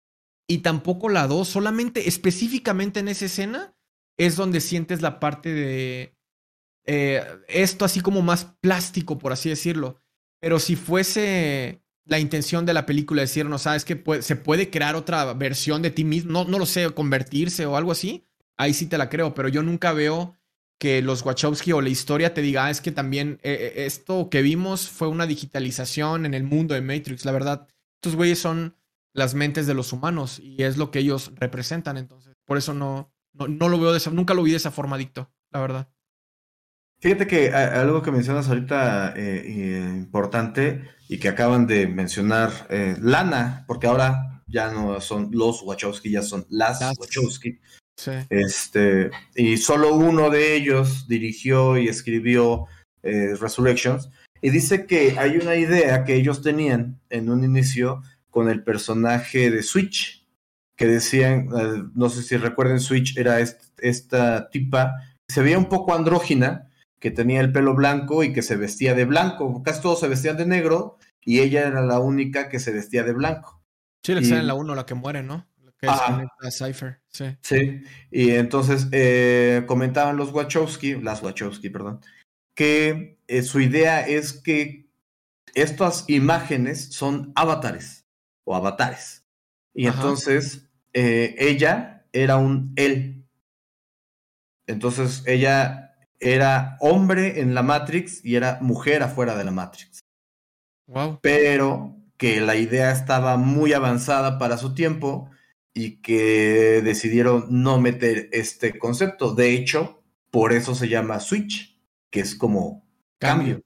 y 0.48 0.58
tampoco 0.58 1.08
la 1.08 1.26
2, 1.26 1.46
solamente 1.46 2.08
específicamente 2.08 3.00
en 3.00 3.08
esa 3.08 3.26
escena 3.26 3.76
es 4.18 4.36
donde 4.36 4.60
sientes 4.60 5.02
la 5.02 5.18
parte 5.18 5.52
de 5.52 6.16
eh, 6.86 7.24
esto 7.48 7.84
así 7.84 8.00
como 8.00 8.22
más 8.22 8.56
plástico, 8.60 9.18
por 9.18 9.32
así 9.32 9.48
decirlo. 9.48 10.03
Pero 10.44 10.58
si 10.58 10.76
fuese 10.76 11.80
la 12.04 12.18
intención 12.18 12.66
de 12.66 12.74
la 12.74 12.84
película 12.84 13.22
decirnos, 13.22 13.62
sabes 13.62 13.86
que 13.86 14.04
se 14.20 14.36
puede 14.36 14.68
crear 14.68 14.94
otra 14.94 15.32
versión 15.32 15.80
de 15.80 15.90
ti 15.90 16.04
mismo, 16.04 16.32
no, 16.32 16.44
no 16.44 16.58
lo 16.58 16.66
sé, 16.66 16.90
convertirse 16.90 17.64
o 17.64 17.78
algo 17.78 17.92
así, 17.92 18.26
ahí 18.58 18.74
sí 18.74 18.84
te 18.84 18.98
la 18.98 19.08
creo, 19.08 19.32
pero 19.32 19.48
yo 19.48 19.62
nunca 19.62 19.94
veo 19.94 20.36
que 20.78 21.00
los 21.00 21.24
Wachowski 21.24 21.72
o 21.72 21.80
la 21.80 21.88
historia 21.88 22.34
te 22.34 22.42
diga, 22.42 22.66
ah, 22.66 22.70
es 22.70 22.82
que 22.82 22.92
también 22.92 23.40
eh, 23.42 23.72
eh, 23.74 23.86
esto 23.86 24.28
que 24.28 24.42
vimos 24.42 24.86
fue 24.86 25.08
una 25.08 25.26
digitalización 25.26 26.26
en 26.26 26.34
el 26.34 26.44
mundo 26.44 26.74
de 26.74 26.82
Matrix. 26.82 27.24
La 27.24 27.32
verdad, 27.32 27.66
estos 27.94 28.14
güeyes 28.14 28.38
son 28.38 28.76
las 29.14 29.34
mentes 29.34 29.66
de 29.66 29.72
los 29.72 29.94
humanos 29.94 30.40
y 30.40 30.62
es 30.62 30.76
lo 30.76 30.90
que 30.90 30.98
ellos 30.98 31.32
representan. 31.36 31.96
Entonces, 31.96 32.34
por 32.44 32.58
eso 32.58 32.74
no, 32.74 33.14
no, 33.32 33.70
lo 33.70 33.80
veo 33.80 33.92
de 33.92 33.96
esa, 33.96 34.10
nunca 34.10 34.34
lo 34.34 34.42
vi 34.42 34.50
de 34.50 34.58
esa 34.58 34.70
forma, 34.70 34.98
Dicto, 34.98 35.32
la 35.50 35.60
verdad. 35.62 35.93
Fíjate 37.04 37.26
que 37.26 37.50
algo 37.50 38.00
que 38.00 38.10
mencionas 38.10 38.48
ahorita 38.48 39.12
eh, 39.14 39.92
importante 39.94 40.88
y 41.06 41.18
que 41.18 41.28
acaban 41.28 41.66
de 41.66 41.86
mencionar 41.86 42.50
eh, 42.70 42.96
Lana, 42.98 43.66
porque 43.66 43.86
ahora 43.86 44.42
ya 44.46 44.72
no 44.72 44.98
son 45.02 45.28
los 45.30 45.60
Wachowski, 45.62 46.10
ya 46.10 46.22
son 46.22 46.46
las, 46.48 46.80
Wachowski. 46.98 47.60
Este, 48.30 49.10
y 49.36 49.58
solo 49.58 49.94
uno 49.94 50.30
de 50.30 50.56
ellos 50.56 51.06
dirigió 51.06 51.76
y 51.76 51.88
escribió 51.88 52.68
eh, 53.02 53.36
Resurrections. 53.38 54.08
Y 54.40 54.48
dice 54.48 54.86
que 54.86 55.18
hay 55.18 55.36
una 55.36 55.56
idea 55.56 56.04
que 56.04 56.14
ellos 56.14 56.40
tenían 56.40 57.02
en 57.10 57.28
un 57.28 57.44
inicio 57.44 58.00
con 58.30 58.48
el 58.48 58.64
personaje 58.64 59.50
de 59.50 59.62
Switch, 59.62 60.26
que 60.74 60.86
decían, 60.86 61.50
no 61.94 62.08
sé 62.08 62.22
si 62.22 62.38
recuerden, 62.38 62.80
Switch 62.80 63.18
era 63.18 63.40
esta 63.76 64.48
tipa, 64.48 64.94
se 65.28 65.42
veía 65.42 65.58
un 65.58 65.68
poco 65.68 65.94
andrógina, 65.94 66.70
que 67.04 67.10
tenía 67.10 67.42
el 67.42 67.52
pelo 67.52 67.74
blanco 67.74 68.24
y 68.24 68.32
que 68.32 68.40
se 68.40 68.56
vestía 68.56 68.94
de 68.94 69.04
blanco. 69.04 69.62
Casi 69.62 69.82
todos 69.82 70.00
se 70.00 70.08
vestían 70.08 70.38
de 70.38 70.46
negro 70.46 70.96
y 71.20 71.40
ella 71.40 71.68
era 71.68 71.82
la 71.82 72.00
única 72.00 72.48
que 72.48 72.58
se 72.58 72.72
vestía 72.72 73.02
de 73.02 73.12
blanco. 73.12 73.62
Sí, 74.02 74.14
la 74.14 74.22
que 74.22 74.28
en 74.28 74.46
la 74.46 74.54
1, 74.54 74.74
la 74.74 74.86
que 74.86 74.94
muere, 74.94 75.22
¿no? 75.22 75.46
Que 75.78 75.86
es 75.86 76.56
Cypher, 76.56 77.02
sí. 77.08 77.36
Sí, 77.42 77.82
y 78.10 78.30
entonces 78.30 78.88
eh, 78.90 79.64
comentaban 79.66 80.16
los 80.16 80.32
Wachowski, 80.32 80.94
las 80.94 81.22
Wachowski, 81.22 81.68
perdón, 81.68 82.00
que 82.54 83.18
eh, 83.26 83.42
su 83.42 83.60
idea 83.60 84.00
es 84.00 84.32
que 84.32 84.88
estas 85.54 86.06
imágenes 86.08 86.94
son 86.94 87.32
avatares 87.34 88.06
o 88.44 88.56
avatares. 88.56 89.26
Y 89.74 89.88
entonces 89.88 90.70
eh, 90.94 91.34
ella 91.38 92.06
era 92.14 92.38
un 92.38 92.72
él. 92.76 93.26
Entonces 94.66 95.22
ella 95.26 95.83
era 96.24 96.78
hombre 96.80 97.40
en 97.40 97.54
la 97.54 97.62
Matrix 97.62 98.24
y 98.24 98.36
era 98.36 98.58
mujer 98.62 99.02
afuera 99.02 99.36
de 99.36 99.44
la 99.44 99.50
Matrix. 99.50 100.00
Wow. 100.86 101.18
Pero 101.22 101.96
que 102.16 102.40
la 102.40 102.56
idea 102.56 102.90
estaba 102.92 103.36
muy 103.36 103.74
avanzada 103.74 104.38
para 104.38 104.56
su 104.56 104.74
tiempo 104.74 105.30
y 105.74 106.00
que 106.00 106.80
decidieron 106.82 107.46
no 107.50 107.78
meter 107.78 108.30
este 108.32 108.78
concepto. 108.78 109.34
De 109.34 109.52
hecho, 109.52 110.02
por 110.30 110.52
eso 110.52 110.74
se 110.74 110.88
llama 110.88 111.20
Switch, 111.20 111.78
que 112.10 112.20
es 112.20 112.34
como 112.34 112.88
cambio. 113.18 113.60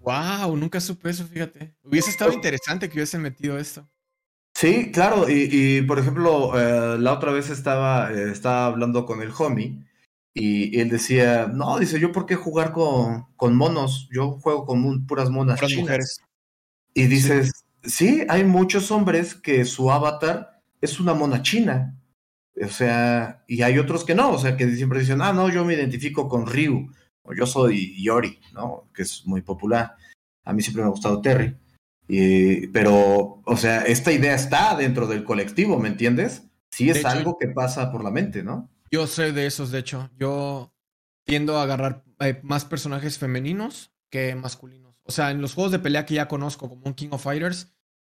Wow, 0.00 0.56
nunca 0.56 0.80
supe 0.80 1.10
eso, 1.10 1.26
fíjate. 1.26 1.74
Hubiese 1.82 2.10
estado 2.10 2.32
interesante 2.32 2.88
que 2.88 2.98
hubiese 2.98 3.18
metido 3.18 3.58
esto. 3.58 3.88
Sí, 4.54 4.90
claro, 4.90 5.26
y, 5.28 5.82
por 5.82 5.98
ejemplo, 5.98 6.58
eh, 6.58 6.98
la 6.98 7.12
otra 7.12 7.30
vez 7.30 7.50
estaba, 7.50 8.10
eh, 8.12 8.30
estaba 8.30 8.66
hablando 8.66 9.04
con 9.04 9.22
el 9.22 9.30
homie 9.38 9.85
y, 10.38 10.78
él 10.80 10.90
decía, 10.90 11.46
no, 11.46 11.78
dice, 11.78 11.98
yo 11.98 12.12
por 12.12 12.26
qué 12.26 12.34
jugar 12.34 12.70
con, 12.72 13.24
con 13.36 13.56
monos, 13.56 14.06
yo 14.12 14.32
juego 14.32 14.66
con 14.66 15.06
puras 15.06 15.30
monas 15.30 15.58
chinas. 15.58 15.80
Mujeres. 15.80 16.20
Y 16.92 17.06
dices, 17.06 17.64
sí. 17.82 18.22
hay 18.28 18.44
muchos 18.44 18.90
hombres 18.90 19.34
que 19.34 19.64
su 19.64 19.90
avatar 19.90 20.60
es 20.82 21.00
una 21.00 21.14
mona 21.14 21.40
china. 21.40 21.98
O 22.62 22.68
sea, 22.68 23.44
y 23.48 23.62
hay 23.62 23.78
otros 23.78 24.04
que 24.04 24.14
no, 24.14 24.30
o 24.30 24.38
sea, 24.38 24.58
que 24.58 24.76
siempre 24.76 25.00
dicen, 25.00 25.22
ah, 25.22 25.32
no, 25.32 25.48
yo 25.48 25.64
me 25.64 25.72
identifico 25.72 26.28
con 26.28 26.46
Ryu, 26.46 26.92
o 27.22 27.32
yo 27.32 27.46
soy 27.46 28.02
Yori, 28.02 28.38
¿no? 28.52 28.90
Que 28.94 29.02
es 29.02 29.22
muy 29.24 29.40
popular. 29.40 29.96
A 30.44 30.52
mí 30.52 30.60
siempre 30.60 30.82
me 30.82 30.88
ha 30.88 30.90
gustado 30.90 31.22
Terry. 31.22 31.56
Y, 32.08 32.66
pero, 32.66 33.40
o 33.42 33.56
sea, 33.56 33.86
esta 33.86 34.12
idea 34.12 34.34
está 34.34 34.76
dentro 34.76 35.06
del 35.06 35.24
colectivo, 35.24 35.78
¿me 35.78 35.88
entiendes? 35.88 36.42
Sí 36.70 36.90
es 36.90 37.06
algo 37.06 37.38
que 37.38 37.48
pasa 37.48 37.90
por 37.90 38.04
la 38.04 38.10
mente, 38.10 38.42
¿no? 38.42 38.68
Yo 38.90 39.06
sé 39.06 39.32
de 39.32 39.46
esos, 39.46 39.70
de 39.70 39.78
hecho. 39.78 40.10
Yo 40.16 40.74
tiendo 41.24 41.58
a 41.58 41.62
agarrar 41.62 42.04
eh, 42.20 42.40
más 42.42 42.64
personajes 42.64 43.18
femeninos 43.18 43.92
que 44.10 44.34
masculinos. 44.34 44.96
O 45.04 45.12
sea, 45.12 45.30
en 45.30 45.40
los 45.40 45.54
juegos 45.54 45.72
de 45.72 45.78
pelea 45.78 46.06
que 46.06 46.14
ya 46.14 46.28
conozco, 46.28 46.68
como 46.68 46.86
un 46.86 46.94
King 46.94 47.08
of 47.10 47.22
Fighters, 47.22 47.74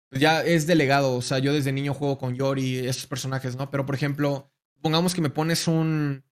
pues 0.10 0.22
ya 0.22 0.42
es 0.42 0.68
delegado. 0.68 1.16
O 1.16 1.22
sea, 1.22 1.40
yo 1.40 1.54
desde 1.54 1.72
niño 1.72 1.94
juego 1.94 2.18
con 2.18 2.36
Yori, 2.36 2.80
esos 2.80 3.08
personajes, 3.08 3.56
¿no? 3.56 3.70
Pero, 3.72 3.86
por 3.86 3.96
ejemplo, 3.96 4.52
pongamos 4.82 5.14
que 5.14 5.22
me 5.22 5.30
pones 5.30 5.68
un 5.68 6.24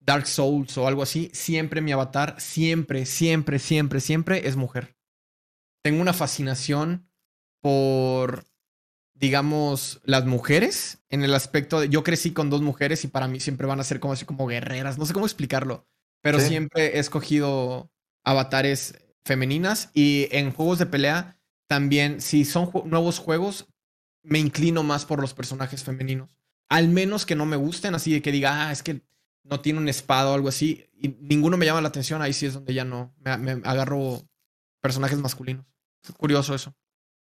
Dark 0.00 0.26
Souls 0.26 0.76
o 0.76 0.86
algo 0.86 1.02
así, 1.02 1.30
siempre 1.32 1.80
mi 1.80 1.92
avatar, 1.92 2.36
siempre, 2.38 3.06
siempre, 3.06 3.58
siempre, 3.58 4.00
siempre 4.00 4.46
es 4.46 4.56
mujer. 4.56 4.96
Tengo 5.82 6.00
una 6.02 6.12
fascinación 6.12 7.08
por 7.60 8.44
digamos, 9.14 10.00
las 10.04 10.26
mujeres 10.26 10.98
en 11.08 11.22
el 11.22 11.34
aspecto 11.34 11.80
de, 11.80 11.88
yo 11.88 12.02
crecí 12.02 12.32
con 12.32 12.50
dos 12.50 12.62
mujeres 12.62 13.04
y 13.04 13.08
para 13.08 13.28
mí 13.28 13.40
siempre 13.40 13.66
van 13.66 13.80
a 13.80 13.84
ser 13.84 14.00
como 14.00 14.12
así 14.12 14.24
como 14.24 14.46
guerreras, 14.46 14.98
no 14.98 15.06
sé 15.06 15.14
cómo 15.14 15.26
explicarlo, 15.26 15.86
pero 16.20 16.40
siempre 16.40 16.96
he 16.96 16.98
escogido 16.98 17.90
avatares 18.24 18.98
femeninas 19.24 19.90
y 19.94 20.28
en 20.32 20.52
juegos 20.52 20.78
de 20.78 20.86
pelea 20.86 21.38
también, 21.66 22.20
si 22.20 22.44
son 22.44 22.70
nuevos 22.86 23.18
juegos, 23.18 23.66
me 24.22 24.38
inclino 24.38 24.82
más 24.82 25.04
por 25.06 25.20
los 25.20 25.34
personajes 25.34 25.84
femeninos. 25.84 26.28
Al 26.68 26.88
menos 26.88 27.26
que 27.26 27.36
no 27.36 27.46
me 27.46 27.56
gusten, 27.56 27.94
así 27.94 28.12
de 28.12 28.22
que 28.22 28.32
diga, 28.32 28.68
ah, 28.68 28.72
es 28.72 28.82
que 28.82 29.02
no 29.44 29.60
tiene 29.60 29.78
un 29.78 29.88
espada 29.88 30.30
o 30.30 30.34
algo 30.34 30.48
así, 30.48 30.86
y 30.94 31.08
ninguno 31.20 31.56
me 31.56 31.66
llama 31.66 31.82
la 31.82 31.88
atención, 31.88 32.22
ahí 32.22 32.32
sí 32.32 32.46
es 32.46 32.54
donde 32.54 32.74
ya 32.74 32.84
no, 32.84 33.14
me, 33.18 33.36
me 33.36 33.52
agarro 33.64 34.22
personajes 34.80 35.18
masculinos. 35.18 35.66
Es 36.02 36.12
curioso 36.12 36.54
eso. 36.54 36.74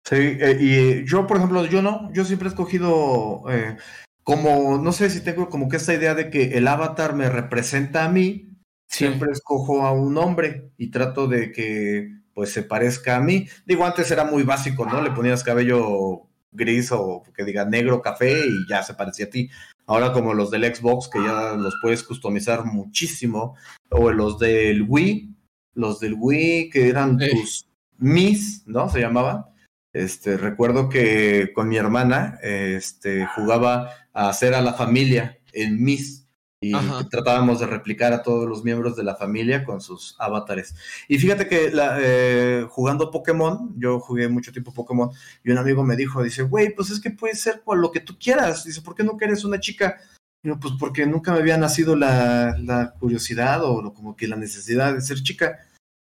Sí, 0.03 0.15
eh, 0.15 0.57
y 0.59 1.05
yo, 1.05 1.27
por 1.27 1.37
ejemplo, 1.37 1.65
yo 1.65 1.81
no, 1.81 2.11
yo 2.13 2.25
siempre 2.25 2.47
he 2.47 2.51
escogido 2.51 3.43
eh, 3.49 3.77
como, 4.23 4.77
no 4.77 4.91
sé 4.91 5.09
si 5.09 5.21
tengo 5.21 5.49
como 5.49 5.69
que 5.69 5.77
esta 5.77 5.93
idea 5.93 6.15
de 6.15 6.29
que 6.29 6.57
el 6.57 6.67
avatar 6.67 7.15
me 7.15 7.29
representa 7.29 8.05
a 8.05 8.09
mí, 8.09 8.49
siempre 8.87 9.31
escojo 9.31 9.85
a 9.85 9.93
un 9.93 10.17
hombre 10.17 10.71
y 10.77 10.91
trato 10.91 11.27
de 11.27 11.51
que 11.51 12.09
pues 12.33 12.51
se 12.51 12.63
parezca 12.63 13.15
a 13.17 13.21
mí. 13.21 13.47
Digo, 13.65 13.85
antes 13.85 14.11
era 14.11 14.25
muy 14.25 14.43
básico, 14.43 14.85
¿no? 14.85 15.01
Le 15.01 15.11
ponías 15.11 15.43
cabello 15.43 16.27
gris 16.51 16.91
o 16.91 17.23
que 17.35 17.45
diga 17.45 17.65
negro, 17.65 18.01
café 18.01 18.45
y 18.45 18.67
ya 18.69 18.83
se 18.83 18.93
parecía 18.93 19.25
a 19.25 19.29
ti. 19.29 19.49
Ahora 19.85 20.13
como 20.13 20.33
los 20.33 20.51
del 20.51 20.63
Xbox, 20.73 21.09
que 21.09 21.23
ya 21.23 21.53
los 21.53 21.75
puedes 21.81 22.03
customizar 22.03 22.65
muchísimo, 22.65 23.55
o 23.89 24.11
los 24.11 24.39
del 24.39 24.85
Wii, 24.87 25.35
los 25.73 25.99
del 25.99 26.15
Wii 26.17 26.69
que 26.69 26.89
eran 26.89 27.17
tus 27.17 27.67
Mis, 27.97 28.65
¿no? 28.67 28.89
Se 28.89 28.99
llamaban 28.99 29.45
este, 29.93 30.37
recuerdo 30.37 30.89
que 30.89 31.51
con 31.53 31.67
mi 31.69 31.77
hermana 31.77 32.39
este, 32.41 33.25
jugaba 33.25 33.91
a 34.13 34.29
hacer 34.29 34.53
a 34.53 34.61
la 34.61 34.73
familia 34.73 35.39
en 35.53 35.83
Miss 35.83 36.27
y 36.63 36.73
tratábamos 37.09 37.59
de 37.59 37.65
replicar 37.65 38.13
a 38.13 38.21
todos 38.21 38.47
los 38.47 38.63
miembros 38.63 38.95
de 38.95 39.03
la 39.03 39.15
familia 39.15 39.63
con 39.63 39.81
sus 39.81 40.15
avatares. 40.19 40.75
Y 41.07 41.17
fíjate 41.17 41.47
que 41.47 41.71
eh, 41.73 42.67
jugando 42.69 43.09
Pokémon, 43.09 43.73
yo 43.77 43.99
jugué 43.99 44.27
mucho 44.27 44.51
tiempo 44.51 44.71
Pokémon, 44.71 45.09
y 45.43 45.49
un 45.51 45.57
amigo 45.57 45.83
me 45.83 45.95
dijo, 45.95 46.21
dice, 46.21 46.43
güey, 46.43 46.75
pues 46.75 46.91
es 46.91 46.99
que 47.01 47.09
puede 47.09 47.35
ser 47.35 47.61
cual 47.63 47.81
lo 47.81 47.91
que 47.91 47.99
tú 47.99 48.15
quieras. 48.19 48.63
Dice, 48.63 48.81
¿por 48.81 48.93
qué 48.93 49.03
no 49.03 49.17
quieres 49.17 49.43
una 49.43 49.59
chica? 49.59 49.97
yo, 50.43 50.59
pues 50.59 50.73
porque 50.79 51.05
nunca 51.05 51.31
me 51.31 51.39
había 51.39 51.57
nacido 51.57 51.95
la, 51.95 52.57
la 52.59 52.93
curiosidad 52.99 53.63
o 53.63 53.93
como 53.93 54.15
que 54.15 54.27
la 54.27 54.35
necesidad 54.35 54.93
de 54.93 55.01
ser 55.01 55.21
chica. 55.21 55.59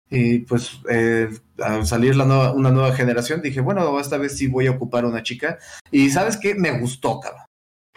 Y 0.09 0.39
pues 0.39 0.79
eh, 0.89 1.29
al 1.61 1.85
salir 1.85 2.15
la 2.15 2.25
nueva, 2.25 2.53
una 2.53 2.71
nueva 2.71 2.93
generación 2.93 3.41
dije, 3.41 3.61
bueno, 3.61 3.99
esta 3.99 4.17
vez 4.17 4.37
sí 4.37 4.47
voy 4.47 4.67
a 4.67 4.71
ocupar 4.71 5.05
una 5.05 5.23
chica. 5.23 5.57
Y 5.91 6.09
sabes 6.09 6.37
qué, 6.37 6.55
me 6.55 6.79
gustó, 6.79 7.19
cabrón. 7.19 7.43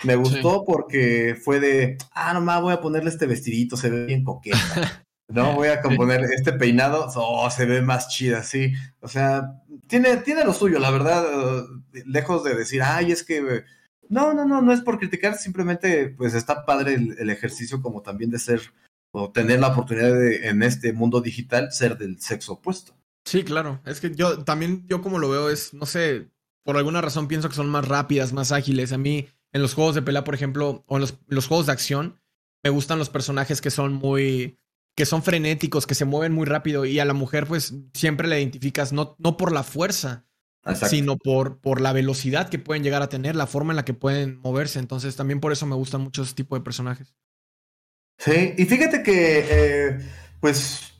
Me 0.02 0.16
gustó 0.16 0.64
porque 0.64 1.36
fue 1.40 1.60
de, 1.60 1.98
ah, 2.12 2.32
nomás 2.32 2.62
voy 2.62 2.72
a 2.72 2.80
ponerle 2.80 3.10
este 3.10 3.26
vestidito, 3.26 3.76
se 3.76 3.90
ve 3.90 4.06
bien 4.06 4.24
coqueta. 4.24 4.58
No, 5.30 5.54
voy 5.54 5.68
a 5.68 5.80
componer 5.80 6.24
este 6.24 6.52
peinado, 6.52 7.06
oh, 7.14 7.48
se 7.50 7.64
ve 7.64 7.82
más 7.82 8.08
chida, 8.08 8.42
sí. 8.42 8.72
O 8.98 9.06
sea, 9.06 9.62
tiene, 9.86 10.16
tiene 10.16 10.44
lo 10.44 10.52
suyo, 10.52 10.80
la 10.80 10.90
verdad, 10.90 11.24
lejos 12.04 12.42
de 12.42 12.54
decir, 12.54 12.82
ay, 12.82 13.12
es 13.12 13.22
que... 13.22 13.62
No, 14.08 14.34
no, 14.34 14.44
no, 14.44 14.60
no 14.60 14.72
es 14.72 14.80
por 14.80 14.98
criticar, 14.98 15.36
simplemente 15.36 16.08
pues 16.08 16.34
está 16.34 16.66
padre 16.66 16.94
el, 16.94 17.30
ejercicio 17.30 17.80
como 17.80 18.02
también 18.02 18.32
de 18.32 18.40
ser 18.40 18.60
o 19.12 19.30
tener 19.30 19.60
la 19.60 19.68
oportunidad 19.68 20.14
de 20.14 20.48
en 20.48 20.62
este 20.62 20.92
mundo 20.92 21.20
digital 21.20 21.72
ser 21.72 21.98
del 21.98 22.20
sexo 22.20 22.54
opuesto. 22.54 22.94
Sí, 23.24 23.44
claro. 23.44 23.80
Es 23.84 24.00
que 24.00 24.14
yo 24.14 24.44
también, 24.44 24.86
yo 24.88 25.02
como 25.02 25.18
lo 25.18 25.28
veo 25.28 25.50
es, 25.50 25.74
no 25.74 25.86
sé, 25.86 26.30
por 26.64 26.76
alguna 26.76 27.00
razón 27.00 27.28
pienso 27.28 27.48
que 27.48 27.54
son 27.54 27.68
más 27.68 27.86
rápidas, 27.86 28.32
más 28.32 28.52
ágiles. 28.52 28.92
A 28.92 28.98
mí, 28.98 29.28
en 29.52 29.62
los 29.62 29.74
juegos 29.74 29.94
de 29.94 30.02
pelea, 30.02 30.24
por 30.24 30.34
ejemplo, 30.34 30.84
o 30.86 30.96
en 30.96 31.06
los, 31.28 31.46
juegos 31.46 31.66
de 31.66 31.72
acción, 31.72 32.20
me 32.62 32.70
gustan 32.70 32.98
los 32.98 33.10
personajes 33.10 33.60
que 33.60 33.70
son 33.70 33.92
muy, 33.92 34.58
que 34.94 35.06
son 35.06 35.22
frenéticos, 35.22 35.86
que 35.86 35.94
se 35.94 36.04
mueven 36.04 36.32
muy 36.32 36.46
rápido 36.46 36.84
y 36.84 36.98
a 36.98 37.04
la 37.04 37.14
mujer 37.14 37.46
pues 37.46 37.74
siempre 37.94 38.28
la 38.28 38.38
identificas 38.38 38.92
no, 38.92 39.16
no 39.18 39.36
por 39.36 39.52
la 39.52 39.62
fuerza, 39.62 40.26
sino 40.88 41.16
por, 41.16 41.60
por 41.60 41.80
la 41.80 41.92
velocidad 41.92 42.50
que 42.50 42.58
pueden 42.58 42.82
llegar 42.82 43.02
a 43.02 43.08
tener, 43.08 43.34
la 43.34 43.46
forma 43.46 43.72
en 43.72 43.76
la 43.76 43.84
que 43.84 43.94
pueden 43.94 44.38
moverse. 44.38 44.78
Entonces 44.78 45.16
también 45.16 45.40
por 45.40 45.52
eso 45.52 45.66
me 45.66 45.74
gustan 45.74 46.02
mucho 46.02 46.22
ese 46.22 46.34
tipo 46.34 46.54
de 46.54 46.62
personajes. 46.62 47.14
Sí, 48.20 48.52
y 48.58 48.66
fíjate 48.66 49.02
que 49.02 49.46
eh, 49.48 49.98
pues 50.40 50.92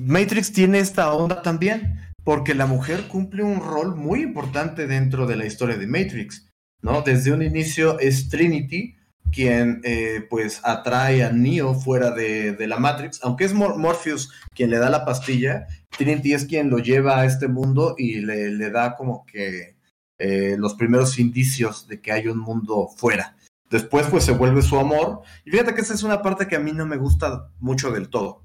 Matrix 0.00 0.52
tiene 0.52 0.78
esta 0.78 1.12
onda 1.12 1.42
también 1.42 1.98
porque 2.22 2.54
la 2.54 2.66
mujer 2.66 3.08
cumple 3.08 3.42
un 3.42 3.60
rol 3.60 3.96
muy 3.96 4.22
importante 4.22 4.86
dentro 4.86 5.26
de 5.26 5.34
la 5.34 5.46
historia 5.46 5.76
de 5.76 5.88
Matrix, 5.88 6.48
¿no? 6.82 7.02
Desde 7.02 7.32
un 7.32 7.42
inicio 7.42 7.98
es 7.98 8.28
Trinity 8.28 8.94
quien 9.32 9.80
eh, 9.82 10.24
pues 10.30 10.60
atrae 10.62 11.24
a 11.24 11.32
Neo 11.32 11.74
fuera 11.74 12.12
de, 12.12 12.56
la 12.68 12.78
Matrix, 12.78 13.18
aunque 13.24 13.44
es 13.44 13.52
Morpheus 13.52 14.32
quien 14.54 14.70
le 14.70 14.78
da 14.78 14.88
la 14.88 15.04
pastilla, 15.04 15.66
Trinity 15.96 16.34
es 16.34 16.44
quien 16.44 16.70
lo 16.70 16.78
lleva 16.78 17.18
a 17.18 17.26
este 17.26 17.48
mundo 17.48 17.96
y 17.98 18.20
le, 18.20 18.70
da 18.70 18.94
como 18.94 19.26
que 19.26 19.76
eh, 20.18 20.54
los 20.56 20.74
primeros 20.74 21.18
indicios 21.18 21.88
de 21.88 22.00
que 22.00 22.12
hay 22.12 22.28
un 22.28 22.38
mundo 22.38 22.88
fuera. 22.96 23.36
Después 23.70 24.06
pues 24.08 24.24
se 24.24 24.32
vuelve 24.32 24.62
su 24.62 24.78
amor 24.78 25.22
y 25.44 25.50
fíjate 25.50 25.74
que 25.74 25.80
esa 25.80 25.94
es 25.94 26.02
una 26.02 26.22
parte 26.22 26.48
que 26.48 26.56
a 26.56 26.60
mí 26.60 26.72
no 26.72 26.86
me 26.86 26.96
gusta 26.96 27.50
mucho 27.60 27.92
del 27.92 28.10
todo 28.10 28.42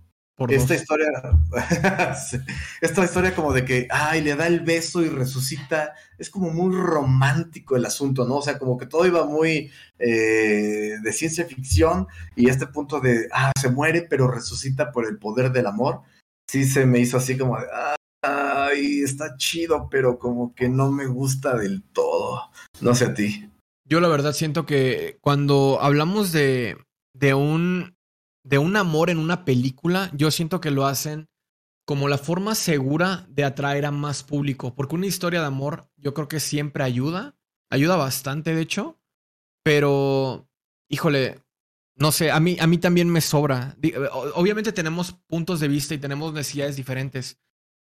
esta 0.50 0.76
historia, 0.76 1.08
esta 2.82 3.06
historia 3.06 3.34
como 3.34 3.54
de 3.54 3.64
que, 3.64 3.88
ay, 3.90 4.22
le 4.22 4.36
da 4.36 4.48
el 4.48 4.60
beso 4.60 5.02
y 5.02 5.08
resucita, 5.08 5.94
es 6.18 6.30
como 6.30 6.50
muy 6.50 6.76
romántico 6.76 7.78
el 7.78 7.86
asunto, 7.86 8.26
¿no? 8.26 8.38
O 8.38 8.42
sea, 8.42 8.60
como 8.60 8.78
que 8.78 8.86
todo 8.86 9.06
iba 9.06 9.26
muy 9.26 9.72
eh, 9.98 10.96
de 11.02 11.14
ciencia 11.14 11.46
ficción 11.46 12.08
y 12.36 12.50
este 12.50 12.68
punto 12.68 13.00
de, 13.00 13.30
ah, 13.32 13.54
se 13.60 13.70
muere 13.70 14.02
pero 14.10 14.30
resucita 14.30 14.92
por 14.92 15.08
el 15.08 15.18
poder 15.20 15.54
del 15.54 15.68
amor, 15.68 16.02
sí 16.50 16.66
se 16.66 16.86
me 16.86 17.00
hizo 17.00 17.16
así 17.16 17.38
como 17.38 17.58
de, 17.58 17.68
ay, 18.22 19.04
está 19.04 19.38
chido, 19.38 19.88
pero 19.90 20.20
como 20.20 20.54
que 20.54 20.68
no 20.68 20.92
me 20.92 21.06
gusta 21.06 21.56
del 21.56 21.82
todo. 21.82 22.52
No 22.82 22.94
sé 22.94 23.06
a 23.06 23.14
ti. 23.14 23.50
Yo 23.86 24.00
la 24.00 24.08
verdad 24.08 24.34
siento 24.34 24.66
que 24.66 25.18
cuando 25.22 25.80
hablamos 25.82 26.32
de, 26.32 26.78
de 27.14 27.34
un 27.34 27.96
de 28.44 28.60
un 28.60 28.76
amor 28.76 29.10
en 29.10 29.18
una 29.18 29.44
película, 29.44 30.12
yo 30.14 30.30
siento 30.30 30.62
que 30.62 30.70
lo 30.70 30.86
hacen 30.86 31.28
como 31.86 32.08
la 32.08 32.18
forma 32.18 32.56
segura 32.56 33.26
de 33.30 33.44
atraer 33.44 33.86
a 33.86 33.92
más 33.92 34.24
público, 34.24 34.76
porque 34.76 34.96
una 34.96 35.08
historia 35.08 35.42
de 35.42 35.48
amor 35.48 35.90
yo 35.98 36.14
creo 36.14 36.28
que 36.28 36.40
siempre 36.40 36.84
ayuda, 36.84 37.36
ayuda 37.70 37.96
bastante 37.96 38.54
de 38.54 38.62
hecho, 38.62 39.00
pero 39.64 40.48
híjole, 40.90 41.44
no 41.96 42.12
sé, 42.12 42.32
a 42.32 42.40
mí, 42.40 42.58
a 42.60 42.68
mí 42.68 42.78
también 42.78 43.10
me 43.10 43.22
sobra. 43.22 43.78
Obviamente 44.36 44.72
tenemos 44.72 45.14
puntos 45.28 45.60
de 45.60 45.68
vista 45.68 45.94
y 45.94 46.00
tenemos 46.00 46.34
necesidades 46.34 46.76
diferentes, 46.76 47.40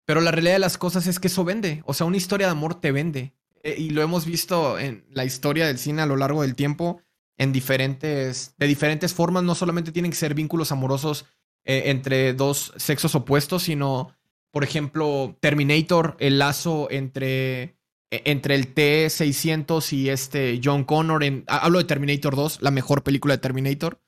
pero 0.06 0.22
la 0.22 0.32
realidad 0.32 0.54
de 0.54 0.60
las 0.60 0.78
cosas 0.78 1.08
es 1.08 1.20
que 1.20 1.28
eso 1.28 1.44
vende, 1.44 1.82
o 1.86 1.94
sea, 1.94 2.06
una 2.06 2.18
historia 2.18 2.48
de 2.48 2.52
amor 2.52 2.80
te 2.80 2.92
vende. 2.92 3.34
Eh, 3.66 3.76
y 3.80 3.90
lo 3.90 4.04
hemos 4.04 4.26
visto 4.28 4.78
en 4.78 5.04
la 5.10 5.26
historia 5.26 5.66
del 5.66 5.80
cine 5.80 6.04
a 6.04 6.06
lo 6.06 6.16
largo 6.16 6.44
del 6.44 6.54
tiempo 6.56 7.02
en 7.36 7.52
diferentes, 7.52 8.54
de 8.60 8.68
diferentes 8.68 9.14
formas. 9.14 9.44
No 9.44 9.56
solamente 9.56 9.92
tienen 9.92 10.12
que 10.12 10.18
ser 10.18 10.36
vínculos 10.36 10.72
amorosos 10.72 11.26
eh, 11.66 11.84
entre 11.88 12.34
dos 12.34 12.74
sexos 12.78 13.16
opuestos, 13.16 13.64
sino, 13.64 14.16
por 14.52 14.64
ejemplo, 14.64 15.36
Terminator, 15.42 16.16
el 16.20 16.38
lazo 16.38 16.88
entre, 16.92 17.76
e, 18.12 18.22
entre 18.26 18.54
el 18.54 18.72
T-600 18.72 19.94
y 19.94 20.10
este 20.10 20.62
John 20.64 20.84
Connor. 20.84 21.24
En, 21.24 21.44
hablo 21.48 21.80
de 21.80 21.86
Terminator 21.86 22.36
2, 22.36 22.62
la 22.62 22.70
mejor 22.70 23.02
película 23.02 23.34
de 23.34 23.42
Terminator. 23.42 24.00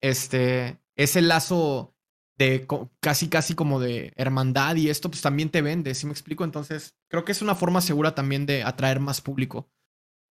Este, 0.00 0.78
ese 0.96 1.20
lazo 1.20 1.94
de 2.38 2.66
casi, 3.00 3.28
casi 3.28 3.54
como 3.54 3.80
de 3.80 4.12
hermandad 4.16 4.76
y 4.76 4.88
esto, 4.88 5.10
pues 5.10 5.22
también 5.22 5.50
te 5.50 5.62
vende, 5.62 5.94
¿sí 5.94 6.06
me 6.06 6.12
explico? 6.12 6.44
Entonces, 6.44 6.94
creo 7.08 7.24
que 7.24 7.32
es 7.32 7.42
una 7.42 7.54
forma 7.54 7.80
segura 7.80 8.14
también 8.14 8.46
de 8.46 8.62
atraer 8.62 9.00
más 9.00 9.20
público. 9.20 9.70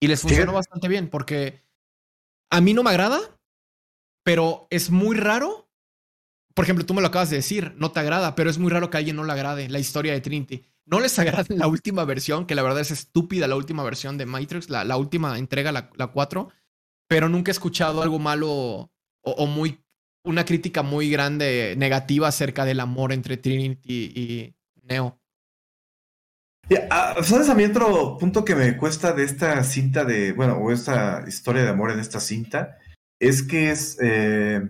Y 0.01 0.07
les 0.07 0.21
funcionó 0.21 0.53
bastante 0.53 0.87
bien 0.87 1.09
porque 1.09 1.63
a 2.49 2.59
mí 2.59 2.73
no 2.73 2.83
me 2.83 2.89
agrada, 2.89 3.19
pero 4.23 4.67
es 4.69 4.89
muy 4.89 5.15
raro. 5.15 5.69
Por 6.55 6.65
ejemplo, 6.65 6.85
tú 6.85 6.93
me 6.93 7.01
lo 7.01 7.07
acabas 7.07 7.29
de 7.29 7.37
decir, 7.37 7.73
no 7.77 7.91
te 7.91 7.99
agrada, 7.99 8.35
pero 8.35 8.49
es 8.49 8.57
muy 8.57 8.71
raro 8.71 8.89
que 8.89 8.97
a 8.97 8.99
alguien 8.99 9.15
no 9.15 9.23
le 9.23 9.31
agrade 9.31 9.69
la 9.69 9.79
historia 9.79 10.13
de 10.13 10.21
Trinity. 10.21 10.65
No 10.85 10.99
les 10.99 11.17
agrada 11.19 11.45
la 11.49 11.67
última 11.67 12.03
versión, 12.03 12.45
que 12.45 12.55
la 12.55 12.63
verdad 12.63 12.81
es 12.81 12.91
estúpida 12.91 13.47
la 13.47 13.55
última 13.55 13.83
versión 13.83 14.17
de 14.17 14.25
Matrix, 14.25 14.69
la, 14.69 14.97
última 14.97 15.37
entrega, 15.37 15.71
la, 15.71 15.91
la 15.95 16.07
4, 16.07 16.49
pero 17.07 17.29
nunca 17.29 17.51
he 17.51 17.53
escuchado 17.53 18.01
algo 18.01 18.19
malo 18.19 18.91
o, 19.23 19.47
muy 19.47 19.80
una 20.23 20.45
crítica 20.45 20.83
muy 20.83 21.09
grande 21.09 21.75
negativa 21.77 22.27
acerca 22.27 22.65
del 22.65 22.79
amor 22.79 23.11
entre 23.13 23.37
Trinity 23.37 24.11
y 24.15 24.55
Neo. 24.83 25.17
Ah, 26.89 27.15
¿Sabes 27.23 27.49
a 27.49 27.55
mí 27.55 27.65
otro 27.65 28.17
punto 28.17 28.45
que 28.45 28.55
me 28.55 28.77
cuesta 28.77 29.11
de 29.11 29.23
esta 29.23 29.63
cinta 29.63 30.05
de, 30.05 30.31
bueno, 30.31 30.57
o 30.57 30.71
esta 30.71 31.23
historia 31.27 31.63
de 31.63 31.69
amor 31.69 31.91
en 31.91 31.99
esta 31.99 32.19
cinta? 32.19 32.77
Es 33.19 33.43
que 33.43 33.71
es, 33.71 33.97
eh, 34.01 34.61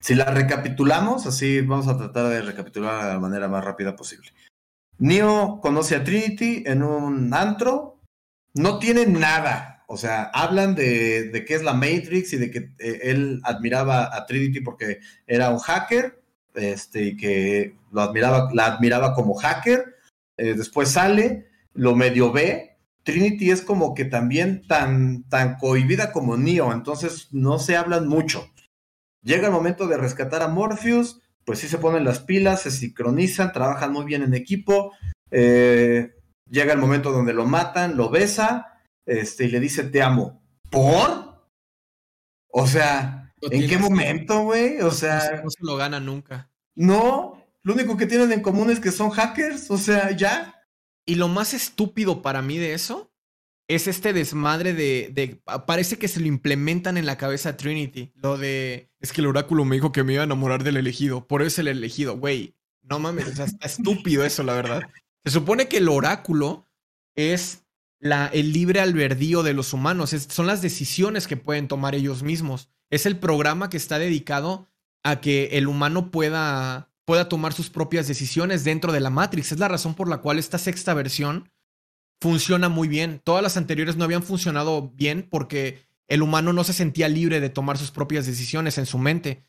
si 0.00 0.14
la 0.14 0.26
recapitulamos, 0.26 1.26
así 1.26 1.62
vamos 1.62 1.88
a 1.88 1.98
tratar 1.98 2.28
de 2.28 2.42
recapitular 2.42 3.04
de 3.04 3.12
la 3.14 3.18
manera 3.18 3.48
más 3.48 3.64
rápida 3.64 3.96
posible. 3.96 4.32
Neo 4.98 5.60
conoce 5.60 5.96
a 5.96 6.04
Trinity 6.04 6.62
en 6.66 6.82
un 6.84 7.34
antro, 7.34 8.00
no 8.54 8.78
tiene 8.78 9.06
nada, 9.06 9.73
o 9.86 9.96
sea, 9.96 10.24
hablan 10.32 10.74
de, 10.74 11.30
de 11.30 11.44
qué 11.44 11.54
es 11.54 11.62
la 11.62 11.74
Matrix 11.74 12.32
y 12.32 12.36
de 12.36 12.50
que 12.50 12.58
eh, 12.78 13.00
él 13.04 13.40
admiraba 13.44 14.14
a 14.14 14.26
Trinity 14.26 14.60
porque 14.60 15.00
era 15.26 15.50
un 15.50 15.58
hacker, 15.58 16.22
este, 16.54 17.02
y 17.02 17.16
que 17.16 17.76
lo 17.90 18.02
admiraba, 18.02 18.48
la 18.52 18.66
admiraba 18.66 19.14
como 19.14 19.34
hacker 19.34 19.94
eh, 20.36 20.54
después 20.54 20.90
sale, 20.90 21.48
lo 21.72 21.94
medio 21.94 22.32
ve. 22.32 22.76
Trinity 23.02 23.50
es 23.50 23.62
como 23.62 23.94
que 23.94 24.04
también 24.04 24.66
tan, 24.66 25.24
tan 25.28 25.56
cohibida 25.58 26.10
como 26.12 26.36
Neo, 26.36 26.72
entonces 26.72 27.28
no 27.32 27.58
se 27.58 27.76
hablan 27.76 28.08
mucho. 28.08 28.50
Llega 29.22 29.46
el 29.46 29.52
momento 29.52 29.86
de 29.86 29.96
rescatar 29.96 30.42
a 30.42 30.48
Morpheus, 30.48 31.20
pues 31.44 31.58
sí 31.58 31.68
se 31.68 31.78
ponen 31.78 32.04
las 32.04 32.20
pilas, 32.20 32.62
se 32.62 32.70
sincronizan, 32.70 33.52
trabajan 33.52 33.92
muy 33.92 34.04
bien 34.04 34.22
en 34.22 34.34
equipo. 34.34 34.92
Eh, 35.30 36.14
llega 36.48 36.72
el 36.72 36.78
momento 36.78 37.12
donde 37.12 37.34
lo 37.34 37.46
matan, 37.46 37.96
lo 37.96 38.08
besa, 38.08 38.73
este, 39.06 39.44
y 39.44 39.48
le 39.48 39.60
dice 39.60 39.84
te 39.84 40.02
amo. 40.02 40.42
¿Por? 40.70 41.48
O 42.48 42.66
sea, 42.66 43.34
¿en 43.40 43.68
qué 43.68 43.78
momento, 43.78 44.42
güey? 44.42 44.80
O 44.80 44.90
sea. 44.90 45.40
No 45.42 45.50
se 45.50 45.58
lo 45.60 45.76
gana 45.76 46.00
nunca. 46.00 46.50
No, 46.74 47.44
lo 47.62 47.74
único 47.74 47.96
que 47.96 48.06
tienen 48.06 48.32
en 48.32 48.42
común 48.42 48.70
es 48.70 48.80
que 48.80 48.92
son 48.92 49.10
hackers, 49.10 49.70
o 49.70 49.78
sea, 49.78 50.10
ya. 50.12 50.54
Y 51.06 51.16
lo 51.16 51.28
más 51.28 51.54
estúpido 51.54 52.22
para 52.22 52.42
mí 52.42 52.58
de 52.58 52.74
eso 52.74 53.12
es 53.68 53.86
este 53.86 54.12
desmadre 54.12 54.74
de, 54.74 55.10
de, 55.12 55.42
Parece 55.66 55.98
que 55.98 56.08
se 56.08 56.20
lo 56.20 56.26
implementan 56.26 56.96
en 56.96 57.06
la 57.06 57.16
cabeza 57.16 57.50
a 57.50 57.56
Trinity. 57.56 58.12
Lo 58.16 58.36
de. 58.38 58.90
Es 59.00 59.12
que 59.12 59.20
el 59.20 59.26
oráculo 59.26 59.64
me 59.64 59.76
dijo 59.76 59.92
que 59.92 60.04
me 60.04 60.14
iba 60.14 60.22
a 60.22 60.26
enamorar 60.26 60.64
del 60.64 60.76
elegido. 60.76 61.26
Por 61.26 61.42
eso 61.42 61.48
es 61.48 61.58
el 61.60 61.68
elegido. 61.68 62.18
Güey, 62.18 62.54
no 62.82 62.98
mames. 62.98 63.28
O 63.28 63.34
sea, 63.34 63.46
está 63.46 63.66
estúpido 63.66 64.24
eso, 64.24 64.42
la 64.42 64.54
verdad. 64.54 64.82
Se 65.24 65.30
supone 65.30 65.68
que 65.68 65.78
el 65.78 65.88
oráculo 65.88 66.66
es 67.16 67.63
la, 67.98 68.26
el 68.26 68.52
libre 68.52 68.80
albedrío 68.80 69.42
de 69.42 69.54
los 69.54 69.72
humanos. 69.72 70.10
son 70.10 70.46
las 70.46 70.62
decisiones 70.62 71.26
que 71.26 71.36
pueden 71.36 71.68
tomar 71.68 71.94
ellos 71.94 72.22
mismos. 72.22 72.68
Es 72.90 73.06
el 73.06 73.18
programa 73.18 73.70
que 73.70 73.76
está 73.76 73.98
dedicado 73.98 74.68
a 75.02 75.20
que 75.20 75.50
el 75.52 75.68
humano 75.68 76.10
pueda 76.10 76.90
pueda 77.04 77.28
tomar 77.28 77.52
sus 77.52 77.70
propias 77.70 78.08
decisiones 78.08 78.64
dentro 78.64 78.92
de 78.92 79.00
la 79.00 79.10
Matrix. 79.10 79.52
Es 79.52 79.58
la 79.58 79.68
razón 79.68 79.94
por 79.94 80.08
la 80.08 80.18
cual 80.18 80.38
esta 80.38 80.58
sexta 80.58 80.94
versión 80.94 81.50
funciona 82.20 82.68
muy 82.68 82.88
bien. 82.88 83.20
Todas 83.22 83.42
las 83.42 83.56
anteriores 83.56 83.96
no 83.96 84.04
habían 84.04 84.22
funcionado 84.22 84.90
bien 84.94 85.26
porque 85.30 85.86
el 86.08 86.22
humano 86.22 86.52
no 86.52 86.64
se 86.64 86.72
sentía 86.72 87.08
libre 87.08 87.40
de 87.40 87.50
tomar 87.50 87.78
sus 87.78 87.90
propias 87.90 88.26
decisiones 88.26 88.78
en 88.78 88.86
su 88.86 88.98
mente. 88.98 89.44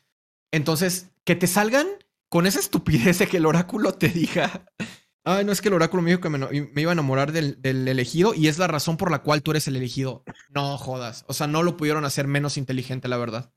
Entonces, 0.52 1.10
que 1.24 1.36
te 1.36 1.46
salgan 1.46 1.86
con 2.28 2.46
esa 2.46 2.60
estupidez 2.60 3.18
de 3.18 3.26
que 3.26 3.38
el 3.38 3.46
oráculo 3.46 3.92
te 3.92 4.08
diga, 4.08 4.66
ay, 5.26 5.44
no 5.44 5.52
es 5.52 5.60
que 5.60 5.68
el 5.68 5.74
oráculo 5.74 6.02
me 6.02 6.10
dijo 6.10 6.22
que 6.22 6.30
me, 6.30 6.80
iba 6.80 6.90
a 6.90 6.94
enamorar 6.94 7.32
del, 7.32 7.58
elegido 7.64 8.32
y 8.32 8.48
es 8.48 8.58
la 8.58 8.68
razón 8.68 8.96
por 8.96 9.10
la 9.10 9.18
cual 9.18 9.42
tú 9.42 9.50
eres 9.50 9.68
el 9.68 9.76
elegido. 9.76 10.24
No 10.54 10.78
jodas. 10.78 11.24
O 11.28 11.34
sea, 11.34 11.46
no 11.46 11.62
lo 11.62 11.76
pudieron 11.76 12.04
hacer 12.04 12.26
menos 12.26 12.56
inteligente, 12.56 13.08
la 13.08 13.18
verdad. 13.18 13.52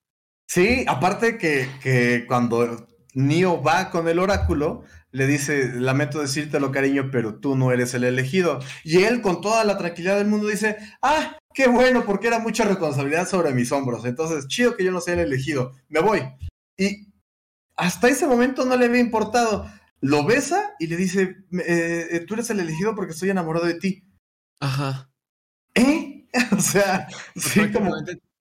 Sí, 0.47 0.83
aparte 0.87 1.37
que, 1.37 1.69
que 1.81 2.25
cuando 2.27 2.87
Neo 3.13 3.61
va 3.61 3.91
con 3.91 4.07
el 4.07 4.17
oráculo, 4.17 4.83
le 5.11 5.27
dice, 5.27 5.73
lamento 5.73 6.19
decírtelo 6.19 6.71
cariño, 6.71 7.09
pero 7.11 7.35
tú 7.35 7.55
no 7.55 7.71
eres 7.71 7.93
el 7.93 8.03
elegido. 8.03 8.59
Y 8.83 9.03
él 9.03 9.21
con 9.21 9.41
toda 9.41 9.63
la 9.63 9.77
tranquilidad 9.77 10.17
del 10.17 10.27
mundo 10.27 10.47
dice, 10.47 10.77
ah, 11.03 11.37
qué 11.53 11.67
bueno, 11.67 12.03
porque 12.03 12.27
era 12.27 12.39
mucha 12.39 12.65
responsabilidad 12.65 13.27
sobre 13.27 13.53
mis 13.53 13.71
hombros. 13.71 14.05
Entonces, 14.05 14.47
chido 14.47 14.75
que 14.75 14.83
yo 14.83 14.91
no 14.91 15.01
sea 15.01 15.13
el 15.13 15.21
elegido, 15.21 15.73
me 15.87 15.99
voy. 15.99 16.21
Y 16.77 17.13
hasta 17.75 18.09
ese 18.09 18.27
momento 18.27 18.65
no 18.65 18.75
le 18.75 18.85
había 18.85 19.01
importado. 19.01 19.69
Lo 20.01 20.23
besa 20.23 20.73
y 20.79 20.87
le 20.87 20.95
dice, 20.95 21.37
eh, 21.51 22.07
eh, 22.11 22.19
tú 22.25 22.35
eres 22.35 22.49
el 22.49 22.59
elegido 22.59 22.95
porque 22.95 23.11
estoy 23.11 23.29
enamorado 23.29 23.65
de 23.65 23.75
ti. 23.75 24.03
Ajá. 24.59 25.11
¿Eh? 25.75 26.27
o 26.57 26.61
sea, 26.61 27.07
sí, 27.35 27.71
como... 27.71 27.93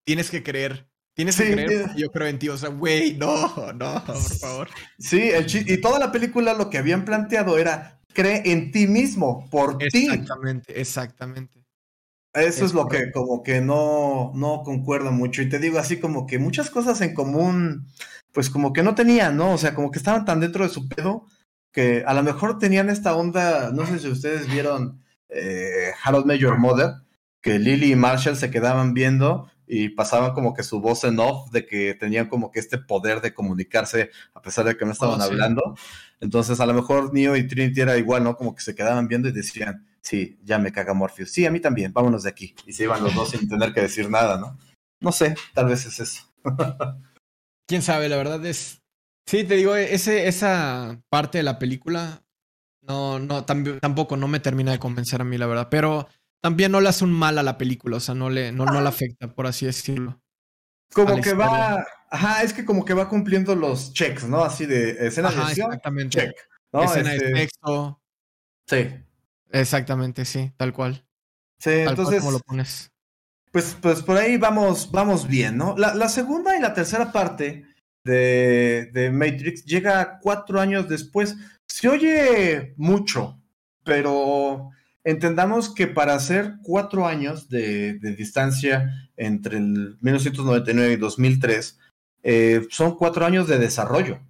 Tienes 0.05 0.31
que 0.31 0.43
creer. 0.43 0.89
Tienes 1.15 1.37
que 1.37 1.51
creer, 1.51 1.95
yo 1.97 2.11
creo 2.13 2.29
en 2.29 2.39
ti. 2.39 2.49
O 2.49 2.57
sea, 2.57 2.69
güey, 2.69 3.17
no, 3.17 3.73
no, 3.73 4.05
por 4.05 4.17
favor. 4.39 4.69
Sí, 4.99 5.21
el 5.31 5.47
y 5.69 5.81
toda 5.81 5.99
la 5.99 6.13
película 6.13 6.55
lo 6.55 6.71
que 6.71 6.79
habían 6.79 7.05
planteado 7.05 7.59
era, 7.59 8.01
cree 8.15 8.43
en 8.45 8.71
ti 8.71 8.87
mismo, 8.87 9.49
por 9.51 9.79
ti. 9.79 10.07
Exactamente, 10.07 10.81
exactamente. 10.81 11.67
Eso 12.33 12.65
es, 12.65 12.73
lo 12.73 12.87
que 12.87 13.11
como 13.11 13.43
que 13.43 13.61
no, 13.61 14.31
no 14.35 14.63
concuerdo 14.63 15.11
mucho. 15.11 15.43
Y 15.43 15.49
te 15.49 15.59
digo 15.59 15.79
así 15.79 15.99
como 15.99 16.25
que 16.27 16.39
muchas 16.39 16.71
cosas 16.71 17.01
en 17.01 17.15
común, 17.15 17.89
pues 18.33 18.49
como 18.49 18.73
que 18.73 18.85
no 18.85 18.95
tenían, 18.95 19.37
¿no? 19.37 19.55
O 19.55 19.59
sea, 19.59 19.75
como 19.75 19.91
que 19.91 19.99
estaban 19.99 20.25
tan 20.25 20.39
dentro 20.39 20.63
de 20.65 20.71
su 20.71 20.89
pedo 20.89 21.27
que 21.73 22.05
a 22.07 22.14
lo 22.14 22.23
mejor 22.23 22.59
tenían 22.59 22.91
esta 22.91 23.14
onda, 23.14 23.71
no 23.73 23.87
sé 23.87 23.99
si 23.99 24.09
ustedes 24.09 24.51
vieron 24.51 25.03
eh, 25.29 25.93
Harold 26.03 26.27
Major 26.27 26.59
Mother, 26.59 26.95
que 27.41 27.59
Lily 27.59 27.93
y 27.93 27.97
Marshall 27.97 28.37
se 28.37 28.51
quedaban 28.51 28.95
viendo 28.95 29.51
y 29.66 29.91
pasaban 29.91 30.33
como 30.33 30.55
que 30.55 30.62
su 30.62 30.81
voz 30.81 31.05
en 31.05 31.21
off 31.21 31.51
de 31.51 31.66
que 31.66 31.95
tenían 31.95 32.29
como 32.29 32.51
que 32.51 32.59
este 32.59 32.79
poder 32.79 33.21
de 33.21 33.35
comunicarse 33.35 34.11
a 34.35 34.41
pesar 34.41 34.64
de 34.64 34.77
que 34.77 34.87
no 34.87 34.93
estaban 34.93 35.21
oh, 35.21 35.25
hablando. 35.25 35.77
Entonces 36.21 36.59
a 36.61 36.66
lo 36.66 36.75
mejor 36.75 37.12
Neo 37.12 37.37
y 37.37 37.47
Trinity 37.47 37.83
era 37.83 37.97
igual, 37.99 38.25
¿no? 38.25 38.37
Como 38.37 38.55
que 38.55 38.62
se 38.62 38.75
quedaban 38.75 39.09
viendo 39.09 39.29
y 39.29 39.33
decían, 39.33 39.87
sí, 40.01 40.39
ya 40.43 40.59
me 40.59 40.73
caga 40.73 40.95
Morpheus. 40.95 41.31
Sí, 41.31 41.45
a 41.45 41.51
mí 41.51 41.61
también, 41.61 41.93
vámonos 41.93 42.23
de 42.23 42.31
aquí. 42.31 42.55
Y 42.66 42.73
se 42.73 42.85
iban 42.85 43.05
los 43.05 43.14
dos 43.14 43.31
sin 43.31 43.49
tener 43.49 43.75
que 43.75 43.83
decir 43.83 44.11
nada, 44.11 44.39
¿no? 44.39 44.59
No 45.01 45.12
sé, 45.12 45.35
tal 45.55 45.66
vez 45.66 45.85
es 45.87 46.01
eso. 46.01 46.23
Quién 47.69 47.83
sabe, 47.83 48.09
la 48.09 48.16
verdad 48.16 48.45
es. 48.47 48.81
Sí, 49.29 49.45
te 49.45 49.57
digo, 49.57 49.76
ese, 49.76 50.26
esa 50.26 51.03
parte 51.11 51.37
de 51.37 51.45
la 51.45 51.59
película 51.59 52.24
no, 52.81 53.18
no, 53.18 53.45
tampoco 53.45 54.16
no 54.16 54.26
me 54.26 54.41
termina 54.41 54.72
de 54.72 54.79
convencer 54.79 55.20
a 55.20 55.24
mí, 55.24 55.37
la 55.37 55.47
verdad. 55.47 55.68
Pero 55.70 56.09
también 56.41 56.72
no 56.72 56.81
le 56.81 56.89
hace 56.89 57.05
un 57.05 57.12
mal 57.12 57.37
a 57.37 57.43
la 57.43 57.59
película, 57.59 57.99
o 57.99 58.01
sea, 58.01 58.14
no 58.14 58.31
le, 58.31 58.53
no, 58.53 58.64
no 58.64 58.81
le 58.81 58.89
afecta, 58.89 59.35
por 59.35 59.47
así 59.47 59.66
decirlo. 59.66 60.18
Como 60.95 61.20
que 61.20 61.35
va, 61.35 61.85
ajá, 62.11 62.43
es 62.43 62.55
que 62.55 62.64
como 62.64 62.87
que 62.87 62.95
va 62.95 63.11
cumpliendo 63.11 63.55
los 63.55 63.93
checks, 63.93 64.24
¿no? 64.26 64.43
Así 64.43 64.64
de 64.64 64.93
escena 65.07 65.31
de 65.31 65.43
acción, 65.43 65.66
exactamente. 65.66 66.18
check. 66.20 66.35
Escena 66.72 67.11
de 67.11 67.16
este, 67.16 67.33
texto. 67.35 68.01
Sí. 68.66 68.95
Exactamente, 69.51 70.24
sí, 70.24 70.55
tal 70.57 70.72
cual. 70.72 71.07
Sí, 71.59 71.70
entonces. 71.70 72.22
Cual 72.22 72.33
lo 72.33 72.41
pones. 72.41 72.91
Pues, 73.53 73.76
pues 73.79 74.01
por 74.01 74.16
ahí 74.16 74.39
vamos, 74.39 74.91
vamos 74.91 75.29
bien, 75.29 75.59
¿no? 75.59 75.76
La, 75.76 75.95
la 75.95 76.09
segunda 76.09 76.57
y 76.57 76.62
la 76.62 76.72
tercera 76.72 77.12
parte 77.12 77.66
de, 78.09 79.11
Matrix 79.13 79.65
llega 79.65 80.19
cuatro 80.21 80.61
años 80.61 80.89
después. 80.89 81.37
Se 81.67 81.89
oye 81.89 82.75
mucho, 82.77 83.41
pero 83.85 84.71
entendamos 85.05 85.75
que 85.75 85.87
para 85.87 86.15
hacer 86.15 86.55
cuatro 86.63 87.07
años 87.07 87.49
de, 87.49 87.95
distancia 88.17 89.11
entre 89.17 89.59
el 89.59 89.99
1999 90.01 90.93
y 90.93 90.97
2003, 90.97 91.79
eh, 92.23 92.67
son 92.71 92.97
cuatro 92.97 93.27
años 93.27 93.47
de 93.47 93.59
desarrollo. 93.59 94.21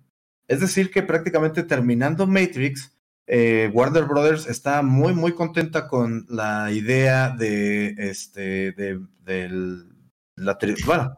Es 0.48 0.60
decir, 0.60 0.90
que 0.90 1.02
prácticamente 1.02 1.62
terminando 1.62 2.26
Matrix, 2.26 2.92
eh, 3.26 3.70
Warner 3.72 4.04
Brothers 4.04 4.46
está 4.46 4.82
muy, 4.82 5.12
muy 5.12 5.32
contenta 5.32 5.86
con 5.86 6.24
la 6.30 6.72
idea 6.72 7.30
de, 7.30 7.94
este, 7.98 8.72
de, 8.72 9.00
la, 10.36 10.58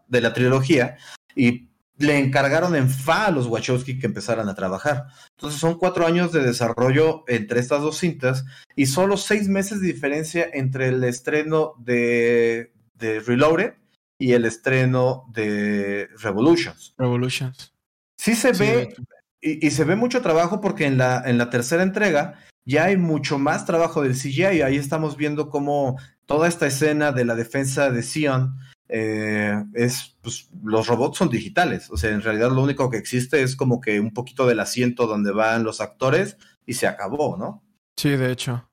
de 0.08 0.20
la 0.20 0.32
trilogía 0.32 0.96
y 1.36 1.69
le 2.00 2.18
encargaron 2.18 2.74
en 2.74 2.88
fa 2.88 3.26
a 3.26 3.30
los 3.30 3.46
Wachowski 3.46 3.98
que 3.98 4.06
empezaran 4.06 4.48
a 4.48 4.54
trabajar. 4.54 5.08
Entonces 5.36 5.60
son 5.60 5.78
cuatro 5.78 6.06
años 6.06 6.32
de 6.32 6.42
desarrollo 6.42 7.24
entre 7.28 7.60
estas 7.60 7.82
dos 7.82 7.98
cintas 7.98 8.46
y 8.74 8.86
solo 8.86 9.18
seis 9.18 9.48
meses 9.48 9.80
de 9.80 9.88
diferencia 9.88 10.48
entre 10.52 10.88
el 10.88 11.04
estreno 11.04 11.74
de, 11.78 12.72
de 12.94 13.20
Reloaded 13.20 13.74
y 14.18 14.32
el 14.32 14.46
estreno 14.46 15.26
de 15.32 16.08
Revolutions. 16.18 16.94
Revolutions. 16.96 17.74
Sí 18.16 18.34
se 18.34 18.52
ve, 18.52 18.94
y, 19.42 19.70
se 19.70 19.84
ve 19.84 19.94
mucho 19.94 20.22
trabajo 20.22 20.60
porque 20.60 20.86
en 20.86 20.96
la, 20.96 21.22
en 21.26 21.36
la 21.36 21.50
tercera 21.50 21.82
entrega 21.82 22.38
ya 22.64 22.84
hay 22.84 22.96
mucho 22.96 23.38
más 23.38 23.66
trabajo 23.66 24.02
del 24.02 24.14
CGI 24.14 24.56
y 24.56 24.62
ahí 24.62 24.76
estamos 24.76 25.18
viendo 25.18 25.50
cómo 25.50 25.98
toda 26.24 26.48
esta 26.48 26.66
escena 26.66 27.12
de 27.12 27.24
la 27.26 27.34
defensa 27.34 27.90
de 27.90 28.02
Sion 28.02 28.56
eh, 28.92 29.64
es, 29.74 30.16
pues, 30.20 30.48
los 30.64 30.86
robots 30.86 31.18
son 31.18 31.30
digitales, 31.30 31.90
o 31.90 31.96
sea, 31.96 32.10
en 32.10 32.22
realidad 32.22 32.50
lo 32.50 32.62
único 32.62 32.90
que 32.90 32.96
existe 32.96 33.42
es 33.42 33.56
como 33.56 33.80
que 33.80 34.00
un 34.00 34.12
poquito 34.12 34.46
del 34.46 34.60
asiento 34.60 35.06
donde 35.06 35.32
van 35.32 35.64
los 35.64 35.80
actores 35.80 36.36
y 36.66 36.74
se 36.74 36.86
acabó, 36.86 37.36
¿no? 37.36 37.64
Sí, 37.96 38.10
de 38.10 38.32
hecho. 38.32 38.68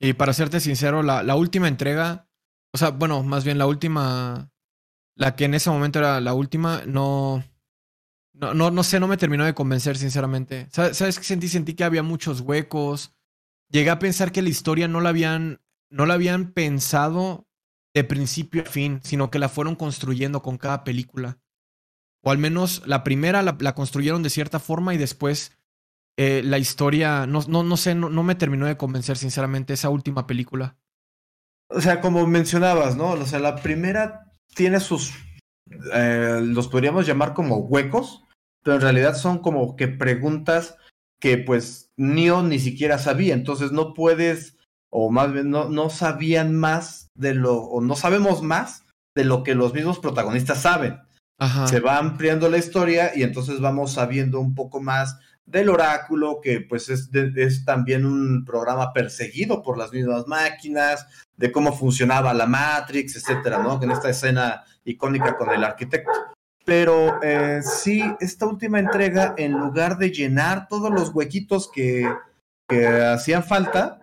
Y 0.00 0.14
para 0.14 0.32
serte 0.32 0.60
sincero, 0.60 1.02
la, 1.02 1.22
la 1.22 1.36
última 1.36 1.68
entrega, 1.68 2.28
o 2.72 2.78
sea, 2.78 2.90
bueno, 2.90 3.22
más 3.22 3.44
bien 3.44 3.58
la 3.58 3.66
última, 3.66 4.50
la 5.14 5.36
que 5.36 5.44
en 5.44 5.54
ese 5.54 5.70
momento 5.70 5.98
era 5.98 6.20
la 6.20 6.34
última, 6.34 6.82
no, 6.86 7.44
no, 8.32 8.54
no, 8.54 8.70
no 8.70 8.82
sé, 8.82 8.98
no 8.98 9.06
me 9.06 9.18
terminó 9.18 9.44
de 9.44 9.54
convencer, 9.54 9.98
sinceramente. 9.98 10.66
¿Sabes 10.70 11.18
qué 11.18 11.24
sentí? 11.24 11.48
Sentí 11.48 11.74
que 11.74 11.84
había 11.84 12.02
muchos 12.02 12.40
huecos. 12.40 13.14
Llegué 13.68 13.90
a 13.90 13.98
pensar 13.98 14.32
que 14.32 14.42
la 14.42 14.48
historia 14.48 14.88
no 14.88 15.00
la 15.00 15.10
habían, 15.10 15.60
no 15.90 16.06
la 16.06 16.14
habían 16.14 16.52
pensado 16.52 17.46
de 17.94 18.04
principio 18.04 18.62
a 18.62 18.66
fin, 18.66 19.00
sino 19.02 19.30
que 19.30 19.38
la 19.38 19.48
fueron 19.48 19.74
construyendo 19.74 20.42
con 20.42 20.58
cada 20.58 20.84
película. 20.84 21.38
O 22.22 22.30
al 22.30 22.38
menos 22.38 22.82
la 22.86 23.02
primera 23.02 23.42
la, 23.42 23.74
construyeron 23.74 24.22
de 24.22 24.30
cierta 24.30 24.58
forma 24.58 24.94
y 24.94 24.98
después 24.98 25.56
eh, 26.16 26.42
la 26.44 26.58
historia, 26.58 27.26
no, 27.26 27.40
no, 27.48 27.62
no 27.62 27.76
sé, 27.76 27.94
no, 27.94 28.22
me 28.22 28.34
terminó 28.34 28.66
de 28.66 28.76
convencer, 28.76 29.16
sinceramente, 29.16 29.72
esa 29.72 29.88
última 29.88 30.26
película. 30.26 30.76
O 31.68 31.80
sea, 31.80 32.00
como 32.00 32.26
mencionabas, 32.26 32.96
¿no? 32.96 33.12
O 33.12 33.26
sea, 33.26 33.38
la 33.38 33.56
primera 33.56 34.32
tiene 34.54 34.80
sus, 34.80 35.14
eh, 35.94 36.40
los 36.42 36.68
podríamos 36.68 37.06
llamar 37.06 37.32
como 37.32 37.58
huecos, 37.58 38.24
pero 38.62 38.76
en 38.76 38.82
realidad 38.82 39.16
son 39.16 39.38
como 39.38 39.76
que 39.76 39.88
preguntas 39.88 40.76
que 41.20 41.38
pues 41.38 41.92
Neo 41.96 42.42
ni 42.42 42.58
siquiera 42.58 42.98
sabía, 42.98 43.34
entonces 43.34 43.72
no 43.72 43.94
puedes 43.94 44.56
o 44.90 45.10
más 45.10 45.32
bien 45.32 45.50
no, 45.50 45.68
no 45.68 45.88
sabían 45.88 46.54
más 46.54 47.08
de 47.14 47.34
lo, 47.34 47.56
o 47.56 47.80
no 47.80 47.96
sabemos 47.96 48.42
más 48.42 48.84
de 49.14 49.24
lo 49.24 49.42
que 49.42 49.54
los 49.54 49.72
mismos 49.72 49.98
protagonistas 49.98 50.62
saben. 50.62 51.00
Se 51.68 51.80
va 51.80 51.96
ampliando 51.96 52.50
la 52.50 52.58
historia 52.58 53.12
y 53.14 53.22
entonces 53.22 53.60
vamos 53.60 53.94
sabiendo 53.94 54.40
un 54.40 54.54
poco 54.54 54.78
más 54.78 55.18
del 55.46 55.70
oráculo, 55.70 56.40
que 56.42 56.60
pues 56.60 56.90
es, 56.90 57.08
es 57.14 57.64
también 57.64 58.04
un 58.04 58.44
programa 58.44 58.92
perseguido 58.92 59.62
por 59.62 59.78
las 59.78 59.90
mismas 59.90 60.26
máquinas, 60.26 61.06
de 61.38 61.50
cómo 61.50 61.72
funcionaba 61.72 62.34
la 62.34 62.46
Matrix, 62.46 63.16
etcétera, 63.16 63.62
¿no? 63.62 63.82
En 63.82 63.90
esta 63.90 64.10
escena 64.10 64.64
icónica 64.84 65.36
con 65.38 65.50
el 65.50 65.64
arquitecto. 65.64 66.12
Pero 66.66 67.22
eh, 67.22 67.60
sí, 67.62 68.02
esta 68.20 68.46
última 68.46 68.78
entrega, 68.78 69.34
en 69.38 69.52
lugar 69.52 69.96
de 69.96 70.10
llenar 70.10 70.68
todos 70.68 70.90
los 70.90 71.08
huequitos 71.14 71.70
que, 71.72 72.06
que 72.68 72.86
hacían 72.86 73.42
falta, 73.42 73.98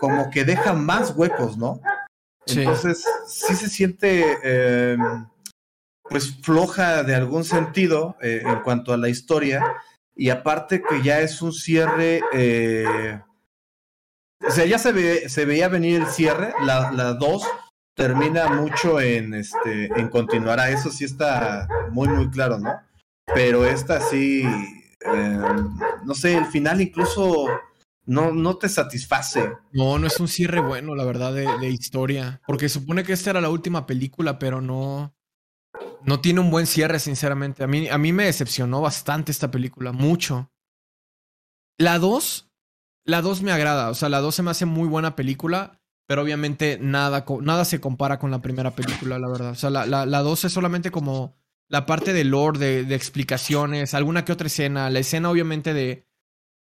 como 0.00 0.30
que 0.30 0.44
deja 0.44 0.72
más 0.72 1.14
huecos, 1.14 1.58
¿no? 1.58 1.80
Entonces, 2.46 3.04
sí 3.26 3.54
se 3.54 3.68
siente 3.68 4.38
eh, 4.42 4.96
pues 6.04 6.36
floja 6.42 7.04
de 7.04 7.14
algún 7.14 7.44
sentido 7.44 8.16
eh, 8.20 8.42
en 8.44 8.60
cuanto 8.60 8.92
a 8.92 8.96
la 8.96 9.08
historia. 9.08 9.62
Y 10.16 10.30
aparte 10.30 10.82
que 10.82 11.02
ya 11.02 11.20
es 11.20 11.40
un 11.42 11.52
cierre. 11.52 12.20
Eh, 12.32 13.20
o 14.46 14.50
sea, 14.50 14.64
ya 14.64 14.78
se, 14.78 14.92
ve, 14.92 15.28
se 15.28 15.44
veía 15.44 15.68
venir 15.68 16.00
el 16.00 16.06
cierre. 16.08 16.54
La 16.64 17.14
2 17.14 17.46
termina 17.94 18.48
mucho 18.48 19.00
en 19.00 19.34
este 19.34 19.86
en 20.00 20.08
continuar 20.08 20.58
a 20.58 20.70
eso, 20.70 20.90
sí 20.90 21.04
está 21.04 21.68
muy, 21.90 22.08
muy 22.08 22.30
claro, 22.30 22.58
¿no? 22.58 22.80
Pero 23.34 23.66
esta 23.66 24.00
sí. 24.00 24.44
no 26.04 26.14
sé, 26.14 26.36
el 26.36 26.46
final 26.46 26.80
incluso 26.80 27.46
no, 28.06 28.32
no 28.32 28.56
te 28.56 28.68
satisface. 28.68 29.52
No, 29.72 29.98
no 29.98 30.06
es 30.06 30.18
un 30.20 30.28
cierre 30.28 30.60
bueno, 30.60 30.94
la 30.94 31.04
verdad, 31.04 31.32
de, 31.32 31.68
historia. 31.68 32.40
Porque 32.46 32.68
supone 32.68 33.04
que 33.04 33.12
esta 33.12 33.30
era 33.30 33.40
la 33.40 33.50
última 33.50 33.86
película, 33.86 34.38
pero 34.38 34.60
no. 34.60 35.14
No 36.04 36.20
tiene 36.20 36.40
un 36.40 36.50
buen 36.50 36.66
cierre, 36.66 36.98
sinceramente. 36.98 37.62
A 37.62 37.66
mí, 37.66 37.88
a 37.88 37.98
mí 37.98 38.12
me 38.12 38.24
decepcionó 38.24 38.80
bastante 38.80 39.30
esta 39.30 39.50
película, 39.50 39.92
mucho. 39.92 40.50
La 41.78 41.98
2, 41.98 42.50
la 43.04 43.22
2 43.22 43.42
me 43.42 43.52
agrada. 43.52 43.90
O 43.90 43.94
sea, 43.94 44.08
la 44.08 44.20
2 44.20 44.34
se 44.34 44.42
me 44.42 44.50
hace 44.50 44.66
muy 44.66 44.88
buena 44.88 45.14
película, 45.14 45.80
pero 46.06 46.22
obviamente 46.22 46.78
nada, 46.80 47.24
nada 47.42 47.64
se 47.64 47.80
compara 47.80 48.18
con 48.18 48.30
la 48.30 48.42
primera 48.42 48.74
película, 48.74 49.18
la 49.18 49.28
verdad. 49.28 49.50
O 49.50 49.54
sea, 49.54 49.70
la, 49.70 49.86
la, 49.86 50.06
la 50.06 50.20
2 50.20 50.46
es 50.46 50.52
solamente 50.52 50.90
como 50.90 51.36
la 51.68 51.86
parte 51.86 52.12
de 52.12 52.24
lore, 52.24 52.58
de, 52.58 52.84
de, 52.84 52.94
explicaciones, 52.96 53.94
alguna 53.94 54.24
que 54.24 54.32
otra 54.32 54.48
escena, 54.48 54.90
la 54.90 54.98
escena 54.98 55.30
obviamente 55.30 55.72
de, 55.72 56.09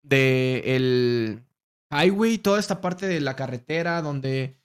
de 0.08 0.62
el 0.76 1.44
highway, 1.92 2.38
toda 2.38 2.60
esta 2.60 2.82
parte 2.82 3.08
de 3.08 3.22
la 3.22 3.36
carretera 3.36 4.02
donde 4.02 4.58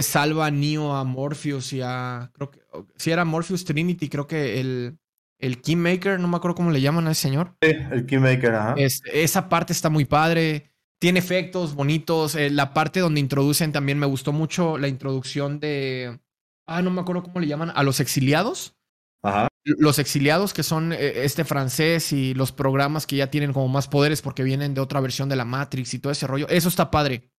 salva 0.00 0.46
a 0.46 0.50
Neo, 0.50 0.94
a 0.94 1.04
Morpheus 1.04 1.72
y 1.72 1.80
a, 1.82 2.30
creo 2.32 2.50
que, 2.50 2.60
si 2.96 3.10
era 3.10 3.24
Morpheus 3.24 3.64
Trinity, 3.64 4.08
creo 4.08 4.26
que 4.26 4.60
el, 4.60 4.98
el 5.38 5.60
Kingmaker, 5.60 6.18
no 6.18 6.28
me 6.28 6.36
acuerdo 6.36 6.54
cómo 6.54 6.70
le 6.70 6.80
llaman 6.80 7.06
a 7.06 7.10
ese 7.10 7.22
señor. 7.22 7.56
Sí, 7.60 7.72
el 7.90 8.06
Kingmaker, 8.06 8.54
ajá. 8.54 8.74
esa 8.78 9.48
parte 9.48 9.72
está 9.72 9.90
muy 9.90 10.04
padre. 10.04 10.70
Tiene 11.00 11.18
efectos 11.18 11.74
bonitos. 11.74 12.36
Eh, 12.36 12.48
la 12.48 12.72
parte 12.72 13.00
donde 13.00 13.20
introducen 13.20 13.72
también 13.72 13.98
me 13.98 14.06
gustó 14.06 14.32
mucho 14.32 14.78
la 14.78 14.86
introducción 14.86 15.58
de. 15.58 16.20
Ah, 16.64 16.80
no 16.80 16.92
me 16.92 17.00
acuerdo 17.00 17.24
cómo 17.24 17.40
le 17.40 17.48
llaman. 17.48 17.72
A 17.74 17.82
los 17.82 17.98
exiliados. 17.98 18.76
Ajá. 19.22 19.48
Los 19.64 20.00
exiliados, 20.00 20.52
que 20.52 20.64
son 20.64 20.92
eh, 20.92 21.24
este 21.24 21.44
francés 21.44 22.12
y 22.12 22.34
los 22.34 22.50
programas 22.50 23.06
que 23.06 23.16
ya 23.16 23.30
tienen 23.30 23.52
como 23.52 23.68
más 23.68 23.86
poderes 23.86 24.20
porque 24.20 24.42
vienen 24.42 24.74
de 24.74 24.80
otra 24.80 25.00
versión 25.00 25.28
de 25.28 25.36
la 25.36 25.44
Matrix 25.44 25.94
y 25.94 26.00
todo 26.00 26.12
ese 26.12 26.26
rollo. 26.26 26.48
Eso 26.48 26.68
está 26.68 26.90
padre. 26.90 27.30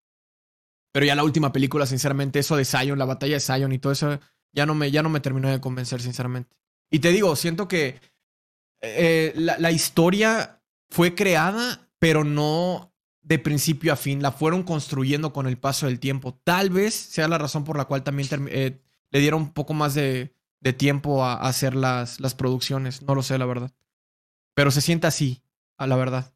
Pero 0.94 1.06
ya 1.06 1.16
la 1.16 1.24
última 1.24 1.52
película, 1.52 1.86
sinceramente, 1.86 2.40
eso 2.40 2.56
de 2.56 2.66
Zion, 2.66 2.98
la 2.98 3.06
batalla 3.06 3.34
de 3.34 3.40
Zion 3.40 3.74
y 3.74 3.80
todo 3.80 3.92
eso, 3.92 4.20
ya 4.54 4.66
no 4.66 4.76
me, 4.76 4.92
ya 4.92 5.04
no 5.04 5.10
me 5.10 5.20
terminó 5.20 5.50
de 5.50 5.60
convencer, 5.60 6.02
sinceramente. 6.02 6.56
Y 6.90 7.00
te 7.00 7.10
digo, 7.10 7.36
siento 7.36 7.68
que 7.68 8.00
eh, 8.82 9.34
la, 9.36 9.72
historia 9.72 10.62
fue 10.90 11.16
creada, 11.16 11.90
pero 11.98 12.24
no 12.24 12.94
de 13.22 13.40
principio 13.40 13.92
a 13.92 13.96
fin. 13.96 14.22
La 14.22 14.32
fueron 14.32 14.64
construyendo 14.64 15.34
con 15.34 15.48
el 15.48 15.58
paso 15.58 15.88
del 15.88 16.00
tiempo. 16.00 16.40
Tal 16.44 16.70
vez 16.70 16.94
sea 16.94 17.28
la 17.28 17.40
razón 17.40 17.64
por 17.64 17.76
la 17.76 17.86
cual 17.86 18.04
también 18.04 18.30
eh, 18.50 18.80
le 19.10 19.20
dieron 19.20 19.42
un 19.42 19.54
poco 19.54 19.74
más 19.74 19.96
de, 19.96 20.36
tiempo 20.72 21.26
a, 21.26 21.34
hacer 21.34 21.76
las, 21.76 22.22
las 22.22 22.36
producciones. 22.36 23.02
No 23.02 23.16
lo 23.16 23.24
sé, 23.24 23.38
la 23.38 23.46
verdad. 23.46 23.72
Pero 24.54 24.72
se 24.72 24.80
siente 24.80 25.08
así, 25.08 25.42
a 25.78 25.88
la 25.88 25.98
verdad. 25.98 26.32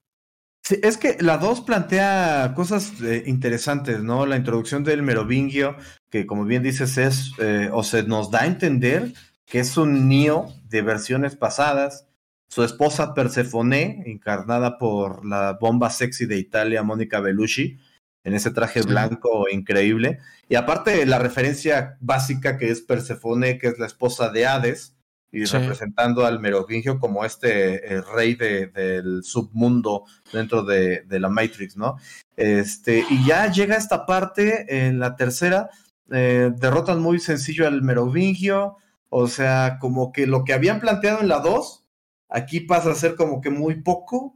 Sí, 0.64 0.78
es 0.84 0.98
que 0.98 1.16
la 1.22 1.38
2 1.38 1.62
plantea 1.62 2.52
cosas 2.54 3.00
eh, 3.02 3.24
interesantes, 3.28 4.04
¿no? 4.04 4.26
La 4.26 4.36
introducción 4.36 4.84
del 4.84 5.04
merovingio, 5.04 5.78
que 6.10 6.26
como 6.26 6.44
bien 6.44 6.64
dices 6.64 6.98
es, 6.98 7.32
o 7.72 7.84
se 7.84 8.04
nos 8.04 8.32
da 8.32 8.42
a 8.42 8.48
entender 8.48 9.14
que 9.48 9.60
es 9.60 9.78
un 9.78 10.08
Neo 10.10 10.54
de 10.70 10.82
versiones 10.84 11.36
pasadas. 11.36 12.06
Su 12.50 12.64
esposa 12.64 13.14
Persefone, 13.14 14.04
encarnada 14.06 14.78
por 14.78 15.26
la 15.26 15.58
bomba 15.60 15.90
sexy 15.90 16.26
de 16.26 16.38
Italia, 16.38 16.84
Mónica 16.84 17.20
Bellucci, 17.20 17.80
en 18.28 18.34
ese 18.34 18.52
traje 18.52 18.82
blanco 18.82 19.48
increíble. 19.50 20.20
Y 20.50 20.56
aparte 20.56 21.06
la 21.06 21.18
referencia 21.18 21.96
básica 22.02 22.58
que 22.58 22.70
es 22.70 22.82
Persefone, 22.82 23.58
que 23.58 23.68
es 23.68 23.80
la 23.80 23.86
esposa 23.86 24.30
de 24.30 24.46
Hades, 24.46 24.98
y 25.32 25.46
representando 25.46 26.26
al 26.26 26.42
Merovingio 26.42 27.00
como 27.00 27.24
este 27.24 28.02
rey 28.14 28.36
del 28.36 29.24
submundo 29.24 30.04
dentro 30.34 30.64
de, 30.64 31.06
la 31.10 31.30
Matrix, 31.30 31.78
¿no? 31.78 31.96
Este, 32.36 33.06
y 33.10 33.26
ya 33.26 33.50
llega 33.50 33.78
esta 33.78 34.06
parte, 34.06 34.88
en 34.88 35.00
la 35.00 35.16
tercera, 35.16 35.70
eh, 36.12 36.52
derrotan 36.58 37.02
muy 37.02 37.20
sencillo 37.20 37.66
al 37.66 37.82
Merovingio, 37.82 38.76
o 39.08 39.28
sea, 39.28 39.78
como 39.80 40.12
que 40.12 40.28
lo 40.28 40.44
que 40.44 40.54
habían 40.54 40.82
planteado 40.82 41.22
en 41.22 41.30
la 41.30 41.40
2, 41.40 41.86
aquí 42.28 42.60
pasa 42.60 42.92
a 42.92 42.96
ser 42.96 43.16
como 43.16 43.40
que 43.40 43.52
muy 43.52 43.82
poco. 43.82 44.36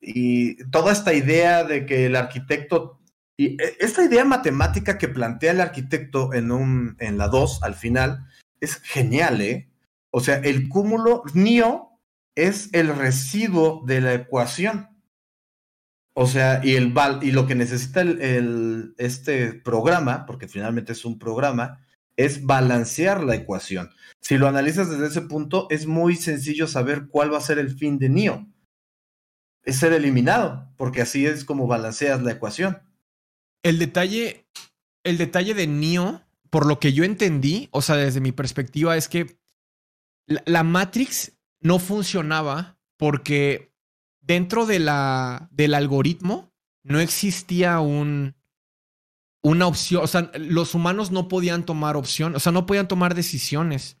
Y 0.00 0.64
toda 0.70 0.92
esta 0.92 1.12
idea 1.12 1.64
de 1.64 1.84
que 1.84 2.06
el 2.06 2.16
arquitecto, 2.16 2.98
y 3.36 3.60
e, 3.62 3.76
esta 3.80 4.04
idea 4.04 4.24
matemática 4.24 4.98
que 4.98 5.08
plantea 5.08 5.52
el 5.52 5.60
arquitecto 5.60 6.32
en, 6.32 6.50
un, 6.50 6.96
en 6.98 7.18
la 7.18 7.28
2 7.28 7.62
al 7.62 7.74
final, 7.74 8.26
es 8.60 8.76
genial, 8.76 9.40
¿eh? 9.40 9.70
O 10.10 10.20
sea, 10.20 10.36
el 10.36 10.68
cúmulo 10.68 11.22
NIO 11.34 11.90
es 12.34 12.70
el 12.72 12.94
residuo 12.94 13.82
de 13.86 14.00
la 14.00 14.14
ecuación. 14.14 14.88
O 16.14 16.26
sea, 16.26 16.62
y, 16.64 16.76
el, 16.76 16.94
y 17.20 17.32
lo 17.32 17.46
que 17.46 17.54
necesita 17.54 18.02
este 18.96 19.52
programa, 19.52 20.24
porque 20.24 20.48
finalmente 20.48 20.92
es 20.92 21.04
un 21.04 21.18
programa, 21.18 21.86
es 22.16 22.46
balancear 22.46 23.22
la 23.22 23.34
ecuación. 23.34 23.90
Si 24.22 24.38
lo 24.38 24.48
analizas 24.48 24.88
desde 24.88 25.08
ese 25.08 25.20
punto, 25.22 25.66
es 25.68 25.86
muy 25.86 26.16
sencillo 26.16 26.66
saber 26.66 27.08
cuál 27.08 27.32
va 27.32 27.38
a 27.38 27.42
ser 27.42 27.58
el 27.58 27.76
fin 27.76 27.98
de 27.98 28.08
Neo. 28.08 28.46
Es 29.62 29.76
ser 29.76 29.92
eliminado, 29.92 30.72
porque 30.78 31.02
así 31.02 31.26
es 31.26 31.44
como 31.44 31.66
balanceas 31.66 32.22
la 32.22 32.32
ecuación. 32.32 32.85
El 33.66 33.80
detalle, 33.80 34.46
el 35.02 35.18
detalle 35.18 35.52
de 35.52 35.66
Neo, 35.66 36.22
por 36.50 36.66
lo 36.66 36.78
que 36.78 36.92
yo 36.92 37.02
entendí, 37.02 37.68
o 37.72 37.82
sea, 37.82 37.96
desde 37.96 38.20
mi 38.20 38.30
perspectiva, 38.30 38.96
es 38.96 39.08
que 39.08 39.40
la, 40.28 40.62
Matrix 40.62 41.32
no 41.58 41.80
funcionaba 41.80 42.78
porque 42.96 43.74
dentro 44.20 44.66
de 44.66 44.78
la, 44.78 45.48
del 45.50 45.74
algoritmo 45.74 46.52
no 46.84 47.00
existía 47.00 47.80
un, 47.80 48.36
una 49.42 49.66
opción, 49.66 50.04
o 50.04 50.06
sea, 50.06 50.30
los 50.38 50.76
humanos 50.76 51.10
no 51.10 51.26
podían 51.26 51.66
tomar 51.66 51.96
opción, 51.96 52.36
o 52.36 52.38
sea, 52.38 52.52
no 52.52 52.66
podían 52.66 52.86
tomar 52.86 53.16
decisiones. 53.16 53.96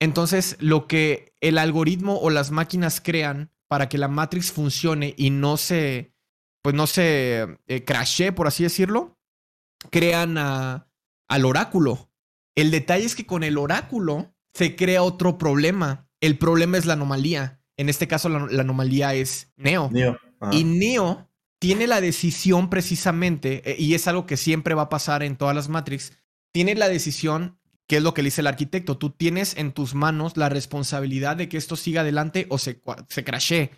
Entonces, 0.00 0.56
lo 0.58 0.88
que 0.88 1.32
el 1.40 1.58
algoritmo 1.58 2.18
o 2.18 2.28
las 2.28 2.50
máquinas 2.50 3.00
crean 3.00 3.52
para 3.68 3.88
que 3.88 3.98
la 3.98 4.08
Matrix 4.08 4.50
funcione 4.50 5.14
y 5.16 5.30
no 5.30 5.58
se, 5.58 6.15
pues 6.66 6.74
no 6.74 6.88
se 6.88 7.58
eh, 7.68 7.84
crashe, 7.84 8.32
por 8.32 8.48
así 8.48 8.64
decirlo, 8.64 9.16
crean 9.92 10.36
al 10.36 11.44
oráculo. 11.44 12.10
El 12.56 12.72
detalle 12.72 13.04
es 13.04 13.14
que 13.14 13.24
con 13.24 13.44
el 13.44 13.56
oráculo 13.56 14.34
se 14.52 14.74
crea 14.74 15.04
otro 15.04 15.38
problema. 15.38 16.08
El 16.20 16.38
problema 16.38 16.76
es 16.76 16.84
la 16.84 16.94
anomalía. 16.94 17.62
En 17.76 17.88
este 17.88 18.08
caso, 18.08 18.28
la, 18.28 18.62
anomalía 18.62 19.14
es 19.14 19.52
Neo. 19.56 19.90
Neo. 19.92 20.18
Y 20.50 20.64
Neo 20.64 21.30
tiene 21.60 21.86
la 21.86 22.00
decisión 22.00 22.68
precisamente, 22.68 23.62
eh, 23.70 23.76
y 23.78 23.94
es 23.94 24.08
algo 24.08 24.26
que 24.26 24.36
siempre 24.36 24.74
va 24.74 24.82
a 24.82 24.88
pasar 24.88 25.22
en 25.22 25.36
todas 25.36 25.54
las 25.54 25.68
Matrix, 25.68 26.14
tiene 26.50 26.74
la 26.74 26.88
decisión, 26.88 27.60
que 27.86 27.98
es 27.98 28.02
lo 28.02 28.12
que 28.12 28.22
le 28.22 28.26
dice 28.26 28.40
el 28.40 28.48
arquitecto, 28.48 28.98
tú 28.98 29.10
tienes 29.10 29.56
en 29.56 29.70
tus 29.70 29.94
manos 29.94 30.36
la 30.36 30.48
responsabilidad 30.48 31.36
de 31.36 31.48
que 31.48 31.58
esto 31.58 31.76
siga 31.76 32.00
adelante 32.00 32.46
o 32.48 32.58
se, 32.58 32.82
se 33.08 33.22
crashe. 33.22 33.70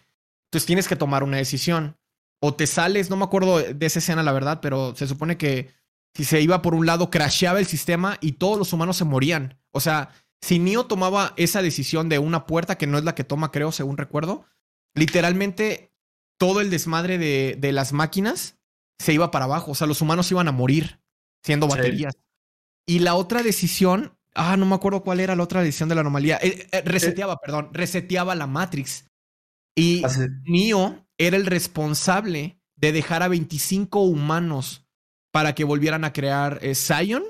Entonces 0.47 0.65
tienes 0.65 0.89
que 0.89 0.97
tomar 0.97 1.23
una 1.23 1.37
decisión. 1.37 1.98
O 2.41 2.55
te 2.55 2.67
sales, 2.67 3.11
no 3.11 3.17
me 3.17 3.25
acuerdo 3.25 3.59
de 3.59 3.87
esa 3.87 3.99
escena 3.99 4.23
la 4.23 4.33
verdad, 4.33 4.61
pero 4.61 4.95
se 4.95 5.09
supone 5.09 5.37
que 5.37 5.71
si 6.15 6.25
se 6.25 6.41
iba 6.41 6.63
por 6.63 6.75
un 6.75 6.87
lado, 6.87 7.11
crasheaba 7.11 7.59
el 7.59 7.67
sistema 7.67 8.19
y 8.21 8.33
todos 8.33 8.59
los 8.59 8.73
humanos 8.73 8.97
se 8.97 9.05
morían. 9.05 9.59
O 9.73 9.81
sea, 9.81 10.11
si 10.41 10.59
Neo 10.59 10.87
tomaba 10.87 11.35
esa 11.37 11.63
decisión 11.63 12.09
de 12.09 12.19
una 12.19 12.47
puerta, 12.47 12.79
que 12.79 12.87
no 12.87 12.99
es 12.99 13.05
la 13.05 13.15
que 13.15 13.25
toma, 13.25 13.51
creo, 13.51 13.73
según 13.73 13.97
recuerdo, 13.97 14.45
literalmente 14.95 15.93
todo 16.39 16.61
el 16.61 16.71
desmadre 16.71 17.19
de, 17.19 17.57
de, 17.59 17.73
las 17.73 17.93
máquinas 17.93 18.59
se 18.99 19.13
iba 19.13 19.31
para 19.31 19.47
abajo. 19.47 19.73
O 19.73 19.75
sea, 19.75 19.87
los 19.87 20.01
humanos 20.01 20.31
iban 20.31 20.49
a 20.49 20.53
morir 20.53 21.01
siendo 21.43 21.67
baterías. 21.67 22.15
Y 22.87 23.01
la 23.01 23.15
otra 23.15 23.43
decisión, 23.43 24.17
ah, 24.35 24.57
no 24.57 24.67
me 24.67 24.75
acuerdo 24.75 25.03
cuál 25.03 25.21
era 25.21 25.37
la 25.37 25.43
otra 25.43 25.63
decisión 25.63 25.89
de 25.89 25.95
la 25.95 26.03
anomalía. 26.03 26.39
Eh, 26.41 26.69
eh, 26.71 26.83
reseteaba, 26.85 27.37
perdón, 27.37 27.71
reseteaba 27.73 28.35
la 28.35 28.47
Matrix. 28.47 29.09
Y 29.77 30.03
Neo 30.45 31.08
era 31.19 31.37
el 31.37 31.47
responsable 31.47 32.59
de 32.77 32.93
dejar 32.93 33.23
a 33.23 33.29
25 33.29 34.01
humanos 34.01 34.87
para 35.33 35.55
que 35.55 35.65
volvieran 35.65 36.05
a 36.05 36.13
crear 36.13 36.59
eh, 36.63 36.75
Zion 36.75 37.25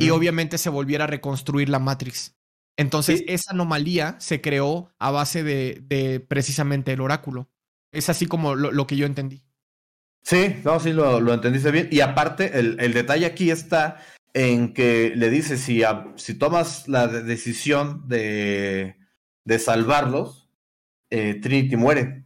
y 0.00 0.10
obviamente 0.10 0.58
se 0.58 0.68
volviera 0.68 1.04
a 1.04 1.06
reconstruir 1.06 1.68
la 1.68 1.78
Matrix. 1.78 2.34
Entonces, 2.76 3.22
esa 3.28 3.52
anomalía 3.52 4.16
se 4.18 4.40
creó 4.40 4.92
a 4.98 5.12
base 5.12 5.44
de, 5.44 5.80
de 5.86 6.18
precisamente 6.18 6.92
el 6.92 7.00
oráculo. 7.00 7.48
Es 7.92 8.08
así 8.08 8.26
como 8.26 8.56
lo, 8.56 8.86
que 8.86 8.96
yo 8.96 9.06
entendí. 9.06 9.42
Sí, 10.22 10.56
no, 10.64 10.80
sí, 10.80 10.92
lo, 10.92 11.32
entendiste 11.32 11.70
bien. 11.70 11.88
Y 11.92 12.00
aparte, 12.00 12.58
el, 12.58 12.92
detalle 12.92 13.26
aquí 13.26 13.50
está 13.50 14.02
en 14.34 14.74
que 14.74 15.12
le 15.14 15.30
dice, 15.30 15.56
si, 15.56 15.82
si 16.16 16.34
tomas 16.34 16.88
la 16.88 17.06
decisión 17.06 18.08
de, 18.08 18.96
de 19.44 19.58
salvarlos, 19.58 20.50
eh, 21.10 21.38
Trinity 21.40 21.76
muere. 21.76 22.25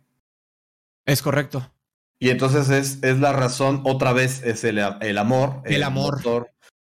Es 1.11 1.23
correcto. 1.23 1.73
Y 2.21 2.31
entonces 2.31 2.69
es, 2.71 3.03
es 3.03 3.19
la 3.19 3.33
razón, 3.33 3.83
otra 3.85 4.13
vez, 4.13 4.43
es 4.45 4.63
el, 4.65 4.79
el 4.79 5.19
amor. 5.19 5.63
El, 5.65 5.83
amor. 5.83 6.21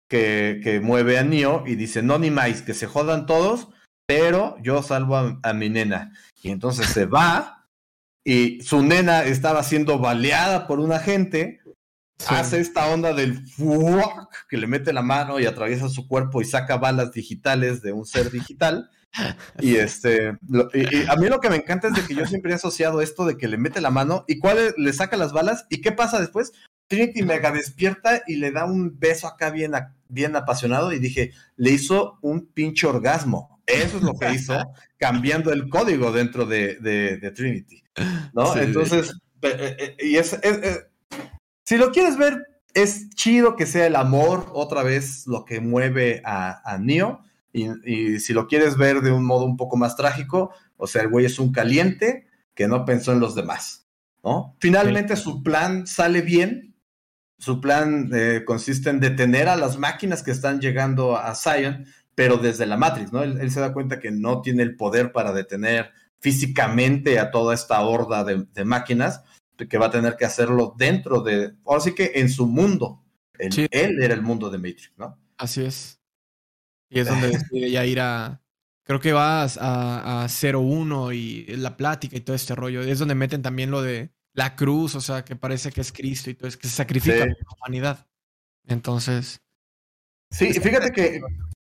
que, 0.10 0.62
que, 0.64 0.80
mueve 0.80 1.20
a 1.20 1.24
Neo 1.24 1.64
y 1.68 1.76
dice, 1.76 2.02
no 2.02 2.18
ni 2.18 2.32
más, 2.32 2.62
que 2.62 2.74
se 2.74 2.88
jodan 2.88 3.26
todos, 3.26 3.68
pero 4.08 4.58
yo 4.64 4.82
salvo 4.82 5.18
a, 5.18 5.40
a 5.44 5.54
mi 5.54 5.70
nena. 5.70 6.14
Y 6.42 6.50
entonces 6.50 6.88
se 6.88 7.06
va 7.06 7.68
y 8.24 8.62
su 8.62 8.82
nena 8.82 9.24
estaba 9.24 9.62
siendo 9.62 10.00
baleada 10.00 10.66
por 10.66 10.80
un 10.80 10.92
agente 10.92 11.62
hace 12.28 12.60
esta 12.60 12.88
onda 12.88 13.14
del 13.14 13.44
que 14.50 14.58
le 14.58 14.68
mete 14.68 14.94
la 14.94 15.02
mano 15.02 15.40
y 15.40 15.46
atraviesa 15.46 15.90
su 15.90 16.08
cuerpo 16.08 16.42
y 16.42 16.46
saca 16.46 16.78
balas 16.78 17.12
digitales 17.12 17.82
de 17.82 17.92
un 17.92 18.06
ser 18.06 18.32
digital. 18.32 18.90
Y 19.60 19.76
este, 19.76 20.30
a 20.30 21.16
mí 21.16 21.28
lo 21.28 21.40
que 21.40 21.50
me 21.50 21.58
encanta 21.58 21.88
es 21.88 21.94
de 21.94 22.06
que 22.06 22.16
yo 22.16 22.26
siempre 22.26 22.52
he 22.52 22.56
asociado 22.56 23.02
esto 23.02 23.26
de 23.26 23.38
que 23.38 23.48
le 23.48 23.58
mete 23.58 23.82
la 23.82 23.92
mano 23.92 24.26
y 24.28 24.40
cuál 24.40 24.74
le 24.78 24.94
saca 24.94 25.18
las 25.18 25.34
balas 25.34 25.66
y 25.70 25.82
qué 25.82 25.92
pasa 25.92 26.20
después. 26.20 26.52
Trinity 26.88 27.24
mega 27.24 27.52
despierta 27.52 28.22
y 28.28 28.36
le 28.36 28.52
da 28.52 28.66
un 28.66 29.00
beso 29.00 29.28
acá 29.28 29.50
bien, 29.50 29.74
bien 30.08 30.36
apasionado 30.36 30.94
y 30.94 31.00
dije, 31.00 31.32
le 31.56 31.72
hizo 31.72 32.20
un 32.22 32.46
pinche 32.48 32.86
orgasmo. 32.88 33.62
Eso 33.66 33.98
es 33.98 34.04
lo 34.04 34.14
que 34.14 34.32
hizo 34.32 34.54
cambiando 34.98 35.52
el 35.52 35.70
código 35.70 36.12
dentro 36.12 36.46
de, 36.46 37.32
Trinity. 37.36 37.84
¿No? 38.34 38.56
Entonces, 38.56 39.16
eh, 39.42 39.76
eh, 39.80 39.98
y 40.00 40.18
es, 40.18 40.38
si 41.64 41.78
lo 41.78 41.92
quieres 41.92 42.18
ver, 42.18 42.46
es 42.76 43.10
chido 43.12 43.56
que 43.56 43.66
sea 43.66 43.88
el 43.88 43.96
amor 43.96 44.52
otra 44.54 44.84
vez 44.84 45.26
lo 45.26 45.46
que 45.46 45.62
mueve 45.62 46.22
a, 46.26 46.62
a 46.72 46.78
Neo. 46.78 47.24
Y, 47.56 48.20
si 48.20 48.34
lo 48.34 48.48
quieres 48.48 48.76
ver 48.76 49.02
de 49.02 49.12
un 49.12 49.24
modo 49.26 49.46
un 49.46 49.56
poco 49.56 49.78
más 49.78 49.96
trágico, 49.96 50.52
o 50.78 50.88
sea, 50.88 51.04
el 51.04 51.10
güey 51.10 51.26
es 51.26 51.40
un 51.40 51.52
caliente 51.52 52.28
que 52.54 52.68
no 52.68 52.86
pensó 52.86 53.14
en 53.14 53.20
los 53.20 53.36
demás, 53.36 53.88
¿no? 54.24 54.56
Finalmente 54.60 55.16
su 55.16 55.44
plan 55.44 55.88
sale 55.88 56.22
bien. 56.22 56.76
Su 57.38 57.62
plan 57.62 58.10
eh, 58.14 58.44
consiste 58.46 58.90
en 58.90 59.00
detener 59.00 59.48
a 59.48 59.56
las 59.56 59.78
máquinas 59.78 60.24
que 60.24 60.32
están 60.32 60.60
llegando 60.60 61.18
a 61.18 61.36
Zion, 61.36 61.86
pero 62.14 62.38
desde 62.38 62.66
la 62.66 62.78
Matrix, 62.78 63.12
¿no? 63.12 63.24
Él, 63.24 63.52
se 63.52 63.60
da 63.60 63.74
cuenta 63.74 64.00
que 64.00 64.12
no 64.12 64.42
tiene 64.42 64.64
el 64.64 64.76
poder 64.76 65.12
para 65.12 65.32
detener 65.32 65.92
físicamente 66.20 67.20
a 67.20 67.32
toda 67.32 67.54
esta 67.54 67.82
horda 67.82 68.24
de 68.24 68.66
máquinas, 68.66 69.22
que 69.58 69.78
va 69.78 69.88
a 69.88 69.92
tener 69.92 70.18
que 70.18 70.26
hacerlo 70.26 70.76
dentro 70.78 71.22
de, 71.22 71.54
ahora 71.66 71.82
sí 71.82 71.94
que 71.94 72.12
en 72.16 72.30
su 72.30 72.48
mundo. 72.48 73.02
Él, 73.38 74.02
era 74.02 74.14
el 74.14 74.22
mundo 74.22 74.50
de 74.50 74.58
Matrix, 74.58 74.94
¿no? 74.98 75.20
Así 75.38 75.64
es. 75.64 76.00
Y 76.90 77.00
es 77.00 77.08
donde 77.08 77.30
decide 77.30 77.72
ya 77.72 77.86
ir 77.86 78.00
a, 78.00 78.42
creo 78.84 79.00
que 79.00 79.14
vas 79.14 79.58
a, 79.58 80.24
a 80.24 80.28
01 80.28 81.12
y 81.14 81.46
la 81.58 81.76
plática 81.78 82.16
y 82.16 82.22
todo 82.22 82.36
este 82.36 82.56
rollo. 82.56 82.82
Es 82.82 83.00
donde 83.00 83.16
meten 83.16 83.42
también 83.42 83.72
lo 83.72 83.82
de 83.82 84.12
la 84.34 84.56
cruz, 84.56 84.96
o 84.96 85.02
sea, 85.02 85.24
que 85.24 85.36
parece 85.36 85.72
que 85.72 85.82
es 85.82 85.92
Cristo 85.92 86.30
y 86.30 86.36
todo, 86.36 86.48
es 86.48 86.58
que 86.58 86.68
se 86.68 86.76
sacrifica 86.76 87.26
la 87.26 87.36
humanidad. 87.58 88.08
Entonces. 88.68 89.42
Sí, 90.30 90.54
fíjate 90.54 90.92
que, 90.92 91.22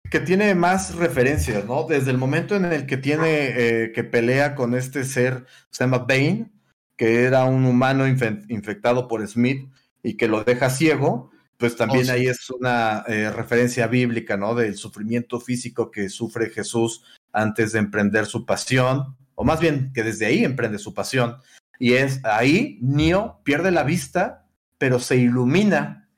que 0.10 0.20
tiene 0.20 0.54
más 0.56 0.96
referencias, 0.96 1.66
¿no? 1.66 1.84
Desde 1.84 2.12
el 2.12 2.18
momento 2.18 2.56
en 2.56 2.66
el 2.66 2.86
que 2.86 2.98
tiene 2.98 3.48
eh, 3.56 3.92
que 3.94 4.04
pelea 4.04 4.56
con 4.56 4.76
este 4.76 5.04
ser, 5.04 5.46
se 5.72 5.84
llama 5.84 6.00
Bane, 6.00 6.52
que 6.96 7.24
era 7.24 7.46
un 7.46 7.66
humano 7.66 8.08
infectado 8.08 9.08
por 9.08 9.26
Smith 9.28 9.70
y 10.04 10.16
que 10.16 10.28
lo 10.28 10.44
deja 10.44 10.70
ciego, 10.70 11.32
pues 11.60 11.76
también 11.76 12.10
oh, 12.10 12.14
ahí 12.14 12.28
es 12.28 12.50
una 12.50 13.04
eh, 13.08 13.30
referencia 13.30 13.86
bíblica, 13.88 14.38
¿no? 14.38 14.56
Del 14.56 14.78
sufrimiento 14.78 15.42
físico 15.42 15.92
que 15.92 16.08
sufre 16.08 16.50
Jesús 16.50 17.04
antes 17.34 17.74
de 17.74 17.80
emprender 17.80 18.26
su 18.26 18.46
pasión, 18.46 19.18
o 19.36 19.44
más 19.44 19.60
bien 19.60 19.92
que 19.94 20.04
desde 20.04 20.26
ahí 20.26 20.46
emprende 20.46 20.80
su 20.80 20.94
pasión. 20.94 21.36
Y 21.78 21.94
es 21.94 22.24
ahí, 22.24 22.80
Neo 22.82 23.42
pierde 23.44 23.72
la 23.72 23.84
vista, 23.84 24.48
pero 24.78 25.00
se 25.00 25.18
ilumina 25.18 26.10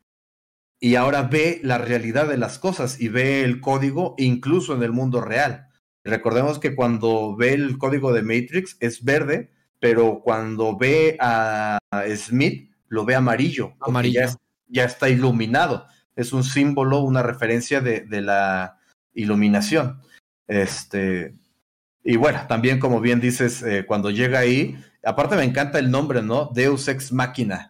y 0.80 0.94
ahora 0.94 1.24
ve 1.24 1.60
la 1.64 1.80
realidad 1.80 2.28
de 2.28 2.38
las 2.38 2.60
cosas 2.60 3.02
y 3.02 3.08
ve 3.08 3.44
el 3.44 3.62
código 3.62 4.14
incluso 4.20 4.76
en 4.76 4.84
el 4.84 4.92
mundo 4.92 5.22
real. 5.22 5.70
Recordemos 6.04 6.60
que 6.60 6.76
cuando 6.76 7.36
ve 7.36 7.54
el 7.54 7.80
código 7.80 8.14
de 8.14 8.22
Matrix 8.22 8.78
es 8.80 9.04
verde, 9.04 9.52
pero 9.80 10.22
cuando 10.24 10.78
ve 10.78 11.18
a 11.20 11.80
Smith, 12.16 12.72
lo 12.90 13.06
ve 13.06 13.16
amarillo. 13.16 13.74
Amarillo. 13.80 14.22
Ya, 14.22 14.36
está 14.80 15.10
iluminado. 15.10 15.86
Es 16.16 16.34
un 16.34 16.44
símbolo, 16.44 17.00
una 17.00 17.24
referencia 17.24 17.82
de, 17.82 18.06
la 18.22 18.80
iluminación. 19.14 20.02
Este, 20.48 21.36
y 22.04 22.16
bueno, 22.16 22.40
también 22.48 22.80
como 22.80 23.02
bien 23.02 23.20
dices, 23.20 23.62
eh, 23.64 23.86
cuando 23.86 24.10
llega 24.10 24.40
ahí, 24.40 24.78
aparte 25.04 25.36
me 25.36 25.44
encanta 25.44 25.80
el 25.80 25.92
nombre, 25.92 26.22
¿no? 26.22 26.52
Deus 26.54 26.88
Ex 26.88 27.12
Máquina. 27.12 27.70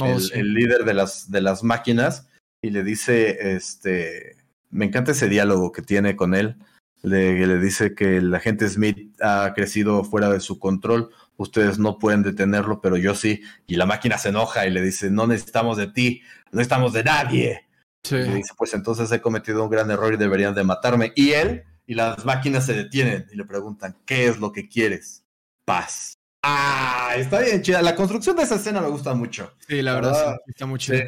Oh, 0.00 0.18
el, 0.32 0.54
líder 0.54 0.84
de 0.84 0.94
las, 0.94 1.30
de 1.30 1.40
las 1.40 1.62
máquinas. 1.62 2.28
Y 2.62 2.70
le 2.70 2.82
dice, 2.84 3.54
este, 3.54 4.36
me 4.70 4.86
encanta 4.86 5.12
ese 5.12 5.28
diálogo 5.28 5.72
que 5.72 5.82
tiene 5.82 6.16
con 6.16 6.34
él. 6.34 6.56
Le, 7.02 7.46
le 7.46 7.58
dice 7.58 7.94
que 7.94 8.18
el 8.18 8.34
agente 8.34 8.68
Smith 8.68 9.14
ha 9.22 9.52
crecido 9.54 10.04
fuera 10.04 10.30
de 10.30 10.40
su 10.40 10.58
control 10.58 11.10
ustedes 11.40 11.78
no 11.78 11.98
pueden 11.98 12.22
detenerlo, 12.22 12.82
pero 12.82 12.98
yo 12.98 13.14
sí. 13.14 13.42
Y 13.66 13.76
la 13.76 13.86
máquina 13.86 14.18
se 14.18 14.28
enoja 14.28 14.66
y 14.66 14.70
le 14.70 14.82
dice, 14.82 15.10
no 15.10 15.26
necesitamos 15.26 15.78
de 15.78 15.86
ti, 15.86 16.20
no 16.52 16.58
necesitamos 16.58 16.92
de 16.92 17.02
nadie. 17.02 17.66
Y 18.10 18.16
dice, 18.16 18.52
pues 18.56 18.74
entonces 18.74 19.10
he 19.10 19.22
cometido 19.22 19.64
un 19.64 19.70
gran 19.70 19.90
error 19.90 20.12
y 20.12 20.18
deberían 20.18 20.54
de 20.54 20.64
matarme. 20.64 21.12
Y 21.16 21.30
él 21.30 21.64
y 21.86 21.94
las 21.94 22.26
máquinas 22.26 22.66
se 22.66 22.74
detienen 22.74 23.26
y 23.32 23.36
le 23.36 23.44
preguntan, 23.46 23.96
¿qué 24.04 24.26
es 24.26 24.38
lo 24.38 24.52
que 24.52 24.68
quieres? 24.68 25.24
Paz. 25.64 26.12
Ah, 26.42 27.14
está 27.16 27.40
bien 27.40 27.62
chida. 27.62 27.80
La 27.80 27.96
construcción 27.96 28.36
de 28.36 28.42
esa 28.42 28.56
escena 28.56 28.82
me 28.82 28.88
gusta 28.88 29.14
mucho. 29.14 29.54
Sí, 29.66 29.80
la 29.80 29.94
verdad, 29.94 30.36
está 30.46 30.66
muy 30.66 30.78
chida. 30.78 31.04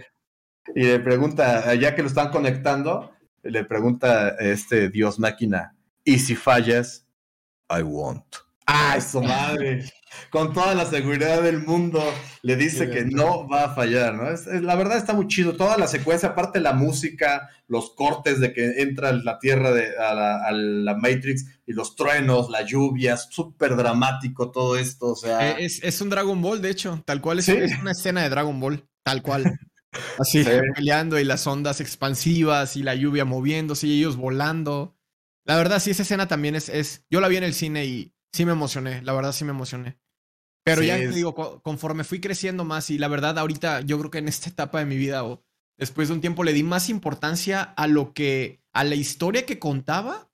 Y 0.74 0.84
le 0.84 1.00
pregunta, 1.00 1.74
ya 1.74 1.94
que 1.94 2.02
lo 2.02 2.08
están 2.08 2.30
conectando, 2.30 3.12
le 3.42 3.64
pregunta 3.64 4.30
este 4.38 4.88
Dios 4.88 5.18
máquina, 5.18 5.76
¿y 6.04 6.20
si 6.20 6.36
fallas? 6.36 7.06
I 7.68 7.82
won't. 7.82 8.51
¡Ay, 8.74 9.00
su 9.00 9.20
madre! 9.20 9.84
Con 10.30 10.52
toda 10.52 10.74
la 10.74 10.86
seguridad 10.86 11.42
del 11.42 11.62
mundo 11.62 12.02
le 12.42 12.56
dice 12.56 12.88
que 12.88 13.04
no 13.04 13.48
va 13.48 13.64
a 13.64 13.74
fallar, 13.74 14.14
¿no? 14.14 14.30
Es, 14.30 14.46
la 14.46 14.74
verdad 14.74 14.98
está 14.98 15.12
muy 15.12 15.26
chido. 15.26 15.56
Toda 15.56 15.76
la 15.76 15.86
secuencia, 15.86 16.30
aparte 16.30 16.60
la 16.60 16.72
música, 16.72 17.50
los 17.66 17.94
cortes 17.94 18.40
de 18.40 18.52
que 18.52 18.82
entra 18.82 19.12
la 19.12 19.38
Tierra 19.38 19.72
de, 19.72 19.96
a, 19.98 20.52
la, 20.52 20.94
Matrix 20.94 21.46
y 21.66 21.72
los 21.72 21.96
truenos, 21.96 22.50
la 22.50 22.62
lluvia, 22.62 23.16
súper 23.16 23.76
dramático 23.76 24.50
todo 24.50 24.76
esto, 24.76 25.08
o 25.08 25.16
sea... 25.16 25.58
Eh, 25.58 25.66
es, 25.66 26.00
un 26.00 26.10
Dragon 26.10 26.40
Ball, 26.40 26.62
de 26.62 26.70
hecho, 26.70 27.02
tal 27.04 27.20
cual. 27.20 27.38
Es, 27.38 27.48
es 27.48 27.78
una 27.78 27.92
escena 27.92 28.22
de 28.22 28.28
Dragon 28.28 28.58
Ball, 28.58 28.86
tal 29.02 29.22
cual. 29.22 29.44
Así, 30.18 30.44
peleando 30.74 31.18
y 31.18 31.24
las 31.24 31.46
ondas 31.46 31.80
expansivas 31.80 32.76
y 32.76 32.82
la 32.82 32.94
lluvia 32.94 33.24
moviéndose 33.24 33.86
y 33.86 33.98
ellos 33.98 34.16
volando. 34.16 34.96
La 35.44 35.56
verdad, 35.56 35.80
sí, 35.80 35.90
esa 35.90 36.02
escena 36.02 36.28
también 36.28 36.54
es, 36.54 36.68
es... 36.68 37.04
Yo 37.10 37.20
la 37.20 37.28
vi 37.28 37.36
en 37.36 37.44
el 37.44 37.52
cine 37.52 37.84
y 37.84 38.12
sí 38.32 38.44
me 38.44 38.52
emocioné, 38.52 39.02
la 39.02 39.12
verdad 39.12 39.32
sí 39.32 39.44
me 39.44 39.50
emocioné. 39.50 39.98
Pero 40.64 40.82
ya 40.82 40.96
te 40.96 41.08
digo, 41.08 41.60
conforme 41.62 42.04
fui 42.04 42.20
creciendo 42.20 42.64
más 42.64 42.90
y 42.90 42.98
la 42.98 43.08
verdad 43.08 43.38
ahorita 43.38 43.80
yo 43.80 43.98
creo 43.98 44.10
que 44.10 44.18
en 44.18 44.28
esta 44.28 44.48
etapa 44.48 44.78
de 44.78 44.86
mi 44.86 44.96
vida 44.96 45.24
o 45.24 45.44
después 45.76 46.08
de 46.08 46.14
un 46.14 46.20
tiempo 46.20 46.44
le 46.44 46.52
di 46.52 46.62
más 46.62 46.88
importancia 46.88 47.62
a 47.62 47.88
lo 47.88 48.12
que, 48.12 48.62
a 48.72 48.84
la 48.84 48.94
historia 48.94 49.44
que 49.44 49.58
contaba 49.58 50.30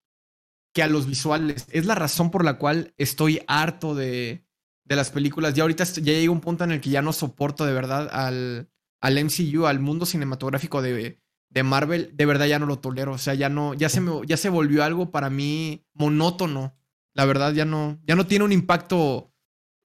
que 0.74 0.82
a 0.82 0.86
los 0.86 1.06
visuales. 1.06 1.66
Es 1.70 1.86
la 1.86 1.94
razón 1.94 2.30
por 2.30 2.44
la 2.44 2.58
cual 2.58 2.92
estoy 2.98 3.40
harto 3.46 3.94
de, 3.94 4.44
de 4.84 4.96
las 4.96 5.10
películas. 5.10 5.54
Ya 5.54 5.62
ahorita 5.62 5.84
ya 5.84 6.12
llega 6.12 6.30
un 6.30 6.42
punto 6.42 6.64
en 6.64 6.72
el 6.72 6.80
que 6.80 6.90
ya 6.90 7.02
no 7.02 7.14
soporto 7.14 7.64
de 7.64 7.72
verdad 7.72 8.08
al, 8.12 8.70
al 9.00 9.24
MCU, 9.24 9.66
al 9.66 9.80
mundo 9.80 10.04
cinematográfico 10.04 10.82
de, 10.82 11.20
de 11.48 11.62
Marvel. 11.62 12.10
De 12.14 12.26
verdad 12.26 12.46
ya 12.46 12.58
no 12.58 12.66
lo 12.66 12.80
tolero. 12.80 13.12
O 13.12 13.18
sea, 13.18 13.32
ya 13.32 13.48
no, 13.48 13.72
ya 13.72 13.88
se, 13.88 14.02
me, 14.02 14.12
ya 14.26 14.36
se 14.36 14.50
volvió 14.50 14.84
algo 14.84 15.10
para 15.10 15.30
mí 15.30 15.86
monótono 15.94 16.77
la 17.18 17.24
verdad 17.24 17.52
ya 17.52 17.64
no, 17.64 17.98
ya 18.06 18.14
no 18.14 18.28
tiene 18.28 18.44
un 18.44 18.52
impacto 18.52 19.32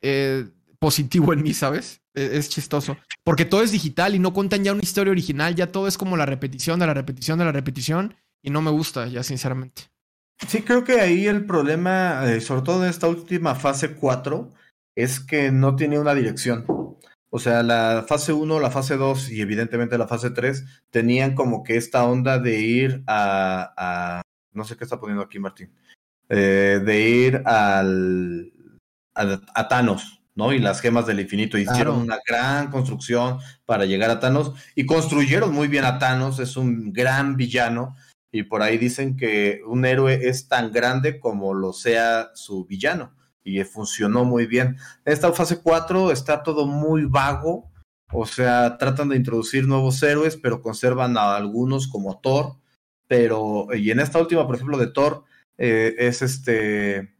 eh, 0.03 0.45
positivo 0.77 1.33
en 1.33 1.41
mí, 1.41 1.55
¿sabes? 1.55 2.03
E, 2.13 2.37
es, 2.37 2.47
chistoso. 2.47 2.95
Porque 3.23 3.43
todo 3.43 3.63
es 3.63 3.71
digital 3.71 4.13
y 4.13 4.19
no 4.19 4.33
cuentan 4.33 4.63
ya 4.63 4.71
una 4.71 4.83
historia 4.83 5.09
original, 5.09 5.55
ya 5.55 5.71
todo 5.71 5.87
es 5.87 5.97
como 5.97 6.15
la 6.15 6.27
repetición 6.27 6.79
de 6.79 6.85
la 6.85 6.93
repetición 6.93 7.39
de 7.39 7.45
la 7.45 7.51
repetición 7.51 8.13
y 8.43 8.51
no 8.51 8.61
me 8.61 8.69
gusta, 8.69 9.07
ya 9.07 9.23
sinceramente. 9.23 9.89
Sí, 10.47 10.61
creo 10.61 10.83
que 10.83 11.01
ahí 11.01 11.25
el 11.25 11.47
problema, 11.47 12.31
eh, 12.31 12.39
sobre 12.39 12.61
todo 12.61 12.83
en 12.83 12.91
esta 12.91 13.07
última 13.07 13.55
fase 13.55 13.95
4, 13.95 14.51
es 14.95 15.19
que 15.19 15.51
no 15.51 15.75
tiene 15.75 15.97
una 15.97 16.13
dirección. 16.13 16.65
O 17.31 17.39
sea, 17.39 17.63
la 17.63 18.05
fase 18.07 18.31
1, 18.31 18.59
la 18.59 18.69
fase 18.69 18.95
2 18.95 19.31
y 19.31 19.41
evidentemente 19.41 19.97
la 19.97 20.07
fase 20.07 20.29
3 20.29 20.65
tenían 20.91 21.33
como 21.33 21.63
que 21.63 21.77
esta 21.77 22.03
onda 22.03 22.37
de 22.37 22.59
ir 22.59 23.03
a, 23.07 23.73
a 23.75 24.21
no 24.51 24.65
sé 24.65 24.77
qué 24.77 24.83
está 24.83 24.99
poniendo 24.99 25.23
aquí 25.23 25.39
Martín, 25.39 25.71
eh, 26.29 26.81
de 26.83 27.09
ir 27.09 27.43
al, 27.45 28.51
a, 29.13 29.67
Thanos, 29.67 30.21
¿no? 30.35 30.53
Y 30.53 30.59
las 30.59 30.81
gemas 30.81 31.05
del 31.05 31.19
infinito. 31.19 31.57
Hicieron 31.57 31.99
una 31.99 32.17
gran 32.27 32.71
construcción 32.71 33.39
para 33.65 33.85
llegar 33.85 34.09
a 34.09 34.19
Thanos 34.19 34.53
y 34.75 34.85
construyeron 34.85 35.53
muy 35.53 35.67
bien 35.67 35.85
a 35.85 35.99
Thanos, 35.99 36.39
es 36.39 36.57
un 36.57 36.93
gran 36.93 37.35
villano. 37.35 37.95
Y 38.31 38.43
por 38.43 38.63
ahí 38.63 38.77
dicen 38.77 39.15
que 39.15 39.61
un 39.67 39.85
héroe 39.85 40.27
es 40.27 40.47
tan 40.47 40.71
grande 40.71 41.19
como 41.19 41.53
lo 41.53 41.71
sea 41.71 42.31
su 42.33 42.65
villano. 42.65 43.13
Y 43.43 43.63
funcionó 43.63 44.25
muy 44.25 44.47
bien. 44.47 44.77
Esta 45.05 45.31
fase 45.33 45.61
4 45.61 46.11
está 46.11 46.41
todo 46.41 46.65
muy 46.65 47.05
vago. 47.05 47.69
O 48.11 48.25
sea, 48.25 48.77
tratan 48.77 49.09
de 49.09 49.17
introducir 49.17 49.67
nuevos 49.67 50.01
héroes, 50.01 50.37
pero 50.37 50.61
conservan 50.61 51.17
a 51.17 51.35
algunos 51.35 51.87
como 51.87 52.19
Thor. 52.21 52.55
Pero, 53.07 53.67
y 53.75 53.91
en 53.91 53.99
esta 53.99 54.19
última, 54.19 54.47
por 54.47 54.55
ejemplo, 54.55 54.77
de 54.77 54.87
Thor, 54.87 55.25
eh, 55.57 55.95
es 55.97 56.21
este, 56.21 57.13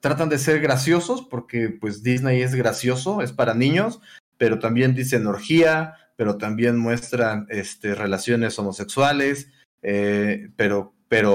tratan 0.00 0.28
de 0.28 0.38
ser 0.38 0.60
graciosos 0.60 1.22
porque 1.22 1.68
pues 1.68 2.02
Disney 2.02 2.42
es 2.42 2.54
gracioso, 2.54 3.22
es 3.22 3.32
para 3.32 3.54
niños, 3.54 4.00
pero 4.36 4.58
también 4.58 4.94
dicen 4.94 5.26
orgía, 5.26 5.94
pero 6.16 6.36
también 6.36 6.78
muestran 6.78 7.46
este, 7.48 7.94
relaciones 7.94 8.58
homosexuales, 8.58 9.48
eh, 9.82 10.50
pero, 10.56 10.94
pero, 11.08 11.34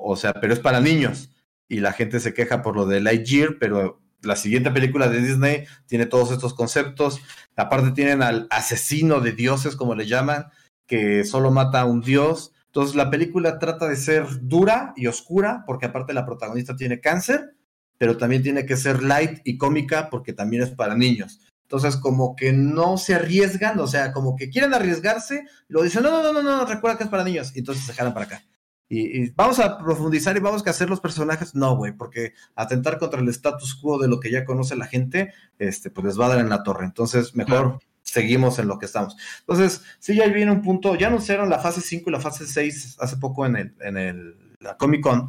o 0.00 0.16
sea, 0.16 0.34
pero 0.34 0.52
es 0.52 0.60
para 0.60 0.80
niños. 0.80 1.30
Y 1.68 1.80
la 1.80 1.92
gente 1.92 2.20
se 2.20 2.34
queja 2.34 2.62
por 2.62 2.76
lo 2.76 2.86
de 2.86 3.00
Lightyear, 3.00 3.56
pero 3.58 4.00
la 4.22 4.36
siguiente 4.36 4.70
película 4.70 5.08
de 5.08 5.20
Disney 5.20 5.66
tiene 5.86 6.06
todos 6.06 6.30
estos 6.30 6.54
conceptos. 6.54 7.20
Aparte 7.56 7.90
tienen 7.90 8.22
al 8.22 8.46
asesino 8.50 9.20
de 9.20 9.32
dioses, 9.32 9.76
como 9.76 9.94
le 9.94 10.06
llaman, 10.06 10.46
que 10.86 11.24
solo 11.24 11.50
mata 11.50 11.80
a 11.80 11.84
un 11.84 12.00
dios. 12.00 12.52
Entonces 12.74 12.96
la 12.96 13.08
película 13.08 13.60
trata 13.60 13.86
de 13.86 13.94
ser 13.94 14.26
dura 14.42 14.94
y 14.96 15.06
oscura, 15.06 15.62
porque 15.64 15.86
aparte 15.86 16.12
la 16.12 16.26
protagonista 16.26 16.74
tiene 16.74 17.00
cáncer, 17.00 17.54
pero 17.98 18.16
también 18.16 18.42
tiene 18.42 18.66
que 18.66 18.76
ser 18.76 19.04
light 19.04 19.42
y 19.44 19.58
cómica, 19.58 20.10
porque 20.10 20.32
también 20.32 20.64
es 20.64 20.70
para 20.70 20.96
niños. 20.96 21.40
Entonces, 21.62 21.96
como 21.96 22.34
que 22.34 22.52
no 22.52 22.98
se 22.98 23.14
arriesgan, 23.14 23.78
o 23.78 23.86
sea, 23.86 24.12
como 24.12 24.34
que 24.34 24.50
quieren 24.50 24.74
arriesgarse, 24.74 25.46
lo 25.68 25.84
dicen, 25.84 26.02
no, 26.02 26.10
no, 26.20 26.32
no, 26.32 26.42
no, 26.42 26.56
no, 26.56 26.66
recuerda 26.66 26.98
que 26.98 27.04
es 27.04 27.10
para 27.10 27.22
niños, 27.22 27.54
y 27.54 27.60
entonces 27.60 27.84
se 27.84 27.92
jalan 27.92 28.12
para 28.12 28.26
acá. 28.26 28.44
Y, 28.88 29.30
vamos 29.30 29.60
a 29.60 29.78
profundizar 29.78 30.36
y 30.36 30.40
vamos 30.40 30.66
a 30.66 30.70
hacer 30.70 30.90
los 30.90 31.00
personajes. 31.00 31.54
No, 31.54 31.76
güey, 31.76 31.92
porque 31.92 32.32
atentar 32.56 32.98
contra 32.98 33.20
el 33.20 33.28
status 33.28 33.76
quo 33.76 33.98
de 33.98 34.08
lo 34.08 34.18
que 34.18 34.32
ya 34.32 34.44
conoce 34.44 34.74
la 34.74 34.86
gente, 34.86 35.32
este, 35.60 35.90
pues 35.90 36.06
les 36.06 36.20
va 36.20 36.26
a 36.26 36.30
dar 36.30 36.40
en 36.40 36.48
la 36.48 36.64
torre. 36.64 36.86
Entonces, 36.86 37.36
mejor 37.36 37.78
seguimos 38.14 38.60
en 38.60 38.68
lo 38.68 38.78
que 38.78 38.86
estamos. 38.86 39.16
Entonces, 39.40 39.82
sí, 39.98 40.14
ya 40.14 40.28
viene 40.28 40.52
un 40.52 40.62
punto. 40.62 40.94
Ya 40.94 41.08
anunciaron 41.08 41.50
la 41.50 41.58
fase 41.58 41.80
5 41.80 42.08
y 42.08 42.12
la 42.12 42.20
fase 42.20 42.46
6 42.46 42.96
hace 43.00 43.16
poco 43.16 43.44
en, 43.44 43.56
el, 43.56 43.74
en 43.80 43.96
el, 43.96 44.54
la 44.60 44.76
Comic 44.76 45.02
Con, 45.02 45.28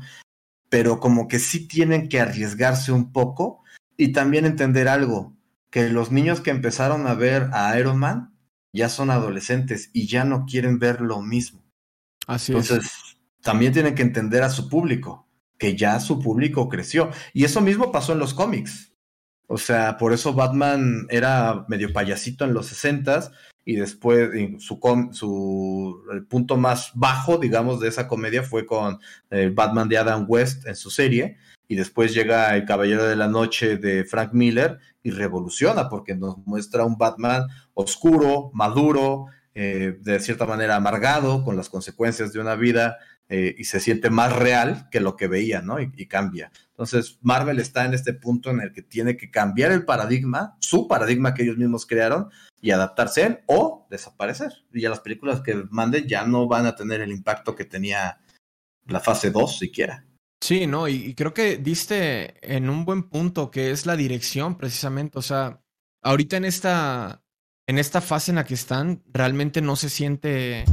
pero 0.70 1.00
como 1.00 1.28
que 1.28 1.40
sí 1.40 1.68
tienen 1.68 2.08
que 2.10 2.20
arriesgarse 2.20 2.92
un 2.92 3.12
poco 3.12 3.64
y 3.98 4.12
también 4.12 4.46
entender 4.46 4.88
algo, 4.88 5.36
que 5.72 5.90
los 5.90 6.12
niños 6.12 6.42
que 6.42 6.52
empezaron 6.52 7.08
a 7.08 7.16
ver 7.16 7.50
a 7.54 7.78
Iron 7.80 7.98
Man 7.98 8.38
ya 8.72 8.88
son 8.90 9.10
adolescentes 9.10 9.90
y 9.92 10.06
ya 10.06 10.24
no 10.24 10.46
quieren 10.46 10.78
ver 10.78 11.02
lo 11.02 11.24
mismo. 11.24 11.64
Así 12.28 12.52
Entonces, 12.52 13.18
también 13.42 13.74
tienen 13.74 13.96
que 13.96 14.04
entender 14.04 14.44
a 14.44 14.50
su 14.50 14.70
público, 14.70 15.28
que 15.58 15.76
ya 15.76 16.00
su 16.00 16.20
público 16.20 16.70
creció. 16.70 17.10
Y 17.34 17.46
eso 17.46 17.62
mismo 17.62 17.92
pasó 17.92 18.14
en 18.14 18.20
los 18.20 18.36
cómics. 18.36 18.95
O 19.48 19.58
sea, 19.58 19.98
por 19.98 20.14
eso 20.14 20.34
Batman 20.34 21.08
era 21.10 21.66
medio 21.68 21.94
payasito 21.94 22.46
en 22.46 22.54
los 22.54 22.68
60 22.68 23.32
y 23.64 23.76
después 23.76 24.30
su, 24.60 24.80
su 25.12 26.04
el 26.12 26.26
punto 26.26 26.58
más 26.58 26.92
bajo, 26.94 27.38
digamos, 27.38 27.80
de 27.80 27.88
esa 27.88 28.08
comedia 28.08 28.44
fue 28.44 28.66
con 28.66 29.00
el 29.30 29.52
Batman 29.52 29.90
de 29.90 29.98
Adam 29.98 30.26
West 30.28 30.66
en 30.68 30.76
su 30.76 30.90
serie 30.90 31.38
y 31.68 31.76
después 31.76 32.14
llega 32.14 32.56
el 32.56 32.66
Caballero 32.66 33.06
de 33.06 33.16
la 33.16 33.28
Noche 33.28 33.78
de 33.78 34.06
Frank 34.06 34.34
Miller 34.34 34.80
y 35.04 35.12
revoluciona 35.12 35.90
porque 35.90 36.16
nos 36.16 36.38
muestra 36.46 36.86
un 36.86 36.98
Batman 36.98 37.48
oscuro, 37.74 38.52
maduro, 38.54 39.28
eh, 39.54 39.98
de 40.02 40.20
cierta 40.20 40.46
manera 40.46 40.76
amargado 40.76 41.44
con 41.44 41.56
las 41.56 41.70
consecuencias 41.70 42.34
de 42.34 42.40
una 42.40 42.56
vida 42.56 42.98
eh, 43.30 43.56
y 43.58 43.64
se 43.64 43.80
siente 43.80 44.10
más 44.10 44.36
real 44.36 44.88
que 44.92 45.00
lo 45.00 45.16
que 45.16 45.28
veía, 45.28 45.62
¿no? 45.62 45.80
Y, 45.80 46.06
cambia. 46.08 46.52
Entonces, 46.76 47.20
Marvel 47.22 47.60
está 47.60 47.86
en 47.86 47.94
este 47.94 48.14
punto 48.14 48.50
en 48.50 48.60
el 48.60 48.74
que 48.74 48.82
tiene 48.82 49.16
que 49.16 49.32
cambiar 49.32 49.72
el 49.72 49.86
paradigma, 49.86 50.58
su 50.60 50.90
paradigma 50.90 51.34
que 51.34 51.44
ellos 51.44 51.58
mismos 51.58 51.86
crearon, 51.86 52.30
y 52.60 52.72
adaptarse 52.72 53.24
a 53.24 53.28
él 53.28 53.40
o 53.48 53.88
desaparecer. 53.90 54.52
Y 54.74 54.82
ya 54.82 54.90
las 54.90 55.00
películas 55.00 55.40
que 55.40 55.56
manden 55.70 56.06
ya 56.06 56.26
no 56.26 56.50
van 56.50 56.66
a 56.66 56.76
tener 56.76 57.00
el 57.00 57.12
impacto 57.12 57.56
que 57.56 57.64
tenía 57.64 58.20
la 58.88 59.00
fase 59.00 59.32
2 59.32 59.58
siquiera. 59.58 60.06
Sí, 60.42 60.68
no, 60.68 60.90
y, 60.90 61.16
creo 61.16 61.34
que 61.34 61.58
diste 61.58 62.36
en 62.42 62.70
un 62.70 62.84
buen 62.84 63.04
punto 63.04 63.52
que 63.52 63.72
es 63.72 63.86
la 63.86 63.96
dirección, 63.96 64.58
precisamente. 64.58 65.18
O 65.18 65.22
sea, 65.22 65.62
ahorita 66.04 66.36
en 66.36 66.44
esta, 66.44 67.24
en 67.68 67.80
esta 67.80 68.02
fase 68.02 68.32
en 68.32 68.36
la 68.36 68.44
que 68.44 68.54
están, 68.54 69.02
realmente 69.08 69.62
no 69.62 69.78
se 69.78 69.90
siente, 69.90 70.66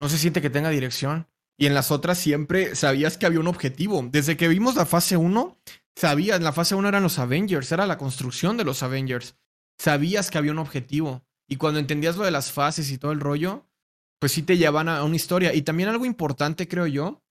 no 0.00 0.08
se 0.08 0.16
siente 0.16 0.40
que 0.40 0.48
tenga 0.48 0.70
dirección. 0.70 1.28
Y 1.58 1.66
en 1.66 1.74
las 1.74 1.90
otras 1.90 2.18
siempre 2.18 2.74
sabías 2.74 3.18
que 3.18 3.26
había 3.26 3.40
un 3.40 3.46
objetivo. 3.46 4.06
Desde 4.10 4.36
que 4.36 4.48
vimos 4.48 4.74
la 4.74 4.86
fase 4.86 5.16
1, 5.16 5.58
sabías, 5.94 6.40
la 6.40 6.52
fase 6.52 6.74
1 6.74 6.88
eran 6.88 7.02
los 7.02 7.18
Avengers, 7.18 7.70
era 7.72 7.86
la 7.86 7.98
construcción 7.98 8.56
de 8.56 8.64
los 8.64 8.82
Avengers. 8.82 9.36
Sabías 9.78 10.30
que 10.30 10.38
había 10.38 10.52
un 10.52 10.58
objetivo. 10.58 11.24
Y 11.48 11.56
cuando 11.56 11.80
entendías 11.80 12.16
lo 12.16 12.24
de 12.24 12.30
las 12.30 12.50
fases 12.50 12.90
y 12.90 12.98
todo 12.98 13.12
el 13.12 13.20
rollo, 13.20 13.66
pues 14.18 14.32
sí 14.32 14.42
te 14.42 14.56
llevaban 14.56 14.88
a 14.88 15.04
una 15.04 15.16
historia. 15.16 15.54
Y 15.54 15.62
también 15.62 15.88
algo 15.88 16.06
importante, 16.06 16.68
creo 16.68 16.86
yo, 16.86 17.22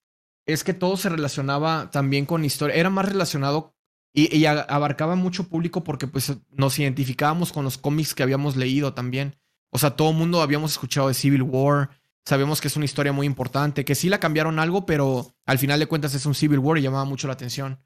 es 0.45 0.63
que 0.63 0.73
todo 0.73 0.97
se 0.97 1.09
relacionaba 1.09 1.89
también 1.91 2.25
con 2.25 2.45
historia. 2.45 2.75
Era 2.75 2.89
más 2.89 3.05
relacionado 3.05 3.75
y, 4.13 4.45
abarcaba 4.45 5.15
mucho 5.15 5.47
público 5.47 5.83
porque 5.83 6.07
pues 6.07 6.33
nos 6.49 6.77
identificábamos 6.79 7.53
con 7.53 7.63
los 7.63 7.77
cómics 7.77 8.13
que 8.13 8.23
habíamos 8.23 8.57
leído 8.57 8.93
también. 8.93 9.37
O 9.71 9.79
sea, 9.79 9.91
todo 9.95 10.11
el 10.11 10.17
mundo 10.17 10.41
habíamos 10.41 10.71
escuchado 10.71 11.07
de 11.07 11.13
Civil 11.13 11.43
War, 11.43 12.00
Sabemos 12.25 12.61
que 12.61 12.67
es 12.67 12.75
una 12.75 12.85
historia 12.85 13.11
muy 13.11 13.25
importante, 13.25 13.83
que 13.83 13.95
sí 13.95 14.07
la 14.09 14.19
cambiaron 14.19 14.59
algo, 14.59 14.85
pero 14.85 15.33
al 15.45 15.57
final 15.57 15.79
de 15.79 15.87
cuentas 15.87 16.13
es 16.13 16.25
un 16.25 16.35
Civil 16.35 16.59
War 16.59 16.77
y 16.77 16.81
llamaba 16.81 17.05
mucho 17.05 17.27
la 17.27 17.33
atención. 17.33 17.79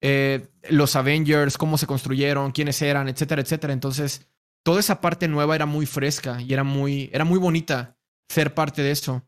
Eh, 0.00 0.48
los 0.70 0.96
Avengers, 0.96 1.58
cómo 1.58 1.76
se 1.76 1.86
construyeron, 1.86 2.52
quiénes 2.52 2.80
eran, 2.82 3.08
etcétera, 3.08 3.42
etcétera. 3.42 3.72
Entonces, 3.72 4.28
toda 4.62 4.80
esa 4.80 5.00
parte 5.00 5.28
nueva 5.28 5.54
era 5.54 5.66
muy 5.66 5.86
fresca 5.86 6.40
y 6.40 6.52
era 6.52 6.64
muy, 6.64 7.10
era 7.12 7.24
muy 7.24 7.38
bonita 7.38 7.98
ser 8.28 8.54
parte 8.54 8.82
de 8.82 8.92
eso. 8.92 9.26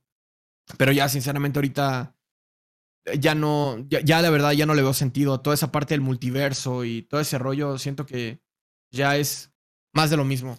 Pero 0.78 0.92
ya, 0.92 1.08
sinceramente, 1.08 1.58
ahorita 1.58 2.16
ya 3.18 3.34
no, 3.34 3.84
ya, 3.88 4.00
ya 4.00 4.22
la 4.22 4.30
verdad 4.30 4.52
ya 4.52 4.66
no 4.66 4.74
le 4.74 4.82
veo 4.82 4.94
sentido. 4.94 5.40
Toda 5.40 5.54
esa 5.54 5.72
parte 5.72 5.94
del 5.94 6.00
multiverso 6.00 6.84
y 6.84 7.02
todo 7.02 7.20
ese 7.20 7.38
rollo, 7.38 7.78
siento 7.78 8.06
que 8.06 8.40
ya 8.90 9.16
es 9.16 9.52
más 9.92 10.10
de 10.10 10.16
lo 10.16 10.24
mismo. 10.24 10.58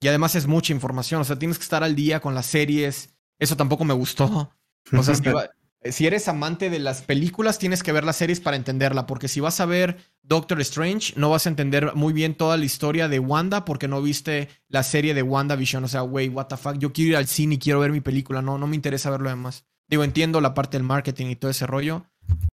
Y 0.00 0.08
además 0.08 0.34
es 0.34 0.46
mucha 0.46 0.72
información, 0.72 1.20
o 1.20 1.24
sea, 1.24 1.38
tienes 1.38 1.58
que 1.58 1.64
estar 1.64 1.84
al 1.84 1.94
día 1.94 2.20
con 2.20 2.34
las 2.34 2.46
series. 2.46 3.10
Eso 3.38 3.56
tampoco 3.56 3.84
me 3.84 3.94
gustó. 3.94 4.50
O 4.96 5.02
sea, 5.02 5.14
si 5.84 6.06
eres 6.06 6.28
amante 6.28 6.70
de 6.70 6.78
las 6.78 7.02
películas, 7.02 7.58
tienes 7.58 7.82
que 7.82 7.92
ver 7.92 8.04
las 8.04 8.16
series 8.16 8.40
para 8.40 8.56
entenderla, 8.56 9.06
porque 9.06 9.28
si 9.28 9.40
vas 9.40 9.60
a 9.60 9.66
ver 9.66 9.98
Doctor 10.22 10.60
Strange, 10.62 11.14
no 11.16 11.30
vas 11.30 11.46
a 11.46 11.50
entender 11.50 11.94
muy 11.94 12.12
bien 12.12 12.34
toda 12.34 12.56
la 12.56 12.64
historia 12.64 13.08
de 13.08 13.18
Wanda 13.18 13.64
porque 13.64 13.88
no 13.88 14.00
viste 14.00 14.48
la 14.68 14.82
serie 14.82 15.12
de 15.12 15.22
WandaVision. 15.22 15.84
O 15.84 15.88
sea, 15.88 16.00
güey, 16.00 16.28
what 16.28 16.46
the 16.46 16.56
fuck, 16.56 16.78
yo 16.78 16.92
quiero 16.92 17.10
ir 17.10 17.16
al 17.16 17.26
cine 17.26 17.56
y 17.56 17.58
quiero 17.58 17.80
ver 17.80 17.92
mi 17.92 18.00
película, 18.00 18.40
no, 18.40 18.56
no 18.56 18.66
me 18.66 18.76
interesa 18.76 19.10
ver 19.10 19.20
lo 19.20 19.28
demás. 19.28 19.64
Digo, 19.86 20.04
entiendo 20.04 20.40
la 20.40 20.54
parte 20.54 20.76
del 20.76 20.86
marketing 20.86 21.26
y 21.26 21.36
todo 21.36 21.50
ese 21.50 21.66
rollo, 21.66 22.06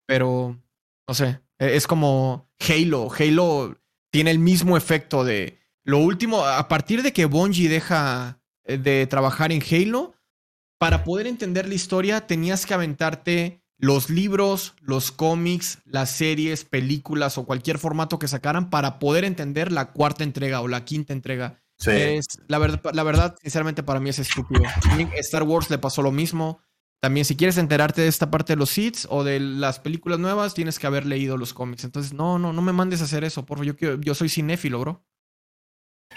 pero 0.06 0.58
no 1.08 1.14
sé, 1.14 1.40
e, 1.60 1.76
es 1.76 1.88
como 1.88 2.50
Halo. 2.60 3.10
Halo 3.18 3.78
tiene 4.12 4.32
el 4.32 4.40
mismo 4.40 4.76
efecto 4.76 5.24
de 5.24 5.60
lo 5.88 6.00
último, 6.00 6.44
a 6.44 6.68
partir 6.68 7.02
de 7.02 7.14
que 7.14 7.24
Bungie 7.24 7.70
deja 7.70 8.42
eh, 8.66 8.78
de 8.78 9.08
trabajar 9.08 9.54
en 9.54 9.64
Halo, 9.64 10.14
para 10.78 11.06
poder 11.06 11.28
entender 11.28 11.66
la 11.66 11.76
historia 11.76 12.28
tenías 12.28 12.66
que 12.66 12.74
aventarte 12.74 13.62
los 13.78 14.10
libros, 14.10 14.76
los 14.82 15.14
cómics, 15.14 15.80
las 15.86 16.12
series, 16.12 16.66
películas 16.66 17.38
o 17.38 17.46
cualquier 17.46 17.80
formato 17.80 18.20
que 18.20 18.28
sacaran 18.28 18.70
para 18.70 19.00
poder 19.00 19.24
entender 19.24 19.72
la 19.72 19.94
cuarta 19.94 20.26
entrega 20.26 20.60
o 20.60 20.68
la 20.68 20.84
quinta 20.84 21.14
entrega. 21.14 21.64
Es, 21.86 22.26
la, 22.48 22.58
verdad, 22.58 22.82
la 22.94 23.04
verdad, 23.04 23.36
sinceramente, 23.42 23.82
para 23.82 24.02
mí 24.02 24.10
es 24.10 24.20
estúpido. 24.20 24.64
Star 25.20 25.44
Wars 25.44 25.70
le 25.70 25.78
pasó 25.78 26.02
lo 26.02 26.12
mismo. 26.12 26.60
También, 27.00 27.24
si 27.24 27.38
quieres 27.38 27.58
enterarte 27.58 28.02
de 28.02 28.10
esta 28.10 28.30
parte 28.30 28.54
de 28.54 28.58
los 28.58 28.78
hits 28.78 29.08
o 29.10 29.24
de 29.24 29.40
las 29.40 29.80
películas 29.80 30.20
nuevas, 30.20 30.54
tienes 30.54 30.80
que 30.80 30.88
haber 30.88 31.06
leído 31.06 31.38
los 31.38 31.54
cómics. 31.54 31.86
Entonces, 31.86 32.12
no, 32.12 32.40
no, 32.40 32.52
no 32.52 32.62
me 32.62 32.74
mandes 32.74 33.00
a 33.00 33.06
hacer 33.06 33.24
eso, 33.24 33.46
por 33.46 33.60
favor. 33.60 33.74
Yo, 33.78 34.02
yo 34.02 34.16
soy 34.16 34.28
cinéfilo, 34.28 34.82
bro. 34.82 35.06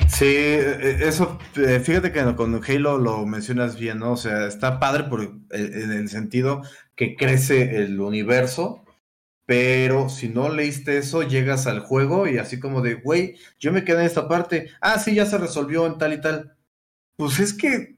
Sí, 0.08 0.26
e, 0.26 0.60
e, 0.60 1.08
eso, 1.08 1.38
eh, 1.56 1.80
fíjate 1.80 2.12
que 2.12 2.34
con 2.34 2.60
Halo 2.62 2.98
lo 2.98 3.26
mencionas 3.26 3.78
bien, 3.78 3.98
¿no? 3.98 4.12
O 4.12 4.16
sea, 4.16 4.46
está 4.46 4.78
padre 4.78 5.04
por, 5.04 5.22
eh, 5.22 5.28
en 5.50 5.92
el 5.92 6.08
sentido 6.08 6.62
que 6.94 7.16
crece 7.16 7.76
el 7.82 8.00
universo, 8.00 8.84
pero 9.46 10.08
si 10.08 10.28
no 10.28 10.48
leíste 10.48 10.98
eso, 10.98 11.22
llegas 11.22 11.66
al 11.66 11.80
juego 11.80 12.28
y 12.28 12.38
así 12.38 12.60
como 12.60 12.82
de, 12.82 12.94
güey, 12.94 13.36
yo 13.58 13.72
me 13.72 13.84
quedé 13.84 14.00
en 14.00 14.06
esta 14.06 14.28
parte, 14.28 14.70
ah, 14.80 14.98
sí, 14.98 15.14
ya 15.14 15.26
se 15.26 15.38
resolvió 15.38 15.86
en 15.86 15.98
tal 15.98 16.12
y 16.12 16.20
tal. 16.20 16.56
Pues 17.16 17.40
es 17.40 17.52
que, 17.52 17.96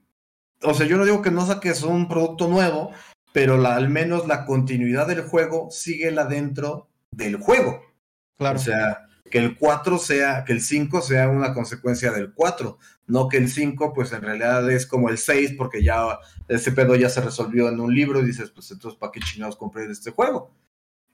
o 0.62 0.74
sea, 0.74 0.86
yo 0.86 0.96
no 0.96 1.04
digo 1.04 1.22
que 1.22 1.30
no 1.30 1.44
saques 1.46 1.82
un 1.82 2.08
producto 2.08 2.48
nuevo, 2.48 2.92
pero 3.32 3.58
la, 3.58 3.76
al 3.76 3.88
menos 3.88 4.26
la 4.26 4.44
continuidad 4.46 5.06
del 5.06 5.22
juego 5.22 5.68
sigue 5.70 6.10
la 6.10 6.24
dentro 6.24 6.88
del 7.10 7.36
juego. 7.36 7.82
Claro. 8.38 8.58
O 8.58 8.62
sea, 8.62 9.08
que 9.30 9.38
el 9.38 9.56
4 9.56 9.98
sea, 9.98 10.44
que 10.44 10.52
el 10.52 10.60
5 10.60 11.00
sea 11.00 11.28
una 11.28 11.54
consecuencia 11.54 12.10
del 12.12 12.32
4, 12.32 12.78
no 13.06 13.28
que 13.28 13.38
el 13.38 13.48
5 13.48 13.92
pues 13.92 14.12
en 14.12 14.22
realidad 14.22 14.70
es 14.70 14.86
como 14.86 15.08
el 15.08 15.18
6 15.18 15.54
porque 15.56 15.82
ya 15.82 16.18
ese 16.48 16.72
pedo 16.72 16.94
ya 16.96 17.08
se 17.08 17.20
resolvió 17.20 17.68
en 17.68 17.80
un 17.80 17.94
libro 17.94 18.20
y 18.20 18.26
dices 18.26 18.50
pues 18.50 18.70
entonces 18.70 18.98
para 18.98 19.12
qué 19.12 19.20
chingados 19.20 19.56
compré 19.56 19.90
este 19.90 20.10
juego. 20.10 20.50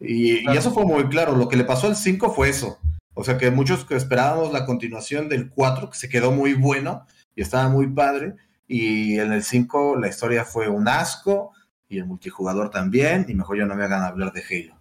Y, 0.00 0.48
y, 0.48 0.56
eso 0.56 0.72
fue 0.72 0.84
muy 0.84 1.08
claro, 1.08 1.36
lo 1.36 1.48
que 1.48 1.56
le 1.56 1.64
pasó 1.64 1.86
al 1.86 1.96
5 1.96 2.32
fue 2.32 2.48
eso. 2.48 2.78
O 3.14 3.24
sea 3.24 3.36
que 3.36 3.50
muchos 3.50 3.84
que 3.84 3.96
esperábamos 3.96 4.52
la 4.52 4.64
continuación 4.64 5.28
del 5.28 5.50
4, 5.50 5.90
que 5.90 5.98
se 5.98 6.08
quedó 6.08 6.30
muy 6.30 6.54
bueno 6.54 7.04
y 7.34 7.42
estaba 7.42 7.68
muy 7.68 7.88
padre, 7.88 8.36
y 8.68 9.18
en 9.18 9.32
el 9.32 9.42
5 9.42 9.96
la 9.96 10.08
historia 10.08 10.44
fue 10.44 10.68
un 10.68 10.86
asco 10.86 11.52
y 11.88 11.98
el 11.98 12.06
multijugador 12.06 12.70
también, 12.70 13.26
y 13.28 13.34
mejor 13.34 13.58
ya 13.58 13.64
no 13.64 13.74
me 13.74 13.82
hagan 13.82 14.04
hablar 14.04 14.32
de 14.32 14.42
Halo. 14.48 14.77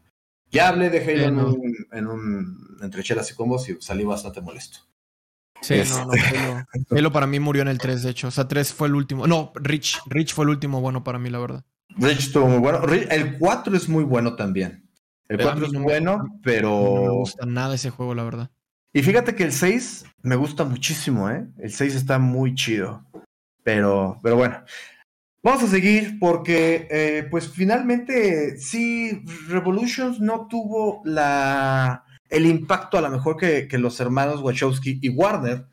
Ya 0.52 0.70
hablé 0.70 0.89
de 0.89 1.00
Halo 1.00 1.28
en, 1.28 1.39
un, 1.39 1.76
en, 1.91 2.08
un, 2.08 2.78
entre 2.82 3.04
chelas 3.04 3.30
y 3.32 3.36
combos 3.36 3.68
y 3.70 3.78
salí 3.82 4.04
bastante 4.04 4.41
molesto. 4.41 4.80
Sí, 5.62 5.76
no, 5.89 6.06
no, 6.06 6.14
este 6.14 6.66
Halo, 6.91 7.12
para 7.12 7.28
mí 7.28 7.39
murió 7.39 7.64
en 7.64 7.68
el 7.68 7.78
3, 7.78 8.04
de 8.04 8.12
hecho. 8.12 8.28
O 8.28 8.32
sea, 8.32 8.48
3 8.48 8.74
fue 8.74 8.88
el 8.88 8.95
último. 8.95 9.28
No, 9.28 9.52
Rich. 9.56 10.00
Rich 10.08 10.34
fue 10.34 10.45
el 10.45 10.50
último 10.50 10.82
bueno 10.82 11.04
para 11.04 11.20
mí, 11.20 11.30
la 11.30 11.39
verdad. 11.39 11.66
Rich 11.98 12.20
estuvo 12.20 12.48
muy 12.48 12.60
bueno. 12.60 12.82
El 12.88 13.38
4 13.38 13.76
es 13.76 13.89
muy 13.89 14.04
bueno 14.04 14.36
también. 14.36 14.88
El 15.28 15.41
4 15.41 15.66
es 15.66 15.74
bueno, 15.74 16.39
pero. 16.43 16.70
No 16.70 17.02
me 17.02 17.10
gusta 17.10 17.45
nada 17.45 17.76
ese 17.76 17.89
juego, 17.89 18.14
la 18.16 18.24
verdad. 18.24 18.52
Y 18.93 19.02
fíjate 19.02 19.36
que 19.36 19.43
el 19.43 19.52
6 19.52 20.06
me 20.22 20.36
gusta 20.36 20.64
muchísimo, 20.64 21.30
¿eh? 21.30 21.48
El 21.58 21.72
6 21.72 21.95
está 21.95 22.20
muy 22.20 22.56
chido. 22.56 23.04
Pero, 23.64 24.20
pero 24.24 24.38
bueno. 24.38 24.64
Vamos 25.48 25.64
a 25.64 25.68
seguir 25.68 26.20
porque, 26.20 26.89
eh, 26.91 27.26
pues 27.32 27.48
finalmente, 27.48 28.58
sí, 28.58 29.24
Revolutions 29.48 30.20
no 30.20 30.50
tuvo 30.50 31.02
la, 31.06 32.04
el 32.30 32.45
impacto 32.45 32.98
a 32.98 33.02
lo 33.02 33.10
mejor 33.10 33.38
que, 33.38 33.66
los 33.78 33.98
hermanos 34.02 34.41
Wachowski 34.41 35.00
y 35.02 35.08
Warner 35.08 35.66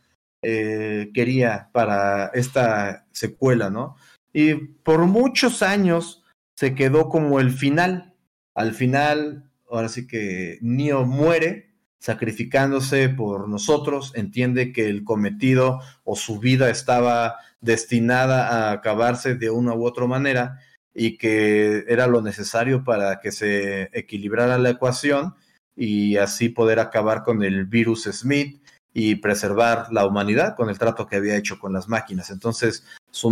eh, 0.42 1.10
quería 1.12 1.70
para 1.72 2.26
esta 2.34 3.08
secuela, 3.10 3.68
¿no? 3.68 3.96
Y 4.32 4.54
por 4.54 5.06
muchos 5.06 5.60
años 5.60 6.22
se 6.54 6.76
quedó 6.76 7.08
como 7.08 7.40
el 7.40 7.50
final. 7.50 8.14
Al 8.54 8.74
final, 8.74 9.50
ahora 9.68 9.88
sí 9.88 10.06
que 10.06 10.58
Neo 10.62 11.04
muere 11.04 11.74
sacrificándose 11.98 13.08
por 13.08 13.48
nosotros, 13.48 14.12
entiende 14.14 14.72
que 14.72 14.88
el 14.88 15.02
cometido 15.02 15.80
o 16.04 16.14
su 16.14 16.38
vida 16.38 16.70
estaba 16.70 17.38
destinada 17.64 18.48
a 18.48 18.72
acabarse 18.72 19.34
de 19.34 19.50
una 19.50 19.74
u 19.74 19.86
otra 19.86 20.06
manera 20.06 20.60
y 20.94 21.18
que 21.18 21.84
era 21.88 22.06
lo 22.06 22.22
necesario 22.22 22.84
para 22.84 23.18
que 23.20 23.32
se 23.32 23.90
equilibrara 23.92 24.58
la 24.58 24.70
ecuación 24.70 25.34
y 25.74 26.16
así 26.18 26.50
poder 26.50 26.78
acabar 26.78 27.22
con 27.24 27.42
el 27.42 27.66
virus 27.66 28.04
Smith 28.04 28.62
y 28.92 29.16
preservar 29.16 29.88
la 29.90 30.06
humanidad 30.06 30.54
con 30.54 30.70
el 30.70 30.78
trato 30.78 31.06
que 31.06 31.16
había 31.16 31.36
hecho 31.36 31.58
con 31.58 31.72
las 31.72 31.88
máquinas. 31.88 32.30
Entonces, 32.30 32.84
su, 33.10 33.30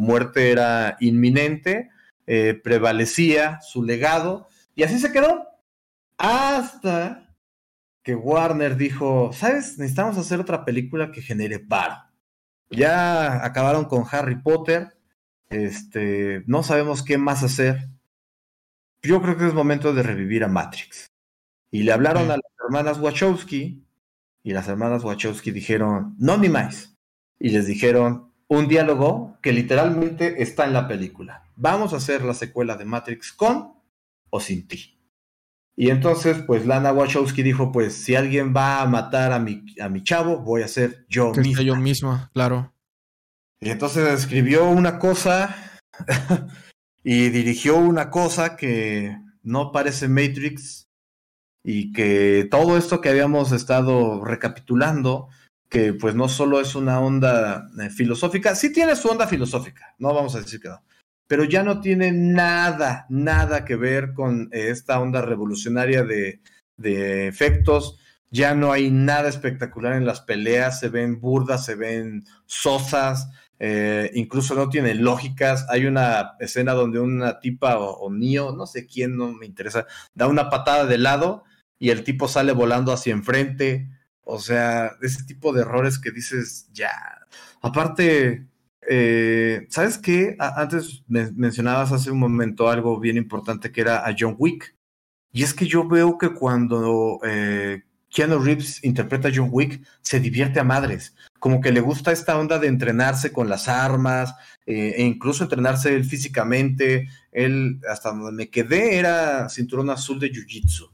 muerte 0.00 0.50
era 0.50 0.96
inminente, 1.00 1.90
eh, 2.26 2.58
prevalecía 2.62 3.60
su 3.60 3.82
legado 3.82 4.48
y 4.74 4.84
así 4.84 4.98
se 4.98 5.12
quedó 5.12 5.46
hasta 6.16 7.34
que 8.02 8.14
Warner 8.14 8.76
dijo, 8.76 9.30
¿sabes? 9.34 9.78
Necesitamos 9.78 10.16
hacer 10.16 10.40
otra 10.40 10.64
película 10.64 11.12
que 11.12 11.20
genere 11.20 11.58
paro. 11.58 12.11
Ya 12.72 13.44
acabaron 13.44 13.84
con 13.84 14.04
Harry 14.10 14.36
Potter, 14.36 14.96
este, 15.50 16.42
no 16.46 16.62
sabemos 16.62 17.02
qué 17.02 17.18
más 17.18 17.42
hacer. 17.42 17.88
Yo 19.02 19.20
creo 19.20 19.36
que 19.36 19.46
es 19.46 19.54
momento 19.54 19.92
de 19.92 20.02
revivir 20.02 20.44
a 20.44 20.48
Matrix. 20.48 21.06
Y 21.70 21.82
le 21.82 21.92
hablaron 21.92 22.30
a 22.30 22.36
las 22.36 22.52
hermanas 22.64 22.98
Wachowski 22.98 23.84
y 24.42 24.52
las 24.52 24.68
hermanas 24.68 25.04
Wachowski 25.04 25.50
dijeron, 25.50 26.14
no 26.18 26.36
ni 26.36 26.48
más. 26.48 26.96
Y 27.38 27.50
les 27.50 27.66
dijeron 27.66 28.32
un 28.48 28.68
diálogo 28.68 29.38
que 29.42 29.52
literalmente 29.52 30.42
está 30.42 30.64
en 30.64 30.72
la 30.72 30.88
película. 30.88 31.44
Vamos 31.56 31.92
a 31.92 31.96
hacer 31.96 32.24
la 32.24 32.34
secuela 32.34 32.76
de 32.76 32.84
Matrix 32.84 33.32
con 33.32 33.74
o 34.30 34.40
sin 34.40 34.66
ti. 34.66 34.98
Y 35.76 35.90
entonces, 35.90 36.38
pues 36.46 36.66
Lana 36.66 36.92
Wachowski 36.92 37.42
dijo, 37.42 37.72
pues 37.72 37.94
si 37.94 38.14
alguien 38.14 38.54
va 38.54 38.82
a 38.82 38.86
matar 38.86 39.32
a 39.32 39.38
mi, 39.38 39.64
a 39.80 39.88
mi 39.88 40.02
chavo, 40.02 40.38
voy 40.38 40.62
a 40.62 40.68
ser 40.68 41.06
yo 41.08 41.32
misma. 41.32 41.62
Yo 41.62 41.76
misma, 41.76 42.30
claro. 42.34 42.72
Y 43.60 43.70
entonces 43.70 44.08
escribió 44.12 44.68
una 44.68 44.98
cosa 44.98 45.56
y 47.04 47.30
dirigió 47.30 47.76
una 47.76 48.10
cosa 48.10 48.56
que 48.56 49.16
no 49.42 49.72
parece 49.72 50.08
Matrix 50.08 50.88
y 51.64 51.92
que 51.92 52.48
todo 52.50 52.76
esto 52.76 53.00
que 53.00 53.08
habíamos 53.08 53.52
estado 53.52 54.24
recapitulando, 54.24 55.28
que 55.68 55.94
pues 55.94 56.14
no 56.14 56.28
solo 56.28 56.60
es 56.60 56.74
una 56.74 57.00
onda 57.00 57.68
eh, 57.80 57.88
filosófica, 57.88 58.54
sí 58.54 58.72
tiene 58.72 58.96
su 58.96 59.08
onda 59.08 59.26
filosófica, 59.26 59.94
no 59.98 60.12
vamos 60.12 60.34
a 60.34 60.40
decir 60.40 60.60
que 60.60 60.68
no, 60.68 60.82
pero 61.26 61.44
ya 61.44 61.62
no 61.62 61.80
tiene 61.80 62.12
nada, 62.12 63.06
nada 63.08 63.64
que 63.64 63.76
ver 63.76 64.12
con 64.12 64.48
eh, 64.52 64.68
esta 64.70 65.00
onda 65.00 65.22
revolucionaria 65.22 66.04
de, 66.04 66.40
efectos. 67.28 67.98
Ya 68.30 68.54
no 68.54 68.72
hay 68.72 68.90
nada 68.90 69.28
espectacular 69.28 69.94
en 69.94 70.06
las 70.06 70.20
peleas, 70.22 70.80
se 70.80 70.88
ven 70.88 71.20
burdas, 71.20 71.64
se 71.64 71.74
ven 71.74 72.24
sosas, 72.46 73.28
eh, 73.58 74.10
incluso 74.14 74.54
no 74.54 74.68
tienen 74.68 75.04
lógicas. 75.04 75.66
Hay 75.68 75.86
una 75.86 76.32
escena 76.40 76.72
donde 76.72 76.98
una 76.98 77.40
tipa 77.40 77.78
o, 77.78 78.00
o 78.00 78.10
no 78.10 78.66
sé 78.66 78.86
quién, 78.86 79.16
no 79.16 79.32
me 79.32 79.46
interesa, 79.46 79.86
da 80.14 80.26
una 80.26 80.50
patada 80.50 80.86
de 80.86 80.98
lado 80.98 81.44
y 81.78 81.90
el 81.90 82.04
tipo 82.04 82.28
sale 82.28 82.52
volando 82.52 82.92
hacia 82.92 83.12
enfrente. 83.12 83.88
O 84.24 84.38
sea, 84.38 84.92
ese 85.02 85.24
tipo 85.24 85.52
de 85.52 85.62
errores 85.62 85.98
que 85.98 86.10
dices, 86.10 86.68
ya. 86.72 86.92
Aparte, 87.60 88.46
eh, 88.88 89.66
¿Sabes 89.68 89.98
qué? 89.98 90.36
antes 90.38 91.02
mencionabas 91.08 91.92
hace 91.92 92.10
un 92.10 92.18
momento 92.18 92.68
algo 92.68 92.98
bien 92.98 93.16
importante 93.16 93.70
que 93.70 93.80
era 93.80 94.06
a 94.06 94.14
John 94.18 94.36
Wick. 94.38 94.74
Y 95.32 95.42
es 95.44 95.54
que 95.54 95.66
yo 95.66 95.88
veo 95.88 96.18
que 96.18 96.34
cuando 96.34 97.18
eh, 97.24 97.82
Keanu 98.10 98.38
Reeves 98.38 98.84
interpreta 98.84 99.28
a 99.28 99.32
John 99.34 99.48
Wick, 99.50 99.82
se 100.02 100.20
divierte 100.20 100.60
a 100.60 100.64
madres. 100.64 101.14
Como 101.38 101.60
que 101.60 101.72
le 101.72 101.80
gusta 101.80 102.12
esta 102.12 102.38
onda 102.38 102.58
de 102.58 102.68
entrenarse 102.68 103.32
con 103.32 103.48
las 103.48 103.68
armas, 103.68 104.34
eh, 104.66 104.94
e 104.98 105.02
incluso 105.02 105.44
entrenarse 105.44 105.94
él 105.94 106.04
físicamente. 106.04 107.08
Él, 107.30 107.80
hasta 107.88 108.10
donde 108.10 108.32
me 108.32 108.50
quedé, 108.50 108.98
era 108.98 109.48
cinturón 109.48 109.90
azul 109.90 110.20
de 110.20 110.30
Jiu-Jitsu. 110.30 110.90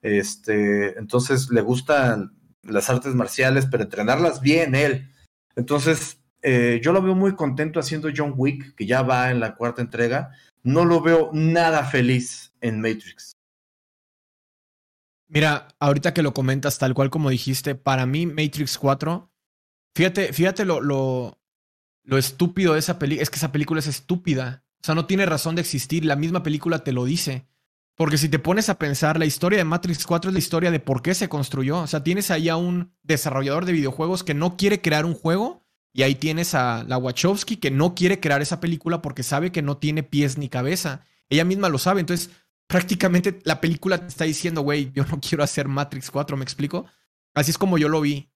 Este, 0.00 0.98
entonces 0.98 1.50
le 1.50 1.60
gustan 1.60 2.32
las 2.62 2.88
artes 2.88 3.14
marciales, 3.14 3.66
pero 3.70 3.84
entrenarlas 3.84 4.40
bien 4.40 4.74
él. 4.74 5.10
Entonces, 5.54 6.21
eh, 6.42 6.80
yo 6.82 6.92
lo 6.92 7.00
veo 7.00 7.14
muy 7.14 7.34
contento 7.34 7.78
haciendo 7.78 8.10
John 8.14 8.34
Wick, 8.36 8.74
que 8.74 8.86
ya 8.86 9.02
va 9.02 9.30
en 9.30 9.40
la 9.40 9.54
cuarta 9.54 9.80
entrega. 9.80 10.30
No 10.62 10.84
lo 10.84 11.00
veo 11.00 11.30
nada 11.32 11.84
feliz 11.84 12.52
en 12.60 12.80
Matrix. 12.80 13.32
Mira, 15.28 15.68
ahorita 15.78 16.12
que 16.12 16.22
lo 16.22 16.34
comentas 16.34 16.78
tal 16.78 16.94
cual 16.94 17.10
como 17.10 17.30
dijiste, 17.30 17.74
para 17.74 18.04
mí 18.04 18.26
Matrix 18.26 18.76
4, 18.76 19.30
fíjate, 19.96 20.32
fíjate 20.32 20.64
lo, 20.64 20.80
lo, 20.80 21.40
lo 22.04 22.18
estúpido 22.18 22.74
de 22.74 22.80
esa 22.80 22.98
película, 22.98 23.22
es 23.22 23.30
que 23.30 23.36
esa 23.36 23.52
película 23.52 23.80
es 23.80 23.86
estúpida. 23.86 24.64
O 24.82 24.84
sea, 24.84 24.94
no 24.94 25.06
tiene 25.06 25.24
razón 25.24 25.54
de 25.54 25.62
existir, 25.62 26.04
la 26.04 26.16
misma 26.16 26.42
película 26.42 26.84
te 26.84 26.92
lo 26.92 27.04
dice. 27.04 27.46
Porque 27.94 28.18
si 28.18 28.28
te 28.28 28.38
pones 28.38 28.68
a 28.68 28.78
pensar, 28.78 29.18
la 29.18 29.26
historia 29.26 29.58
de 29.58 29.64
Matrix 29.64 30.06
4 30.06 30.30
es 30.30 30.32
la 30.32 30.38
historia 30.38 30.70
de 30.70 30.80
por 30.80 31.02
qué 31.02 31.14
se 31.14 31.28
construyó. 31.28 31.78
O 31.78 31.86
sea, 31.86 32.02
tienes 32.02 32.30
ahí 32.30 32.48
a 32.48 32.56
un 32.56 32.92
desarrollador 33.02 33.64
de 33.64 33.72
videojuegos 33.72 34.24
que 34.24 34.34
no 34.34 34.56
quiere 34.56 34.80
crear 34.80 35.04
un 35.04 35.14
juego 35.14 35.61
y 35.92 36.02
ahí 36.02 36.14
tienes 36.14 36.54
a 36.54 36.84
la 36.84 36.96
Wachowski 36.96 37.56
que 37.56 37.70
no 37.70 37.94
quiere 37.94 38.18
crear 38.18 38.40
esa 38.40 38.60
película 38.60 39.02
porque 39.02 39.22
sabe 39.22 39.52
que 39.52 39.62
no 39.62 39.76
tiene 39.76 40.02
pies 40.02 40.38
ni 40.38 40.48
cabeza. 40.48 41.04
Ella 41.28 41.44
misma 41.44 41.68
lo 41.68 41.78
sabe. 41.78 42.00
Entonces, 42.00 42.30
prácticamente 42.66 43.40
la 43.44 43.60
película 43.60 43.98
te 43.98 44.06
está 44.06 44.24
diciendo, 44.24 44.62
güey, 44.62 44.90
yo 44.94 45.04
no 45.04 45.20
quiero 45.20 45.44
hacer 45.44 45.68
Matrix 45.68 46.10
4, 46.10 46.36
¿me 46.36 46.44
explico? 46.44 46.86
Así 47.34 47.50
es 47.50 47.58
como 47.58 47.76
yo 47.76 47.88
lo 47.88 48.00
vi. 48.00 48.30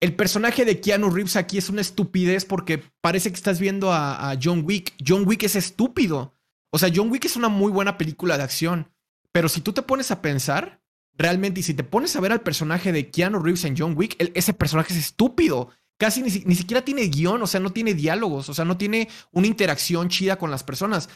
El 0.00 0.16
personaje 0.16 0.64
de 0.64 0.80
Keanu 0.80 1.10
Reeves 1.10 1.36
aquí 1.36 1.58
es 1.58 1.68
una 1.68 1.80
estupidez 1.80 2.44
porque 2.44 2.82
parece 3.00 3.30
que 3.30 3.36
estás 3.36 3.60
viendo 3.60 3.92
a, 3.92 4.34
John 4.42 4.62
Wick. 4.64 4.94
John 5.06 5.26
Wick 5.26 5.42
es 5.44 5.56
estúpido. 5.56 6.34
O 6.70 6.78
sea, 6.78 6.90
John 6.94 7.10
Wick 7.10 7.26
es 7.26 7.36
una 7.36 7.48
muy 7.48 7.70
buena 7.70 7.96
película 7.98 8.36
de 8.36 8.44
acción. 8.44 8.90
Pero 9.32 9.48
si 9.48 9.60
tú 9.60 9.72
te 9.72 9.82
pones 9.82 10.10
a 10.10 10.20
pensar, 10.20 10.82
realmente, 11.16 11.60
y 11.60 11.62
si 11.62 11.74
te 11.74 11.84
pones 11.84 12.16
a 12.16 12.20
ver 12.20 12.32
al 12.32 12.42
personaje 12.42 12.92
de 12.92 13.10
Keanu 13.10 13.40
Reeves 13.40 13.64
en 13.64 13.76
John 13.76 13.94
Wick, 13.96 14.16
ese 14.34 14.52
personaje 14.52 14.92
es 14.92 14.98
estúpido 14.98 15.70
casi 16.04 16.20
ni, 16.20 16.54
siquiera 16.54 16.84
tiene 16.84 17.08
guion, 17.08 17.40
o 17.40 17.46
sea, 17.46 17.60
no 17.60 17.72
tiene 17.72 17.94
diálogos, 17.94 18.50
o 18.50 18.52
sea, 18.52 18.66
no 18.66 18.76
tiene 18.76 19.08
una 19.32 19.46
interacción 19.46 20.10
chida 20.10 20.36
con 20.36 20.50
las 20.50 20.62
personas. 20.62 21.08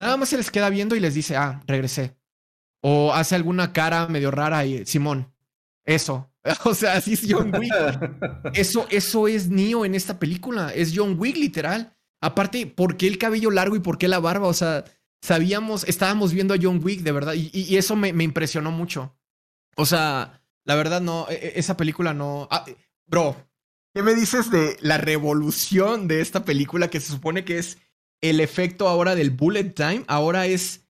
Nada 0.00 0.16
más 0.16 0.28
se 0.28 0.36
les 0.36 0.52
queda 0.52 0.70
viendo 0.70 0.94
y 0.94 1.00
les 1.00 1.14
dice, 1.14 1.34
ah, 1.34 1.64
regresé. 1.66 2.16
O 2.80 3.12
hace 3.12 3.34
alguna 3.34 3.72
cara 3.72 4.06
medio 4.06 4.30
rara 4.30 4.64
y, 4.64 4.86
Simón, 4.86 5.34
eso. 5.84 6.30
O 6.64 6.74
sea, 6.74 6.92
así 6.92 7.14
es 7.14 7.26
John 7.28 7.52
Wick. 7.52 7.72
Eso, 8.54 8.86
eso 8.88 9.26
es 9.26 9.48
Neo 9.48 9.84
en 9.84 9.96
esta 9.96 10.20
película. 10.20 10.72
Es 10.72 10.92
John 10.94 11.16
Wick, 11.18 11.36
literal. 11.36 11.92
Aparte, 12.20 12.68
¿por 12.68 12.96
qué 12.96 13.08
el 13.08 13.18
cabello 13.18 13.50
largo 13.50 13.74
y 13.74 13.80
por 13.80 13.98
qué 13.98 14.06
la 14.06 14.20
barba? 14.20 14.46
O 14.46 14.54
sea, 14.54 14.84
sabíamos, 15.20 15.82
estábamos 15.88 16.32
viendo 16.32 16.54
a 16.54 16.58
John 16.62 16.80
Wick, 16.84 17.00
de 17.00 17.10
verdad. 17.10 17.34
Y, 17.34 17.76
eso 17.76 17.96
me, 17.96 18.12
me, 18.12 18.22
impresionó 18.22 18.70
mucho. 18.70 19.18
O 19.74 19.86
sea, 19.86 20.40
la 20.62 20.76
verdad, 20.76 21.00
no, 21.00 21.26
e, 21.28 21.34
e, 21.34 21.52
esa 21.56 21.76
película 21.76 22.14
no. 22.14 22.46
Ah, 22.48 22.64
bro, 23.08 23.34
¿Qué 23.96 24.02
me 24.02 24.14
dices 24.14 24.50
de 24.50 24.76
la 24.82 24.98
revolución 24.98 26.06
de 26.06 26.20
esta 26.20 26.44
película 26.44 26.90
que 26.90 27.00
se 27.00 27.10
supone 27.10 27.46
que 27.46 27.56
es 27.56 27.78
el 28.20 28.40
efecto 28.40 28.88
ahora 28.88 29.14
del 29.14 29.30
bullet 29.30 29.70
time? 29.70 30.04
Ahora 30.06 30.44
es... 30.44 30.86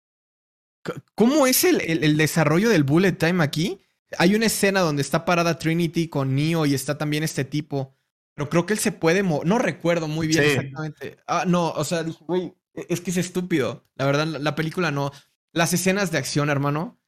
¿Cómo 1.15 1.47
es 1.47 1.65
el, 1.65 1.83
el, 1.83 2.17
desarrollo 2.17 2.71
del 2.71 2.83
bullet 2.83 3.13
time 3.13 3.45
aquí? 3.45 3.83
Hay 4.17 4.35
una 4.35 4.47
escena 4.47 4.81
donde 4.81 5.03
está 5.03 5.27
parada 5.27 5.59
Trinity 5.59 6.09
con 6.09 6.35
Neo 6.35 6.65
y 6.65 6.73
está 6.73 6.97
también 6.97 7.25
este 7.25 7.45
tipo. 7.45 7.95
Pero 8.33 8.49
creo 8.49 8.65
que 8.65 8.73
él 8.73 8.79
se 8.79 8.91
puede 8.91 9.23
mover. 9.23 9.47
No 9.47 9.59
recuerdo 9.59 10.09
muy 10.09 10.27
bien 10.27 10.43
exactamente. 10.43 11.19
Ah, 11.27 11.45
no, 11.47 11.73
o 11.73 11.85
sea, 11.85 12.07
güey, 12.21 12.55
e, 12.73 12.87
es 12.89 13.03
que 13.03 13.11
es 13.11 13.19
estúpido. 13.19 13.87
La 13.97 14.07
verdad, 14.07 14.27
la 14.27 14.55
película 14.55 14.91
no. 14.91 15.13
Las 15.53 15.75
escenas 15.75 16.11
de 16.11 16.17
acción, 16.17 16.49
hermano. 16.49 16.99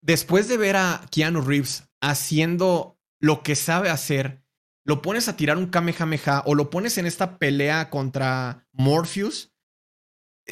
Después 0.00 0.48
de 0.48 0.56
ver 0.56 0.74
a 0.74 1.06
Keanu 1.12 1.42
Reeves 1.42 1.84
haciendo 2.00 2.98
lo 3.20 3.44
que 3.44 3.54
sabe 3.54 3.88
hacer 3.88 4.47
lo 4.88 5.02
pones 5.02 5.28
a 5.28 5.36
tirar 5.36 5.58
un 5.58 5.66
Kamehameha 5.66 6.44
o 6.46 6.54
lo 6.54 6.70
pones 6.70 6.96
en 6.96 7.04
esta 7.04 7.38
pelea 7.38 7.90
contra 7.90 8.66
Morpheus, 8.72 9.52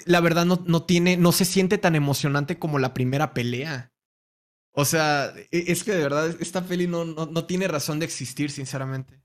la 0.04 0.20
verdad 0.20 0.44
no, 0.44 0.62
no 0.66 0.82
tiene, 0.82 1.16
no 1.16 1.32
se 1.32 1.46
siente 1.46 1.78
tan 1.78 1.94
emocionante 1.94 2.58
como 2.58 2.78
la 2.78 2.92
primera 2.92 3.32
pelea. 3.32 3.94
O 4.72 4.84
sea, 4.84 5.32
e, 5.50 5.72
es 5.72 5.84
que 5.84 5.92
de 5.92 6.02
verdad 6.02 6.36
esta 6.38 6.66
peli 6.66 6.86
no, 6.86 7.06
no, 7.06 7.46
tiene 7.46 7.66
razón 7.66 7.98
de 7.98 8.04
existir, 8.04 8.50
sinceramente. 8.50 9.22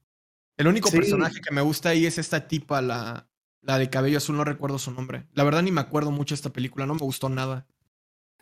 El 0.56 0.68
único 0.68 0.90
personaje 0.90 1.42
que 1.42 1.54
me 1.54 1.60
gusta 1.60 1.90
ahí 1.90 2.06
es 2.06 2.18
esta 2.18 2.48
tipa, 2.48 2.82
la, 2.82 3.28
la 3.60 3.78
de 3.80 3.90
cabello 3.90 4.18
azul, 4.18 4.38
no 4.38 4.46
recuerdo 4.46 4.80
su 4.80 4.92
nombre. 4.92 5.28
La 5.34 5.44
verdad 5.44 5.62
ni 5.62 5.74
me 5.74 5.82
acuerdo 5.82 6.12
mucho 6.12 6.36
de 6.36 6.38
esta 6.38 6.54
película, 6.54 6.86
no 6.86 6.94
me 6.94 7.02
gustó 7.02 7.28
nada. 7.28 7.68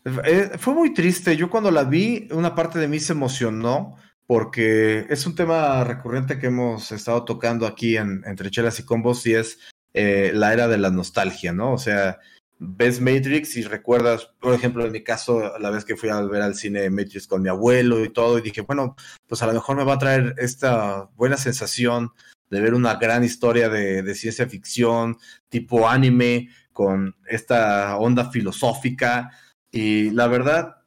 Eh, 0.05 0.51
fue 0.59 0.75
muy 0.75 0.93
triste. 0.93 1.35
Yo 1.35 1.49
cuando 1.49 1.71
la 1.71 1.83
vi, 1.83 2.27
una 2.29 2.53
parte 2.53 2.77
de 2.77 2.87
mí 2.87 2.99
se 2.99 3.13
emocionó 3.13 3.95
porque 4.29 5.07
es 5.09 5.25
un 5.25 5.33
tema 5.33 5.83
recurrente 5.83 6.37
que 6.37 6.45
hemos 6.45 6.91
estado 6.91 7.25
tocando 7.25 7.65
aquí 7.65 7.97
en, 7.97 8.21
entre 8.27 8.51
chelas 8.51 8.79
y 8.79 8.83
combos 8.83 9.25
y 9.25 9.33
es 9.33 9.57
eh, 9.95 10.29
la 10.35 10.53
era 10.53 10.67
de 10.67 10.77
la 10.77 10.91
nostalgia, 10.91 11.51
¿no? 11.51 11.73
O 11.73 11.79
sea, 11.79 12.19
ves 12.59 13.01
Matrix 13.01 13.57
y 13.57 13.63
recuerdas, 13.63 14.29
por 14.39 14.53
ejemplo, 14.53 14.85
en 14.85 14.91
mi 14.91 15.03
caso, 15.03 15.57
la 15.57 15.71
vez 15.71 15.83
que 15.83 15.95
fui 15.95 16.09
a 16.09 16.21
ver 16.21 16.43
al 16.43 16.53
cine 16.53 16.91
Matrix 16.91 17.25
con 17.25 17.41
mi 17.41 17.49
abuelo 17.49 18.05
y 18.05 18.13
todo, 18.13 18.37
y 18.37 18.43
dije, 18.43 18.61
bueno, 18.61 18.95
pues 19.25 19.41
a 19.41 19.47
lo 19.47 19.53
mejor 19.53 19.77
me 19.77 19.83
va 19.83 19.95
a 19.95 19.97
traer 19.97 20.35
esta 20.37 21.09
buena 21.15 21.37
sensación 21.37 22.11
de 22.51 22.61
ver 22.61 22.75
una 22.75 22.97
gran 22.97 23.23
historia 23.23 23.67
de, 23.67 24.13
ciencia 24.13 24.47
ficción, 24.47 25.17
tipo 25.49 25.89
anime, 25.89 26.49
con 26.71 27.15
esta 27.27 27.97
onda 27.97 28.29
filosófica. 28.29 29.31
Y 29.71 30.11
la 30.11 30.27
verdad, 30.27 30.83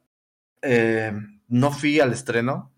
eh, 0.61 1.11
no 1.49 1.71
fui 1.71 1.99
al 1.99 2.13
estreno, 2.13 2.72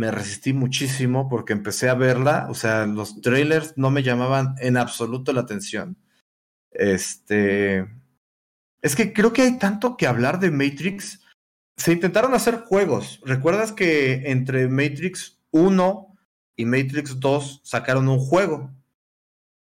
me 0.00 0.10
resistí 0.10 0.54
muchísimo 0.54 1.28
porque 1.28 1.52
empecé 1.52 1.90
a 1.90 1.94
verla, 1.94 2.46
o 2.48 2.54
sea, 2.54 2.86
los 2.86 3.20
trailers 3.20 3.74
no 3.76 3.90
me 3.90 4.02
llamaban 4.02 4.54
en 4.58 4.78
absoluto 4.78 5.34
la 5.34 5.42
atención. 5.42 5.98
Este, 6.70 7.86
es 8.80 8.96
que 8.96 9.12
creo 9.12 9.34
que 9.34 9.42
hay 9.42 9.58
tanto 9.58 9.98
que 9.98 10.06
hablar 10.06 10.40
de 10.40 10.50
Matrix. 10.50 11.20
Se 11.76 11.92
intentaron 11.92 12.32
hacer 12.32 12.60
juegos. 12.60 13.20
¿Recuerdas 13.26 13.72
que 13.72 14.30
entre 14.30 14.68
Matrix 14.68 15.38
1 15.50 16.16
y 16.56 16.64
Matrix 16.64 17.20
2 17.20 17.60
sacaron 17.62 18.08
un 18.08 18.20
juego? 18.20 18.70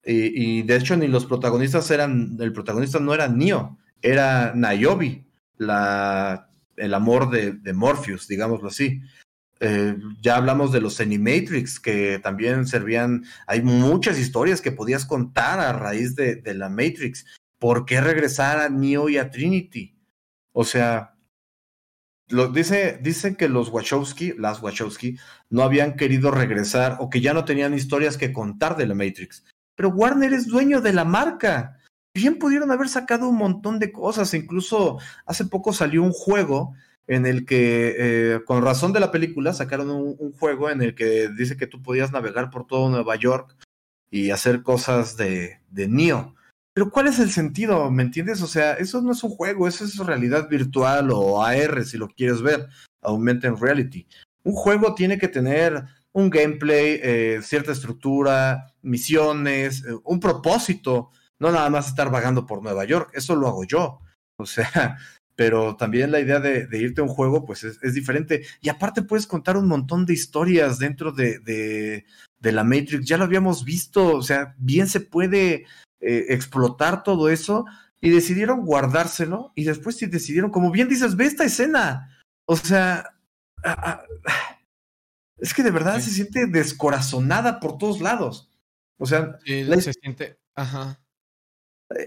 Y, 0.05 0.63
de 0.63 0.77
hecho 0.77 0.97
ni 0.97 1.07
los 1.07 1.27
protagonistas 1.27 1.89
eran, 1.93 2.37
el 2.41 2.53
protagonista 2.53 2.99
no 2.99 3.15
era 3.15 3.29
Neo, 3.29 3.79
era 4.03 4.53
Niobe, 4.55 5.25
la, 5.57 6.51
el 6.77 6.95
amor 6.95 7.31
de, 7.31 7.53
de 7.53 7.73
Morpheus, 7.73 8.27
digámoslo 8.27 8.69
así. 8.69 9.03
Eh, 9.61 9.97
ya 10.21 10.37
hablamos 10.37 10.73
de 10.73 10.81
los 10.81 11.01
Animatrix, 11.01 11.81
que 11.81 12.19
también 12.23 12.67
servían, 12.67 13.25
hay 13.47 13.63
muchas 13.63 14.19
historias 14.19 14.61
que 14.61 14.73
podías 14.73 15.07
contar 15.07 15.61
a 15.61 15.73
raíz 15.73 16.15
de, 16.15 16.37
de 16.37 16.55
la 16.55 16.69
Matrix. 16.69 17.25
¿por 17.59 17.87
qué 17.87 18.01
regresar 18.01 18.59
a 18.59 18.69
Neo 18.69 19.09
y 19.09 19.19
a 19.19 19.31
Trinity? 19.31 19.99
O 20.53 20.65
sea, 20.65 21.17
lo, 22.29 22.49
dice, 22.49 22.99
dicen 23.03 23.37
que 23.37 23.49
los 23.49 23.69
Wachowski, 23.69 24.35
las 24.37 24.63
Wachowski, 24.63 25.19
no 25.51 25.63
habían 25.63 25.97
querido 25.97 26.31
regresar 26.31 26.97
o 27.01 27.11
que 27.11 27.21
ya 27.21 27.35
no 27.35 27.45
tenían 27.45 27.75
historias 27.75 28.17
que 28.17 28.33
contar 28.33 28.77
de 28.77 28.87
la 28.87 28.95
Matrix. 28.95 29.45
Pero 29.77 29.91
Warner 29.91 30.33
es 30.33 30.47
dueño 30.47 30.81
de 30.81 30.93
la 30.93 31.05
marca. 31.05 31.79
Bien 32.15 32.39
pudieron 32.39 32.71
haber 32.73 32.89
sacado 32.89 33.29
un 33.29 33.37
montón 33.37 33.79
de 33.79 33.93
cosas. 33.93 34.33
Incluso 34.33 34.99
hace 35.27 35.45
poco 35.45 35.73
salió 35.73 36.03
un 36.03 36.13
juego 36.13 36.75
en 37.07 37.27
el 37.27 37.47
que, 37.47 37.95
eh, 37.99 38.41
con 38.45 38.63
razón 38.63 38.93
de 38.93 39.01
la 39.01 39.13
película, 39.13 39.53
sacaron 39.53 39.91
un, 39.91 40.33
juego 40.33 40.71
en 40.71 40.83
el 40.83 40.95
que 40.95 41.29
dice 41.29 41.57
que 41.57 41.67
tú 41.67 41.83
podías 41.83 42.13
navegar 42.13 42.51
por 42.51 42.67
todo 42.67 42.89
Nueva 42.89 43.17
York 43.17 43.57
y 44.11 44.31
hacer 44.31 44.63
cosas 44.63 45.17
de, 45.17 45.61
de 45.71 45.89
Neo. 45.89 46.35
Pero 46.75 46.91
¿cuál 46.91 47.07
es 47.07 47.19
el 47.19 47.31
sentido? 47.31 47.91
¿Me 47.91 48.03
entiendes? 48.03 48.43
O 48.43 48.47
sea, 48.47 48.75
eso 48.75 49.01
no 49.01 49.13
es 49.13 49.25
un 49.25 49.31
juego, 49.31 49.67
eso 49.67 49.85
es 49.85 49.97
realidad 49.99 50.49
virtual 50.49 51.11
o 51.11 51.43
AR, 51.43 51.85
si 51.85 51.97
lo 51.97 52.09
quieres 52.09 52.43
ver, 52.43 52.69
Augmented 53.01 53.55
Reality. 53.55 54.07
Un 54.43 54.53
juego 54.53 54.95
tiene 54.95 55.19
que 55.19 55.29
tener 55.29 55.85
un 56.13 56.31
gameplay, 56.31 57.01
eh, 57.03 57.41
cierta 57.43 57.73
estructura, 57.73 58.75
misiones, 58.83 59.85
eh, 59.85 59.97
un 60.05 60.19
propósito, 60.19 61.11
no 61.39 61.51
nada 61.51 61.69
más 61.71 61.89
estar 61.89 62.11
vagando 62.11 62.47
por 62.47 62.63
Nueva 62.63 62.85
York, 62.85 63.11
eso 63.15 63.37
lo 63.37 63.49
hago 63.49 63.65
yo. 63.65 64.01
O 64.39 64.45
sea, 64.45 64.99
pero 65.37 65.77
también 65.77 66.11
la 66.11 66.21
idea 66.21 66.41
de, 66.41 66.67
irte 66.79 67.03
a 67.03 67.05
un 67.05 67.11
juego, 67.11 67.45
pues 67.45 67.63
es, 67.63 67.95
diferente. 67.95 68.45
Y 68.63 68.71
aparte 68.71 69.03
puedes 69.03 69.27
contar 69.27 69.59
un 69.59 69.69
montón 69.69 70.07
de 70.07 70.15
historias 70.15 70.79
dentro 70.79 71.13
de, 71.13 71.39
de, 71.41 72.53
la 72.53 72.65
Matrix, 72.65 73.05
ya 73.05 73.19
lo 73.19 73.25
habíamos 73.25 73.65
visto, 73.65 74.17
o 74.17 74.23
sea, 74.23 74.55
bien 74.57 74.89
se 74.89 75.01
puede 75.01 75.67
eh, 76.01 76.27
explotar 76.29 77.03
todo 77.03 77.29
eso 77.29 77.65
y 78.01 78.11
decidieron 78.11 78.65
guardárselo 78.65 79.53
y 79.57 79.65
después 79.65 79.99
decidieron, 79.99 80.51
como 80.51 80.71
bien 80.71 80.89
dices, 80.89 81.17
ve 81.17 81.25
esta 81.25 81.45
escena. 81.45 82.17
O 82.47 82.57
sea, 82.57 83.17
es 85.39 85.53
que 85.53 85.63
de 85.63 85.71
verdad 85.71 86.01
se 86.01 86.11
siente 86.11 86.47
descorazonada 86.47 87.61
por 87.61 87.79
todos 87.79 88.01
lados. 88.01 88.49
O 88.97 89.07
sea, 89.07 89.39
se 89.45 89.93
siente, 89.93 90.39
ajá. 90.55 91.01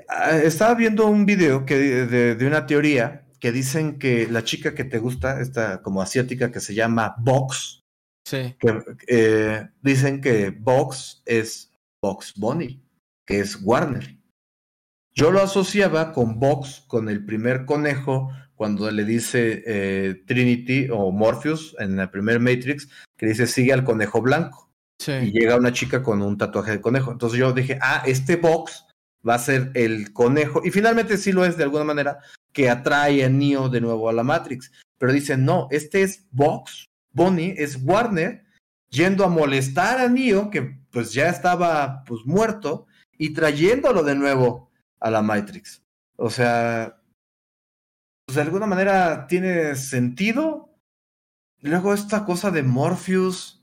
Ah, 0.07 0.38
estaba 0.38 0.76
viendo 0.76 1.07
un 1.07 1.26
video 1.26 1.65
que, 1.65 1.76
de, 1.76 2.47
una 2.47 2.65
teoría 2.65 3.26
que 3.39 3.51
dicen 3.51 3.97
que 3.97 4.27
la 4.27 4.43
chica 4.43 4.76
que 4.76 4.84
te 4.84 4.99
gusta, 4.99 5.39
esta 5.39 5.81
como 5.81 6.01
asiática 6.01 6.51
que 6.51 6.60
se 6.60 6.73
llama 6.73 7.15
Box, 7.19 7.81
sí. 8.26 8.56
que, 8.60 8.84
eh, 9.07 9.69
dicen 9.81 10.19
que 10.19 10.49
Box 10.49 11.22
es 11.26 11.72
Box 12.01 12.34
Bunny 12.35 12.81
que 13.30 13.39
es 13.41 13.60
Warner. 13.61 14.18
Yo 15.14 15.30
lo 15.30 15.39
asociaba 15.39 16.14
con 16.14 16.39
Vox, 16.39 16.84
con 16.88 17.10
el 17.10 17.23
primer 17.23 17.65
conejo, 17.65 18.31
cuando 18.56 18.89
le 18.89 19.06
dice 19.06 19.64
eh, 19.68 20.23
Trinity 20.26 20.88
o 20.91 21.11
Morpheus 21.11 21.76
en 21.77 21.95
la 21.95 22.10
primer 22.10 22.39
Matrix, 22.39 22.89
que 23.15 23.27
dice 23.27 23.45
sigue 23.45 23.72
al 23.72 23.84
conejo 23.84 24.23
blanco. 24.23 24.72
Y 25.07 25.31
llega 25.31 25.56
una 25.56 25.72
chica 25.72 26.01
con 26.01 26.23
un 26.23 26.39
tatuaje 26.39 26.72
de 26.72 26.81
conejo. 26.81 27.11
Entonces 27.11 27.39
yo 27.39 27.53
dije, 27.53 27.77
ah, 27.81 28.01
este 28.06 28.35
Vox 28.35 28.85
va 29.27 29.35
a 29.35 29.39
ser 29.39 29.71
el 29.73 30.13
conejo. 30.13 30.61
Y 30.63 30.71
finalmente 30.71 31.17
sí 31.17 31.31
lo 31.31 31.45
es 31.45 31.57
de 31.57 31.63
alguna 31.63 31.83
manera, 31.83 32.19
que 32.51 32.69
atrae 32.69 33.23
a 33.23 33.29
Neo 33.29 33.69
de 33.69 33.81
nuevo 33.81 34.09
a 34.09 34.13
la 34.13 34.23
Matrix. 34.23 34.71
Pero 34.97 35.13
dice, 35.13 35.37
no, 35.37 35.67
este 35.71 36.03
es 36.03 36.27
Vox, 36.31 36.85
Bonnie, 37.11 37.55
es 37.57 37.79
Warner, 37.83 38.43
yendo 38.89 39.23
a 39.23 39.29
molestar 39.29 39.99
a 39.99 40.07
Neo, 40.07 40.49
que 40.49 40.79
pues 40.91 41.13
ya 41.13 41.29
estaba 41.29 42.03
pues 42.05 42.21
muerto, 42.25 42.87
y 43.17 43.33
trayéndolo 43.33 44.03
de 44.03 44.15
nuevo 44.15 44.71
a 44.99 45.09
la 45.09 45.21
Matrix. 45.21 45.83
O 46.15 46.29
sea, 46.29 47.01
pues 48.25 48.35
de 48.35 48.41
alguna 48.41 48.65
manera 48.65 49.27
tiene 49.27 49.75
sentido. 49.75 50.75
Luego 51.61 51.93
esta 51.93 52.25
cosa 52.25 52.51
de 52.51 52.63
Morpheus. 52.63 53.59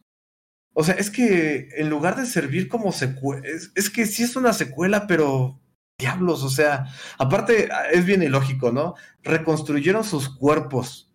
O 0.76 0.84
sea, 0.84 0.94
es 0.94 1.10
que 1.10 1.70
en 1.76 1.88
lugar 1.88 2.16
de 2.16 2.26
servir 2.26 2.68
como 2.68 2.92
secuela, 2.92 3.46
es, 3.46 3.90
que 3.90 4.04
sí 4.06 4.22
es 4.22 4.36
una 4.36 4.52
secuela, 4.52 5.06
pero 5.06 5.60
diablos, 5.98 6.42
o 6.42 6.50
sea, 6.50 6.86
aparte 7.18 7.68
es 7.92 8.04
bien 8.04 8.22
ilógico, 8.22 8.72
¿no? 8.72 8.94
Reconstruyeron 9.22 10.04
sus 10.04 10.28
cuerpos. 10.28 11.14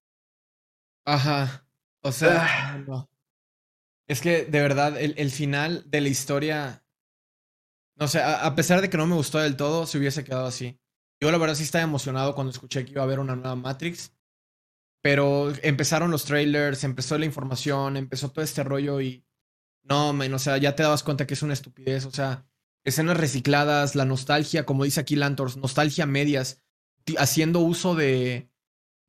Ajá. 1.06 1.68
O 2.04 2.12
sea, 2.12 2.84
ah. 2.88 3.08
es 4.08 4.22
que 4.22 4.46
de 4.46 4.62
verdad 4.62 5.00
el, 5.00 5.14
el, 5.18 5.30
final 5.30 5.84
de 5.88 6.02
la 6.02 6.10
historia 6.10 6.82
no 8.02 8.08
sé, 8.08 8.20
a, 8.20 8.56
pesar 8.56 8.82
de 8.82 8.90
que 8.90 8.98
no 8.98 9.06
me 9.06 9.14
gustó 9.14 9.38
del 9.38 9.56
todo, 9.56 9.86
se 9.86 10.00
hubiese 10.00 10.24
quedado 10.24 10.48
así. 10.48 10.80
Yo 11.22 11.32
la 11.32 11.38
verdad 11.38 11.54
sí 11.54 11.62
estaba 11.62 11.84
emocionado 11.84 12.34
cuando 12.34 12.50
escuché 12.50 12.84
que 12.84 12.94
iba 12.94 13.02
a 13.02 13.04
haber 13.04 13.20
una 13.20 13.36
nueva 13.36 13.56
Matrix. 13.56 14.12
Pero 15.04 15.54
empezaron 15.62 16.10
los 16.10 16.26
trailers, 16.26 16.84
empezó 16.84 17.16
la 17.20 17.28
información, 17.28 17.98
empezó 17.98 18.32
todo 18.32 18.44
este 18.44 18.64
rollo 18.64 19.02
y... 19.02 19.24
No, 19.84 20.14
men, 20.14 20.34
o 20.34 20.40
sea, 20.40 20.58
ya 20.58 20.76
te 20.76 20.84
dabas 20.84 21.04
cuenta 21.04 21.28
que 21.28 21.34
es 21.34 21.42
una 21.42 21.54
estupidez. 21.54 22.06
O 22.06 22.12
sea, 22.12 22.46
escenas 22.84 23.18
recicladas, 23.18 23.96
la 23.96 24.06
nostalgia, 24.06 24.66
como 24.66 24.84
dice 24.84 25.00
aquí 25.00 25.16
Lantors, 25.16 25.58
nostalgia 25.58 26.06
medias, 26.06 26.62
haciendo 27.18 27.60
uso 27.60 27.96
de, 27.96 28.50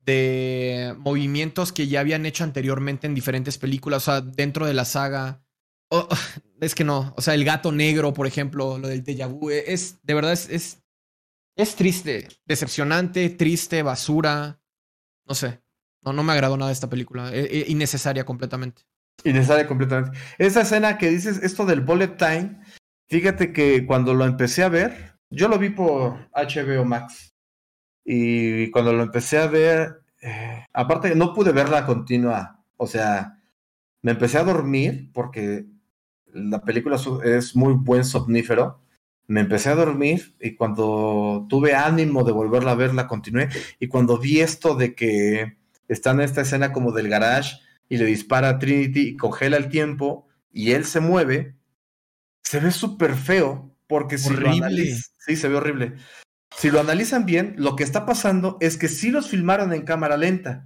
de 0.05 0.95
movimientos 0.97 1.71
que 1.71 1.87
ya 1.87 2.01
habían 2.01 2.25
hecho 2.25 2.43
anteriormente 2.43 3.07
en 3.07 3.15
diferentes 3.15 3.57
películas, 3.57 4.03
o 4.03 4.11
sea, 4.11 4.21
dentro 4.21 4.65
de 4.65 4.73
la 4.73 4.85
saga. 4.85 5.43
es 6.59 6.75
que 6.75 6.83
no. 6.83 7.13
O 7.17 7.21
sea, 7.21 7.33
el 7.33 7.45
gato 7.45 7.71
negro, 7.71 8.13
por 8.13 8.27
ejemplo, 8.27 8.77
lo 8.77 8.87
del 8.87 9.03
déjà 9.03 9.29
e, 9.51 9.73
es, 9.73 9.99
de 10.03 10.13
verdad, 10.13 10.33
es, 10.33 10.49
es, 10.49 10.83
es 11.55 11.75
triste, 11.75 12.27
decepcionante, 12.45 13.29
triste, 13.29 13.83
basura. 13.83 14.59
No 15.25 15.35
sé. 15.35 15.61
No, 16.01 16.11
no 16.11 16.23
me 16.23 16.33
agradó 16.33 16.57
nada 16.57 16.71
esta 16.71 16.89
película. 16.89 17.33
E, 17.33 17.43
e, 17.43 17.65
innecesaria 17.71 18.25
completamente. 18.25 18.83
Innecesaria 19.23 19.67
completamente. 19.67 20.17
Esa 20.37 20.61
escena 20.61 20.97
que 20.97 21.09
dices, 21.09 21.41
esto 21.43 21.65
del 21.65 21.81
bullet 21.81 22.17
time, 22.17 22.59
fíjate 23.07 23.53
que 23.53 23.85
cuando 23.85 24.13
lo 24.13 24.25
empecé 24.25 24.63
a 24.63 24.69
ver, 24.69 25.13
yo 25.29 25.47
lo 25.47 25.57
vi 25.57 25.69
por 25.69 26.29
HBO 26.33 26.85
Max. 26.85 27.33
Y 28.05 28.69
cuando 28.71 28.93
lo 28.93 29.03
empecé 29.03 29.37
a 29.37 29.47
ver, 29.47 30.03
eh, 30.21 30.65
aparte 30.73 31.15
no 31.15 31.33
pude 31.33 31.51
verla 31.51 31.85
continua. 31.85 32.63
O 32.77 32.87
sea, 32.87 33.39
me 34.01 34.11
empecé 34.11 34.37
a 34.37 34.43
dormir 34.43 35.09
porque 35.13 35.65
la 36.33 36.61
película 36.61 36.97
es 37.23 37.55
muy 37.55 37.73
buen 37.73 38.03
somnífero. 38.03 38.81
Me 39.27 39.41
empecé 39.41 39.69
a 39.69 39.75
dormir 39.75 40.35
y 40.41 40.55
cuando 40.55 41.45
tuve 41.49 41.73
ánimo 41.75 42.23
de 42.23 42.33
volverla 42.33 42.71
a 42.71 42.75
ver, 42.75 42.93
la 42.93 43.07
continué. 43.07 43.49
Y 43.79 43.87
cuando 43.87 44.17
vi 44.17 44.41
esto 44.41 44.75
de 44.75 44.95
que 44.95 45.57
está 45.87 46.11
en 46.11 46.21
esta 46.21 46.41
escena 46.41 46.73
como 46.73 46.91
del 46.91 47.09
garage 47.09 47.57
y 47.93 47.97
le 47.97 48.05
dispara 48.05 48.49
a 48.49 48.57
Trinity 48.57 49.09
y 49.09 49.17
congela 49.17 49.55
el 49.55 49.69
tiempo 49.69 50.27
y 50.51 50.71
él 50.71 50.83
se 50.83 50.99
mueve, 50.99 51.57
se 52.41 52.59
ve 52.59 52.71
súper 52.71 53.13
feo 53.13 53.77
porque 53.85 54.17
si 54.17 54.33
horrible. 54.33 54.97
sí, 55.19 55.35
se 55.35 55.47
ve 55.47 55.57
horrible. 55.57 55.93
Si 56.57 56.71
lo 56.71 56.79
analizan 56.79 57.27
bien, 57.27 57.53
lo 57.55 57.75
que 57.75 57.83
está 57.83 58.07
pasando 58.07 58.57
es 58.61 58.77
que 58.77 58.87
sí 58.87 59.11
los 59.11 59.29
filmaron 59.29 59.73
en 59.73 59.83
cámara 59.83 60.17
lenta, 60.17 60.65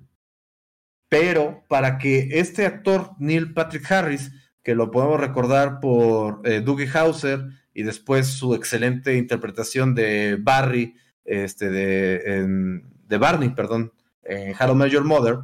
pero 1.10 1.66
para 1.68 1.98
que 1.98 2.30
este 2.40 2.66
actor, 2.66 3.12
Neil 3.20 3.54
Patrick 3.54 3.92
Harris, 3.92 4.32
que 4.64 4.74
lo 4.74 4.90
podemos 4.90 5.20
recordar 5.20 5.82
por 5.82 6.40
eh, 6.46 6.62
Dougie 6.62 6.90
Hauser 6.94 7.42
y 7.74 7.84
después 7.84 8.28
su 8.28 8.56
excelente 8.56 9.18
interpretación 9.18 9.96
de 9.96 10.38
Barry, 10.40 10.96
este, 11.26 11.70
de, 11.72 12.80
de 13.06 13.18
Barney, 13.18 13.50
perdón, 13.50 13.92
en 14.24 14.56
How 14.58 14.74
Major 14.76 15.04
Mother, 15.04 15.40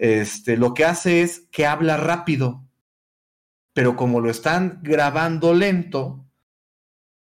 este, 0.00 0.56
lo 0.56 0.72
que 0.72 0.86
hace 0.86 1.20
es 1.20 1.46
que 1.52 1.66
habla 1.66 1.98
rápido, 1.98 2.64
pero 3.74 3.96
como 3.96 4.20
lo 4.20 4.30
están 4.30 4.80
grabando 4.82 5.52
lento, 5.52 6.24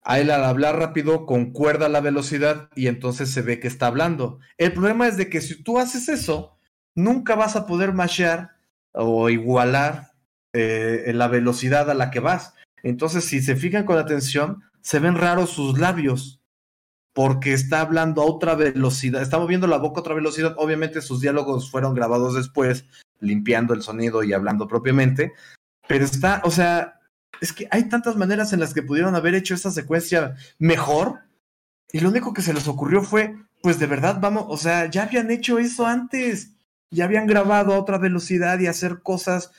a 0.02 0.18
él 0.18 0.30
al 0.30 0.42
hablar 0.42 0.78
rápido 0.78 1.26
concuerda 1.26 1.90
la 1.90 2.00
velocidad 2.00 2.70
y 2.74 2.86
entonces 2.86 3.30
se 3.30 3.42
ve 3.42 3.60
que 3.60 3.68
está 3.68 3.88
hablando. 3.88 4.38
El 4.56 4.72
problema 4.72 5.06
es 5.06 5.18
de 5.18 5.28
que 5.28 5.42
si 5.42 5.62
tú 5.62 5.78
haces 5.78 6.08
eso, 6.08 6.56
nunca 6.94 7.34
vas 7.34 7.56
a 7.56 7.66
poder 7.66 7.92
mashear 7.92 8.52
o 8.92 9.28
igualar 9.28 10.12
eh, 10.54 11.12
la 11.14 11.28
velocidad 11.28 11.90
a 11.90 11.94
la 11.94 12.10
que 12.10 12.20
vas. 12.20 12.54
Entonces, 12.82 13.26
si 13.26 13.42
se 13.42 13.54
fijan 13.54 13.84
con 13.84 13.98
atención, 13.98 14.62
se 14.80 14.98
ven 14.98 15.16
raros 15.16 15.50
sus 15.50 15.78
labios 15.78 16.41
porque 17.12 17.52
está 17.52 17.80
hablando 17.80 18.22
a 18.22 18.26
otra 18.26 18.54
velocidad, 18.54 19.22
está 19.22 19.38
moviendo 19.38 19.66
la 19.66 19.78
boca 19.78 19.98
a 19.98 20.00
otra 20.00 20.14
velocidad. 20.14 20.54
Obviamente 20.56 21.02
sus 21.02 21.20
diálogos 21.20 21.70
fueron 21.70 21.94
grabados 21.94 22.34
después, 22.34 22.86
limpiando 23.20 23.74
el 23.74 23.82
sonido 23.82 24.22
y 24.22 24.32
hablando 24.32 24.66
propiamente, 24.66 25.32
pero 25.86 26.04
está, 26.04 26.40
o 26.44 26.50
sea, 26.50 27.00
es 27.40 27.52
que 27.52 27.68
hay 27.70 27.88
tantas 27.88 28.16
maneras 28.16 28.52
en 28.52 28.60
las 28.60 28.72
que 28.72 28.82
pudieron 28.82 29.14
haber 29.14 29.34
hecho 29.34 29.54
esta 29.54 29.70
secuencia 29.70 30.36
mejor 30.58 31.20
y 31.92 32.00
lo 32.00 32.08
único 32.08 32.32
que 32.32 32.42
se 32.42 32.54
les 32.54 32.66
ocurrió 32.66 33.02
fue, 33.02 33.36
pues 33.60 33.78
de 33.78 33.86
verdad 33.86 34.18
vamos, 34.20 34.46
o 34.48 34.56
sea, 34.56 34.86
ya 34.90 35.02
habían 35.02 35.30
hecho 35.30 35.58
eso 35.58 35.86
antes, 35.86 36.52
ya 36.90 37.04
habían 37.04 37.26
grabado 37.26 37.74
a 37.74 37.78
otra 37.78 37.98
velocidad 37.98 38.58
y 38.58 38.66
hacer 38.66 39.02
cosas. 39.02 39.52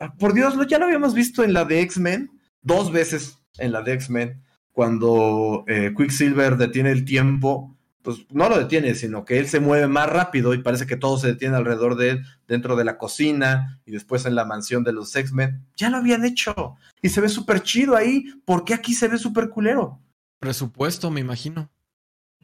Ah, 0.00 0.12
por 0.14 0.34
Dios, 0.34 0.54
ya 0.68 0.78
lo 0.78 0.86
habíamos 0.86 1.14
visto 1.14 1.44
en 1.44 1.52
la 1.52 1.64
de 1.64 1.80
X-Men, 1.82 2.30
dos 2.62 2.90
veces 2.90 3.38
en 3.58 3.72
la 3.72 3.82
de 3.82 3.92
X-Men 3.92 4.42
cuando 4.78 5.64
eh, 5.66 5.92
Quicksilver 5.92 6.56
detiene 6.56 6.92
el 6.92 7.04
tiempo, 7.04 7.76
pues 8.00 8.18
no 8.30 8.48
lo 8.48 8.56
detiene, 8.56 8.94
sino 8.94 9.24
que 9.24 9.40
él 9.40 9.48
se 9.48 9.58
mueve 9.58 9.88
más 9.88 10.08
rápido 10.08 10.54
y 10.54 10.62
parece 10.62 10.86
que 10.86 10.96
todo 10.96 11.18
se 11.18 11.26
detiene 11.26 11.56
alrededor 11.56 11.96
de 11.96 12.10
él, 12.10 12.24
dentro 12.46 12.76
de 12.76 12.84
la 12.84 12.96
cocina 12.96 13.80
y 13.84 13.90
después 13.90 14.24
en 14.24 14.36
la 14.36 14.44
mansión 14.44 14.84
de 14.84 14.92
los 14.92 15.16
X-Men. 15.16 15.66
Ya 15.76 15.90
lo 15.90 15.96
habían 15.96 16.24
hecho 16.24 16.76
y 17.02 17.08
se 17.08 17.20
ve 17.20 17.28
súper 17.28 17.64
chido 17.64 17.96
ahí. 17.96 18.26
¿Por 18.44 18.64
qué 18.64 18.72
aquí 18.72 18.94
se 18.94 19.08
ve 19.08 19.18
súper 19.18 19.48
culero? 19.48 20.00
Presupuesto, 20.38 21.10
me 21.10 21.22
imagino. 21.22 21.68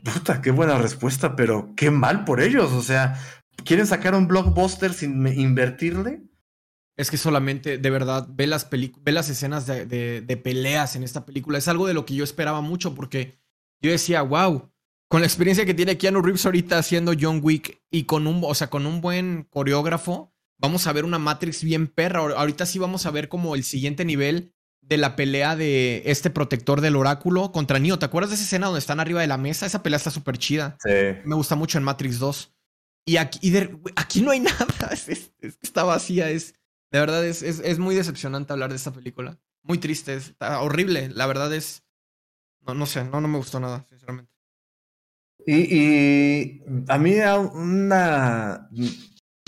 Puta, 0.02 0.42
qué 0.42 0.50
buena 0.50 0.76
respuesta, 0.76 1.36
pero 1.36 1.72
qué 1.76 1.92
mal 1.92 2.24
por 2.24 2.40
ellos. 2.40 2.72
O 2.72 2.82
sea, 2.82 3.16
¿quieren 3.64 3.86
sacar 3.86 4.16
un 4.16 4.26
blockbuster 4.26 4.92
sin 4.92 5.24
invertirle? 5.24 6.24
Es 6.96 7.10
que 7.10 7.16
solamente, 7.16 7.78
de 7.78 7.90
verdad, 7.90 8.28
ve 8.30 8.46
las, 8.46 8.68
ve 8.70 9.12
las 9.12 9.28
escenas 9.28 9.66
de, 9.66 9.86
de, 9.86 10.36
peleas 10.36 10.94
en 10.94 11.02
esta 11.02 11.26
película. 11.26 11.58
Es 11.58 11.68
algo 11.68 11.86
de 11.86 11.94
lo 11.94 12.06
que 12.06 12.14
yo 12.14 12.24
esperaba 12.24 12.60
mucho 12.60 12.94
porque 12.94 13.38
yo 13.80 13.90
decía, 13.90 14.22
wow, 14.22 14.70
con 15.08 15.20
la 15.20 15.26
experiencia 15.26 15.66
que 15.66 15.74
tiene 15.74 15.98
Keanu 15.98 16.22
Reeves 16.22 16.46
ahorita 16.46 16.78
haciendo 16.78 17.12
John 17.18 17.40
Wick 17.42 17.82
y 17.90 18.04
con 18.04 18.26
un, 18.26 18.42
o 18.44 18.54
sea, 18.54 18.70
con 18.70 18.86
un 18.86 19.00
buen 19.00 19.46
coreógrafo, 19.50 20.32
vamos 20.58 20.86
a 20.86 20.92
ver 20.92 21.04
una 21.04 21.18
Matrix 21.18 21.64
bien 21.64 21.88
perra. 21.88 22.20
Ahorita 22.20 22.64
sí 22.64 22.78
vamos 22.78 23.06
a 23.06 23.10
ver 23.10 23.28
como 23.28 23.56
el 23.56 23.64
siguiente 23.64 24.04
nivel 24.04 24.54
de 24.80 24.96
la 24.96 25.16
pelea 25.16 25.56
de 25.56 26.02
este 26.06 26.30
protector 26.30 26.80
del 26.80 26.96
oráculo 26.96 27.50
contra 27.52 27.78
Neo. 27.78 27.98
¿Te 27.98 28.06
acuerdas 28.06 28.30
de 28.30 28.36
esa 28.36 28.44
escena 28.44 28.66
donde 28.66 28.80
están 28.80 29.00
arriba 29.00 29.20
de 29.20 29.26
la 29.26 29.38
mesa? 29.38 29.66
Esa 29.66 29.82
pelea 29.82 29.96
está 29.96 30.10
súper 30.10 30.38
chida. 30.38 30.76
Sí. 30.82 30.90
Me 31.24 31.34
gusta 31.34 31.56
mucho 31.56 31.78
en 31.78 31.84
Matrix 31.84 32.18
2. 32.18 32.54
Y 33.06 33.16
aquí, 33.16 33.52
aquí 33.96 34.22
no 34.22 34.30
hay 34.30 34.40
nada. 34.40 34.66
está 35.62 35.82
vacía. 35.84 36.30
Es, 36.30 36.54
de 36.94 37.00
verdad 37.00 37.26
es, 37.26 37.42
es, 37.42 37.78
muy 37.80 37.96
decepcionante 37.96 38.52
hablar 38.52 38.70
de 38.70 38.76
esta 38.76 38.92
película. 38.92 39.36
Muy 39.64 39.78
triste, 39.78 40.14
está 40.14 40.60
horrible. 40.60 41.08
La 41.08 41.26
verdad 41.26 41.52
es. 41.52 41.82
No, 42.60 42.72
no 42.72 42.86
sé, 42.86 43.02
no, 43.02 43.20
no 43.20 43.26
me 43.26 43.36
gustó 43.36 43.58
nada, 43.58 43.84
sinceramente. 43.88 44.32
Y, 45.44 45.76
y 45.76 46.62
a 46.86 46.96
mí 46.98 47.16
una. 47.16 48.70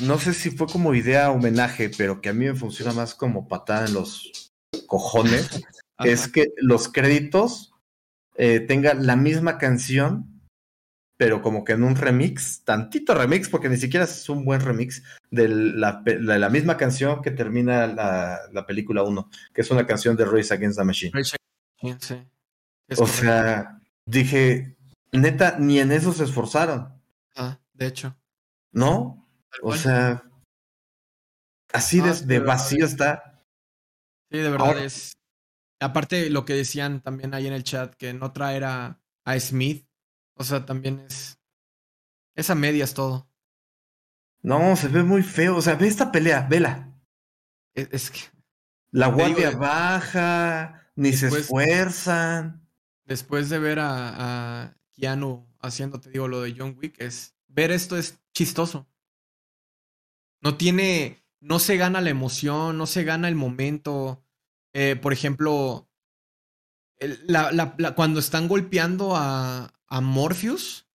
No 0.03 0.19
sé 0.19 0.35
si 0.35 0.51
fue 0.51 0.67
como 0.67 0.93
idea 0.93 1.31
homenaje, 1.31 1.89
pero 1.97 2.21
que 2.21 2.31
a 2.31 2.33
mí 2.33 2.47
me 2.47 2.55
funciona 2.57 2.93
más 2.93 3.15
como 3.15 3.47
patada 3.47 3.87
en 3.87 3.95
los 3.95 4.53
cojones. 4.89 5.49
es 6.01 6.27
que 6.27 6.49
los 6.57 6.89
créditos 6.89 7.75
eh, 8.35 8.59
tengan 8.59 9.07
la 9.07 9.15
misma 9.15 9.57
canción 9.57 10.36
pero 11.17 11.41
como 11.41 11.65
que 11.65 11.73
en 11.73 11.83
un 11.83 11.97
remix, 11.97 12.63
tantito 12.65 13.15
remix, 13.15 13.49
porque 13.49 13.69
ni 13.69 13.77
siquiera 13.77 14.05
es 14.05 14.29
un 14.29 14.45
buen 14.45 14.61
remix, 14.61 15.03
de 15.31 15.49
la, 15.49 16.03
la 16.05 16.51
misma 16.51 16.77
canción 16.77 17.23
que 17.23 17.31
termina 17.31 17.87
la, 17.87 18.41
la 18.53 18.67
película 18.67 19.03
1, 19.03 19.31
que 19.55 19.63
es 19.63 19.71
una 19.71 19.87
canción 19.87 20.17
de 20.17 20.27
Race 20.27 20.53
Against 20.53 20.79
the 20.79 20.85
Machine. 20.85 21.13
sí. 22.01 22.17
o 22.99 23.07
sea, 23.07 23.81
dije, 24.05 24.77
neta, 25.13 25.57
ni 25.59 25.79
en 25.79 25.93
eso 25.93 26.13
se 26.13 26.25
esforzaron. 26.25 27.01
Ah, 27.35 27.59
de 27.73 27.87
hecho. 27.87 28.17
¿No? 28.73 29.27
O 29.63 29.75
sea, 29.75 30.23
así 31.73 32.01
de, 32.01 32.39
vacío 32.41 32.85
está. 32.85 33.43
Sí, 34.31 34.39
de 34.39 34.51
verdad 34.51 34.85
es. 34.85 35.13
Aparte, 35.81 36.31
lo 36.31 36.45
que 36.45 36.55
decían 36.55 37.01
también 37.01 37.33
ahí 37.33 37.47
en 37.47 37.53
el 37.53 37.65
chat, 37.65 37.95
que 37.95 38.13
no 38.13 38.33
traer 38.33 38.65
a, 38.65 39.01
a 39.25 39.41
Smith 39.41 39.86
o 40.37 40.45
sea, 40.45 40.65
también 40.65 41.01
es. 41.01 41.39
Es 42.35 42.51
a 42.51 42.55
medias 42.55 42.95
todo. 42.95 43.29
No, 44.43 44.77
se 44.77 44.89
ve 44.89 45.03
muy 45.03 45.23
feo. 45.23 45.57
O 45.57 45.63
sea, 45.63 45.75
ve 45.75 45.89
esta 45.89 46.13
pelea, 46.13 46.47
vela. 46.49 46.93
E, 47.75 47.89
es, 47.91 48.11
que. 48.11 48.21
La 48.91 49.09
guardia 49.09 49.51
baja, 49.51 50.91
ni 50.95 51.13
se 51.13 51.29
esfuerzan. 51.29 52.69
Después 53.05 53.49
de 53.49 53.59
ver 53.59 53.79
a, 53.79 54.65
a 54.65 54.77
Keanu 54.93 55.49
haciendo, 55.61 56.01
te 56.01 56.11
digo, 56.11 56.29
lo 56.29 56.43
de 56.43 56.55
John 56.57 56.77
Wick, 56.79 57.01
es. 57.01 57.35
Ver 57.49 57.71
esto 57.71 57.97
es 57.97 58.21
chistoso. 58.35 58.87
No 60.43 60.57
tiene. 60.57 61.25
No 61.41 61.59
se 61.59 61.77
gana 61.77 62.01
la 62.01 62.11
emoción, 62.11 62.77
no 62.77 62.87
se 62.87 63.05
gana 63.05 63.29
el 63.29 63.35
momento. 63.35 64.23
Eh, 64.75 64.97
por 64.97 65.13
ejemplo, 65.13 65.89
la, 67.27 67.53
la, 67.53 67.95
cuando 67.95 68.21
están 68.21 68.49
golpeando 68.49 69.17
a, 69.17 69.73
a 69.89 70.01
Morpheus, 70.01 70.87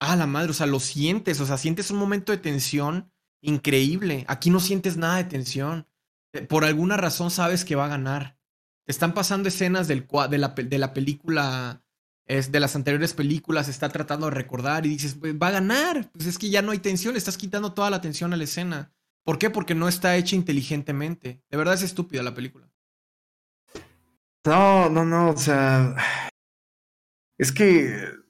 ah, 0.00 0.16
la 0.16 0.26
madre, 0.26 0.50
o 0.50 0.54
sea, 0.54 0.66
lo 0.66 0.80
sientes, 0.80 1.40
o 1.40 1.46
sea, 1.46 1.56
sientes 1.56 1.90
un 1.90 1.98
momento 1.98 2.32
de 2.32 2.38
tensión 2.38 3.12
increíble. 3.40 4.24
Aquí 4.28 4.50
no 4.50 4.60
sientes 4.60 4.96
nada 4.96 5.16
de 5.16 5.24
tensión. 5.24 5.86
Eh, 6.32 6.42
por 6.42 6.64
alguna 6.64 6.96
razón 6.96 7.30
sabes 7.30 7.64
que 7.64 7.76
va 7.76 7.86
a 7.86 7.88
ganar. 7.88 8.38
Te 8.84 8.92
están 8.92 9.14
pasando 9.14 9.48
escenas 9.48 9.86
del, 9.86 10.08
de, 10.30 10.38
la, 10.38 10.48
de 10.48 10.78
la 10.78 10.92
película, 10.92 11.84
es 12.26 12.50
de 12.50 12.60
las 12.60 12.74
anteriores 12.74 13.14
películas, 13.14 13.68
está 13.68 13.88
tratando 13.90 14.26
de 14.26 14.34
recordar 14.34 14.86
y 14.86 14.90
dices, 14.90 15.14
pues, 15.14 15.34
va 15.34 15.48
a 15.48 15.52
ganar. 15.52 16.10
Pues 16.12 16.26
es 16.26 16.38
que 16.38 16.50
ya 16.50 16.62
no 16.62 16.72
hay 16.72 16.78
tensión, 16.78 17.16
estás 17.16 17.36
quitando 17.36 17.72
toda 17.72 17.90
la 17.90 18.00
tensión 18.00 18.32
a 18.32 18.36
la 18.36 18.44
escena. 18.44 18.92
¿Por 19.24 19.38
qué? 19.38 19.50
Porque 19.50 19.76
no 19.76 19.86
está 19.86 20.16
hecha 20.16 20.34
inteligentemente. 20.34 21.42
De 21.48 21.56
verdad 21.56 21.74
es 21.74 21.82
estúpida 21.82 22.24
la 22.24 22.34
película. 22.34 22.68
No, 24.44 24.88
no, 24.88 25.04
no, 25.04 25.30
o 25.30 25.36
sea. 25.36 25.94
Es 27.38 27.52
que 27.52 28.21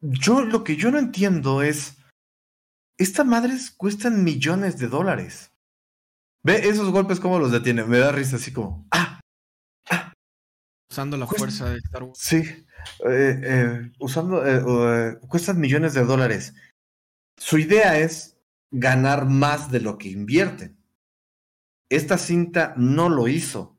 yo 0.00 0.44
lo 0.44 0.64
que 0.64 0.76
yo 0.76 0.90
no 0.90 0.98
entiendo 0.98 1.62
es, 1.62 1.98
estas 2.96 3.26
madres 3.26 3.70
cuestan 3.70 4.24
millones 4.24 4.78
de 4.78 4.88
dólares. 4.88 5.52
Ve 6.42 6.68
esos 6.68 6.90
golpes 6.90 7.20
cómo 7.20 7.38
los 7.38 7.52
detiene, 7.52 7.84
me 7.84 7.98
da 7.98 8.12
risa 8.12 8.36
así 8.36 8.52
como, 8.52 8.86
ah, 8.90 9.20
ah. 9.90 10.12
Usando 10.90 11.16
la 11.16 11.26
fuerza 11.26 11.68
de 11.68 11.78
Star 11.78 12.04
Wars. 12.04 12.18
Sí, 12.18 12.36
eh, 12.36 13.40
eh, 13.42 13.92
usando, 13.98 14.46
eh, 14.46 15.18
cuestan 15.28 15.60
millones 15.60 15.94
de 15.94 16.04
dólares. 16.04 16.54
Su 17.36 17.58
idea 17.58 17.98
es 17.98 18.38
ganar 18.70 19.26
más 19.26 19.70
de 19.70 19.80
lo 19.80 19.98
que 19.98 20.08
invierten. 20.08 20.78
Esta 21.90 22.18
cinta 22.18 22.74
no 22.76 23.08
lo 23.08 23.28
hizo. 23.28 23.76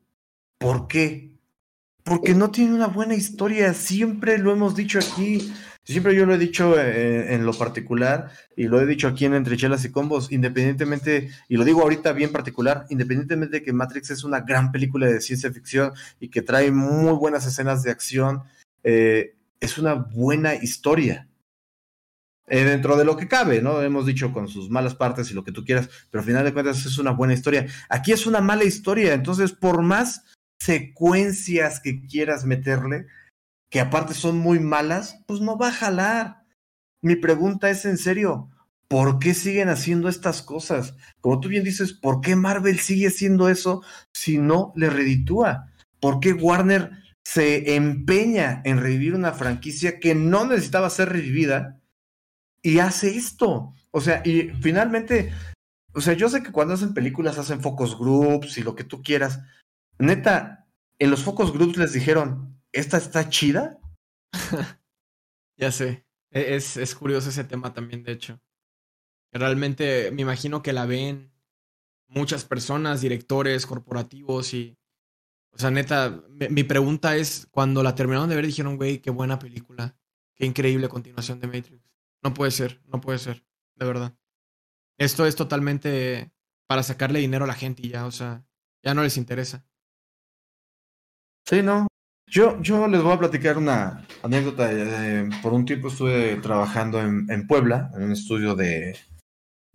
¿Por 0.58 0.88
qué? 0.88 1.29
Porque 2.10 2.34
no 2.34 2.50
tiene 2.50 2.74
una 2.74 2.88
buena 2.88 3.14
historia. 3.14 3.72
Siempre 3.72 4.36
lo 4.36 4.50
hemos 4.50 4.74
dicho 4.74 4.98
aquí. 4.98 5.52
Siempre 5.84 6.12
yo 6.16 6.26
lo 6.26 6.34
he 6.34 6.38
dicho 6.38 6.76
en, 6.76 7.46
lo 7.46 7.52
particular 7.52 8.32
y 8.56 8.64
lo 8.64 8.80
he 8.80 8.86
dicho 8.86 9.06
aquí 9.06 9.26
en 9.26 9.34
Entre 9.34 9.56
Chelas 9.56 9.84
y 9.84 9.92
Combos, 9.92 10.32
independientemente, 10.32 11.30
y 11.48 11.56
lo 11.56 11.64
digo 11.64 11.82
ahorita 11.82 12.10
bien 12.12 12.32
particular, 12.32 12.84
independientemente 12.90 13.58
de 13.58 13.62
que 13.62 13.72
Matrix 13.72 14.10
es 14.10 14.24
una 14.24 14.40
gran 14.40 14.72
película 14.72 15.06
de 15.06 15.20
ciencia 15.20 15.52
ficción 15.52 15.92
y 16.18 16.30
que 16.30 16.42
trae 16.42 16.72
muy 16.72 17.12
buenas 17.12 17.46
escenas 17.46 17.84
de 17.84 17.92
acción, 17.92 18.42
eh, 18.82 19.36
es 19.60 19.78
una 19.78 19.94
buena 19.94 20.56
historia. 20.56 21.28
Eh, 22.48 22.64
dentro 22.64 22.96
de 22.96 23.04
lo 23.04 23.16
que 23.16 23.28
cabe, 23.28 23.62
¿no? 23.62 23.80
Hemos 23.82 24.04
dicho 24.04 24.32
con 24.32 24.48
sus 24.48 24.68
malas 24.68 24.96
partes 24.96 25.30
y 25.30 25.34
lo 25.34 25.44
que 25.44 25.52
tú 25.52 25.64
quieras, 25.64 25.88
pero 26.10 26.22
al 26.22 26.26
final 26.26 26.42
de 26.42 26.52
cuentas 26.52 26.84
es 26.84 26.98
una 26.98 27.12
buena 27.12 27.34
historia. 27.34 27.68
Aquí 27.88 28.10
es 28.10 28.26
una 28.26 28.40
mala 28.40 28.64
historia, 28.64 29.14
entonces 29.14 29.52
por 29.52 29.82
más 29.82 30.24
secuencias 30.60 31.80
que 31.80 32.02
quieras 32.06 32.44
meterle, 32.44 33.06
que 33.70 33.80
aparte 33.80 34.14
son 34.14 34.38
muy 34.38 34.60
malas, 34.60 35.22
pues 35.26 35.40
no 35.40 35.58
va 35.58 35.68
a 35.68 35.72
jalar. 35.72 36.44
Mi 37.02 37.16
pregunta 37.16 37.70
es 37.70 37.84
en 37.84 37.98
serio, 37.98 38.50
¿por 38.88 39.18
qué 39.18 39.34
siguen 39.34 39.68
haciendo 39.68 40.08
estas 40.08 40.42
cosas? 40.42 40.94
Como 41.20 41.40
tú 41.40 41.48
bien 41.48 41.64
dices, 41.64 41.92
¿por 41.92 42.20
qué 42.20 42.36
Marvel 42.36 42.78
sigue 42.78 43.08
haciendo 43.08 43.48
eso 43.48 43.82
si 44.12 44.38
no 44.38 44.72
le 44.76 44.90
reditúa? 44.90 45.72
¿Por 45.98 46.20
qué 46.20 46.32
Warner 46.32 47.00
se 47.24 47.76
empeña 47.76 48.62
en 48.64 48.78
revivir 48.78 49.14
una 49.14 49.32
franquicia 49.32 50.00
que 50.00 50.14
no 50.14 50.46
necesitaba 50.46 50.90
ser 50.90 51.10
revivida 51.10 51.80
y 52.62 52.78
hace 52.78 53.16
esto. 53.16 53.74
O 53.90 54.00
sea, 54.00 54.22
y 54.24 54.50
finalmente, 54.60 55.32
o 55.94 56.00
sea, 56.00 56.14
yo 56.14 56.28
sé 56.28 56.42
que 56.42 56.52
cuando 56.52 56.74
hacen 56.74 56.94
películas 56.94 57.38
hacen 57.38 57.60
focus 57.60 57.98
groups 57.98 58.58
y 58.58 58.62
lo 58.62 58.74
que 58.74 58.84
tú 58.84 59.02
quieras. 59.02 59.40
Neta, 60.00 60.66
en 60.98 61.10
los 61.10 61.22
focus 61.22 61.52
groups 61.52 61.76
les 61.76 61.92
dijeron, 61.92 62.60
¿esta 62.72 62.96
está 62.96 63.28
chida? 63.28 63.78
ya 65.56 65.70
sé. 65.70 66.06
E-, 66.30 66.56
es, 66.56 66.76
es 66.76 66.94
curioso 66.94 67.28
ese 67.28 67.44
tema 67.44 67.72
también, 67.72 68.02
de 68.02 68.12
hecho. 68.12 68.40
Realmente 69.32 70.10
me 70.10 70.22
imagino 70.22 70.62
que 70.62 70.72
la 70.72 70.86
ven 70.86 71.32
muchas 72.08 72.44
personas, 72.44 73.00
directores, 73.00 73.66
corporativos 73.66 74.54
y... 74.54 74.76
O 75.52 75.58
sea, 75.58 75.70
neta, 75.70 76.22
mi 76.28 76.62
pregunta 76.62 77.16
es, 77.16 77.48
cuando 77.50 77.82
la 77.82 77.96
terminaron 77.96 78.28
de 78.28 78.36
ver 78.36 78.46
dijeron, 78.46 78.76
güey, 78.76 79.00
qué 79.00 79.10
buena 79.10 79.38
película, 79.38 79.98
qué 80.36 80.46
increíble 80.46 80.88
continuación 80.88 81.40
de 81.40 81.48
Matrix. 81.48 81.90
No 82.22 82.32
puede 82.32 82.52
ser, 82.52 82.80
no 82.86 83.00
puede 83.00 83.18
ser, 83.18 83.44
de 83.74 83.86
verdad. 83.86 84.16
Esto 84.96 85.26
es 85.26 85.34
totalmente 85.34 86.30
para 86.68 86.84
sacarle 86.84 87.18
dinero 87.18 87.44
a 87.44 87.48
la 87.48 87.54
gente 87.54 87.84
y 87.84 87.90
ya, 87.90 88.06
o 88.06 88.12
sea, 88.12 88.44
ya 88.82 88.94
no 88.94 89.02
les 89.02 89.16
interesa. 89.16 89.66
Sí, 91.50 91.62
no. 91.64 91.88
Yo, 92.28 92.62
yo 92.62 92.86
les 92.86 93.02
voy 93.02 93.12
a 93.12 93.18
platicar 93.18 93.58
una 93.58 94.06
anécdota. 94.22 94.68
Eh, 94.70 95.28
por 95.42 95.52
un 95.52 95.64
tiempo 95.64 95.88
estuve 95.88 96.36
trabajando 96.36 97.00
en, 97.00 97.26
en 97.28 97.48
Puebla, 97.48 97.90
en 97.96 98.04
un 98.04 98.12
estudio 98.12 98.54
de, 98.54 98.96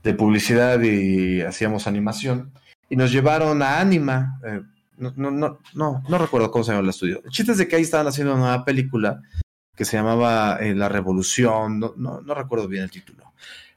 de, 0.02 0.14
publicidad 0.14 0.80
y 0.82 1.42
hacíamos 1.42 1.86
animación. 1.86 2.54
Y 2.90 2.96
nos 2.96 3.12
llevaron 3.12 3.62
a 3.62 3.82
Anima. 3.82 4.40
Eh, 4.46 4.62
no, 4.96 5.12
no, 5.18 5.32
no, 5.32 5.60
no, 5.74 6.02
no 6.08 6.18
recuerdo 6.18 6.50
cómo 6.50 6.64
se 6.64 6.72
llama 6.72 6.84
el 6.84 6.92
estudio. 6.92 7.22
El 7.26 7.32
chiste 7.32 7.52
es 7.52 7.58
de 7.58 7.68
que 7.68 7.76
ahí 7.76 7.82
estaban 7.82 8.08
haciendo 8.08 8.34
una 8.34 8.64
película 8.64 9.22
que 9.76 9.84
se 9.84 9.98
llamaba 9.98 10.60
eh, 10.62 10.74
La 10.74 10.88
Revolución, 10.88 11.78
no, 11.78 11.94
no, 11.98 12.34
recuerdo 12.34 12.70
bien 12.70 12.84
el 12.84 12.92
título. 12.92 13.34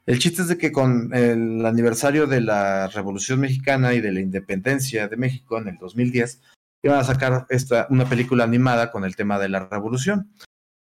El 0.06 0.20
chiste 0.20 0.42
es 0.42 0.48
de 0.48 0.56
que 0.56 0.70
con 0.70 1.12
el 1.12 1.66
aniversario 1.66 2.28
de 2.28 2.42
la 2.42 2.86
Revolución 2.86 3.40
Mexicana 3.40 3.92
y 3.92 4.00
de 4.00 4.12
la 4.12 4.20
Independencia 4.20 5.08
de 5.08 5.16
México 5.16 5.58
en 5.58 5.66
el 5.66 5.78
2010, 5.78 6.40
iban 6.82 6.98
a 6.98 7.04
sacar 7.04 7.46
esta, 7.48 7.86
una 7.90 8.08
película 8.08 8.44
animada 8.44 8.90
con 8.90 9.04
el 9.04 9.16
tema 9.16 9.38
de 9.38 9.48
la 9.48 9.68
revolución. 9.68 10.32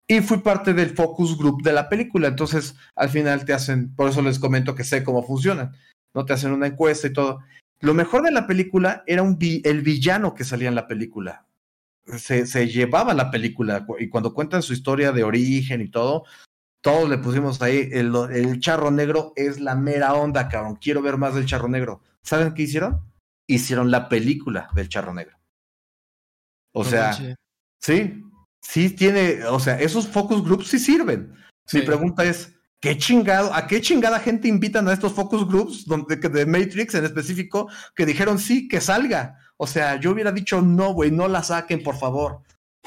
Y 0.08 0.20
fui 0.20 0.38
parte 0.38 0.74
del 0.74 0.90
focus 0.90 1.38
group 1.38 1.62
de 1.62 1.72
la 1.72 1.88
película, 1.88 2.28
entonces 2.28 2.74
al 2.96 3.10
final 3.10 3.44
te 3.44 3.52
hacen, 3.52 3.94
por 3.94 4.10
eso 4.10 4.22
les 4.22 4.38
comento 4.38 4.74
que 4.74 4.84
sé 4.84 5.04
cómo 5.04 5.22
funcionan, 5.22 5.72
¿no? 6.14 6.24
Te 6.24 6.32
hacen 6.32 6.52
una 6.52 6.66
encuesta 6.66 7.06
y 7.06 7.12
todo. 7.12 7.40
Lo 7.80 7.94
mejor 7.94 8.22
de 8.22 8.32
la 8.32 8.46
película 8.46 9.04
era 9.06 9.22
un 9.22 9.38
el 9.40 9.82
villano 9.82 10.34
que 10.34 10.44
salía 10.44 10.68
en 10.68 10.74
la 10.74 10.88
película 10.88 11.46
se, 12.18 12.68
llevaba 12.68 13.14
la 13.14 13.30
película 13.30 13.86
y 13.98 14.08
cuando 14.08 14.34
cuentan 14.34 14.62
su 14.62 14.72
historia 14.72 15.12
de 15.12 15.24
origen 15.24 15.80
y 15.80 15.88
todo, 15.88 16.24
todos 16.80 17.08
le 17.08 17.18
pusimos 17.18 17.60
ahí, 17.62 17.88
el, 17.92 18.14
el, 18.32 18.60
charro 18.60 18.90
negro 18.90 19.32
es 19.36 19.60
la 19.60 19.74
mera 19.74 20.14
onda, 20.14 20.48
cabrón, 20.48 20.76
quiero 20.76 21.02
ver 21.02 21.18
más 21.18 21.34
del 21.34 21.46
charro 21.46 21.68
negro. 21.68 22.00
¿Saben 22.22 22.54
qué 22.54 22.62
hicieron? 22.62 23.02
Hicieron 23.46 23.90
la 23.90 24.08
película 24.08 24.68
del 24.74 24.88
charro 24.88 25.12
negro. 25.12 25.36
O 26.72 26.84
sea, 26.84 27.12
sí, 27.78 28.22
sí 28.60 28.90
tiene, 28.90 29.44
o 29.44 29.58
sea, 29.58 29.80
esos 29.80 30.06
focus 30.06 30.44
groups 30.44 30.68
sí 30.68 30.78
sirven. 30.78 31.34
Mi 31.72 31.82
pregunta 31.82 32.24
es, 32.24 32.52
¿qué 32.80 32.96
chingado, 32.96 33.54
a 33.54 33.66
qué 33.66 33.80
chingada 33.80 34.18
gente 34.18 34.48
invitan 34.48 34.88
a 34.88 34.92
estos 34.92 35.12
focus 35.12 35.46
groups 35.46 35.86
donde, 35.86 36.16
de 36.16 36.46
Matrix 36.46 36.94
en 36.94 37.04
específico 37.04 37.68
que 37.94 38.06
dijeron 38.06 38.38
sí, 38.38 38.68
que 38.68 38.80
salga? 38.80 39.38
O 39.56 39.66
sea, 39.66 40.00
yo 40.00 40.12
hubiera 40.12 40.32
dicho, 40.32 40.62
no, 40.62 40.92
güey, 40.92 41.10
no 41.10 41.28
la 41.28 41.42
saquen, 41.42 41.82
por 41.82 41.96
favor. 41.96 42.40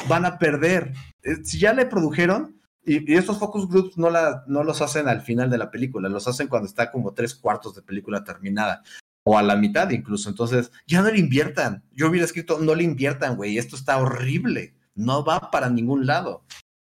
Van 0.10 0.26
a 0.26 0.40
perder. 0.40 0.94
Eh, 1.22 1.38
si 1.44 1.60
ya 1.60 1.74
le 1.74 1.86
produjeron, 1.86 2.60
y, 2.86 3.14
estos 3.14 3.40
focus 3.40 3.70
groups 3.70 3.98
no, 3.98 4.10
la, 4.10 4.44
no 4.48 4.64
los 4.64 4.82
hacen 4.82 5.08
al 5.08 5.22
final 5.22 5.50
de 5.50 5.58
la 5.58 5.72
película, 5.72 6.10
los 6.10 6.28
hacen 6.28 6.48
cuando 6.48 6.68
está 6.68 6.92
como 6.92 7.14
tres 7.14 7.36
cuartos 7.36 7.76
de 7.76 7.82
película 7.82 8.24
terminada. 8.24 8.84
O 9.24 9.38
a 9.38 9.44
la 9.44 9.56
mitad 9.56 9.90
incluso. 9.91 10.30
Entonces, 10.30 10.72
ya 10.86 11.02
no 11.02 11.10
le 11.10 11.20
inviertan. 11.20 11.84
Yo 11.91 12.10
hubiera 12.10 12.26
escrito, 12.26 12.60
no 12.60 12.76
le 12.76 12.84
inviertan, 12.84 13.36
güey. 13.36 13.58
Esto 13.58 13.76
está 13.76 13.98
horrible. 13.98 14.76
No 14.95 15.24
va 15.24 15.52
para 15.52 15.70
ningún 15.70 16.06
lado. 16.06 16.44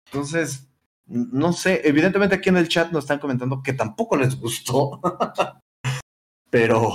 Entonces, 0.07 0.69
no 1.07 1.53
sé. 1.53 1.83
Evidentemente 1.85 2.35
aquí 2.35 2.49
en 2.49 2.57
el 2.57 2.69
chat 2.69 2.91
nos 2.93 3.05
están 3.05 3.19
comentando 3.19 3.63
que 3.63 3.73
tampoco 3.73 4.17
les 4.17 4.39
gustó. 4.39 5.01
Pero, 6.51 6.95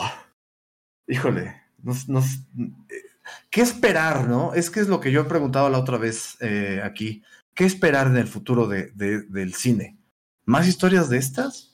híjole, 1.08 1.56
¿Qué 3.50 3.62
esperar, 3.62 4.28
no? 4.28 4.54
Es 4.54 4.70
que 4.70 4.80
es 4.80 4.88
lo 4.88 5.00
que 5.00 5.12
yo 5.12 5.22
he 5.22 5.26
preguntado 5.26 5.70
la 5.70 5.80
otra 5.80 5.98
vez 5.98 6.38
eh, 6.40 6.82
aquí. 6.84 7.24
¿Qué 7.54 7.66
esperar 7.66 8.08
en 8.08 8.18
el 8.18 8.28
futuro 8.28 8.68
de, 8.68 8.92
del 8.92 9.54
cine? 9.54 9.98
¿Más 10.46 10.68
historias 10.68 11.10
de 11.10 11.18
estas? 11.18 11.74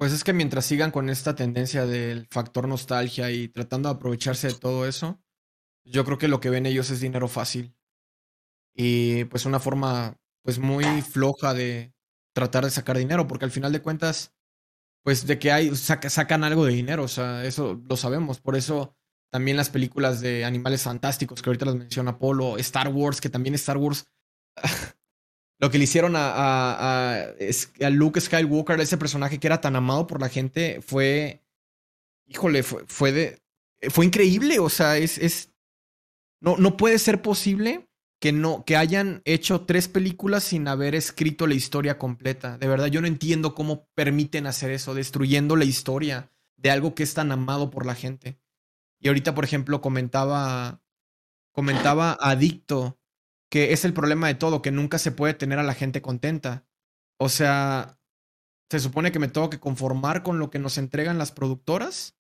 Pues 0.00 0.14
es 0.14 0.24
que 0.24 0.32
mientras 0.32 0.64
sigan 0.64 0.92
con 0.92 1.10
esta 1.10 1.34
tendencia 1.34 1.84
del 1.84 2.26
factor 2.30 2.66
nostalgia 2.66 3.30
y 3.30 3.48
tratando 3.48 3.90
de 3.90 3.96
aprovecharse 3.96 4.48
de 4.48 4.54
todo 4.54 4.86
eso, 4.86 5.20
yo 5.84 6.06
creo 6.06 6.16
que 6.16 6.26
lo 6.26 6.40
que 6.40 6.48
ven 6.48 6.64
ellos 6.64 6.88
es 6.88 7.00
dinero 7.00 7.28
fácil. 7.28 7.76
Y 8.74 9.24
pues 9.24 9.44
una 9.44 9.60
forma 9.60 10.16
pues 10.42 10.58
muy 10.58 11.02
floja 11.02 11.52
de 11.52 11.92
tratar 12.32 12.64
de 12.64 12.70
sacar 12.70 12.96
dinero, 12.96 13.26
porque 13.26 13.44
al 13.44 13.50
final 13.50 13.72
de 13.72 13.82
cuentas 13.82 14.32
pues 15.04 15.26
de 15.26 15.38
que 15.38 15.52
hay, 15.52 15.76
sacan 15.76 16.44
algo 16.44 16.64
de 16.64 16.72
dinero, 16.72 17.02
o 17.02 17.08
sea, 17.08 17.44
eso 17.44 17.78
lo 17.86 17.98
sabemos. 17.98 18.40
Por 18.40 18.56
eso 18.56 18.96
también 19.30 19.58
las 19.58 19.68
películas 19.68 20.22
de 20.22 20.46
animales 20.46 20.82
fantásticos, 20.82 21.42
que 21.42 21.50
ahorita 21.50 21.66
las 21.66 21.76
menciona 21.76 22.18
Polo, 22.18 22.56
Star 22.56 22.88
Wars, 22.88 23.20
que 23.20 23.28
también 23.28 23.54
Star 23.54 23.76
Wars, 23.76 24.06
lo 25.60 25.70
que 25.70 25.78
le 25.78 25.84
hicieron 25.84 26.16
a, 26.16 26.32
a, 26.32 27.26
a, 27.80 27.90
Luke 27.90 28.20
Skywalker, 28.20 28.80
ese 28.80 28.96
personaje 28.96 29.38
que 29.38 29.46
era 29.46 29.60
tan 29.60 29.76
amado 29.76 30.06
por 30.06 30.20
la 30.20 30.30
gente, 30.30 30.80
fue, 30.80 31.42
híjole, 32.26 32.62
fue, 32.62 32.84
fue 32.86 33.12
de, 33.12 33.42
fue 33.90 34.06
increíble, 34.06 34.58
o 34.58 34.70
sea, 34.70 34.96
es, 34.96 35.18
es, 35.18 35.52
no, 36.40 36.56
no 36.56 36.78
puede 36.78 36.98
ser 36.98 37.20
posible 37.20 37.90
que 38.20 38.32
no, 38.32 38.64
que 38.64 38.76
hayan 38.76 39.20
hecho 39.26 39.62
tres 39.62 39.88
películas 39.88 40.44
sin 40.44 40.66
haber 40.66 40.94
escrito 40.94 41.46
la 41.46 41.54
historia 41.54 41.98
completa. 41.98 42.58
De 42.58 42.68
verdad, 42.68 42.86
yo 42.86 43.00
no 43.02 43.06
entiendo 43.06 43.54
cómo 43.54 43.86
permiten 43.94 44.46
hacer 44.46 44.70
eso, 44.70 44.94
destruyendo 44.94 45.56
la 45.56 45.64
historia 45.64 46.30
de 46.56 46.70
algo 46.70 46.94
que 46.94 47.02
es 47.02 47.14
tan 47.14 47.32
amado 47.32 47.70
por 47.70 47.86
la 47.86 47.94
gente. 47.94 48.38
Y 48.98 49.08
ahorita, 49.08 49.34
por 49.34 49.44
ejemplo, 49.44 49.80
comentaba, 49.80 50.82
comentaba 51.52 52.16
Adicto, 52.20 52.99
que 53.50 53.72
es 53.72 53.84
el 53.84 53.92
problema 53.92 54.28
de 54.28 54.34
todo, 54.34 54.62
que 54.62 54.70
nunca 54.70 54.98
se 54.98 55.12
puede 55.12 55.34
tener 55.34 55.58
a 55.58 55.64
la 55.64 55.74
gente 55.74 56.00
contenta. 56.00 56.64
O 57.18 57.28
sea, 57.28 57.98
se 58.70 58.80
supone 58.80 59.12
que 59.12 59.18
me 59.18 59.28
tengo 59.28 59.50
que 59.50 59.60
conformar 59.60 60.22
con 60.22 60.38
lo 60.38 60.50
que 60.50 60.58
nos 60.58 60.78
entregan 60.78 61.18
las 61.18 61.32
productoras, 61.32 62.16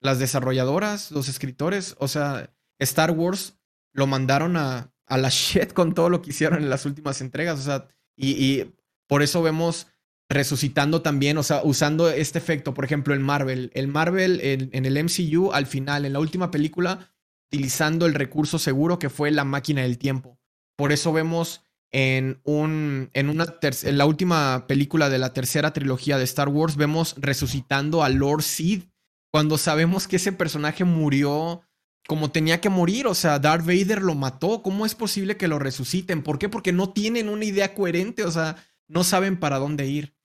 las 0.00 0.18
desarrolladoras, 0.18 1.10
los 1.10 1.28
escritores. 1.28 1.96
O 1.98 2.08
sea, 2.08 2.54
Star 2.78 3.10
Wars 3.10 3.58
lo 3.92 4.06
mandaron 4.06 4.56
a, 4.56 4.92
a 5.08 5.18
la 5.18 5.28
shit 5.30 5.72
con 5.72 5.94
todo 5.94 6.08
lo 6.08 6.22
que 6.22 6.30
hicieron 6.30 6.62
en 6.62 6.70
las 6.70 6.86
últimas 6.86 7.20
entregas. 7.20 7.58
O 7.58 7.62
sea, 7.62 7.88
y, 8.16 8.74
por 9.08 9.22
eso 9.22 9.42
vemos 9.42 9.86
resucitando 10.28 11.00
también, 11.00 11.38
o 11.38 11.42
sea, 11.42 11.62
usando 11.64 12.10
este 12.10 12.38
efecto, 12.38 12.74
por 12.74 12.84
ejemplo, 12.84 13.14
en 13.14 13.22
Marvel. 13.22 13.70
El 13.74 13.88
Marvel 13.88 14.40
en, 14.42 14.84
el 14.84 15.04
MCU, 15.04 15.52
al 15.52 15.66
final, 15.66 16.04
en 16.04 16.12
la 16.12 16.20
última 16.20 16.50
película, 16.50 17.10
utilizando 17.50 18.06
el 18.06 18.14
recurso 18.14 18.58
seguro 18.58 18.98
que 18.98 19.10
fue 19.10 19.30
la 19.30 19.44
máquina 19.44 19.82
del 19.82 19.98
tiempo. 19.98 20.38
Por 20.76 20.92
eso 20.92 21.12
vemos 21.12 21.62
en, 21.90 22.40
un, 22.44 23.10
en, 23.14 23.30
una 23.30 23.54
en 23.62 23.98
la 23.98 24.06
última 24.06 24.66
película 24.66 25.08
de 25.08 25.18
la 25.18 25.32
tercera 25.32 25.72
trilogía 25.72 26.18
de 26.18 26.24
Star 26.24 26.48
Wars, 26.48 26.76
vemos 26.76 27.14
resucitando 27.18 28.02
a 28.02 28.10
Lord 28.10 28.42
Sid, 28.42 28.84
cuando 29.30 29.58
sabemos 29.58 30.08
que 30.08 30.16
ese 30.16 30.32
personaje 30.32 30.84
murió 30.84 31.62
como 32.08 32.30
tenía 32.30 32.60
que 32.60 32.70
morir. 32.70 33.06
O 33.06 33.14
sea, 33.14 33.38
Darth 33.38 33.66
Vader 33.66 34.02
lo 34.02 34.14
mató. 34.14 34.62
¿Cómo 34.62 34.86
es 34.86 34.94
posible 34.94 35.36
que 35.36 35.46
lo 35.46 35.58
resuciten? 35.58 36.22
¿Por 36.22 36.38
qué? 36.38 36.48
Porque 36.48 36.72
no 36.72 36.90
tienen 36.90 37.28
una 37.28 37.44
idea 37.44 37.74
coherente. 37.74 38.24
O 38.24 38.30
sea, 38.30 38.56
no 38.88 39.04
saben 39.04 39.38
para 39.38 39.58
dónde 39.58 39.86
ir. 39.86 40.16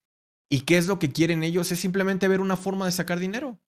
¿Y 0.50 0.62
qué 0.62 0.78
es 0.78 0.88
lo 0.88 0.98
que 0.98 1.12
quieren 1.12 1.44
ellos? 1.44 1.72
Es 1.72 1.80
simplemente 1.80 2.28
ver 2.30 2.40
una 2.40 2.56
forma 2.56 2.86
de 2.86 2.94
sacar 2.94 3.20
dinero. 3.20 3.60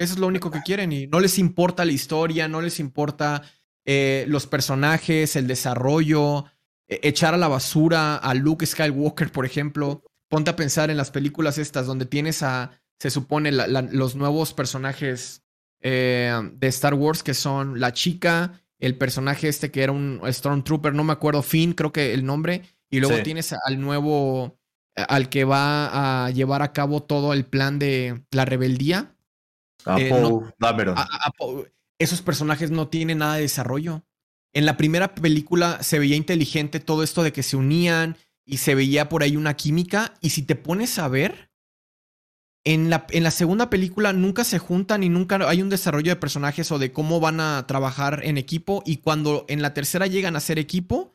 Eso 0.00 0.14
es 0.14 0.18
lo 0.18 0.28
único 0.28 0.50
que 0.50 0.62
quieren. 0.62 0.92
Y 0.92 1.06
no 1.06 1.20
les 1.20 1.38
importa 1.38 1.84
la 1.84 1.92
historia, 1.92 2.48
no 2.48 2.62
les 2.62 2.80
importa 2.80 3.42
eh, 3.84 4.24
los 4.28 4.46
personajes, 4.46 5.36
el 5.36 5.46
desarrollo, 5.46 6.46
e, 6.88 7.00
echar 7.02 7.34
a 7.34 7.36
la 7.36 7.48
basura 7.48 8.16
a 8.16 8.32
Luke 8.32 8.64
Skywalker, 8.64 9.30
por 9.30 9.44
ejemplo. 9.44 10.02
Ponte 10.30 10.48
a 10.48 10.56
pensar 10.56 10.90
en 10.90 10.96
las 10.96 11.10
películas 11.10 11.58
estas 11.58 11.86
donde 11.86 12.06
tienes 12.06 12.42
a, 12.42 12.80
se 12.98 13.10
supone, 13.10 13.52
los 13.52 14.16
nuevos 14.16 14.54
personajes 14.54 15.42
eh, 15.82 16.32
de 16.54 16.66
Star 16.68 16.94
Wars 16.94 17.22
que 17.22 17.34
son 17.34 17.78
la 17.78 17.92
chica, 17.92 18.62
el 18.78 18.96
personaje 18.96 19.48
este 19.48 19.70
que 19.70 19.82
era 19.82 19.92
un 19.92 20.22
Stormtrooper, 20.24 20.94
no 20.94 21.04
me 21.04 21.12
acuerdo, 21.12 21.42
Finn, 21.42 21.74
creo 21.74 21.92
que 21.92 22.14
el 22.14 22.24
nombre, 22.24 22.62
y 22.88 23.00
luego 23.00 23.22
tienes 23.22 23.52
al 23.52 23.80
nuevo, 23.80 24.58
al 24.94 25.28
que 25.28 25.44
va 25.44 26.24
a 26.24 26.30
llevar 26.30 26.62
a 26.62 26.72
cabo 26.72 27.02
todo 27.02 27.34
el 27.34 27.44
plan 27.44 27.78
de 27.78 28.24
la 28.30 28.46
rebeldía. 28.46 29.14
A 29.84 29.98
eh, 29.98 30.10
esos 31.98 32.22
personajes 32.22 32.70
no 32.70 32.88
tienen 32.88 33.18
nada 33.18 33.34
de 33.34 33.42
desarrollo. 33.42 34.02
En 34.52 34.66
la 34.66 34.76
primera 34.76 35.14
película 35.14 35.82
se 35.82 35.98
veía 35.98 36.16
inteligente 36.16 36.80
todo 36.80 37.02
esto 37.02 37.22
de 37.22 37.32
que 37.32 37.42
se 37.42 37.56
unían 37.56 38.16
y 38.44 38.56
se 38.56 38.74
veía 38.74 39.08
por 39.08 39.22
ahí 39.22 39.36
una 39.36 39.54
química. 39.54 40.14
Y 40.20 40.30
si 40.30 40.42
te 40.42 40.56
pones 40.56 40.98
a 40.98 41.06
ver, 41.08 41.52
en 42.64 42.90
la, 42.90 43.06
en 43.10 43.22
la 43.22 43.30
segunda 43.30 43.70
película 43.70 44.12
nunca 44.12 44.44
se 44.44 44.58
juntan 44.58 45.02
y 45.02 45.08
nunca 45.08 45.36
hay 45.48 45.62
un 45.62 45.68
desarrollo 45.68 46.10
de 46.10 46.16
personajes 46.16 46.72
o 46.72 46.78
de 46.78 46.90
cómo 46.90 47.20
van 47.20 47.38
a 47.38 47.66
trabajar 47.66 48.22
en 48.24 48.38
equipo. 48.38 48.82
Y 48.86 48.98
cuando 48.98 49.44
en 49.48 49.62
la 49.62 49.74
tercera 49.74 50.06
llegan 50.06 50.36
a 50.36 50.40
ser 50.40 50.58
equipo, 50.58 51.14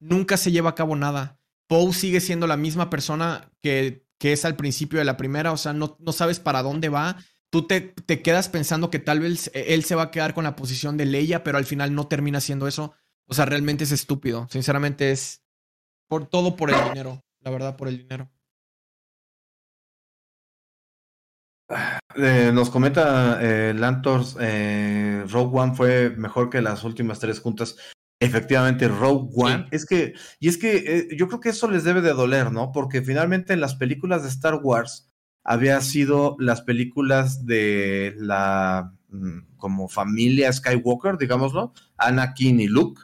nunca 0.00 0.36
se 0.36 0.50
lleva 0.50 0.70
a 0.70 0.74
cabo 0.74 0.96
nada. 0.96 1.38
Poe 1.68 1.92
sigue 1.92 2.20
siendo 2.20 2.46
la 2.46 2.56
misma 2.56 2.90
persona 2.90 3.50
que, 3.60 4.06
que 4.18 4.32
es 4.32 4.44
al 4.44 4.56
principio 4.56 4.98
de 4.98 5.04
la 5.04 5.16
primera, 5.16 5.52
o 5.52 5.56
sea, 5.56 5.72
no, 5.72 5.96
no 6.00 6.12
sabes 6.12 6.40
para 6.40 6.62
dónde 6.62 6.88
va 6.88 7.16
tú 7.52 7.66
te, 7.66 7.82
te, 7.82 8.22
quedas 8.22 8.48
pensando 8.48 8.88
que 8.88 8.98
tal 8.98 9.20
vez 9.20 9.50
él 9.52 9.84
se 9.84 9.94
va 9.94 10.04
a 10.04 10.10
quedar 10.10 10.32
con 10.32 10.44
la 10.44 10.56
posición 10.56 10.96
de 10.96 11.04
Leia, 11.04 11.44
pero 11.44 11.58
al 11.58 11.66
final 11.66 11.94
no 11.94 12.08
termina 12.08 12.40
siendo 12.40 12.66
eso. 12.66 12.94
O 13.26 13.34
sea, 13.34 13.44
realmente 13.44 13.84
es 13.84 13.92
estúpido. 13.92 14.48
Sinceramente 14.50 15.10
es 15.12 15.44
por 16.08 16.26
todo 16.26 16.56
por 16.56 16.70
el 16.70 16.82
dinero. 16.88 17.20
La 17.40 17.50
verdad, 17.50 17.76
por 17.76 17.88
el 17.88 17.98
dinero. 17.98 18.30
Eh, 22.16 22.50
nos 22.52 22.70
comenta 22.70 23.38
eh, 23.40 23.74
Lantors, 23.74 24.36
eh, 24.40 25.24
Rogue 25.28 25.58
One 25.58 25.74
fue 25.74 26.10
mejor 26.10 26.50
que 26.50 26.62
las 26.62 26.84
últimas 26.84 27.18
tres 27.18 27.40
juntas. 27.40 27.76
Efectivamente, 28.18 28.88
Rogue 28.88 29.30
One. 29.34 29.66
Es 29.72 29.84
que, 29.84 30.14
y 30.38 30.48
es 30.48 30.56
que 30.56 30.76
eh, 30.76 31.08
yo 31.16 31.28
creo 31.28 31.40
que 31.40 31.48
eso 31.50 31.68
les 31.70 31.84
debe 31.84 32.00
de 32.00 32.12
doler, 32.12 32.50
¿no? 32.50 32.72
Porque 32.72 33.02
finalmente 33.02 33.52
en 33.52 33.60
las 33.60 33.74
películas 33.74 34.22
de 34.22 34.28
Star 34.28 34.60
Wars, 34.62 35.11
había 35.44 35.80
sido 35.80 36.36
las 36.38 36.62
películas 36.62 37.46
de 37.46 38.14
la 38.18 38.92
mm, 39.08 39.56
como 39.56 39.88
familia 39.88 40.52
Skywalker, 40.52 41.18
digámoslo, 41.18 41.72
Anakin 41.96 42.60
y 42.60 42.68
Luke. 42.68 43.02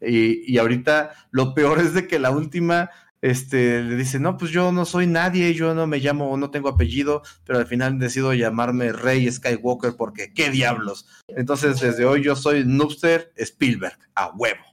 Y, 0.00 0.52
y, 0.52 0.58
ahorita 0.58 1.10
lo 1.32 1.54
peor 1.54 1.80
es 1.80 1.92
de 1.92 2.06
que 2.06 2.20
la 2.20 2.30
última 2.30 2.88
este, 3.20 3.82
le 3.82 3.96
dice, 3.96 4.20
no, 4.20 4.36
pues 4.36 4.50
yo 4.52 4.70
no 4.70 4.84
soy 4.84 5.06
nadie, 5.06 5.54
yo 5.54 5.74
no 5.74 5.86
me 5.86 5.98
llamo, 5.98 6.36
no 6.36 6.50
tengo 6.50 6.68
apellido, 6.68 7.22
pero 7.44 7.58
al 7.58 7.66
final 7.66 7.98
decido 7.98 8.32
llamarme 8.32 8.92
Rey 8.92 9.30
Skywalker 9.30 9.96
porque 9.96 10.32
qué 10.32 10.50
diablos. 10.50 11.06
Entonces, 11.28 11.80
desde 11.80 12.04
hoy 12.04 12.22
yo 12.22 12.36
soy 12.36 12.64
Noobster 12.64 13.32
Spielberg, 13.36 13.98
a 14.14 14.30
huevo. 14.30 14.67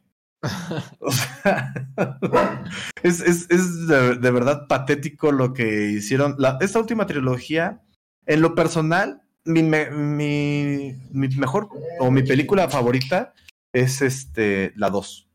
es, 3.03 3.21
es, 3.21 3.49
es 3.49 3.87
de, 3.87 4.31
verdad 4.31 4.67
patético 4.67 5.31
lo 5.31 5.53
que 5.53 5.91
hicieron. 5.91 6.35
esta 6.61 6.79
última 6.79 7.05
trilogía, 7.05 7.81
en 8.25 8.41
lo 8.41 8.55
personal, 8.55 9.21
mi, 9.45 9.63
mi, 9.63 10.95
mi, 11.11 11.27
mejor 11.37 11.69
o 11.99 12.11
mi 12.11 12.23
película 12.23 12.69
favorita 12.69 13.33
es 13.73 14.01
este 14.01 14.73
la 14.75 14.89
2. 14.89 15.29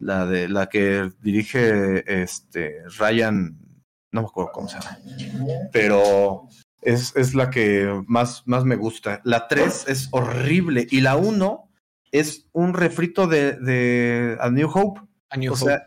La 0.00 0.26
de 0.26 0.48
la 0.48 0.68
que 0.68 1.10
dirige 1.20 2.22
este 2.22 2.84
Ryan, 2.98 3.58
no 4.12 4.22
me 4.22 4.28
acuerdo 4.28 4.52
cómo 4.52 4.68
se 4.68 4.78
llama. 4.78 4.96
Pero 5.72 6.46
es, 6.82 7.16
es 7.16 7.34
la 7.34 7.50
que 7.50 8.04
más, 8.06 8.44
más 8.46 8.64
me 8.64 8.76
gusta. 8.76 9.20
La 9.24 9.48
3 9.48 9.86
es 9.88 10.08
horrible 10.12 10.86
y 10.88 11.00
la 11.00 11.16
1 11.16 11.67
es 12.12 12.48
un 12.52 12.74
refrito 12.74 13.26
de, 13.26 13.52
de 13.52 14.36
A 14.40 14.50
New 14.50 14.68
Hope. 14.72 15.00
A 15.30 15.36
New 15.36 15.52
o 15.52 15.56
Sea, 15.56 15.82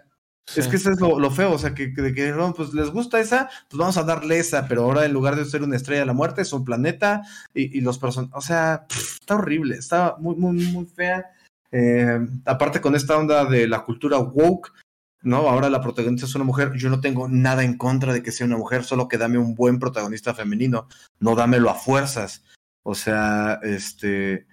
Es 0.56 0.68
que 0.68 0.76
eso 0.76 0.92
es 0.92 1.00
lo, 1.00 1.32
feo, 1.32 1.54
o 1.54 1.58
sea, 1.58 1.74
que, 1.74 1.94
que, 1.94 2.34
pues 2.56 2.74
les 2.74 2.90
gusta 2.90 3.20
esa, 3.20 3.50
pues 3.70 3.78
vamos 3.78 3.98
a 3.98 4.04
darle 4.04 4.40
esa, 4.40 4.68
pero 4.68 4.84
ahora 4.84 5.06
en 5.06 5.14
lugar 5.14 5.36
de 5.36 5.46
ser 5.46 5.64
una 5.64 5.76
estrella 5.76 6.02
de 6.02 6.08
la 6.08 6.14
muerte, 6.14 6.42
es 6.42 6.54
un 6.54 6.66
planeta 6.66 7.22
y, 7.54 7.78
y 7.78 7.82
los 7.82 7.98
personajes, 7.98 8.36
o 8.36 8.42
sea, 8.42 8.86
está 8.90 9.36
horrible, 9.36 9.76
está 9.76 10.16
muy, 10.20 10.36
muy, 10.36 10.54
muy 10.68 10.86
fea. 10.86 11.26
Eh, 11.72 12.20
aparte 12.46 12.82
con 12.82 12.96
esta 12.96 13.18
onda 13.18 13.46
de 13.46 13.68
la 13.68 13.84
cultura 13.84 14.20
woke, 14.20 14.74
¿no? 15.22 15.48
Ahora 15.50 15.70
la 15.70 15.82
protagonista 15.82 16.26
es 16.26 16.36
una 16.36 16.44
mujer, 16.44 16.74
yo 16.74 16.90
no 16.90 17.00
tengo 17.00 17.28
nada 17.30 17.64
en 17.64 17.78
contra 17.78 18.14
de 18.14 18.22
que 18.22 18.32
sea 18.32 18.48
una 18.48 18.58
mujer, 18.58 18.84
solo 18.84 19.08
que 19.08 19.18
dame 19.18 19.38
un 19.38 19.56
buen 19.56 19.80
protagonista 19.80 20.34
femenino, 20.34 20.88
no 21.20 21.36
dámelo 21.36 21.70
a 21.70 21.76
fuerzas. 21.76 22.44
O 22.84 22.96
sea, 22.96 23.60
este, 23.64 24.48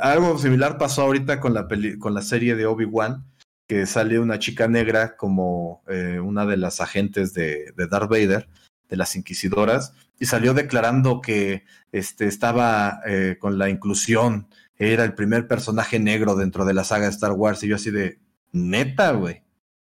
algo 0.00 0.38
similar 0.38 0.78
pasó 0.78 1.02
ahorita 1.02 1.40
con 1.40 1.54
la, 1.54 1.68
con 1.98 2.14
la 2.14 2.22
serie 2.22 2.54
de 2.54 2.66
Obi-Wan, 2.66 3.24
que 3.66 3.86
sale 3.86 4.18
una 4.18 4.38
chica 4.38 4.68
negra 4.68 5.16
como 5.16 5.82
eh, 5.88 6.20
una 6.20 6.46
de 6.46 6.56
las 6.56 6.80
agentes 6.80 7.32
de, 7.34 7.72
de, 7.76 7.86
Darth 7.86 8.10
Vader, 8.10 8.48
de 8.88 8.96
las 8.96 9.16
inquisidoras, 9.16 9.94
y 10.18 10.26
salió 10.26 10.54
declarando 10.54 11.20
que 11.20 11.64
este, 11.92 12.26
estaba 12.26 13.00
eh, 13.06 13.36
con 13.40 13.58
la 13.58 13.70
inclusión, 13.70 14.48
era 14.76 15.04
el 15.04 15.14
primer 15.14 15.48
personaje 15.48 15.98
negro 15.98 16.36
dentro 16.36 16.64
de 16.64 16.74
la 16.74 16.84
saga 16.84 17.04
de 17.04 17.12
Star 17.12 17.32
Wars, 17.32 17.62
y 17.62 17.68
yo 17.68 17.76
así 17.76 17.90
de, 17.90 18.18
neta, 18.52 19.12
güey. 19.12 19.43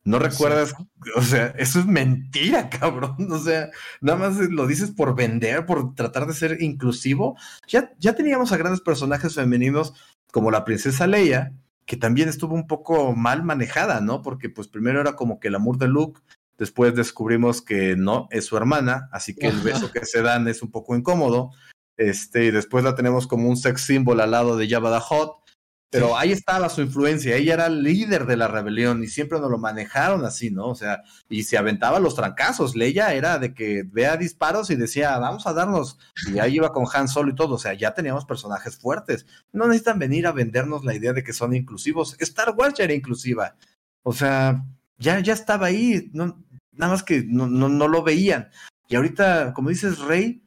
No 0.07 0.20
recuerdas, 0.20 0.73
o 1.16 1.23
sea, 1.23 1.49
eso 1.59 1.81
es 1.81 1.87
mentira, 1.87 2.70
cabrón. 2.81 3.16
O 3.33 3.39
sea, 3.41 3.70
nada 4.01 4.16
más 4.16 4.37
lo 4.37 4.69
dices 4.69 4.93
por 4.93 5.16
vender, 5.16 5.66
por 5.66 5.97
tratar 5.97 6.28
de 6.28 6.33
ser 6.33 6.62
inclusivo. 6.62 7.37
Ya, 7.66 7.93
ya 7.99 8.15
teníamos 8.15 8.53
a 8.53 8.57
grandes 8.57 8.81
personajes 8.81 9.35
femeninos 9.35 9.95
como 10.31 10.53
la 10.53 10.65
princesa 10.65 11.09
Leia, 11.09 11.53
que 11.87 11.97
también 11.97 12.28
estuvo 12.28 12.55
un 12.55 12.69
poco 12.69 13.16
mal 13.16 13.43
manejada, 13.43 14.01
¿no? 14.01 14.23
Porque 14.23 14.49
pues 14.49 14.69
primero 14.69 15.01
era 15.01 15.16
como 15.16 15.41
que 15.41 15.49
el 15.49 15.57
amor 15.57 15.77
de 15.77 15.89
Luke, 15.89 16.20
después 16.57 16.95
descubrimos 16.95 17.61
que 17.61 17.97
no, 17.97 18.28
es 18.31 18.45
su 18.47 18.57
hermana, 18.57 19.09
así 19.11 19.35
que 19.35 19.49
el 19.49 19.59
beso 19.59 19.91
que 19.91 20.07
se 20.07 20.23
dan 20.23 20.47
es 20.47 20.62
un 20.62 20.70
poco 20.70 20.95
incómodo. 20.95 21.51
Este, 21.97 22.45
y 22.45 22.51
después 22.53 22.85
la 22.85 22.95
tenemos 22.95 23.27
como 23.27 23.49
un 23.49 23.57
sex 23.57 23.81
symbol 23.81 24.20
al 24.20 24.31
lado 24.31 24.57
de 24.57 24.69
Jabba 24.69 25.01
the 25.01 25.05
Hutt 25.15 25.45
pero 25.91 26.17
ahí 26.17 26.33
estaba 26.33 26.69
su 26.69 26.83
influencia, 26.83 27.37
ella 27.37 27.55
era 27.55 27.69
líder 27.69 28.27
de 28.27 28.37
la 28.37 28.49
rebelión 28.49 29.05
y 29.05 29.07
siempre 29.07 29.39
nos 29.39 29.51
lo 29.51 29.59
manejaron 29.59 30.25
así, 30.25 30.51
¿no? 30.51 30.67
O 30.69 30.75
sea, 30.75 31.03
y 31.29 31.45
se 31.45 31.57
aventaba 31.57 32.01
los 32.01 32.17
trancazos. 32.17 32.75
Leia 32.75 33.15
era 33.15 33.39
de 33.39 33.55
que 33.55 33.85
vea 33.85 34.17
disparos 34.17 34.71
y 34.71 34.77
decía, 34.77 35.17
vamos 35.19 35.47
a 35.47 35.53
darnos. 35.53 35.99
Y 36.27 36.41
ahí 36.41 36.57
iba 36.57 36.73
con 36.73 36.87
Han 36.93 37.09
Solo 37.09 37.31
y 37.31 37.35
todo. 37.37 37.55
O 37.55 37.59
sea, 37.59 37.73
ya 37.75 37.95
teníamos 37.95 38.25
personajes 38.25 38.77
fuertes. 38.77 39.27
No 39.53 39.67
necesitan 39.67 39.99
venir 39.99 40.27
a 40.27 40.33
vendernos 40.33 40.85
la 40.85 40.95
idea 40.95 41.13
de 41.13 41.23
que 41.23 41.33
son 41.33 41.55
inclusivos. 41.55 42.17
Star 42.19 42.55
Wars 42.57 42.75
ya 42.77 42.85
era 42.85 42.93
inclusiva. 42.93 43.57
O 44.03 44.13
sea, 44.13 44.65
ya, 44.99 45.21
ya 45.21 45.35
estaba 45.35 45.67
ahí. 45.67 46.11
No, 46.13 46.45
nada 46.73 46.93
más 46.93 47.05
que 47.05 47.25
no, 47.25 47.47
no, 47.47 47.69
no 47.69 47.87
lo 47.87 48.03
veían. 48.03 48.51
Y 48.89 48.97
ahorita, 48.97 49.55
como 49.55 49.71
dices, 49.71 50.01
Rey, 50.01 50.43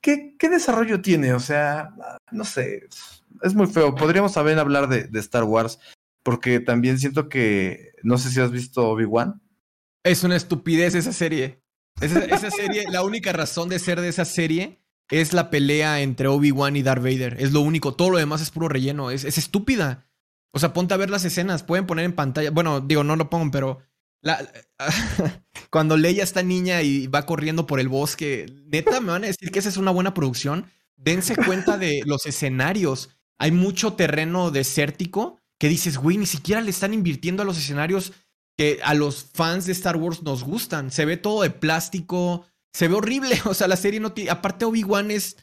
¿qué, 0.00 0.36
¿qué 0.38 0.48
desarrollo 0.48 1.02
tiene? 1.02 1.34
O 1.34 1.40
sea, 1.40 1.92
no 2.30 2.44
sé 2.44 2.88
es 3.42 3.54
muy 3.54 3.66
feo. 3.66 3.94
Podríamos 3.94 4.32
también 4.32 4.58
hablar 4.58 4.88
de, 4.88 5.08
Star 5.20 5.44
Wars, 5.44 5.78
porque 6.22 6.60
también 6.60 6.98
siento 6.98 7.28
que, 7.28 7.92
no 8.02 8.18
sé 8.18 8.30
si 8.30 8.40
has 8.40 8.50
visto 8.50 8.88
Obi-Wan. 8.88 9.40
Es 10.04 10.24
una 10.24 10.36
estupidez 10.36 10.94
esa 10.94 11.12
serie. 11.12 11.62
Esa, 12.00 12.50
serie, 12.50 12.86
la 12.90 13.02
única 13.02 13.32
razón 13.32 13.68
de 13.68 13.78
ser 13.78 14.00
de 14.00 14.08
esa 14.08 14.24
serie 14.24 14.80
es 15.10 15.32
la 15.32 15.50
pelea 15.50 16.00
entre 16.00 16.28
Obi-Wan 16.28 16.76
y 16.76 16.82
Darth 16.82 17.02
Vader. 17.02 17.36
Es 17.38 17.52
lo 17.52 17.60
único. 17.60 17.94
Todo 17.94 18.10
lo 18.10 18.18
demás 18.18 18.40
es 18.40 18.50
puro 18.50 18.68
relleno. 18.68 19.10
Es, 19.10 19.24
estúpida. 19.24 20.06
O 20.52 20.58
sea, 20.58 20.72
ponte 20.72 20.94
a 20.94 20.96
ver 20.96 21.10
las 21.10 21.24
escenas. 21.24 21.62
Pueden 21.62 21.86
poner 21.86 22.06
en 22.06 22.14
pantalla. 22.14 22.50
Bueno, 22.50 22.80
digo, 22.80 23.04
no 23.04 23.16
lo 23.16 23.28
pongo, 23.28 23.50
pero. 23.50 23.80
Cuando 25.70 25.96
Leia 25.96 26.22
está 26.24 26.42
niña 26.42 26.82
y 26.82 27.06
va 27.06 27.26
corriendo 27.26 27.66
por 27.66 27.80
el 27.80 27.88
bosque, 27.88 28.46
neta, 28.66 29.00
me 29.00 29.12
van 29.12 29.24
a 29.24 29.28
decir 29.28 29.50
que 29.50 29.58
esa 29.58 29.68
es 29.68 29.76
una 29.76 29.90
buena 29.90 30.14
producción. 30.14 30.66
Dense 30.96 31.36
cuenta 31.36 31.78
de 31.78 32.02
los 32.04 32.26
escenarios 32.26 33.19
hay 33.40 33.50
mucho 33.50 33.94
terreno 33.94 34.50
desértico 34.50 35.38
que 35.58 35.68
dices, 35.68 35.96
güey, 35.96 36.18
ni 36.18 36.26
siquiera 36.26 36.60
le 36.60 36.70
están 36.70 36.94
invirtiendo 36.94 37.42
a 37.42 37.46
los 37.46 37.58
escenarios 37.58 38.12
que 38.56 38.78
a 38.84 38.94
los 38.94 39.24
fans 39.32 39.66
de 39.66 39.72
Star 39.72 39.96
Wars 39.96 40.22
nos 40.22 40.44
gustan. 40.44 40.90
Se 40.90 41.04
ve 41.04 41.16
todo 41.16 41.42
de 41.42 41.50
plástico, 41.50 42.46
se 42.72 42.86
ve 42.86 42.94
horrible. 42.94 43.40
O 43.46 43.54
sea, 43.54 43.66
la 43.66 43.76
serie 43.76 43.98
no 43.98 44.12
tiene. 44.12 44.30
Aparte, 44.30 44.64
Obi-Wan 44.64 45.10
es 45.10 45.36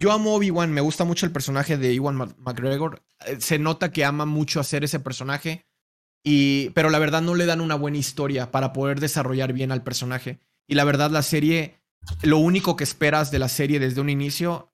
yo 0.00 0.12
amo 0.12 0.34
Obi-Wan, 0.34 0.72
me 0.72 0.80
gusta 0.80 1.04
mucho 1.04 1.26
el 1.26 1.32
personaje 1.32 1.76
de 1.76 1.94
Ewan 1.94 2.16
McGregor. 2.38 3.02
Eh, 3.26 3.36
se 3.38 3.58
nota 3.58 3.92
que 3.92 4.04
ama 4.04 4.24
mucho 4.24 4.58
hacer 4.58 4.82
ese 4.82 4.98
personaje. 4.98 5.66
Y, 6.24 6.70
pero 6.70 6.88
la 6.90 6.98
verdad 6.98 7.20
no 7.20 7.34
le 7.34 7.46
dan 7.46 7.60
una 7.60 7.74
buena 7.74 7.98
historia 7.98 8.50
para 8.50 8.72
poder 8.72 8.98
desarrollar 8.98 9.52
bien 9.52 9.72
al 9.72 9.82
personaje. 9.82 10.40
Y 10.66 10.74
la 10.74 10.84
verdad 10.84 11.10
la 11.10 11.22
serie, 11.22 11.82
lo 12.22 12.38
único 12.38 12.76
que 12.76 12.84
esperas 12.84 13.30
de 13.30 13.38
la 13.38 13.48
serie 13.48 13.78
desde 13.78 14.00
un 14.00 14.08
inicio, 14.08 14.69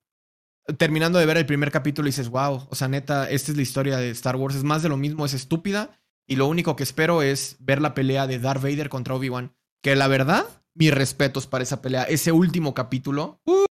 terminando 0.79 1.19
de 1.19 1.27
ver 1.27 1.37
el 1.37 1.47
primer 1.47 1.71
capítulo 1.71 2.07
dices, 2.07 2.29
wow, 2.29 2.67
o 2.69 2.75
sea, 2.75 2.89
neta, 2.89 3.31
esta 3.31 3.51
es 3.53 3.57
la 3.57 3.63
historia 3.63 3.97
de 3.99 4.11
Star 4.11 4.37
Wars, 4.37 4.57
es 4.57 4.65
más 4.65 4.83
de 4.83 4.89
lo 4.89 4.97
mismo, 4.97 5.25
es 5.25 5.35
estúpida. 5.35 5.99
Y 6.29 6.37
lo 6.37 6.47
único 6.49 6.75
que 6.75 6.83
espero 6.83 7.23
es 7.23 7.57
ver 7.61 7.81
la 7.81 7.95
pelea 7.95 8.27
de 8.27 8.41
Darth 8.41 8.63
Vader 8.63 8.89
contra 8.89 9.15
Obi-Wan. 9.15 9.55
Que 9.83 9.95
la 9.95 10.09
verdad, 10.09 10.45
mis 10.75 10.93
respetos 10.93 11.47
para 11.47 11.63
esa 11.63 11.81
pelea. 11.81 12.03
Ese 12.03 12.33
último 12.33 12.75
capítulo, 12.75 13.41
uh, 13.45 13.67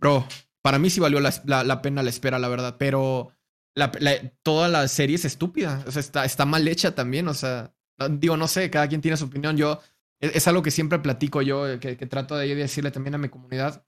bro, 0.00 0.24
para 0.62 0.78
mí 0.78 0.88
sí 0.88 1.00
valió 1.00 1.18
la 1.18 1.82
pena 1.82 2.04
la 2.04 2.10
espera, 2.10 2.38
la 2.38 2.48
verdad. 2.48 2.76
Pero 2.78 3.32
toda 4.42 4.68
la 4.68 4.86
serie 4.88 5.16
es 5.16 5.24
estúpida. 5.24 5.82
O 5.86 5.90
sea, 5.90 6.00
está, 6.00 6.24
está 6.24 6.44
mal 6.44 6.66
hecha 6.68 6.94
también. 6.94 7.28
O 7.28 7.34
sea, 7.34 7.74
digo, 8.10 8.36
no 8.36 8.48
sé, 8.48 8.70
cada 8.70 8.88
quien 8.88 9.00
tiene 9.00 9.16
su 9.16 9.26
opinión. 9.26 9.56
Yo, 9.56 9.80
es, 10.20 10.46
algo 10.48 10.62
que 10.62 10.70
siempre 10.70 10.98
platico 10.98 11.42
yo, 11.42 11.78
que 11.80 11.96
trato 12.06 12.36
de 12.36 12.54
decirle 12.54 12.90
también 12.90 13.14
a 13.14 13.18
mi 13.18 13.28
comunidad. 13.28 13.84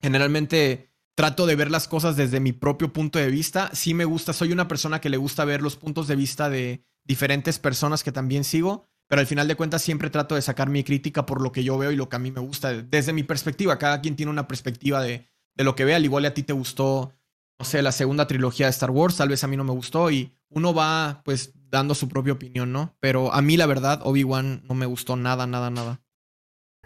Generalmente 0.00 0.89
trato 1.14 1.46
de 1.46 1.56
ver 1.56 1.70
las 1.70 1.88
cosas 1.88 2.16
desde 2.16 2.40
mi 2.40 2.52
propio 2.52 2.92
punto 2.92 3.18
de 3.18 3.30
vista. 3.30 3.70
Sí 3.72 3.94
me 3.94 4.04
gusta, 4.04 4.32
soy 4.32 4.52
una 4.52 4.68
persona 4.68 5.00
que 5.00 5.10
le 5.10 5.16
gusta 5.16 5.44
ver 5.44 5.62
los 5.62 5.76
puntos 5.76 6.08
de 6.08 6.16
vista 6.16 6.48
de 6.50 6.84
diferentes 7.04 7.58
personas 7.58 8.02
que 8.02 8.12
también 8.12 8.44
sigo, 8.44 8.88
pero 9.08 9.20
al 9.20 9.26
final 9.26 9.48
de 9.48 9.56
cuentas 9.56 9.82
siempre 9.82 10.10
trato 10.10 10.34
de 10.34 10.42
sacar 10.42 10.70
mi 10.70 10.84
crítica 10.84 11.26
por 11.26 11.40
lo 11.40 11.52
que 11.52 11.64
yo 11.64 11.76
veo 11.78 11.90
y 11.90 11.96
lo 11.96 12.08
que 12.08 12.16
a 12.16 12.20
mí 12.20 12.30
me 12.30 12.40
gusta 12.40 12.72
desde 12.72 13.12
mi 13.12 13.22
perspectiva. 13.22 13.78
Cada 13.78 14.00
quien 14.00 14.16
tiene 14.16 14.30
una 14.30 14.48
perspectiva 14.48 15.02
de, 15.02 15.26
de 15.54 15.64
lo 15.64 15.74
que 15.74 15.84
ve, 15.84 15.94
al 15.94 16.04
igual 16.04 16.24
a 16.26 16.34
ti 16.34 16.42
te 16.42 16.52
gustó 16.52 17.12
no 17.60 17.66
sé, 17.66 17.82
la 17.82 17.92
segunda 17.92 18.26
trilogía 18.26 18.64
de 18.66 18.70
Star 18.70 18.90
Wars, 18.90 19.18
tal 19.18 19.28
vez 19.28 19.44
a 19.44 19.46
mí 19.46 19.54
no 19.54 19.64
me 19.64 19.72
gustó 19.72 20.10
y 20.10 20.34
uno 20.48 20.72
va 20.72 21.20
pues 21.26 21.52
dando 21.68 21.94
su 21.94 22.08
propia 22.08 22.32
opinión, 22.32 22.72
¿no? 22.72 22.96
Pero 23.00 23.34
a 23.34 23.42
mí 23.42 23.58
la 23.58 23.66
verdad, 23.66 24.00
Obi-Wan 24.02 24.62
no 24.66 24.74
me 24.74 24.86
gustó 24.86 25.14
nada, 25.14 25.46
nada, 25.46 25.68
nada. 25.68 26.00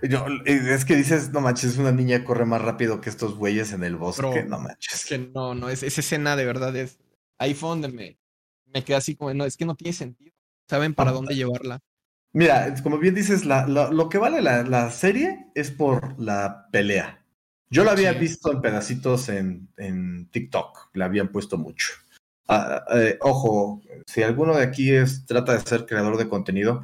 Yo, 0.08 0.26
es 0.44 0.84
que 0.84 0.96
dices, 0.96 1.30
no 1.32 1.40
manches, 1.40 1.78
una 1.78 1.92
niña 1.92 2.24
corre 2.24 2.44
más 2.44 2.62
rápido 2.62 3.00
que 3.00 3.10
estos 3.10 3.36
güeyes 3.36 3.72
en 3.72 3.84
el 3.84 3.96
bosque, 3.96 4.44
no 4.44 4.58
manches. 4.58 4.94
Es 4.94 5.06
que 5.06 5.18
no, 5.18 5.54
no, 5.54 5.68
es, 5.68 5.82
esa 5.82 6.00
escena 6.00 6.36
de 6.36 6.44
verdad 6.44 6.74
es 6.76 6.98
iPhone 7.38 7.80
de 7.80 7.88
me, 7.88 8.18
me 8.66 8.84
queda 8.84 8.98
así 8.98 9.16
como, 9.16 9.32
no, 9.34 9.44
es 9.44 9.56
que 9.56 9.64
no 9.64 9.74
tiene 9.74 9.92
sentido. 9.92 10.34
Saben 10.68 10.94
para 10.94 11.12
dónde 11.12 11.34
llevarla. 11.34 11.80
Mira, 12.32 12.74
como 12.82 12.98
bien 12.98 13.14
dices, 13.14 13.44
la, 13.44 13.66
lo 13.66 14.08
que 14.08 14.18
vale 14.18 14.42
la, 14.42 14.64
la 14.64 14.90
serie 14.90 15.46
es 15.54 15.70
por 15.70 16.20
la 16.20 16.68
pelea. 16.72 17.24
Yo 17.70 17.82
la 17.82 17.92
había 17.92 18.12
visto 18.12 18.52
en 18.52 18.60
pedacitos 18.60 19.28
en, 19.28 19.68
en, 19.76 20.28
TikTok, 20.30 20.90
la 20.94 21.06
habían 21.06 21.28
puesto 21.28 21.58
mucho. 21.58 21.92
Ah, 22.46 22.84
eh, 22.94 23.18
ojo, 23.20 23.82
si 24.06 24.22
alguno 24.22 24.54
de 24.56 24.62
aquí 24.62 24.92
es, 24.92 25.26
trata 25.26 25.54
de 25.54 25.60
ser 25.60 25.86
creador 25.86 26.16
de 26.16 26.28
contenido, 26.28 26.82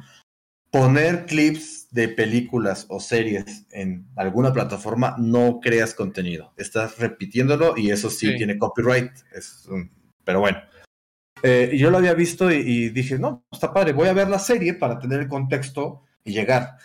poner 0.71 1.25
clips 1.25 1.87
de 1.91 2.07
películas 2.07 2.85
o 2.89 2.99
series 2.99 3.65
en 3.71 4.07
alguna 4.15 4.53
plataforma 4.53 5.15
no 5.19 5.59
creas 5.61 5.93
contenido. 5.93 6.53
Estás 6.57 6.97
repitiéndolo 6.97 7.77
y 7.77 7.91
eso 7.91 8.09
sí, 8.09 8.35
tiene 8.37 8.57
copyright. 8.57 9.11
Es 9.33 9.67
pero 10.23 10.39
bueno. 10.39 10.59
Eh, 11.43 11.75
yo 11.75 11.89
lo 11.89 11.97
había 11.97 12.13
visto 12.13 12.51
y, 12.51 12.57
y, 12.57 12.89
dije, 12.89 13.17
no, 13.17 13.43
está 13.51 13.73
padre, 13.73 13.93
voy 13.93 14.07
a 14.07 14.13
ver 14.13 14.29
la 14.29 14.37
serie 14.37 14.75
para 14.75 14.99
tener 14.99 15.21
el 15.21 15.27
contexto 15.27 16.03
y 16.23 16.33
llegar 16.33 16.77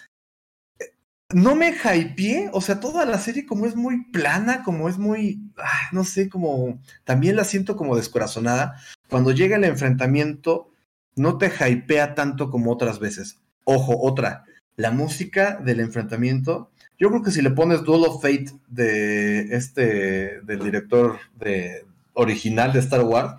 no 1.35 1.57
me 1.57 1.71
hypeé, 1.73 2.51
o 2.53 2.61
sea, 2.61 2.79
toda 2.79 3.05
la 3.05 3.19
serie 3.19 3.47
como 3.47 3.67
es 3.67 3.75
muy 3.75 4.05
plana, 4.11 4.63
como 4.63 4.89
es 4.89 4.97
muy, 4.99 5.51
no 5.93 6.05
sé, 6.05 6.29
como 6.29 6.81
también 7.05 7.37
la 7.37 7.45
siento 7.45 7.77
como 7.77 7.97
descorazonada. 7.97 8.81
Cuando 9.09 9.33
llega 9.33 9.57
el 9.57 9.65
enfrentamiento, 9.65 10.71
no 11.17 11.39
te 11.39 11.49
hypea 11.49 12.15
tanto 12.15 12.51
como 12.51 12.73
otras 12.73 13.01
veces. 13.01 13.41
Ojo, 13.69 13.99
otra, 14.01 14.45
la 14.77 14.91
música 14.91 15.57
del 15.57 15.81
enfrentamiento, 15.81 16.71
yo 16.99 17.09
creo 17.11 17.23
que 17.23 17.31
si 17.31 17.43
le 17.43 17.51
pones 17.51 17.83
Duel 17.83 18.05
of 18.05 18.23
Fate 18.23 18.53
de 18.69 19.55
este, 19.55 20.41
del 20.43 20.61
director 20.61 21.19
de, 21.35 21.85
original 22.15 22.73
de 22.73 22.79
Star 22.79 23.03
Wars, 23.03 23.35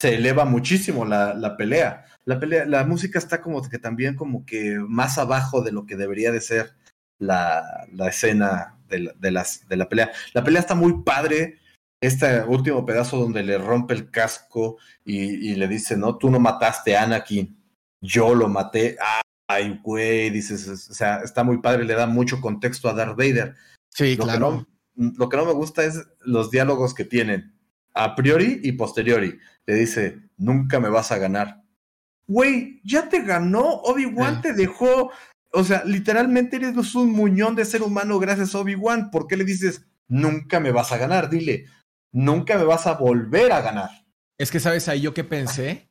se 0.00 0.14
eleva 0.14 0.44
muchísimo 0.44 1.04
la, 1.04 1.34
la 1.34 1.56
pelea. 1.56 2.04
La 2.24 2.38
pelea, 2.38 2.64
la 2.64 2.84
música 2.84 3.18
está 3.18 3.40
como 3.40 3.62
que 3.68 3.78
también 3.78 4.16
como 4.16 4.46
que 4.46 4.78
más 4.78 5.18
abajo 5.18 5.62
de 5.62 5.72
lo 5.72 5.86
que 5.86 5.96
debería 5.96 6.32
de 6.32 6.40
ser 6.40 6.74
la, 7.18 7.86
escena 8.08 8.78
de 8.88 9.00
la, 9.00 9.12
de, 9.68 9.76
la 9.76 9.88
pelea. 9.88 10.10
La 10.34 10.44
pelea 10.44 10.60
está 10.60 10.74
muy 10.74 11.02
padre. 11.02 11.58
Este 12.00 12.42
último 12.42 12.84
pedazo 12.84 13.16
donde 13.16 13.44
le 13.44 13.58
rompe 13.58 13.94
el 13.94 14.10
casco 14.10 14.78
y, 15.04 15.54
le 15.54 15.68
dice, 15.68 15.96
no, 15.96 16.16
tú 16.16 16.30
no 16.30 16.40
mataste 16.40 16.96
a 16.96 17.04
Anakin, 17.04 17.56
yo 18.00 18.34
lo 18.34 18.48
maté. 18.48 18.96
Ay, 19.54 19.80
güey, 19.82 20.30
dices, 20.30 20.68
o 20.68 20.76
sea, 20.76 21.20
está 21.22 21.44
muy 21.44 21.58
padre, 21.58 21.84
le 21.84 21.94
da 21.94 22.06
mucho 22.06 22.40
contexto 22.40 22.88
a 22.88 22.94
Darth 22.94 23.16
Vader. 23.16 23.54
Sí, 23.90 24.16
lo 24.16 24.24
claro. 24.24 24.66
Que 24.94 25.02
no, 25.02 25.12
lo 25.16 25.28
que 25.28 25.36
no 25.36 25.44
me 25.44 25.52
gusta 25.52 25.84
es 25.84 26.04
los 26.20 26.50
diálogos 26.50 26.94
que 26.94 27.04
tienen, 27.04 27.54
a 27.94 28.14
priori 28.14 28.60
y 28.62 28.72
posteriori. 28.72 29.38
Le 29.66 29.74
dice, 29.74 30.20
nunca 30.36 30.80
me 30.80 30.88
vas 30.88 31.12
a 31.12 31.18
ganar. 31.18 31.62
Güey, 32.26 32.80
ya 32.84 33.08
te 33.08 33.22
ganó, 33.22 33.64
Obi-Wan 33.82 34.42
te 34.42 34.52
dejó 34.52 35.10
o 35.52 35.64
sea, 35.64 35.84
literalmente 35.84 36.56
eres 36.56 36.94
un 36.94 37.12
muñón 37.12 37.54
de 37.54 37.64
ser 37.64 37.82
humano 37.82 38.18
gracias 38.18 38.54
a 38.54 38.58
Obi-Wan. 38.58 39.10
¿Por 39.10 39.26
qué 39.26 39.36
le 39.36 39.44
dices, 39.44 39.84
nunca 40.08 40.60
me 40.60 40.72
vas 40.72 40.92
a 40.92 40.96
ganar? 40.96 41.28
Dile, 41.28 41.66
nunca 42.10 42.56
me 42.56 42.64
vas 42.64 42.86
a 42.86 42.94
volver 42.94 43.52
a 43.52 43.60
ganar. 43.60 43.90
Es 44.38 44.50
que, 44.50 44.60
¿sabes 44.60 44.88
ahí 44.88 45.02
yo 45.02 45.14
qué 45.14 45.24
pensé? 45.24 45.88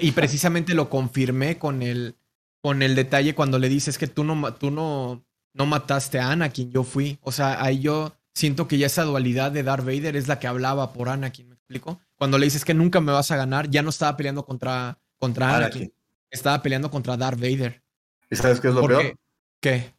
Y 0.00 0.12
precisamente 0.12 0.74
lo 0.74 0.88
confirmé 0.88 1.58
con 1.58 1.82
el, 1.82 2.16
con 2.62 2.82
el 2.82 2.94
detalle 2.94 3.34
cuando 3.34 3.58
le 3.58 3.68
dices 3.68 3.98
que 3.98 4.06
tú 4.06 4.24
no, 4.24 4.54
tú 4.54 4.70
no, 4.70 5.24
no 5.54 5.66
mataste 5.66 6.18
a 6.18 6.30
Anakin, 6.30 6.70
yo 6.70 6.82
fui. 6.82 7.18
O 7.22 7.32
sea, 7.32 7.62
ahí 7.62 7.80
yo 7.80 8.16
siento 8.34 8.68
que 8.68 8.78
ya 8.78 8.86
esa 8.86 9.04
dualidad 9.04 9.52
de 9.52 9.62
Darth 9.62 9.84
Vader 9.84 10.16
es 10.16 10.28
la 10.28 10.38
que 10.38 10.46
hablaba 10.46 10.92
por 10.92 11.08
Anakin, 11.08 11.48
¿me 11.48 11.54
explico? 11.54 12.00
Cuando 12.16 12.38
le 12.38 12.46
dices 12.46 12.64
que 12.64 12.74
nunca 12.74 13.00
me 13.00 13.12
vas 13.12 13.30
a 13.30 13.36
ganar, 13.36 13.70
ya 13.70 13.82
no 13.82 13.90
estaba 13.90 14.16
peleando 14.16 14.44
contra, 14.44 14.98
contra 15.18 15.56
Anakin. 15.56 15.92
Estaba 16.30 16.62
peleando 16.62 16.90
contra 16.90 17.16
Darth 17.16 17.40
Vader. 17.40 17.82
¿Y 18.30 18.36
sabes 18.36 18.60
qué 18.60 18.68
es 18.68 18.74
lo 18.74 18.86
peor? 18.86 19.16
Qué? 19.60 19.94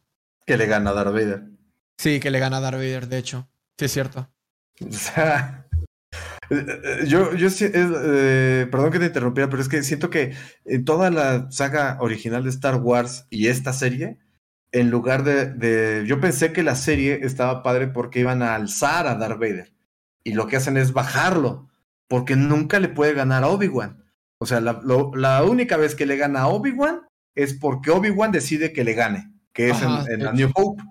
Que 0.46 0.56
le 0.56 0.66
gana 0.66 0.90
a 0.90 0.94
Darth 0.94 1.12
Vader. 1.12 1.44
Sí, 1.98 2.20
que 2.20 2.30
le 2.30 2.38
gana 2.38 2.56
a 2.56 2.60
Darth 2.60 2.78
Vader, 2.78 3.08
de 3.08 3.18
hecho. 3.18 3.48
Sí, 3.78 3.84
es 3.86 3.92
cierto. 3.92 4.28
O 4.80 4.92
sea, 4.92 5.61
yo, 7.06 7.34
yo 7.34 7.48
eh, 7.60 8.66
perdón 8.70 8.90
que 8.90 8.98
te 8.98 9.06
interrumpiera, 9.06 9.48
pero 9.50 9.62
es 9.62 9.68
que 9.68 9.82
siento 9.82 10.10
que 10.10 10.34
en 10.64 10.84
toda 10.84 11.10
la 11.10 11.50
saga 11.50 11.98
original 12.00 12.44
de 12.44 12.50
Star 12.50 12.76
Wars 12.76 13.26
y 13.30 13.48
esta 13.48 13.72
serie, 13.72 14.18
en 14.72 14.90
lugar 14.90 15.22
de, 15.24 15.46
de, 15.52 16.04
Yo 16.06 16.20
pensé 16.20 16.52
que 16.52 16.62
la 16.62 16.76
serie 16.76 17.20
estaba 17.22 17.62
padre 17.62 17.88
porque 17.88 18.20
iban 18.20 18.42
a 18.42 18.54
alzar 18.54 19.06
a 19.06 19.16
Darth 19.16 19.38
Vader. 19.38 19.72
Y 20.24 20.32
lo 20.32 20.46
que 20.46 20.56
hacen 20.56 20.76
es 20.76 20.92
bajarlo, 20.92 21.68
porque 22.08 22.36
nunca 22.36 22.80
le 22.80 22.88
puede 22.88 23.12
ganar 23.12 23.44
a 23.44 23.48
Obi-Wan. 23.48 24.04
O 24.38 24.46
sea, 24.46 24.60
la, 24.60 24.80
la 25.14 25.44
única 25.44 25.76
vez 25.76 25.94
que 25.94 26.06
le 26.06 26.16
gana 26.16 26.42
a 26.42 26.48
Obi-Wan 26.48 27.02
es 27.34 27.54
porque 27.54 27.90
Obi-Wan 27.90 28.32
decide 28.32 28.72
que 28.72 28.84
le 28.84 28.94
gane, 28.94 29.32
que 29.52 29.70
es 29.70 29.82
en, 29.82 30.24
la 30.24 30.32
New 30.32 30.50
Hope. 30.54 30.82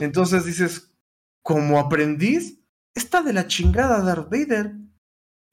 Entonces 0.00 0.44
dices, 0.44 0.92
como 1.42 1.78
aprendiz, 1.78 2.60
está 2.94 3.22
de 3.22 3.32
la 3.32 3.46
chingada 3.46 4.02
Darth 4.02 4.30
Vader. 4.30 4.74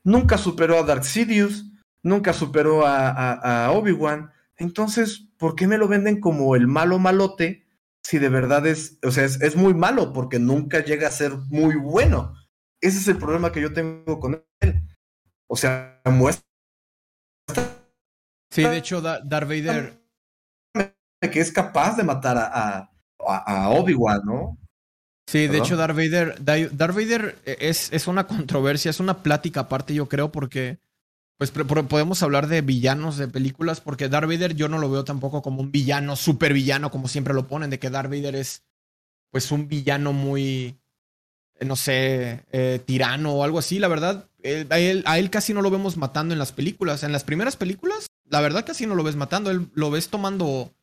Nunca 0.07 0.38
superó 0.38 0.79
a 0.79 0.84
Darth 0.84 1.03
Sidious, 1.03 1.65
nunca 2.01 2.31
superó 2.31 2.85
a, 2.85 3.71
Obi-Wan. 3.73 4.31
Entonces, 4.55 5.27
¿por 5.38 5.55
qué 5.55 5.67
me 5.67 5.77
lo 5.77 5.88
venden 5.88 6.21
como 6.21 6.55
el 6.55 6.67
malo 6.67 6.97
malote? 6.97 7.67
Si 8.03 8.17
de 8.17 8.29
verdad 8.29 8.65
es, 8.65 8.99
o 9.03 9.11
sea, 9.11 9.25
es, 9.25 9.41
es 9.41 9.57
muy 9.57 9.73
malo 9.73 10.13
porque 10.13 10.39
nunca 10.39 10.79
llega 10.79 11.09
a 11.09 11.11
ser 11.11 11.34
muy 11.49 11.75
bueno. 11.75 12.34
Ese 12.79 12.99
es 12.99 13.07
el 13.09 13.17
problema 13.17 13.51
que 13.51 13.59
yo 13.59 13.73
tengo 13.73 14.19
con 14.19 14.41
él. 14.61 14.88
O 15.47 15.57
sea, 15.57 16.01
muestra. 16.05 16.45
Sí, 18.49 18.63
de 18.63 18.77
hecho, 18.77 19.01
Darth 19.01 19.49
Vader 19.49 20.07
que 21.19 21.39
es 21.39 21.51
capaz 21.51 21.97
de 21.97 22.03
matar 22.03 22.38
a, 22.38 22.91
a, 23.19 23.69
Obi-Wan, 23.69 24.21
¿no? 24.23 24.57
Sí, 25.27 25.47
de 25.47 25.57
hecho, 25.57 25.75
Darth 25.75 25.95
Vader, 25.95 26.37
Darth 26.41 26.95
Vader 26.95 27.37
es, 27.45 27.91
es 27.91 28.07
una 28.07 28.25
controversia, 28.27 28.89
es 28.89 29.01
una 29.01 29.21
plática 29.23 29.61
aparte, 29.61 29.93
yo 29.93 30.07
creo, 30.07 30.31
porque 30.31 30.79
pues 31.37 31.51
podemos 31.51 32.23
hablar 32.23 32.47
de 32.47 32.61
villanos 32.61 33.17
de 33.17 33.27
películas, 33.27 33.79
porque 33.79 34.09
Darth 34.09 34.27
Vader 34.27 34.55
yo 34.55 34.69
no 34.69 34.79
lo 34.79 34.89
veo 34.89 35.03
tampoco 35.03 35.41
como 35.41 35.61
un 35.61 35.71
villano, 35.71 36.15
super 36.15 36.53
villano, 36.53 36.89
como 36.89 37.07
siempre 37.07 37.33
lo 37.33 37.47
ponen, 37.47 37.69
de 37.69 37.77
que 37.77 37.89
Darth 37.89 38.09
Vader 38.09 38.35
es 38.35 38.63
pues 39.29 39.51
un 39.51 39.67
villano 39.67 40.13
muy, 40.13 40.79
no 41.59 41.75
sé, 41.75 42.45
eh, 42.51 42.81
tirano 42.85 43.33
o 43.33 43.43
algo 43.43 43.59
así. 43.59 43.79
La 43.79 43.87
verdad, 43.87 44.29
a, 44.69 44.79
él, 44.79 45.03
a, 45.05 45.19
él, 45.19 45.29
casi 45.29 45.53
no 45.53 45.61
lo 45.61 45.69
vemos 45.69 45.97
matando 45.97 46.33
en 46.33 46.39
las 46.39 46.51
películas. 46.51 47.03
En 47.03 47.11
las 47.11 47.23
primeras 47.23 47.55
películas, 47.55 48.07
la 48.29 48.41
verdad 48.41 48.65
casi 48.65 48.87
no 48.87 48.95
lo 48.95 49.03
ves 49.03 49.15
matando, 49.15 49.51
él 49.51 49.69
lo 49.73 49.91
ves 49.91 50.09
tomando 50.09 50.73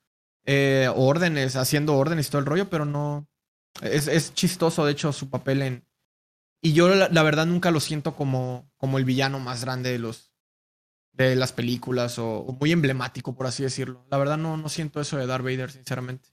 eh, 0.44 0.88
órdenes, 0.94 1.56
haciendo 1.56 1.96
órdenes 1.96 2.28
y 2.28 2.30
todo 2.30 2.40
el 2.40 2.46
rollo, 2.46 2.68
pero 2.68 2.84
no. 2.84 3.26
Es, 3.82 4.08
es, 4.08 4.34
chistoso, 4.34 4.84
de 4.84 4.92
hecho, 4.92 5.12
su 5.12 5.30
papel 5.30 5.62
en. 5.62 5.84
Y 6.62 6.72
yo 6.72 6.88
la, 6.88 7.22
verdad 7.22 7.46
nunca 7.46 7.70
lo 7.70 7.80
siento 7.80 8.14
como, 8.14 8.70
como 8.76 8.98
el 8.98 9.04
villano 9.04 9.38
más 9.38 9.64
grande 9.64 9.92
de 9.92 9.98
los 9.98 10.32
de 11.12 11.36
las 11.36 11.52
películas 11.52 12.18
o, 12.18 12.56
muy 12.58 12.72
emblemático, 12.72 13.36
por 13.36 13.46
así 13.46 13.62
decirlo. 13.62 14.04
La 14.10 14.18
verdad 14.18 14.36
no, 14.36 14.56
no 14.56 14.68
siento 14.68 15.00
eso 15.00 15.16
de 15.16 15.26
Darth 15.26 15.44
Vader, 15.44 15.70
sinceramente. 15.70 16.30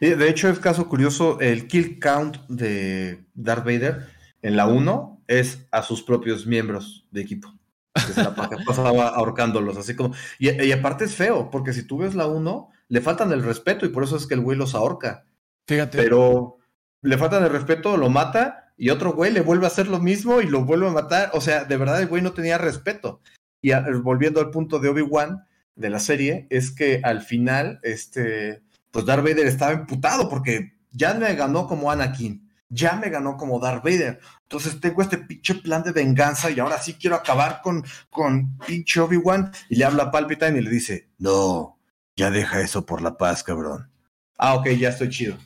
De 0.00 0.28
hecho, 0.28 0.48
es 0.48 0.58
caso 0.58 0.88
curioso, 0.88 1.40
el 1.40 1.68
kill 1.68 1.98
count 1.98 2.46
de 2.48 3.24
Darth 3.34 3.64
Vader 3.64 4.06
en 4.42 4.56
la 4.56 4.66
1 4.66 5.22
es 5.26 5.66
a 5.70 5.82
sus 5.82 6.02
propios 6.02 6.46
miembros 6.46 7.06
de 7.10 7.22
equipo. 7.22 7.54
Que 7.94 8.20
ahorcándolos, 8.76 9.78
así 9.78 9.96
como. 9.96 10.14
Y, 10.38 10.50
y, 10.50 10.72
aparte 10.72 11.06
es 11.06 11.14
feo, 11.14 11.50
porque 11.50 11.72
si 11.72 11.82
tú 11.82 11.98
ves 11.98 12.14
la 12.14 12.26
1, 12.26 12.68
le 12.88 13.00
faltan 13.00 13.32
el 13.32 13.42
respeto 13.42 13.86
y 13.86 13.88
por 13.88 14.04
eso 14.04 14.16
es 14.16 14.26
que 14.26 14.34
el 14.34 14.40
güey 14.40 14.58
los 14.58 14.74
ahorca. 14.74 15.24
Fíjate. 15.66 15.98
Pero 15.98 16.58
le 17.02 17.18
faltan 17.18 17.44
el 17.44 17.50
respeto, 17.50 17.96
lo 17.96 18.10
mata 18.10 18.72
y 18.76 18.90
otro 18.90 19.12
güey 19.14 19.32
le 19.32 19.40
vuelve 19.40 19.64
a 19.64 19.68
hacer 19.68 19.88
lo 19.88 19.98
mismo 19.98 20.40
y 20.40 20.46
lo 20.46 20.64
vuelve 20.64 20.88
a 20.88 20.92
matar. 20.92 21.30
O 21.32 21.40
sea, 21.40 21.64
de 21.64 21.76
verdad 21.76 22.00
el 22.00 22.08
güey 22.08 22.22
no 22.22 22.32
tenía 22.32 22.58
respeto. 22.58 23.20
Y 23.62 23.72
volviendo 24.02 24.40
al 24.40 24.50
punto 24.50 24.78
de 24.78 24.88
Obi-Wan 24.88 25.44
de 25.74 25.90
la 25.90 25.98
serie, 25.98 26.46
es 26.50 26.70
que 26.70 27.00
al 27.02 27.22
final, 27.22 27.80
este, 27.82 28.62
pues 28.90 29.06
Darth 29.06 29.24
Vader 29.24 29.46
estaba 29.46 29.72
imputado 29.72 30.28
porque 30.28 30.74
ya 30.90 31.14
me 31.14 31.34
ganó 31.34 31.66
como 31.66 31.90
Anakin, 31.90 32.50
ya 32.68 32.96
me 32.96 33.08
ganó 33.08 33.36
como 33.36 33.58
Darth 33.58 33.82
Vader. 33.82 34.20
Entonces 34.42 34.80
tengo 34.80 35.02
este 35.02 35.18
pinche 35.18 35.54
plan 35.56 35.82
de 35.82 35.92
venganza 35.92 36.50
y 36.50 36.60
ahora 36.60 36.78
sí 36.78 36.94
quiero 36.94 37.16
acabar 37.16 37.60
con, 37.62 37.84
con 38.10 38.58
pinche 38.58 39.00
Obi-Wan. 39.00 39.52
Y 39.68 39.76
le 39.76 39.84
habla 39.84 40.04
a 40.04 40.10
Palpatine 40.10 40.58
y 40.58 40.62
le 40.62 40.70
dice, 40.70 41.08
no, 41.18 41.78
ya 42.14 42.30
deja 42.30 42.60
eso 42.60 42.86
por 42.86 43.02
la 43.02 43.16
paz, 43.16 43.42
cabrón. 43.42 43.90
Ah, 44.38 44.54
ok, 44.54 44.68
ya 44.70 44.90
estoy 44.90 45.08
chido. 45.08 45.36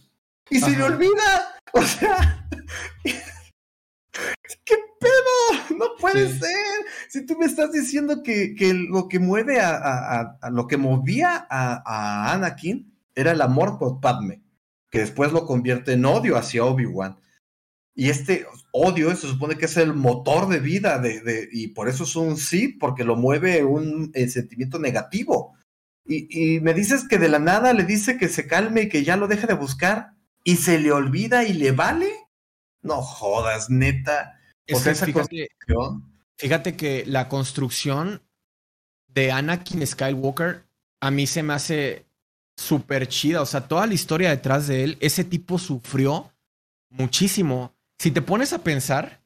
Y 0.50 0.60
se 0.60 0.70
le 0.70 0.82
olvida. 0.82 1.56
O 1.72 1.82
sea, 1.82 2.48
¿qué 3.04 4.74
pedo? 4.98 5.78
No 5.78 5.86
puede 6.00 6.28
ser. 6.36 6.84
Si 7.08 7.24
tú 7.24 7.38
me 7.38 7.46
estás 7.46 7.70
diciendo 7.70 8.24
que, 8.24 8.56
que 8.56 8.74
lo 8.74 9.08
que 9.08 9.20
mueve 9.20 9.60
a, 9.60 10.36
a, 10.40 10.50
lo 10.50 10.66
que 10.66 10.76
movía 10.76 11.46
a, 11.48 11.82
a, 11.86 12.32
Anakin 12.32 12.92
era 13.14 13.30
el 13.30 13.40
amor 13.40 13.78
por 13.78 14.00
Padme, 14.00 14.42
que 14.90 14.98
después 14.98 15.30
lo 15.30 15.46
convierte 15.46 15.92
en 15.92 16.04
odio 16.04 16.36
hacia 16.36 16.64
Obi-Wan. 16.64 17.20
Y 17.94 18.10
este 18.10 18.46
odio 18.72 19.14
se 19.14 19.28
supone 19.28 19.56
que 19.56 19.66
es 19.66 19.76
el 19.76 19.94
motor 19.94 20.48
de 20.48 20.58
vida 20.58 20.98
de, 20.98 21.20
de, 21.20 21.48
y 21.52 21.68
por 21.68 21.88
eso 21.88 22.02
es 22.02 22.16
un 22.16 22.36
sí, 22.36 22.66
porque 22.66 23.04
lo 23.04 23.14
mueve 23.14 23.62
un 23.62 24.12
sentimiento 24.12 24.80
negativo. 24.80 25.54
Y, 26.04 26.56
y, 26.56 26.60
me 26.60 26.74
dices 26.74 27.06
que 27.06 27.18
de 27.18 27.28
la 27.28 27.38
nada 27.38 27.72
le 27.74 27.84
dice 27.84 28.16
que 28.16 28.28
se 28.28 28.48
calme 28.48 28.82
y 28.82 28.88
que 28.88 29.04
ya 29.04 29.16
lo 29.16 29.28
deje 29.28 29.46
de 29.46 29.54
buscar 29.54 30.14
y 30.44 30.56
se 30.56 30.78
le 30.78 30.92
olvida 30.92 31.44
y 31.44 31.52
le 31.52 31.72
vale. 31.72 32.10
No 32.82 33.02
jodas, 33.02 33.70
neta. 33.70 34.40
fíjate, 36.36 36.76
que 36.76 37.04
la 37.06 37.28
construcción 37.28 38.22
de 39.08 39.32
Anakin 39.32 39.86
Skywalker 39.86 40.64
a 41.00 41.10
mí 41.10 41.26
se 41.26 41.42
me 41.42 41.54
hace 41.54 42.06
súper 42.56 43.08
chida. 43.08 43.42
O 43.42 43.46
sea, 43.46 43.66
toda 43.66 43.86
la 43.86 43.94
historia 43.94 44.30
detrás 44.30 44.66
de 44.66 44.84
él, 44.84 44.98
ese 45.00 45.24
tipo 45.24 45.58
sufrió 45.58 46.32
muchísimo. 46.88 47.74
Si 47.98 48.10
te 48.10 48.22
pones 48.22 48.52
a 48.52 48.62
pensar, 48.62 49.20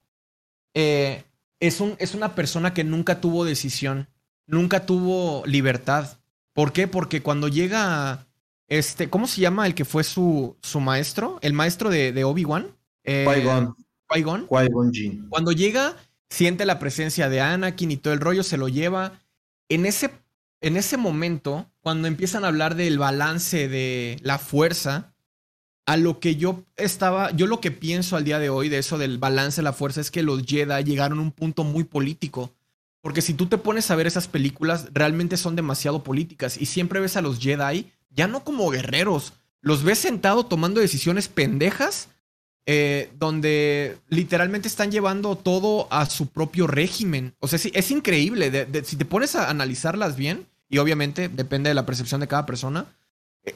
eh, 0.75 1.25
es, 1.61 1.81
un, 1.81 1.97
es 1.99 2.15
una 2.15 2.35
persona 2.35 2.75
que 2.75 2.85
nunca 2.85 3.21
tuvo 3.21 3.45
decisión, 3.45 4.09
nunca 4.47 4.87
tuvo 4.87 5.45
libertad. 5.47 6.19
¿Por 6.53 6.73
qué? 6.73 6.89
Porque 6.89 7.23
cuando 7.23 7.49
llega 7.49 8.27
este, 8.69 9.11
¿cómo 9.11 9.27
se 9.27 9.41
llama 9.41 9.67
el 9.67 9.75
que 9.75 9.85
fue 9.85 10.05
su, 10.05 10.57
su 10.63 10.81
maestro? 10.81 11.39
El 11.43 11.53
maestro 11.53 11.91
de, 11.91 12.13
de 12.13 12.25
Obi-Wan. 12.25 12.77
Eh, 13.05 13.27
Qui-Gon. 13.29 13.75
Qui-Gon 14.09 15.29
Cuando 15.29 15.53
llega, 15.53 15.97
siente 16.31 16.67
la 16.67 16.79
presencia 16.79 17.29
de 17.29 17.41
Anakin 17.41 17.91
y 17.91 17.97
todo 17.97 18.15
el 18.15 18.21
rollo, 18.21 18.43
se 18.43 18.57
lo 18.57 18.69
lleva. 18.69 19.21
En 19.69 19.87
ese, 19.87 20.11
en 20.61 20.77
ese 20.77 20.97
momento, 20.97 21.71
cuando 21.81 22.09
empiezan 22.09 22.45
a 22.45 22.49
hablar 22.49 22.75
del 22.75 22.99
balance 22.99 23.69
de 23.69 24.19
la 24.23 24.39
fuerza, 24.39 25.15
a 25.87 25.97
lo 25.97 26.19
que 26.19 26.37
yo 26.37 26.65
estaba, 26.77 27.31
yo 27.33 27.47
lo 27.47 27.61
que 27.61 27.71
pienso 27.71 28.17
al 28.17 28.25
día 28.25 28.39
de 28.39 28.49
hoy 28.49 28.71
de 28.71 28.79
eso 28.79 28.97
del 28.97 29.19
balance 29.19 29.57
de 29.61 29.65
la 29.65 29.75
fuerza 29.75 30.01
es 30.01 30.11
que 30.11 30.23
los 30.23 30.45
Jedi 30.45 30.83
llegaron 30.85 31.19
a 31.19 31.23
un 31.23 31.33
punto 31.33 31.65
muy 31.65 31.85
político. 31.85 32.53
Porque 33.03 33.21
si 33.21 33.35
tú 33.35 33.47
te 33.47 33.59
pones 33.59 33.91
a 33.91 33.97
ver 33.97 34.07
esas 34.07 34.29
películas, 34.29 34.89
realmente 34.95 35.37
son 35.37 35.57
demasiado 35.57 36.03
políticas 36.03 36.59
y 36.59 36.65
siempre 36.65 37.01
ves 37.01 37.19
a 37.19 37.21
los 37.21 37.39
Jedi 37.39 37.93
ya 38.15 38.29
no 38.29 38.45
como 38.45 38.71
guerreros, 38.71 39.33
los 39.61 39.83
ves 39.83 39.99
sentados 39.99 40.49
tomando 40.49 40.81
decisiones 40.81 41.29
pendejas, 41.29 42.09
eh, 42.67 43.11
donde 43.19 43.99
literalmente 44.09 44.69
están 44.69 44.91
llevando 44.91 45.37
todo 45.37 45.87
a 45.91 46.07
su 46.07 46.29
propio 46.29 46.67
régimen. 46.67 47.35
O 47.41 47.49
sea, 47.49 47.59
sí, 47.59 47.71
es 47.75 47.91
increíble. 47.91 48.69
si 48.85 48.97
te 48.97 49.05
pones 49.05 49.35
a 49.35 49.51
analizarlas 49.51 50.17
bien, 50.17 50.47
y 50.69 50.79
obviamente 50.79 51.29
depende 51.29 51.69
de 51.69 51.75
la 51.75 51.87
percepción 51.87 52.21
de 52.21 52.29
cada 52.29 52.47
persona, 52.47 52.87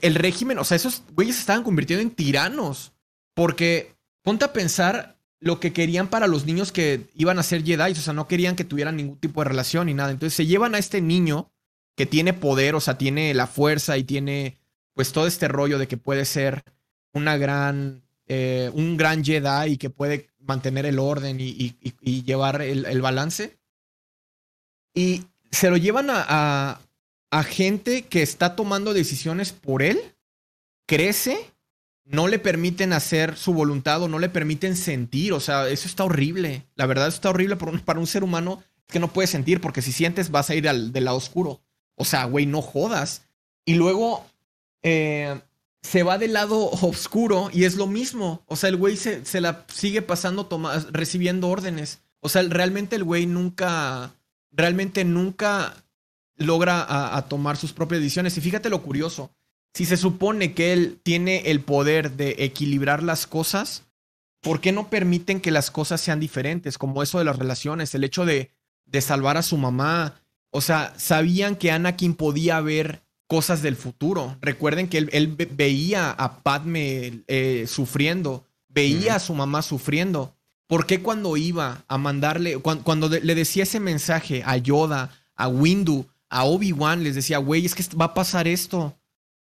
el 0.02 0.14
régimen, 0.14 0.58
o 0.58 0.64
sea, 0.64 0.76
esos 0.76 1.02
güeyes 1.14 1.36
se 1.36 1.40
estaban 1.40 1.62
convirtiendo 1.62 2.02
en 2.02 2.10
tiranos. 2.10 2.92
Porque 3.34 3.94
ponte 4.22 4.44
a 4.44 4.52
pensar 4.52 5.16
lo 5.40 5.60
que 5.60 5.72
querían 5.72 6.08
para 6.08 6.26
los 6.26 6.44
niños 6.44 6.72
que 6.72 7.06
iban 7.14 7.38
a 7.38 7.42
ser 7.42 7.64
Jedi, 7.64 7.92
o 7.92 7.94
sea, 7.94 8.12
no 8.12 8.28
querían 8.28 8.56
que 8.56 8.64
tuvieran 8.64 8.96
ningún 8.96 9.18
tipo 9.18 9.40
de 9.40 9.48
relación 9.48 9.86
ni 9.86 9.94
nada. 9.94 10.10
Entonces 10.10 10.34
se 10.34 10.46
llevan 10.46 10.74
a 10.74 10.78
este 10.78 11.00
niño 11.00 11.50
que 11.98 12.06
tiene 12.06 12.32
poder, 12.32 12.76
o 12.76 12.80
sea, 12.80 12.96
tiene 12.96 13.34
la 13.34 13.48
fuerza 13.48 13.98
y 13.98 14.04
tiene 14.04 14.56
pues 14.94 15.10
todo 15.10 15.26
este 15.26 15.48
rollo 15.48 15.78
de 15.78 15.88
que 15.88 15.96
puede 15.96 16.24
ser 16.26 16.62
una 17.12 17.36
gran, 17.36 18.04
eh, 18.28 18.70
un 18.72 18.96
gran 18.96 19.24
Jedi 19.24 19.72
y 19.72 19.76
que 19.78 19.90
puede 19.90 20.30
mantener 20.38 20.86
el 20.86 21.00
orden 21.00 21.38
y, 21.40 21.74
llevar 22.22 22.62
el, 22.62 23.02
balance. 23.02 23.58
Y 24.94 25.24
se 25.50 25.70
lo 25.70 25.76
llevan 25.76 26.08
a, 26.08 26.80
a, 27.32 27.42
gente 27.42 28.02
que 28.02 28.22
está 28.22 28.54
tomando 28.54 28.94
decisiones 28.94 29.50
por 29.50 29.82
él, 29.82 29.98
crece, 30.86 31.36
no 32.04 32.28
le 32.28 32.38
permiten 32.38 32.92
hacer 32.92 33.36
su 33.36 33.54
voluntad 33.54 34.04
o 34.04 34.08
no 34.08 34.20
le 34.20 34.28
permiten 34.28 34.76
sentir. 34.76 35.32
O 35.32 35.40
sea, 35.40 35.68
eso 35.68 35.88
está 35.88 36.04
horrible. 36.04 36.64
La 36.76 36.86
verdad, 36.86 37.08
eso 37.08 37.16
está 37.16 37.30
horrible 37.30 37.56
para 37.56 37.72
un, 37.72 37.80
para 37.80 37.98
un 37.98 38.06
ser 38.06 38.22
humano 38.22 38.62
que 38.86 39.00
no 39.00 39.12
puede 39.12 39.26
sentir, 39.26 39.60
porque 39.60 39.82
si 39.82 39.90
sientes 39.90 40.30
vas 40.30 40.48
a 40.48 40.54
ir 40.54 40.68
al, 40.68 40.92
del 40.92 41.04
lado 41.04 41.16
oscuro. 41.16 41.60
O 41.98 42.04
sea, 42.04 42.24
güey, 42.24 42.46
no 42.46 42.62
jodas. 42.62 43.22
Y 43.64 43.74
luego 43.74 44.24
eh, 44.82 45.40
se 45.82 46.02
va 46.02 46.16
del 46.18 46.32
lado 46.32 46.70
oscuro 46.70 47.50
y 47.52 47.64
es 47.64 47.76
lo 47.76 47.86
mismo. 47.86 48.42
O 48.46 48.56
sea, 48.56 48.70
el 48.70 48.76
güey 48.76 48.96
se, 48.96 49.24
se 49.24 49.40
la 49.40 49.66
sigue 49.68 50.00
pasando 50.00 50.48
recibiendo 50.90 51.48
órdenes. 51.48 52.00
O 52.20 52.28
sea, 52.28 52.42
realmente 52.42 52.96
el 52.96 53.04
güey 53.04 53.26
nunca, 53.26 54.14
realmente 54.50 55.04
nunca 55.04 55.74
logra 56.36 57.16
a, 57.16 57.28
tomar 57.28 57.56
sus 57.56 57.72
propias 57.72 58.00
decisiones. 58.00 58.36
Y 58.36 58.40
fíjate 58.40 58.70
lo 58.70 58.82
curioso. 58.82 59.30
Si 59.74 59.84
se 59.84 59.96
supone 59.96 60.54
que 60.54 60.72
él 60.72 61.00
tiene 61.02 61.50
el 61.50 61.60
poder 61.60 62.12
de 62.12 62.36
equilibrar 62.38 63.02
las 63.02 63.26
cosas, 63.26 63.84
¿por 64.40 64.60
qué 64.60 64.72
no 64.72 64.88
permiten 64.88 65.40
que 65.40 65.50
las 65.50 65.70
cosas 65.70 66.00
sean 66.00 66.20
diferentes? 66.20 66.78
Como 66.78 67.02
eso 67.02 67.18
de 67.18 67.24
las 67.24 67.38
relaciones, 67.38 67.94
el 67.94 68.04
hecho 68.04 68.24
de, 68.24 68.50
de 68.86 69.00
salvar 69.00 69.36
a 69.36 69.42
su 69.42 69.56
mamá, 69.56 70.20
o 70.50 70.60
sea, 70.60 70.94
sabían 70.96 71.56
que 71.56 71.70
Anakin 71.70 72.14
podía 72.14 72.60
ver 72.60 73.02
cosas 73.26 73.62
del 73.62 73.76
futuro. 73.76 74.36
Recuerden 74.40 74.88
que 74.88 74.98
él, 74.98 75.36
veía 75.54 76.10
a 76.10 76.42
Padme 76.42 77.22
eh, 77.28 77.66
sufriendo, 77.68 78.44
veía 78.68 79.16
a 79.16 79.20
su 79.20 79.34
mamá 79.34 79.62
sufriendo. 79.62 80.34
¿Por 80.66 80.86
qué 80.86 81.02
cuando 81.02 81.36
iba 81.36 81.84
a 81.88 81.98
mandarle, 81.98 82.58
cuando, 82.58 83.08
le 83.08 83.34
decía 83.34 83.62
ese 83.62 83.80
mensaje 83.80 84.42
a 84.44 84.56
Yoda, 84.56 85.10
a 85.34 85.48
Windu, 85.48 86.06
a 86.28 86.44
Obi-Wan, 86.44 87.04
les 87.04 87.14
decía, 87.14 87.38
güey, 87.38 87.64
es 87.64 87.74
que 87.74 87.84
va 87.96 88.06
a 88.06 88.14
pasar 88.14 88.48
esto? 88.48 88.98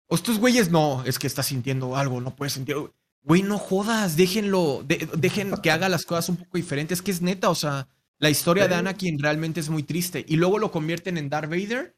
O 0.09 0.15
estos 0.15 0.39
güeyes, 0.39 0.71
no, 0.71 1.03
es 1.05 1.19
que 1.19 1.27
está 1.27 1.43
sintiendo 1.43 1.97
algo, 1.97 2.21
no 2.21 2.35
puede 2.35 2.51
sentir. 2.51 2.77
Güey, 3.23 3.43
no 3.43 3.59
jodas, 3.59 4.17
déjenlo, 4.17 4.85
dejen 5.17 5.55
que 5.63 5.71
haga 5.71 5.89
las 5.89 6.05
cosas 6.05 6.29
un 6.29 6.37
poco 6.37 6.59
diferentes. 6.59 6.99
Es 6.99 7.03
que 7.03 7.13
es 7.13 7.23
neta, 7.23 7.51
o 7.51 7.55
sea, 7.55 7.87
la 8.23 8.31
historia 8.31 8.69
de 8.69 8.77
Anakin 8.77 9.19
realmente 9.19 9.59
es 9.59 9.69
muy 9.69 9.83
triste. 9.83 10.25
Y 10.29 10.37
luego 10.37 10.61
lo 10.61 10.71
convierten 10.71 11.19
en 11.19 11.29
Darth 11.29 11.51
Vader. 11.51 11.97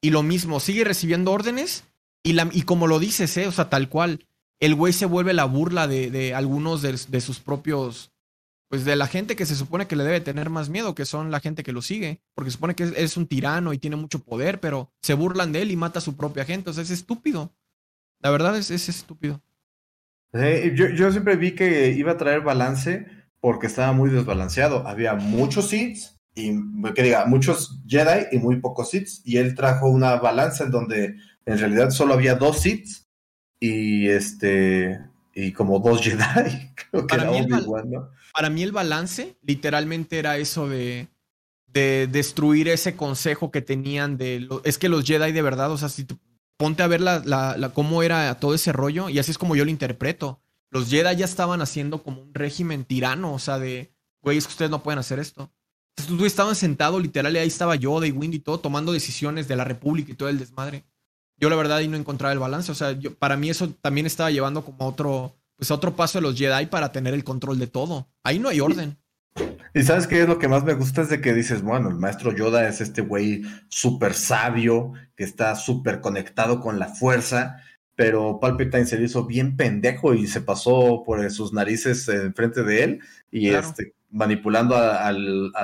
Y 0.00 0.10
lo 0.10 0.22
mismo, 0.22 0.60
sigue 0.60 0.84
recibiendo 0.84 1.32
órdenes. 1.32 1.82
Y, 2.22 2.34
la, 2.34 2.48
y 2.52 2.62
como 2.62 2.86
lo 2.86 3.00
dices, 3.00 3.36
¿eh? 3.36 3.48
o 3.48 3.52
sea, 3.52 3.68
tal 3.68 3.88
cual. 3.88 4.28
El 4.60 4.76
güey 4.76 4.92
se 4.92 5.06
vuelve 5.06 5.34
la 5.34 5.44
burla 5.44 5.88
de, 5.88 6.08
de 6.12 6.34
algunos 6.34 6.82
de, 6.82 6.96
de, 7.08 7.20
sus 7.20 7.40
propios. 7.40 8.12
Pues 8.68 8.84
de 8.84 8.94
la 8.94 9.08
gente 9.08 9.34
que 9.34 9.44
se 9.44 9.56
supone 9.56 9.88
que 9.88 9.96
le 9.96 10.04
debe 10.04 10.20
tener 10.20 10.50
más 10.50 10.68
miedo, 10.68 10.94
que 10.94 11.04
son 11.04 11.32
la 11.32 11.40
gente 11.40 11.64
que 11.64 11.72
lo 11.72 11.82
sigue. 11.82 12.20
Porque 12.34 12.52
se 12.52 12.54
supone 12.54 12.76
que 12.76 12.92
es, 12.96 13.16
un 13.16 13.26
tirano 13.26 13.72
y 13.72 13.78
tiene 13.78 13.96
mucho 13.96 14.20
poder, 14.20 14.60
pero 14.60 14.92
se 15.02 15.14
burlan 15.14 15.50
de 15.50 15.62
él 15.62 15.72
y 15.72 15.76
mata 15.76 15.98
a 15.98 16.02
su 16.02 16.16
propia 16.16 16.44
gente. 16.44 16.70
O 16.70 16.74
sea, 16.74 16.84
es 16.84 16.90
estúpido. 16.90 17.52
La 18.20 18.30
verdad 18.30 18.56
es, 18.56 18.70
es 18.70 18.88
estúpido. 18.88 19.42
yo, 20.32 20.90
yo 20.90 21.10
siempre 21.10 21.34
vi 21.34 21.56
que 21.56 21.90
iba 21.90 22.12
a 22.12 22.18
traer 22.18 22.42
balance 22.42 23.15
porque 23.46 23.68
estaba 23.68 23.92
muy 23.92 24.10
desbalanceado. 24.10 24.88
Había 24.88 25.14
muchos 25.14 25.68
Sith 25.68 25.98
y 26.34 26.50
que 26.96 27.02
diga, 27.04 27.26
muchos 27.26 27.78
Jedi 27.86 28.26
y 28.32 28.38
muy 28.38 28.56
pocos 28.56 28.90
Sith. 28.90 29.08
Y 29.24 29.36
él 29.36 29.54
trajo 29.54 29.88
una 29.88 30.16
balanza 30.16 30.64
en 30.64 30.72
donde 30.72 31.14
en 31.44 31.56
realidad 31.60 31.90
solo 31.90 32.14
había 32.14 32.34
dos 32.34 32.58
Sith 32.58 32.88
y 33.60 34.08
este 34.08 34.98
y 35.32 35.52
como 35.52 35.78
dos 35.78 36.02
Jedi. 36.02 36.72
Creo 36.90 37.06
que 37.06 37.16
Para 37.16 37.22
era 37.22 37.30
mí 37.30 37.38
el 37.38 37.48
¿no? 37.88 38.10
Para 38.34 38.50
mí 38.50 38.64
el 38.64 38.72
balance 38.72 39.36
literalmente 39.42 40.18
era 40.18 40.38
eso 40.38 40.68
de, 40.68 41.06
de 41.72 42.08
destruir 42.10 42.66
ese 42.66 42.96
consejo 42.96 43.52
que 43.52 43.62
tenían 43.62 44.16
de... 44.18 44.40
lo- 44.40 44.60
es 44.64 44.76
que 44.76 44.88
los 44.88 45.04
Jedi 45.04 45.30
de 45.30 45.42
verdad, 45.42 45.70
o 45.70 45.78
sea, 45.78 45.88
si 45.88 46.02
tú- 46.02 46.18
ponte 46.58 46.82
a 46.82 46.88
ver 46.88 47.00
la, 47.00 47.22
la- 47.24 47.56
la- 47.56 47.68
cómo 47.68 48.02
era 48.02 48.34
todo 48.40 48.54
ese 48.56 48.72
rollo 48.72 49.08
y 49.08 49.20
así 49.20 49.30
es 49.30 49.38
como 49.38 49.54
yo 49.54 49.64
lo 49.64 49.70
interpreto. 49.70 50.40
Los 50.70 50.90
Jedi 50.90 51.16
ya 51.16 51.24
estaban 51.24 51.62
haciendo 51.62 52.02
como 52.02 52.22
un 52.22 52.34
régimen 52.34 52.84
tirano, 52.84 53.32
o 53.32 53.38
sea, 53.38 53.58
de, 53.58 53.92
güey, 54.22 54.38
es 54.38 54.46
que 54.46 54.52
ustedes 54.52 54.70
no 54.70 54.82
pueden 54.82 54.98
hacer 54.98 55.18
esto. 55.18 55.52
Entonces, 55.96 56.26
estaban 56.26 56.54
sentados 56.54 57.00
literal 57.02 57.34
y 57.34 57.38
ahí 57.38 57.48
estaba 57.48 57.76
Yoda 57.76 58.06
y 58.06 58.10
Windy 58.10 58.38
y 58.38 58.40
todo 58.40 58.60
tomando 58.60 58.92
decisiones 58.92 59.48
de 59.48 59.56
la 59.56 59.64
República 59.64 60.12
y 60.12 60.14
todo 60.14 60.28
el 60.28 60.38
desmadre. 60.38 60.84
Yo 61.38 61.50
la 61.50 61.56
verdad 61.56 61.78
ahí 61.78 61.88
no 61.88 61.96
encontraba 61.96 62.32
el 62.32 62.38
balance, 62.38 62.72
o 62.72 62.74
sea, 62.74 62.92
yo, 62.92 63.14
para 63.14 63.36
mí 63.36 63.50
eso 63.50 63.70
también 63.80 64.06
estaba 64.06 64.30
llevando 64.30 64.64
como 64.64 64.84
a 64.84 64.88
otro, 64.88 65.36
pues 65.56 65.70
a 65.70 65.74
otro 65.74 65.94
paso 65.94 66.18
de 66.18 66.22
los 66.22 66.36
Jedi 66.36 66.66
para 66.66 66.92
tener 66.92 67.14
el 67.14 67.24
control 67.24 67.58
de 67.58 67.66
todo. 67.66 68.08
Ahí 68.22 68.38
no 68.38 68.48
hay 68.48 68.60
orden. 68.60 68.98
Y 69.74 69.82
sabes 69.82 70.06
qué 70.06 70.22
es 70.22 70.28
lo 70.28 70.38
que 70.38 70.48
más 70.48 70.64
me 70.64 70.72
gusta 70.72 71.02
es 71.02 71.10
de 71.10 71.20
que 71.20 71.34
dices, 71.34 71.60
bueno, 71.60 71.90
el 71.90 71.96
maestro 71.96 72.34
Yoda 72.34 72.66
es 72.66 72.80
este 72.80 73.02
güey 73.02 73.42
súper 73.68 74.14
sabio, 74.14 74.92
que 75.14 75.24
está 75.24 75.54
súper 75.54 76.00
conectado 76.00 76.60
con 76.60 76.78
la 76.78 76.88
fuerza, 76.88 77.62
pero 77.96 78.38
Palpatine 78.40 78.86
se 78.86 78.98
le 78.98 79.06
hizo 79.06 79.24
bien 79.26 79.56
pendejo 79.56 80.14
y 80.14 80.26
se 80.28 80.42
pasó 80.42 81.02
por 81.04 81.28
sus 81.30 81.52
narices 81.52 82.06
enfrente 82.08 82.62
de 82.62 82.84
él 82.84 83.00
y 83.30 83.48
Claro. 83.48 83.66
este, 83.68 83.94
manipulando 84.10 84.76
a 84.76 85.12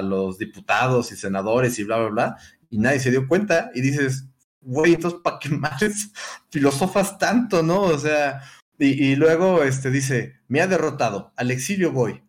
los 0.02 0.38
diputados 0.38 1.12
y 1.12 1.16
senadores 1.16 1.78
y 1.78 1.84
bla, 1.84 1.98
bla, 1.98 2.09
bla, 2.09 2.36
y 2.70 2.78
nadie 2.78 3.00
se 3.00 3.10
dio 3.10 3.28
cuenta 3.28 3.70
y 3.74 3.82
dices, 3.82 4.24
güey, 4.60 4.94
entonces, 4.94 5.20
¿para 5.22 5.38
qué 5.38 5.50
más 5.50 5.80
filosofas 6.50 7.18
tanto, 7.18 7.62
no? 7.62 7.82
O 7.82 7.98
sea, 7.98 8.40
y, 8.78 9.12
y 9.12 9.16
luego 9.16 9.62
este, 9.62 9.90
dice, 9.90 10.40
me 10.48 10.60
ha 10.60 10.66
derrotado, 10.66 11.32
al 11.36 11.50
exilio 11.50 11.92
voy. 11.92 12.22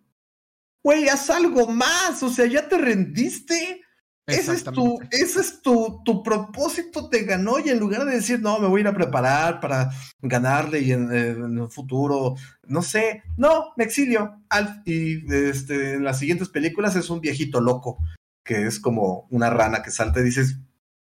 Güey, 0.83 1.07
haz 1.07 1.29
algo 1.29 1.67
más, 1.67 2.21
o 2.23 2.29
sea, 2.29 2.45
ya 2.45 2.67
te 2.67 2.77
rendiste. 2.77 3.82
Ese 4.25 4.53
es, 4.53 4.63
tu, 4.63 4.99
ese 5.11 5.41
es 5.41 5.61
tu, 5.61 6.01
tu 6.05 6.23
propósito, 6.23 7.09
te 7.09 7.23
ganó 7.23 7.59
y 7.59 7.69
en 7.69 7.79
lugar 7.79 8.05
de 8.05 8.15
decir, 8.15 8.39
no, 8.41 8.57
me 8.57 8.67
voy 8.67 8.79
a 8.79 8.81
ir 8.81 8.87
a 8.87 8.93
preparar 8.93 9.59
para 9.59 9.91
ganarle 10.21 10.79
y 10.79 10.93
en, 10.93 11.11
eh, 11.11 11.31
en 11.31 11.59
un 11.59 11.69
futuro, 11.69 12.35
no 12.65 12.81
sé, 12.81 13.23
no, 13.35 13.73
me 13.75 13.83
exilio. 13.83 14.41
Alf, 14.47 14.71
y 14.85 15.29
este, 15.33 15.95
en 15.95 16.05
las 16.05 16.19
siguientes 16.19 16.47
películas 16.47 16.95
es 16.95 17.09
un 17.09 17.19
viejito 17.19 17.59
loco, 17.59 17.97
que 18.45 18.65
es 18.65 18.79
como 18.79 19.27
una 19.29 19.49
rana 19.49 19.83
que 19.83 19.91
salta 19.91 20.21
y 20.21 20.23
dices, 20.23 20.57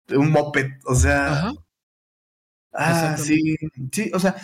un 0.09 0.29
moped, 0.29 0.71
o 0.85 0.95
sea, 0.95 1.31
Ajá. 1.31 1.53
Ah, 2.79 3.17
sí, 3.17 3.55
sí, 3.91 4.11
o 4.13 4.19
sea, 4.19 4.35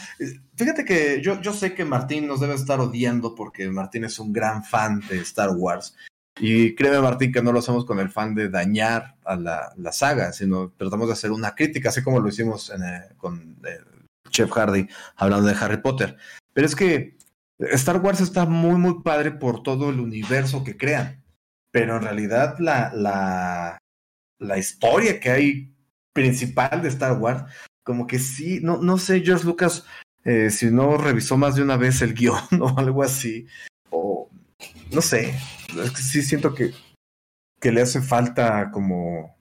fíjate 0.55 0.85
que 0.85 1.21
yo, 1.21 1.39
yo 1.39 1.53
sé 1.53 1.75
que 1.75 1.85
Martín 1.85 2.25
nos 2.25 2.39
debe 2.39 2.55
estar 2.55 2.79
odiando 2.79 3.35
porque 3.35 3.69
Martín 3.69 4.05
es 4.05 4.17
un 4.17 4.33
gran 4.33 4.63
fan 4.63 5.01
de 5.07 5.19
Star 5.19 5.51
Wars. 5.51 5.95
Y 6.39 6.73
créeme, 6.75 6.99
Martín, 6.99 7.31
que 7.31 7.41
no 7.41 7.51
lo 7.51 7.59
hacemos 7.59 7.85
con 7.85 7.99
el 7.99 8.09
fan 8.09 8.33
de 8.33 8.49
dañar 8.49 9.15
a 9.23 9.35
la, 9.35 9.91
saga, 9.91 10.33
sino 10.33 10.71
tratamos 10.71 11.07
de 11.07 11.13
hacer 11.13 11.31
una 11.31 11.53
crítica, 11.53 11.89
así 11.89 12.01
como 12.01 12.19
lo 12.19 12.29
hicimos 12.29 12.71
en, 12.71 12.83
eh, 12.83 13.09
con 13.17 13.57
eh, 13.65 13.79
Chef 14.29 14.49
Hardy 14.51 14.87
hablando 15.15 15.47
de 15.47 15.55
Harry 15.59 15.77
Potter. 15.77 16.17
Pero 16.53 16.67
es 16.67 16.75
que 16.75 17.17
Star 17.59 17.97
Wars 17.97 18.21
está 18.21 18.45
muy, 18.45 18.77
muy 18.77 19.03
padre 19.03 19.31
por 19.31 19.61
todo 19.61 19.89
el 19.89 19.99
universo 19.99 20.63
que 20.63 20.75
crean. 20.75 21.23
Pero 21.71 21.97
en 21.97 22.03
realidad 22.03 22.57
la, 22.59 22.91
la, 22.93 23.77
la 24.39 24.57
historia 24.57 25.19
que 25.19 25.29
hay 25.29 25.75
principal 26.13 26.81
de 26.81 26.89
Star 26.89 27.17
Wars 27.17 27.45
como 27.83 28.07
que 28.07 28.19
sí, 28.19 28.59
no, 28.61 28.77
no 28.77 28.97
sé, 28.97 29.21
George 29.21 29.45
Lucas, 29.45 29.85
eh, 30.23 30.49
si 30.49 30.71
no 30.71 30.97
revisó 30.97 31.37
más 31.37 31.55
de 31.55 31.63
una 31.63 31.77
vez 31.77 32.01
el 32.01 32.13
guion 32.15 32.61
o 32.61 32.77
algo 32.77 33.03
así, 33.03 33.45
o 33.89 34.29
no 34.91 35.01
sé, 35.01 35.35
es 35.81 35.91
que 35.91 36.01
sí 36.01 36.21
siento 36.21 36.53
que, 36.53 36.73
que 37.59 37.71
le 37.71 37.81
hace 37.81 38.01
falta 38.01 38.71
como 38.71 39.35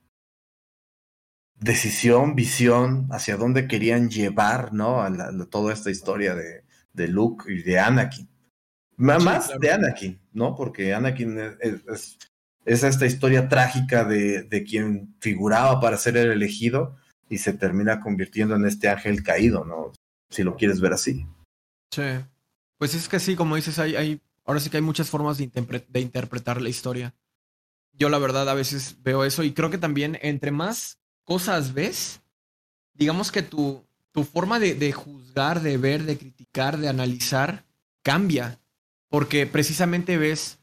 decisión, 1.58 2.34
visión 2.34 3.08
hacia 3.10 3.36
dónde 3.36 3.68
querían 3.68 4.10
llevar, 4.10 4.72
¿no? 4.72 5.02
A, 5.02 5.10
la- 5.10 5.26
a 5.28 5.46
toda 5.46 5.72
esta 5.72 5.90
historia 5.90 6.34
de, 6.34 6.64
de 6.92 7.08
Luke 7.08 7.52
y 7.52 7.62
de 7.62 7.78
Anakin. 7.78 8.26
Sí, 8.26 8.94
más 8.96 9.46
claro. 9.46 9.60
de 9.60 9.72
Anakin, 9.72 10.20
¿no? 10.32 10.54
Porque 10.56 10.94
Anakin 10.94 11.38
es, 11.38 11.56
es- 11.60 11.86
es- 11.88 12.18
es 12.64 12.84
esta 12.84 13.06
historia 13.06 13.48
trágica 13.48 14.04
de, 14.04 14.42
de 14.44 14.62
quien 14.62 15.16
figuraba 15.20 15.80
para 15.80 15.96
ser 15.96 16.16
el 16.16 16.30
elegido 16.30 16.96
y 17.28 17.38
se 17.38 17.52
termina 17.54 18.00
convirtiendo 18.00 18.54
en 18.54 18.64
este 18.66 18.88
ángel 18.88 19.22
caído, 19.24 19.64
¿no? 19.64 19.92
Si 20.30 20.44
lo 20.44 20.54
quieres 20.56 20.80
ver 20.80 20.92
así. 20.92 21.26
Sí. 21.92 22.02
Pues 22.78 22.94
es 22.94 23.08
que 23.08 23.18
sí, 23.18 23.34
como 23.34 23.56
dices, 23.56 23.78
hay, 23.80 23.96
hay, 23.96 24.20
ahora 24.44 24.60
sí 24.60 24.70
que 24.70 24.78
hay 24.78 24.82
muchas 24.82 25.10
formas 25.10 25.38
de, 25.38 25.50
interpre- 25.50 25.86
de 25.88 26.00
interpretar 26.00 26.60
la 26.60 26.68
historia. 26.68 27.14
Yo 27.92 28.08
la 28.08 28.18
verdad 28.18 28.48
a 28.48 28.54
veces 28.54 28.96
veo 29.02 29.24
eso 29.24 29.42
y 29.42 29.52
creo 29.52 29.70
que 29.70 29.78
también 29.78 30.18
entre 30.22 30.50
más 30.50 30.98
cosas 31.24 31.74
ves, 31.74 32.20
digamos 32.94 33.30
que 33.30 33.42
tu, 33.42 33.84
tu 34.12 34.24
forma 34.24 34.58
de, 34.58 34.74
de 34.74 34.92
juzgar, 34.92 35.62
de 35.62 35.76
ver, 35.76 36.04
de 36.04 36.18
criticar, 36.18 36.78
de 36.78 36.88
analizar, 36.88 37.64
cambia. 38.02 38.58
Porque 39.08 39.46
precisamente 39.46 40.16
ves, 40.16 40.58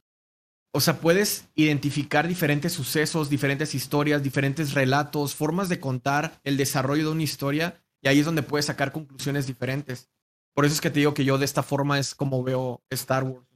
o 0.72 0.82
sea, 0.82 1.00
puedes 1.00 1.46
identificar 1.56 2.28
diferentes 2.28 2.74
sucesos, 2.74 3.30
diferentes 3.30 3.76
historias, 3.76 4.24
diferentes 4.24 4.74
relatos, 4.74 5.36
formas 5.36 5.70
de 5.70 5.80
contar 5.80 6.42
el 6.44 6.58
desarrollo 6.58 7.06
de 7.06 7.12
una 7.12 7.24
historia 7.24 7.80
y 8.02 8.08
ahí 8.08 8.20
es 8.20 8.26
donde 8.26 8.42
puedes 8.44 8.66
sacar 8.66 8.92
conclusiones 8.92 9.46
diferentes. 9.46 10.10
Por 10.56 10.66
eso 10.66 10.74
es 10.74 10.82
que 10.82 10.90
te 10.90 11.00
digo 11.00 11.14
que 11.14 11.26
yo 11.26 11.38
de 11.38 11.46
esta 11.46 11.62
forma 11.64 12.00
es 12.00 12.16
como 12.16 12.44
veo 12.44 12.82
Star 12.90 13.24
Wars. 13.24 13.49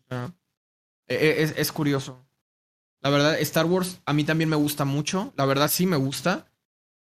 E- 1.07 1.15
e- 1.15 1.44
es, 1.44 1.53
es 1.57 1.72
curioso. 1.72 2.26
La 3.02 3.10
verdad, 3.10 3.40
Star 3.41 3.65
Wars 3.65 4.02
a 4.06 4.14
mí 4.14 4.23
también 4.23 4.49
me 4.49 4.56
gusta 4.56 4.85
mucho. 4.85 5.34
La 5.35 5.45
verdad 5.45 5.68
sí 5.68 5.85
me 5.85 5.98
gusta. 5.98 6.48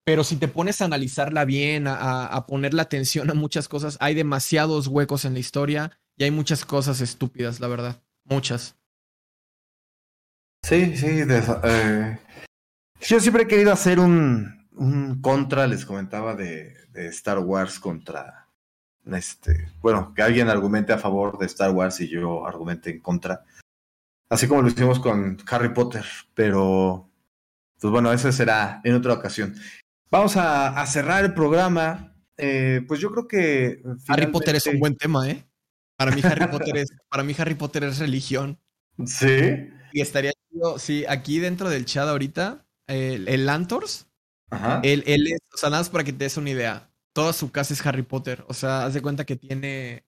Pero 0.04 0.24
si 0.24 0.36
te 0.36 0.48
pones 0.48 0.80
a 0.82 0.86
analizarla 0.86 1.44
bien, 1.44 1.86
a, 1.86 2.26
a- 2.26 2.46
ponerle 2.46 2.82
atención 2.82 3.30
a 3.30 3.34
muchas 3.34 3.68
cosas, 3.68 3.96
hay 4.00 4.14
demasiados 4.14 4.88
huecos 4.88 5.24
en 5.24 5.34
la 5.34 5.38
historia 5.38 5.92
y 6.16 6.24
hay 6.24 6.30
muchas 6.32 6.64
cosas 6.64 7.00
estúpidas, 7.00 7.60
la 7.60 7.68
verdad. 7.68 8.02
Muchas. 8.24 8.74
Sí, 10.64 10.96
sí. 10.96 11.06
de- 11.24 11.42
eh, 11.64 12.18
yo 13.00 13.20
siempre 13.20 13.44
he 13.44 13.46
querido 13.48 13.72
hacer 13.72 14.00
un, 14.00 14.68
un 14.72 15.20
contra, 15.20 15.66
les 15.66 15.84
comentaba, 15.84 16.34
de 16.34 16.74
Star 17.08 17.38
Wars 17.38 17.78
contra 17.78 18.41
este. 19.10 19.68
Bueno, 19.80 20.12
que 20.14 20.22
alguien 20.22 20.48
argumente 20.48 20.92
a 20.92 20.98
favor 20.98 21.38
de 21.38 21.46
Star 21.46 21.70
Wars 21.70 22.00
y 22.00 22.08
yo 22.08 22.46
argumente 22.46 22.90
en 22.90 23.00
contra. 23.00 23.44
Así 24.28 24.46
como 24.46 24.62
lo 24.62 24.68
hicimos 24.68 25.00
con 25.00 25.38
Harry 25.50 25.72
Potter, 25.74 26.04
pero. 26.34 27.08
Pues 27.80 27.90
bueno, 27.90 28.12
eso 28.12 28.30
será 28.30 28.80
en 28.84 28.94
otra 28.94 29.14
ocasión. 29.14 29.54
Vamos 30.10 30.36
a, 30.36 30.80
a 30.80 30.86
cerrar 30.86 31.24
el 31.24 31.34
programa. 31.34 32.14
Eh, 32.36 32.82
pues 32.86 33.00
yo 33.00 33.10
creo 33.10 33.26
que. 33.26 33.82
Harry 34.08 34.28
Potter 34.28 34.56
es 34.56 34.66
un 34.66 34.78
buen 34.78 34.96
tema, 34.96 35.28
¿eh? 35.28 35.44
Para 35.96 36.12
mí 36.12 36.20
Harry 36.24 36.46
Potter 36.48 36.76
es, 36.76 36.88
para 37.08 37.22
mí 37.22 37.34
Harry 37.38 37.54
Potter 37.54 37.84
es 37.84 37.98
religión. 37.98 38.58
Sí. 39.04 39.68
Y 39.92 40.00
estaría 40.00 40.32
sí, 40.78 41.04
aquí 41.08 41.38
dentro 41.38 41.68
del 41.68 41.84
chat 41.84 42.08
ahorita, 42.08 42.66
el, 42.86 43.28
el 43.28 43.46
Lantors, 43.46 44.06
Ajá. 44.50 44.80
él, 44.82 45.02
él 45.06 45.26
es, 45.26 45.38
o 45.52 45.56
sea, 45.56 45.70
nada 45.70 45.80
más 45.80 45.90
para 45.90 46.04
que 46.04 46.12
te 46.12 46.24
des 46.24 46.36
una 46.36 46.50
idea. 46.50 46.90
Toda 47.12 47.32
su 47.32 47.50
casa 47.50 47.74
es 47.74 47.84
Harry 47.86 48.02
Potter. 48.02 48.44
O 48.48 48.54
sea, 48.54 48.84
haz 48.84 48.94
de 48.94 49.02
cuenta 49.02 49.24
que 49.24 49.36
tiene, 49.36 50.04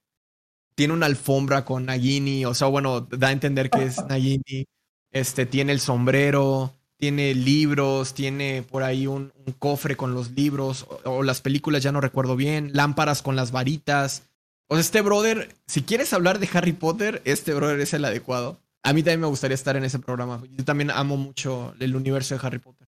tiene 0.74 0.94
una 0.94 1.06
alfombra 1.06 1.64
con 1.64 1.86
Nagini. 1.86 2.44
O 2.44 2.54
sea, 2.54 2.68
bueno, 2.68 3.02
da 3.02 3.28
a 3.28 3.32
entender 3.32 3.70
que 3.70 3.84
es 3.84 4.04
Nagini. 4.06 4.66
Este, 5.10 5.46
tiene 5.46 5.72
el 5.72 5.80
sombrero, 5.80 6.72
tiene 6.96 7.34
libros, 7.34 8.14
tiene 8.14 8.62
por 8.62 8.82
ahí 8.82 9.06
un, 9.06 9.32
cofre 9.58 9.96
con 9.96 10.14
los 10.14 10.32
libros, 10.32 10.86
o, 10.88 11.10
o 11.10 11.22
las 11.22 11.40
películas, 11.40 11.82
ya 11.82 11.92
no 11.92 12.00
recuerdo 12.00 12.34
bien, 12.34 12.70
lámparas 12.72 13.22
con 13.22 13.36
las 13.36 13.52
varitas. 13.52 14.22
O 14.68 14.74
sea, 14.74 14.80
este 14.80 15.02
brother, 15.02 15.54
si 15.66 15.82
quieres 15.82 16.12
hablar 16.12 16.38
de 16.38 16.48
Harry 16.52 16.72
Potter, 16.72 17.22
este 17.24 17.54
brother 17.54 17.80
es 17.80 17.94
el 17.94 18.04
adecuado. 18.04 18.58
A 18.82 18.92
mí 18.92 19.02
también 19.02 19.20
me 19.20 19.26
gustaría 19.26 19.54
estar 19.54 19.76
en 19.76 19.84
ese 19.84 19.98
programa. 19.98 20.42
Yo 20.50 20.64
también 20.64 20.90
amo 20.90 21.16
mucho 21.16 21.74
el 21.78 21.96
universo 21.96 22.34
de 22.34 22.46
Harry 22.46 22.58
Potter. 22.58 22.88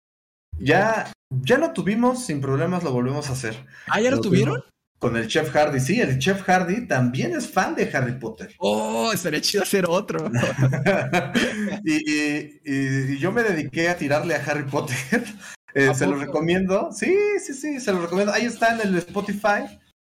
Ya, 0.59 1.12
ya 1.31 1.59
lo 1.59 1.72
tuvimos, 1.72 2.24
sin 2.26 2.40
problemas 2.40 2.82
lo 2.85 2.93
volvemos 2.93 3.28
a 3.28 3.32
hacer. 3.32 3.66
Ah, 3.89 4.01
¿ya 4.01 4.10
lo 4.10 4.20
tuvieron? 4.20 4.62
Con 4.98 5.16
el 5.16 5.28
Chef 5.28 5.51
Hardy, 5.51 5.81
sí, 5.81 6.01
el 6.01 6.18
Chef 6.18 6.43
Hardy 6.43 6.86
también 6.86 7.35
es 7.35 7.51
fan 7.51 7.74
de 7.74 7.90
Harry 7.93 8.18
Potter. 8.18 8.55
Oh, 8.59 9.12
estaría 9.12 9.40
chido 9.40 9.62
hacer 9.64 9.85
otro. 9.86 10.31
y, 11.85 11.93
y- 12.10 12.60
y 12.64 13.18
yo 13.18 13.32
me 13.32 13.43
dediqué 13.43 13.89
a 13.89 13.97
tirarle 13.98 14.35
a 14.35 14.44
Harry 14.44 14.64
Potter. 14.64 14.97
Eh, 15.76 15.89
¿A 15.89 15.94
se 15.94 16.06
lo 16.06 16.14
recomiendo. 16.14 16.90
Sí, 16.93 17.12
sí, 17.44 17.52
sí, 17.52 17.81
se 17.81 17.93
lo 17.93 18.01
recomiendo. 18.02 18.32
Ahí 18.32 18.44
está 18.44 18.76
en 18.76 18.81
el 18.86 18.94
Spotify. 18.98 19.64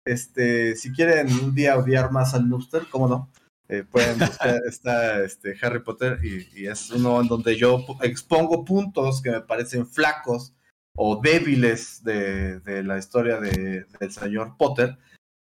Este, 0.04 0.76
si 0.76 0.92
quieren 0.92 1.32
un 1.32 1.54
día 1.54 1.78
odiar 1.78 2.12
más 2.12 2.34
al 2.34 2.50
Noobster, 2.50 2.88
¿cómo 2.90 3.08
no? 3.08 3.30
Eh, 3.72 3.86
pueden 3.90 4.20
buscar, 4.20 4.60
está 4.68 5.24
este, 5.24 5.56
Harry 5.62 5.80
Potter 5.80 6.20
y, 6.22 6.62
y 6.62 6.68
es 6.68 6.92
uno 6.92 7.22
en 7.22 7.28
donde 7.30 7.56
yo 7.56 7.86
expongo 8.02 8.66
puntos 8.66 9.22
que 9.22 9.32
me 9.32 9.40
parecen 9.40 9.88
flacos 9.88 10.54
o 10.98 11.22
débiles 11.22 12.04
de, 12.04 12.60
de 12.60 12.84
la 12.84 12.98
historia 12.98 13.40
de- 13.40 13.86
del 13.98 14.12
señor 14.12 14.58
Potter. 14.58 14.98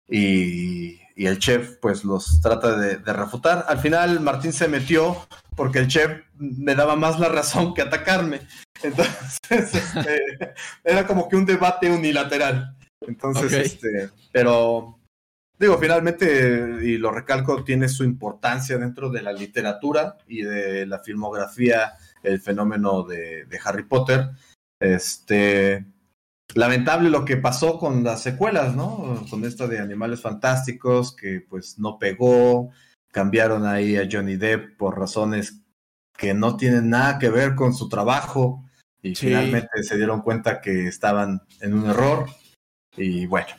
y, 0.07 0.99
el 1.15 1.38
chef 1.38 1.77
pues 1.80 2.03
los 2.03 2.41
trata 2.41 2.76
de, 2.76 2.98
refutar. 3.14 3.65
Al 3.68 3.77
final 3.77 4.19
Martín 4.22 4.53
se 4.53 4.68
metió 4.68 5.27
porque 5.56 5.77
el 5.77 5.88
chef 5.88 6.23
me 6.35 6.73
daba 6.73 6.95
más 6.95 7.19
la 7.19 7.30
razón 7.30 7.76
que 7.76 7.84
atacarme. 7.84 8.41
Entonces 8.81 9.39
este, 9.49 10.53
era 10.84 11.06
como 11.06 11.30
que 11.30 11.35
un 11.35 11.45
debate 11.45 11.91
unilateral. 11.91 12.76
Entonces, 13.02 13.53
este, 13.53 14.10
pero 14.31 14.99
digo, 15.61 15.77
finalmente, 15.77 16.79
y 16.81 16.97
lo 16.97 17.11
recalco, 17.11 17.63
tiene 17.63 17.88
su 17.88 18.03
importancia 18.03 18.77
dentro 18.77 19.09
de 19.09 19.21
la 19.21 19.31
literatura 19.31 20.17
y 20.27 20.41
de 20.41 20.88
la 20.88 20.99
filmografía, 20.99 21.93
el 22.23 22.41
fenómeno 22.41 23.03
de, 23.03 23.45
de 23.45 23.59
Harry 23.63 23.83
Potter. 23.83 24.31
Este, 24.79 25.85
lamentable 26.55 27.11
lo 27.11 27.23
que 27.23 27.38
pasó 27.38 27.77
con 27.77 28.03
las 28.03 28.21
secuelas, 28.23 28.75
¿no? 28.75 29.23
Con 29.29 29.45
esta 29.45 29.67
de 29.67 29.79
Animales 29.79 30.19
Fantásticos, 30.19 31.15
que 31.15 31.45
pues 31.47 31.77
no 31.77 31.99
pegó, 31.99 32.71
cambiaron 33.11 33.65
ahí 33.65 33.97
a 33.97 34.07
Johnny 34.11 34.38
Depp 34.38 34.77
por 34.77 34.97
razones 34.97 35.61
que 36.17 36.33
no 36.33 36.57
tienen 36.57 36.89
nada 36.89 37.19
que 37.19 37.29
ver 37.29 37.55
con 37.55 37.73
su 37.73 37.88
trabajo 37.88 38.63
y 39.01 39.15
finalmente 39.15 39.83
se 39.83 39.97
dieron 39.97 40.21
cuenta 40.21 40.61
que 40.61 40.88
estaban 40.88 41.41
en 41.59 41.73
un 41.73 41.89
error 41.89 42.27
y 42.95 43.25
bueno, 43.25 43.49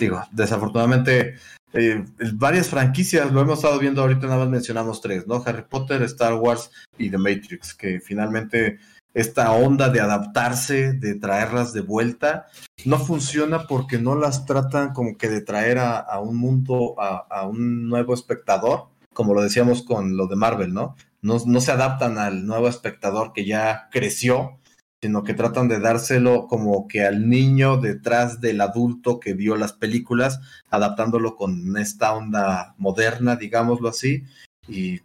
digo, 0.00 0.22
desafortunadamente 0.32 1.36
eh, 1.72 2.04
varias 2.34 2.68
franquicias, 2.68 3.30
lo 3.30 3.40
hemos 3.40 3.58
estado 3.58 3.78
viendo 3.78 4.02
ahorita, 4.02 4.26
nada 4.26 4.40
más 4.40 4.48
mencionamos 4.48 5.00
tres, 5.00 5.26
¿no? 5.28 5.42
Harry 5.46 5.64
Potter, 5.68 6.02
Star 6.02 6.34
Wars 6.34 6.70
y 6.98 7.10
The 7.10 7.18
Matrix, 7.18 7.74
que 7.74 8.00
finalmente 8.00 8.78
esta 9.14 9.52
onda 9.52 9.88
de 9.88 10.00
adaptarse, 10.00 10.92
de 10.94 11.14
traerlas 11.16 11.72
de 11.72 11.80
vuelta, 11.80 12.46
no 12.84 12.98
funciona 12.98 13.66
porque 13.66 13.98
no 13.98 14.14
las 14.14 14.46
tratan 14.46 14.92
como 14.92 15.16
que 15.16 15.28
de 15.28 15.42
traer 15.42 15.78
a, 15.78 16.18
un 16.20 16.36
mundo, 16.36 16.96
a, 16.98 17.46
un 17.46 17.88
nuevo 17.88 18.14
espectador, 18.14 18.88
como 19.12 19.34
lo 19.34 19.42
decíamos 19.42 19.82
con 19.82 20.16
lo 20.16 20.26
de 20.26 20.36
Marvel, 20.36 20.72
¿no? 20.72 20.96
¿no? 21.22 21.38
No 21.44 21.60
se 21.60 21.72
adaptan 21.72 22.18
al 22.18 22.46
nuevo 22.46 22.68
espectador 22.68 23.32
que 23.32 23.44
ya 23.44 23.88
creció, 23.90 24.59
sino 25.02 25.24
que 25.24 25.34
tratan 25.34 25.68
de 25.68 25.80
dárselo 25.80 26.46
como 26.46 26.86
que 26.86 27.04
al 27.04 27.28
niño 27.28 27.78
detrás 27.78 28.40
del 28.40 28.60
adulto 28.60 29.18
que 29.18 29.32
vio 29.32 29.56
las 29.56 29.72
películas, 29.72 30.40
adaptándolo 30.68 31.36
con 31.36 31.76
esta 31.78 32.14
onda 32.14 32.74
moderna, 32.76 33.36
digámoslo 33.36 33.88
así, 33.88 34.24
y 34.68 35.00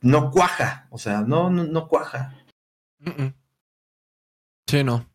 no 0.00 0.30
cuaja, 0.30 0.86
o 0.90 0.98
sea, 0.98 1.20
no, 1.20 1.50
no, 1.50 1.88
cuaja. 1.88 2.34
Sí, 4.66 4.82
no. 4.82 5.06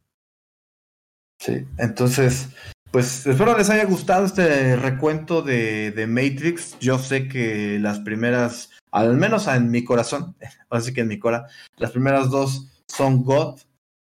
Sí, 1.39 1.65
entonces, 1.77 2.49
pues 2.91 3.25
espero 3.25 3.57
les 3.57 3.69
haya 3.69 3.85
gustado 3.85 4.25
este 4.25 4.75
recuento 4.75 5.41
de, 5.41 5.91
de, 5.91 6.05
Matrix. 6.05 6.77
Yo 6.79 6.99
sé 6.99 7.27
que 7.27 7.79
las 7.79 7.99
primeras, 7.99 8.71
al 8.91 9.15
menos 9.15 9.47
en 9.47 9.71
mi 9.71 9.83
corazón, 9.83 10.35
así 10.69 10.93
que 10.93 11.01
en 11.01 11.07
mi 11.07 11.17
cora, 11.17 11.47
las 11.77 11.91
primeras 11.91 12.29
dos 12.29 12.67
son 12.87 13.23
God. 13.23 13.59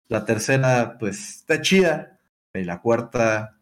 La 0.09 0.25
tercera, 0.25 0.97
pues, 0.99 1.37
está 1.37 1.61
chida. 1.61 2.19
Y 2.55 2.65
la 2.65 2.81
cuarta, 2.81 3.59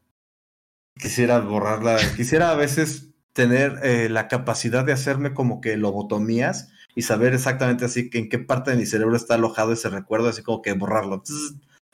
quisiera 0.95 1.41
borrarla. 1.41 1.99
Quisiera 2.17 2.51
a 2.51 2.55
veces 2.55 3.11
tener 3.33 3.81
eh, 3.83 4.09
la 4.09 4.29
capacidad 4.29 4.85
de 4.85 4.93
hacerme 4.93 5.35
como 5.35 5.61
que 5.61 5.77
lobotomías 5.77 6.71
y 6.95 7.03
saber 7.03 7.35
exactamente 7.35 7.85
así 7.85 8.09
que 8.09 8.19
en 8.19 8.29
qué 8.29 8.39
parte 8.39 8.71
de 8.71 8.77
mi 8.77 8.87
cerebro 8.87 9.17
está 9.17 9.35
alojado 9.35 9.73
ese 9.73 9.89
recuerdo, 9.91 10.29
así 10.29 10.43
como 10.43 10.63
que 10.63 10.73
borrarlo 10.73 11.23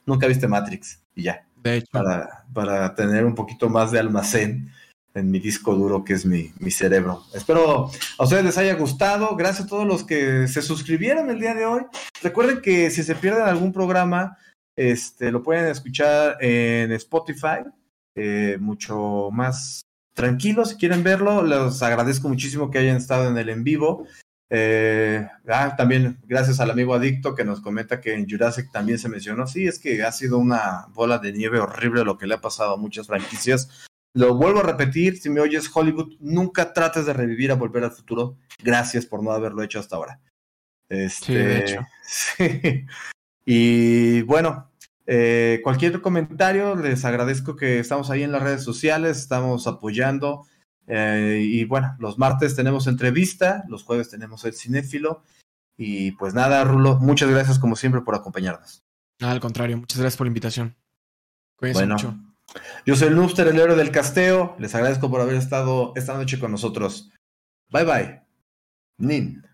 nunca 0.07 0.27
viste 0.27 0.49
Matrix 0.49 1.03
y 1.15 1.25
ya. 1.25 1.47
De 1.57 1.77
hecho. 1.77 1.89
Para, 1.93 2.45
para 2.53 2.95
tener 2.95 3.25
un 3.25 3.35
poquito 3.35 3.69
más 3.69 3.91
de 3.91 3.99
almacén 3.99 4.71
en 5.15 5.31
mi 5.31 5.41
disco 5.41 5.75
duro 5.75 6.05
que 6.05 6.15
es 6.15 6.25
mi, 6.25 6.53
mi, 6.59 6.71
cerebro. 6.71 7.25
Espero 7.35 7.91
a 8.19 8.25
ustedes 8.25 8.45
les 8.45 8.59
haya 8.59 8.75
gustado. 8.75 9.37
Gracias 9.37 9.67
a 9.67 9.69
todos 9.69 9.87
los 9.87 10.05
que 10.05 10.47
se 10.49 10.63
suscribieron 10.63 11.31
el 11.31 11.41
día 11.41 11.55
de 11.55 11.67
hoy. 11.67 11.83
Recuerden 12.23 12.61
que 12.61 12.91
si 12.91 13.03
se 13.03 13.15
pierden 13.15 13.43
algún 13.43 13.73
programa, 13.73 14.39
este, 14.77 15.31
lo 15.31 15.43
pueden 15.43 15.67
escuchar 15.67 16.37
en 16.41 16.93
Spotify, 16.93 17.65
eh, 18.15 18.57
mucho 18.61 19.31
más 19.33 19.83
tranquilo 20.15 20.65
si 20.65 20.77
quieren 20.77 21.03
verlo. 21.03 21.43
Les 21.43 21.83
agradezco 21.83 22.29
muchísimo 22.29 22.71
que 22.71 22.79
hayan 22.79 22.97
estado 22.97 23.29
en 23.29 23.37
el 23.37 23.49
en 23.49 23.65
vivo. 23.65 24.07
Eh, 24.53 25.29
ah, 25.49 25.77
también 25.77 26.19
gracias 26.27 26.59
al 26.59 26.73
amigo 26.73 26.93
Adicto 26.93 27.37
que 27.37 27.45
nos 27.45 27.61
comenta 27.61 28.01
que 28.01 28.15
en 28.15 28.29
Jurassic 28.29 28.71
también 28.73 28.99
se 28.99 29.09
mencionó. 29.09 29.47
Sí, 29.47 29.67
es 29.67 29.79
que 29.79 30.03
ha 30.03 30.13
sido 30.13 30.39
una 30.39 30.87
bola 30.93 31.19
de 31.19 31.33
nieve 31.33 31.61
horrible 31.61 32.05
lo 32.05 32.19
que 32.19 32.27
le 32.27 32.35
ha 32.35 32.41
pasado 32.41 32.75
a 32.75 32.77
muchas 32.77 33.07
franquicias. 33.07 33.89
Lo 34.13 34.35
vuelvo 34.35 34.61
a 34.61 34.65
repetir, 34.65 35.19
si 35.19 35.31
me 35.31 35.41
oyes 35.41 35.71
Hollywood, 35.73 36.17
nunca 36.19 36.73
trates 36.73 37.07
de 37.07 37.13
revivir 37.13 37.53
a 37.53 37.55
Volver 37.55 37.85
al 37.85 37.93
Futuro. 37.93 38.37
Gracias 38.63 39.07
por 39.07 39.23
no 39.23 39.33
haberlo 39.33 39.63
hecho 39.63 39.79
hasta 39.79 39.97
ahora. 39.97 40.21
Este, 40.89 41.33
de 41.33 41.59
hecho. 41.59 41.87
Y 43.53 44.23
bueno, 44.23 44.71
eh, 45.07 45.61
cualquier 45.65 46.01
comentario, 46.01 46.77
les 46.77 47.05
agradezco 47.05 47.57
que 47.57 47.81
estamos 47.81 48.11
ahí 48.11 48.23
en 48.23 48.31
las 48.31 48.43
redes 48.43 48.63
sociales, 48.63 49.19
estamos 49.19 49.67
apoyando. 49.67 50.47
Eh, 50.87 51.41
y 51.43 51.65
bueno, 51.65 51.97
los 51.99 52.17
martes 52.17 52.55
tenemos 52.55 52.87
entrevista, 52.87 53.65
los 53.69 53.83
jueves 53.83 54.09
tenemos 54.09 54.45
el 54.45 54.55
cinéfilo. 54.55 55.25
Y 55.77 56.13
pues 56.13 56.33
nada, 56.33 56.63
Rulo, 56.63 56.99
muchas 57.01 57.29
gracias 57.29 57.59
como 57.59 57.75
siempre 57.75 58.03
por 58.03 58.15
acompañarnos. 58.15 58.85
Nada, 59.19 59.33
al 59.33 59.41
contrario, 59.41 59.79
muchas 59.79 59.99
gracias 59.99 60.17
por 60.17 60.27
la 60.27 60.31
invitación. 60.31 60.77
Cuídense 61.57 61.87
mucho. 61.87 62.17
Yo 62.87 62.97
soy 62.97 63.09
el 63.09 63.17
el 63.49 63.59
héroe 63.59 63.77
del 63.77 63.91
casteo. 63.91 64.57
Les 64.59 64.75
agradezco 64.75 65.11
por 65.11 65.21
haber 65.21 65.37
estado 65.37 65.93
esta 65.97 66.15
noche 66.15 66.39
con 66.39 66.51
nosotros. 66.51 67.11
Bye 67.71 67.85
bye. 67.85 68.23
Nin. 68.99 69.50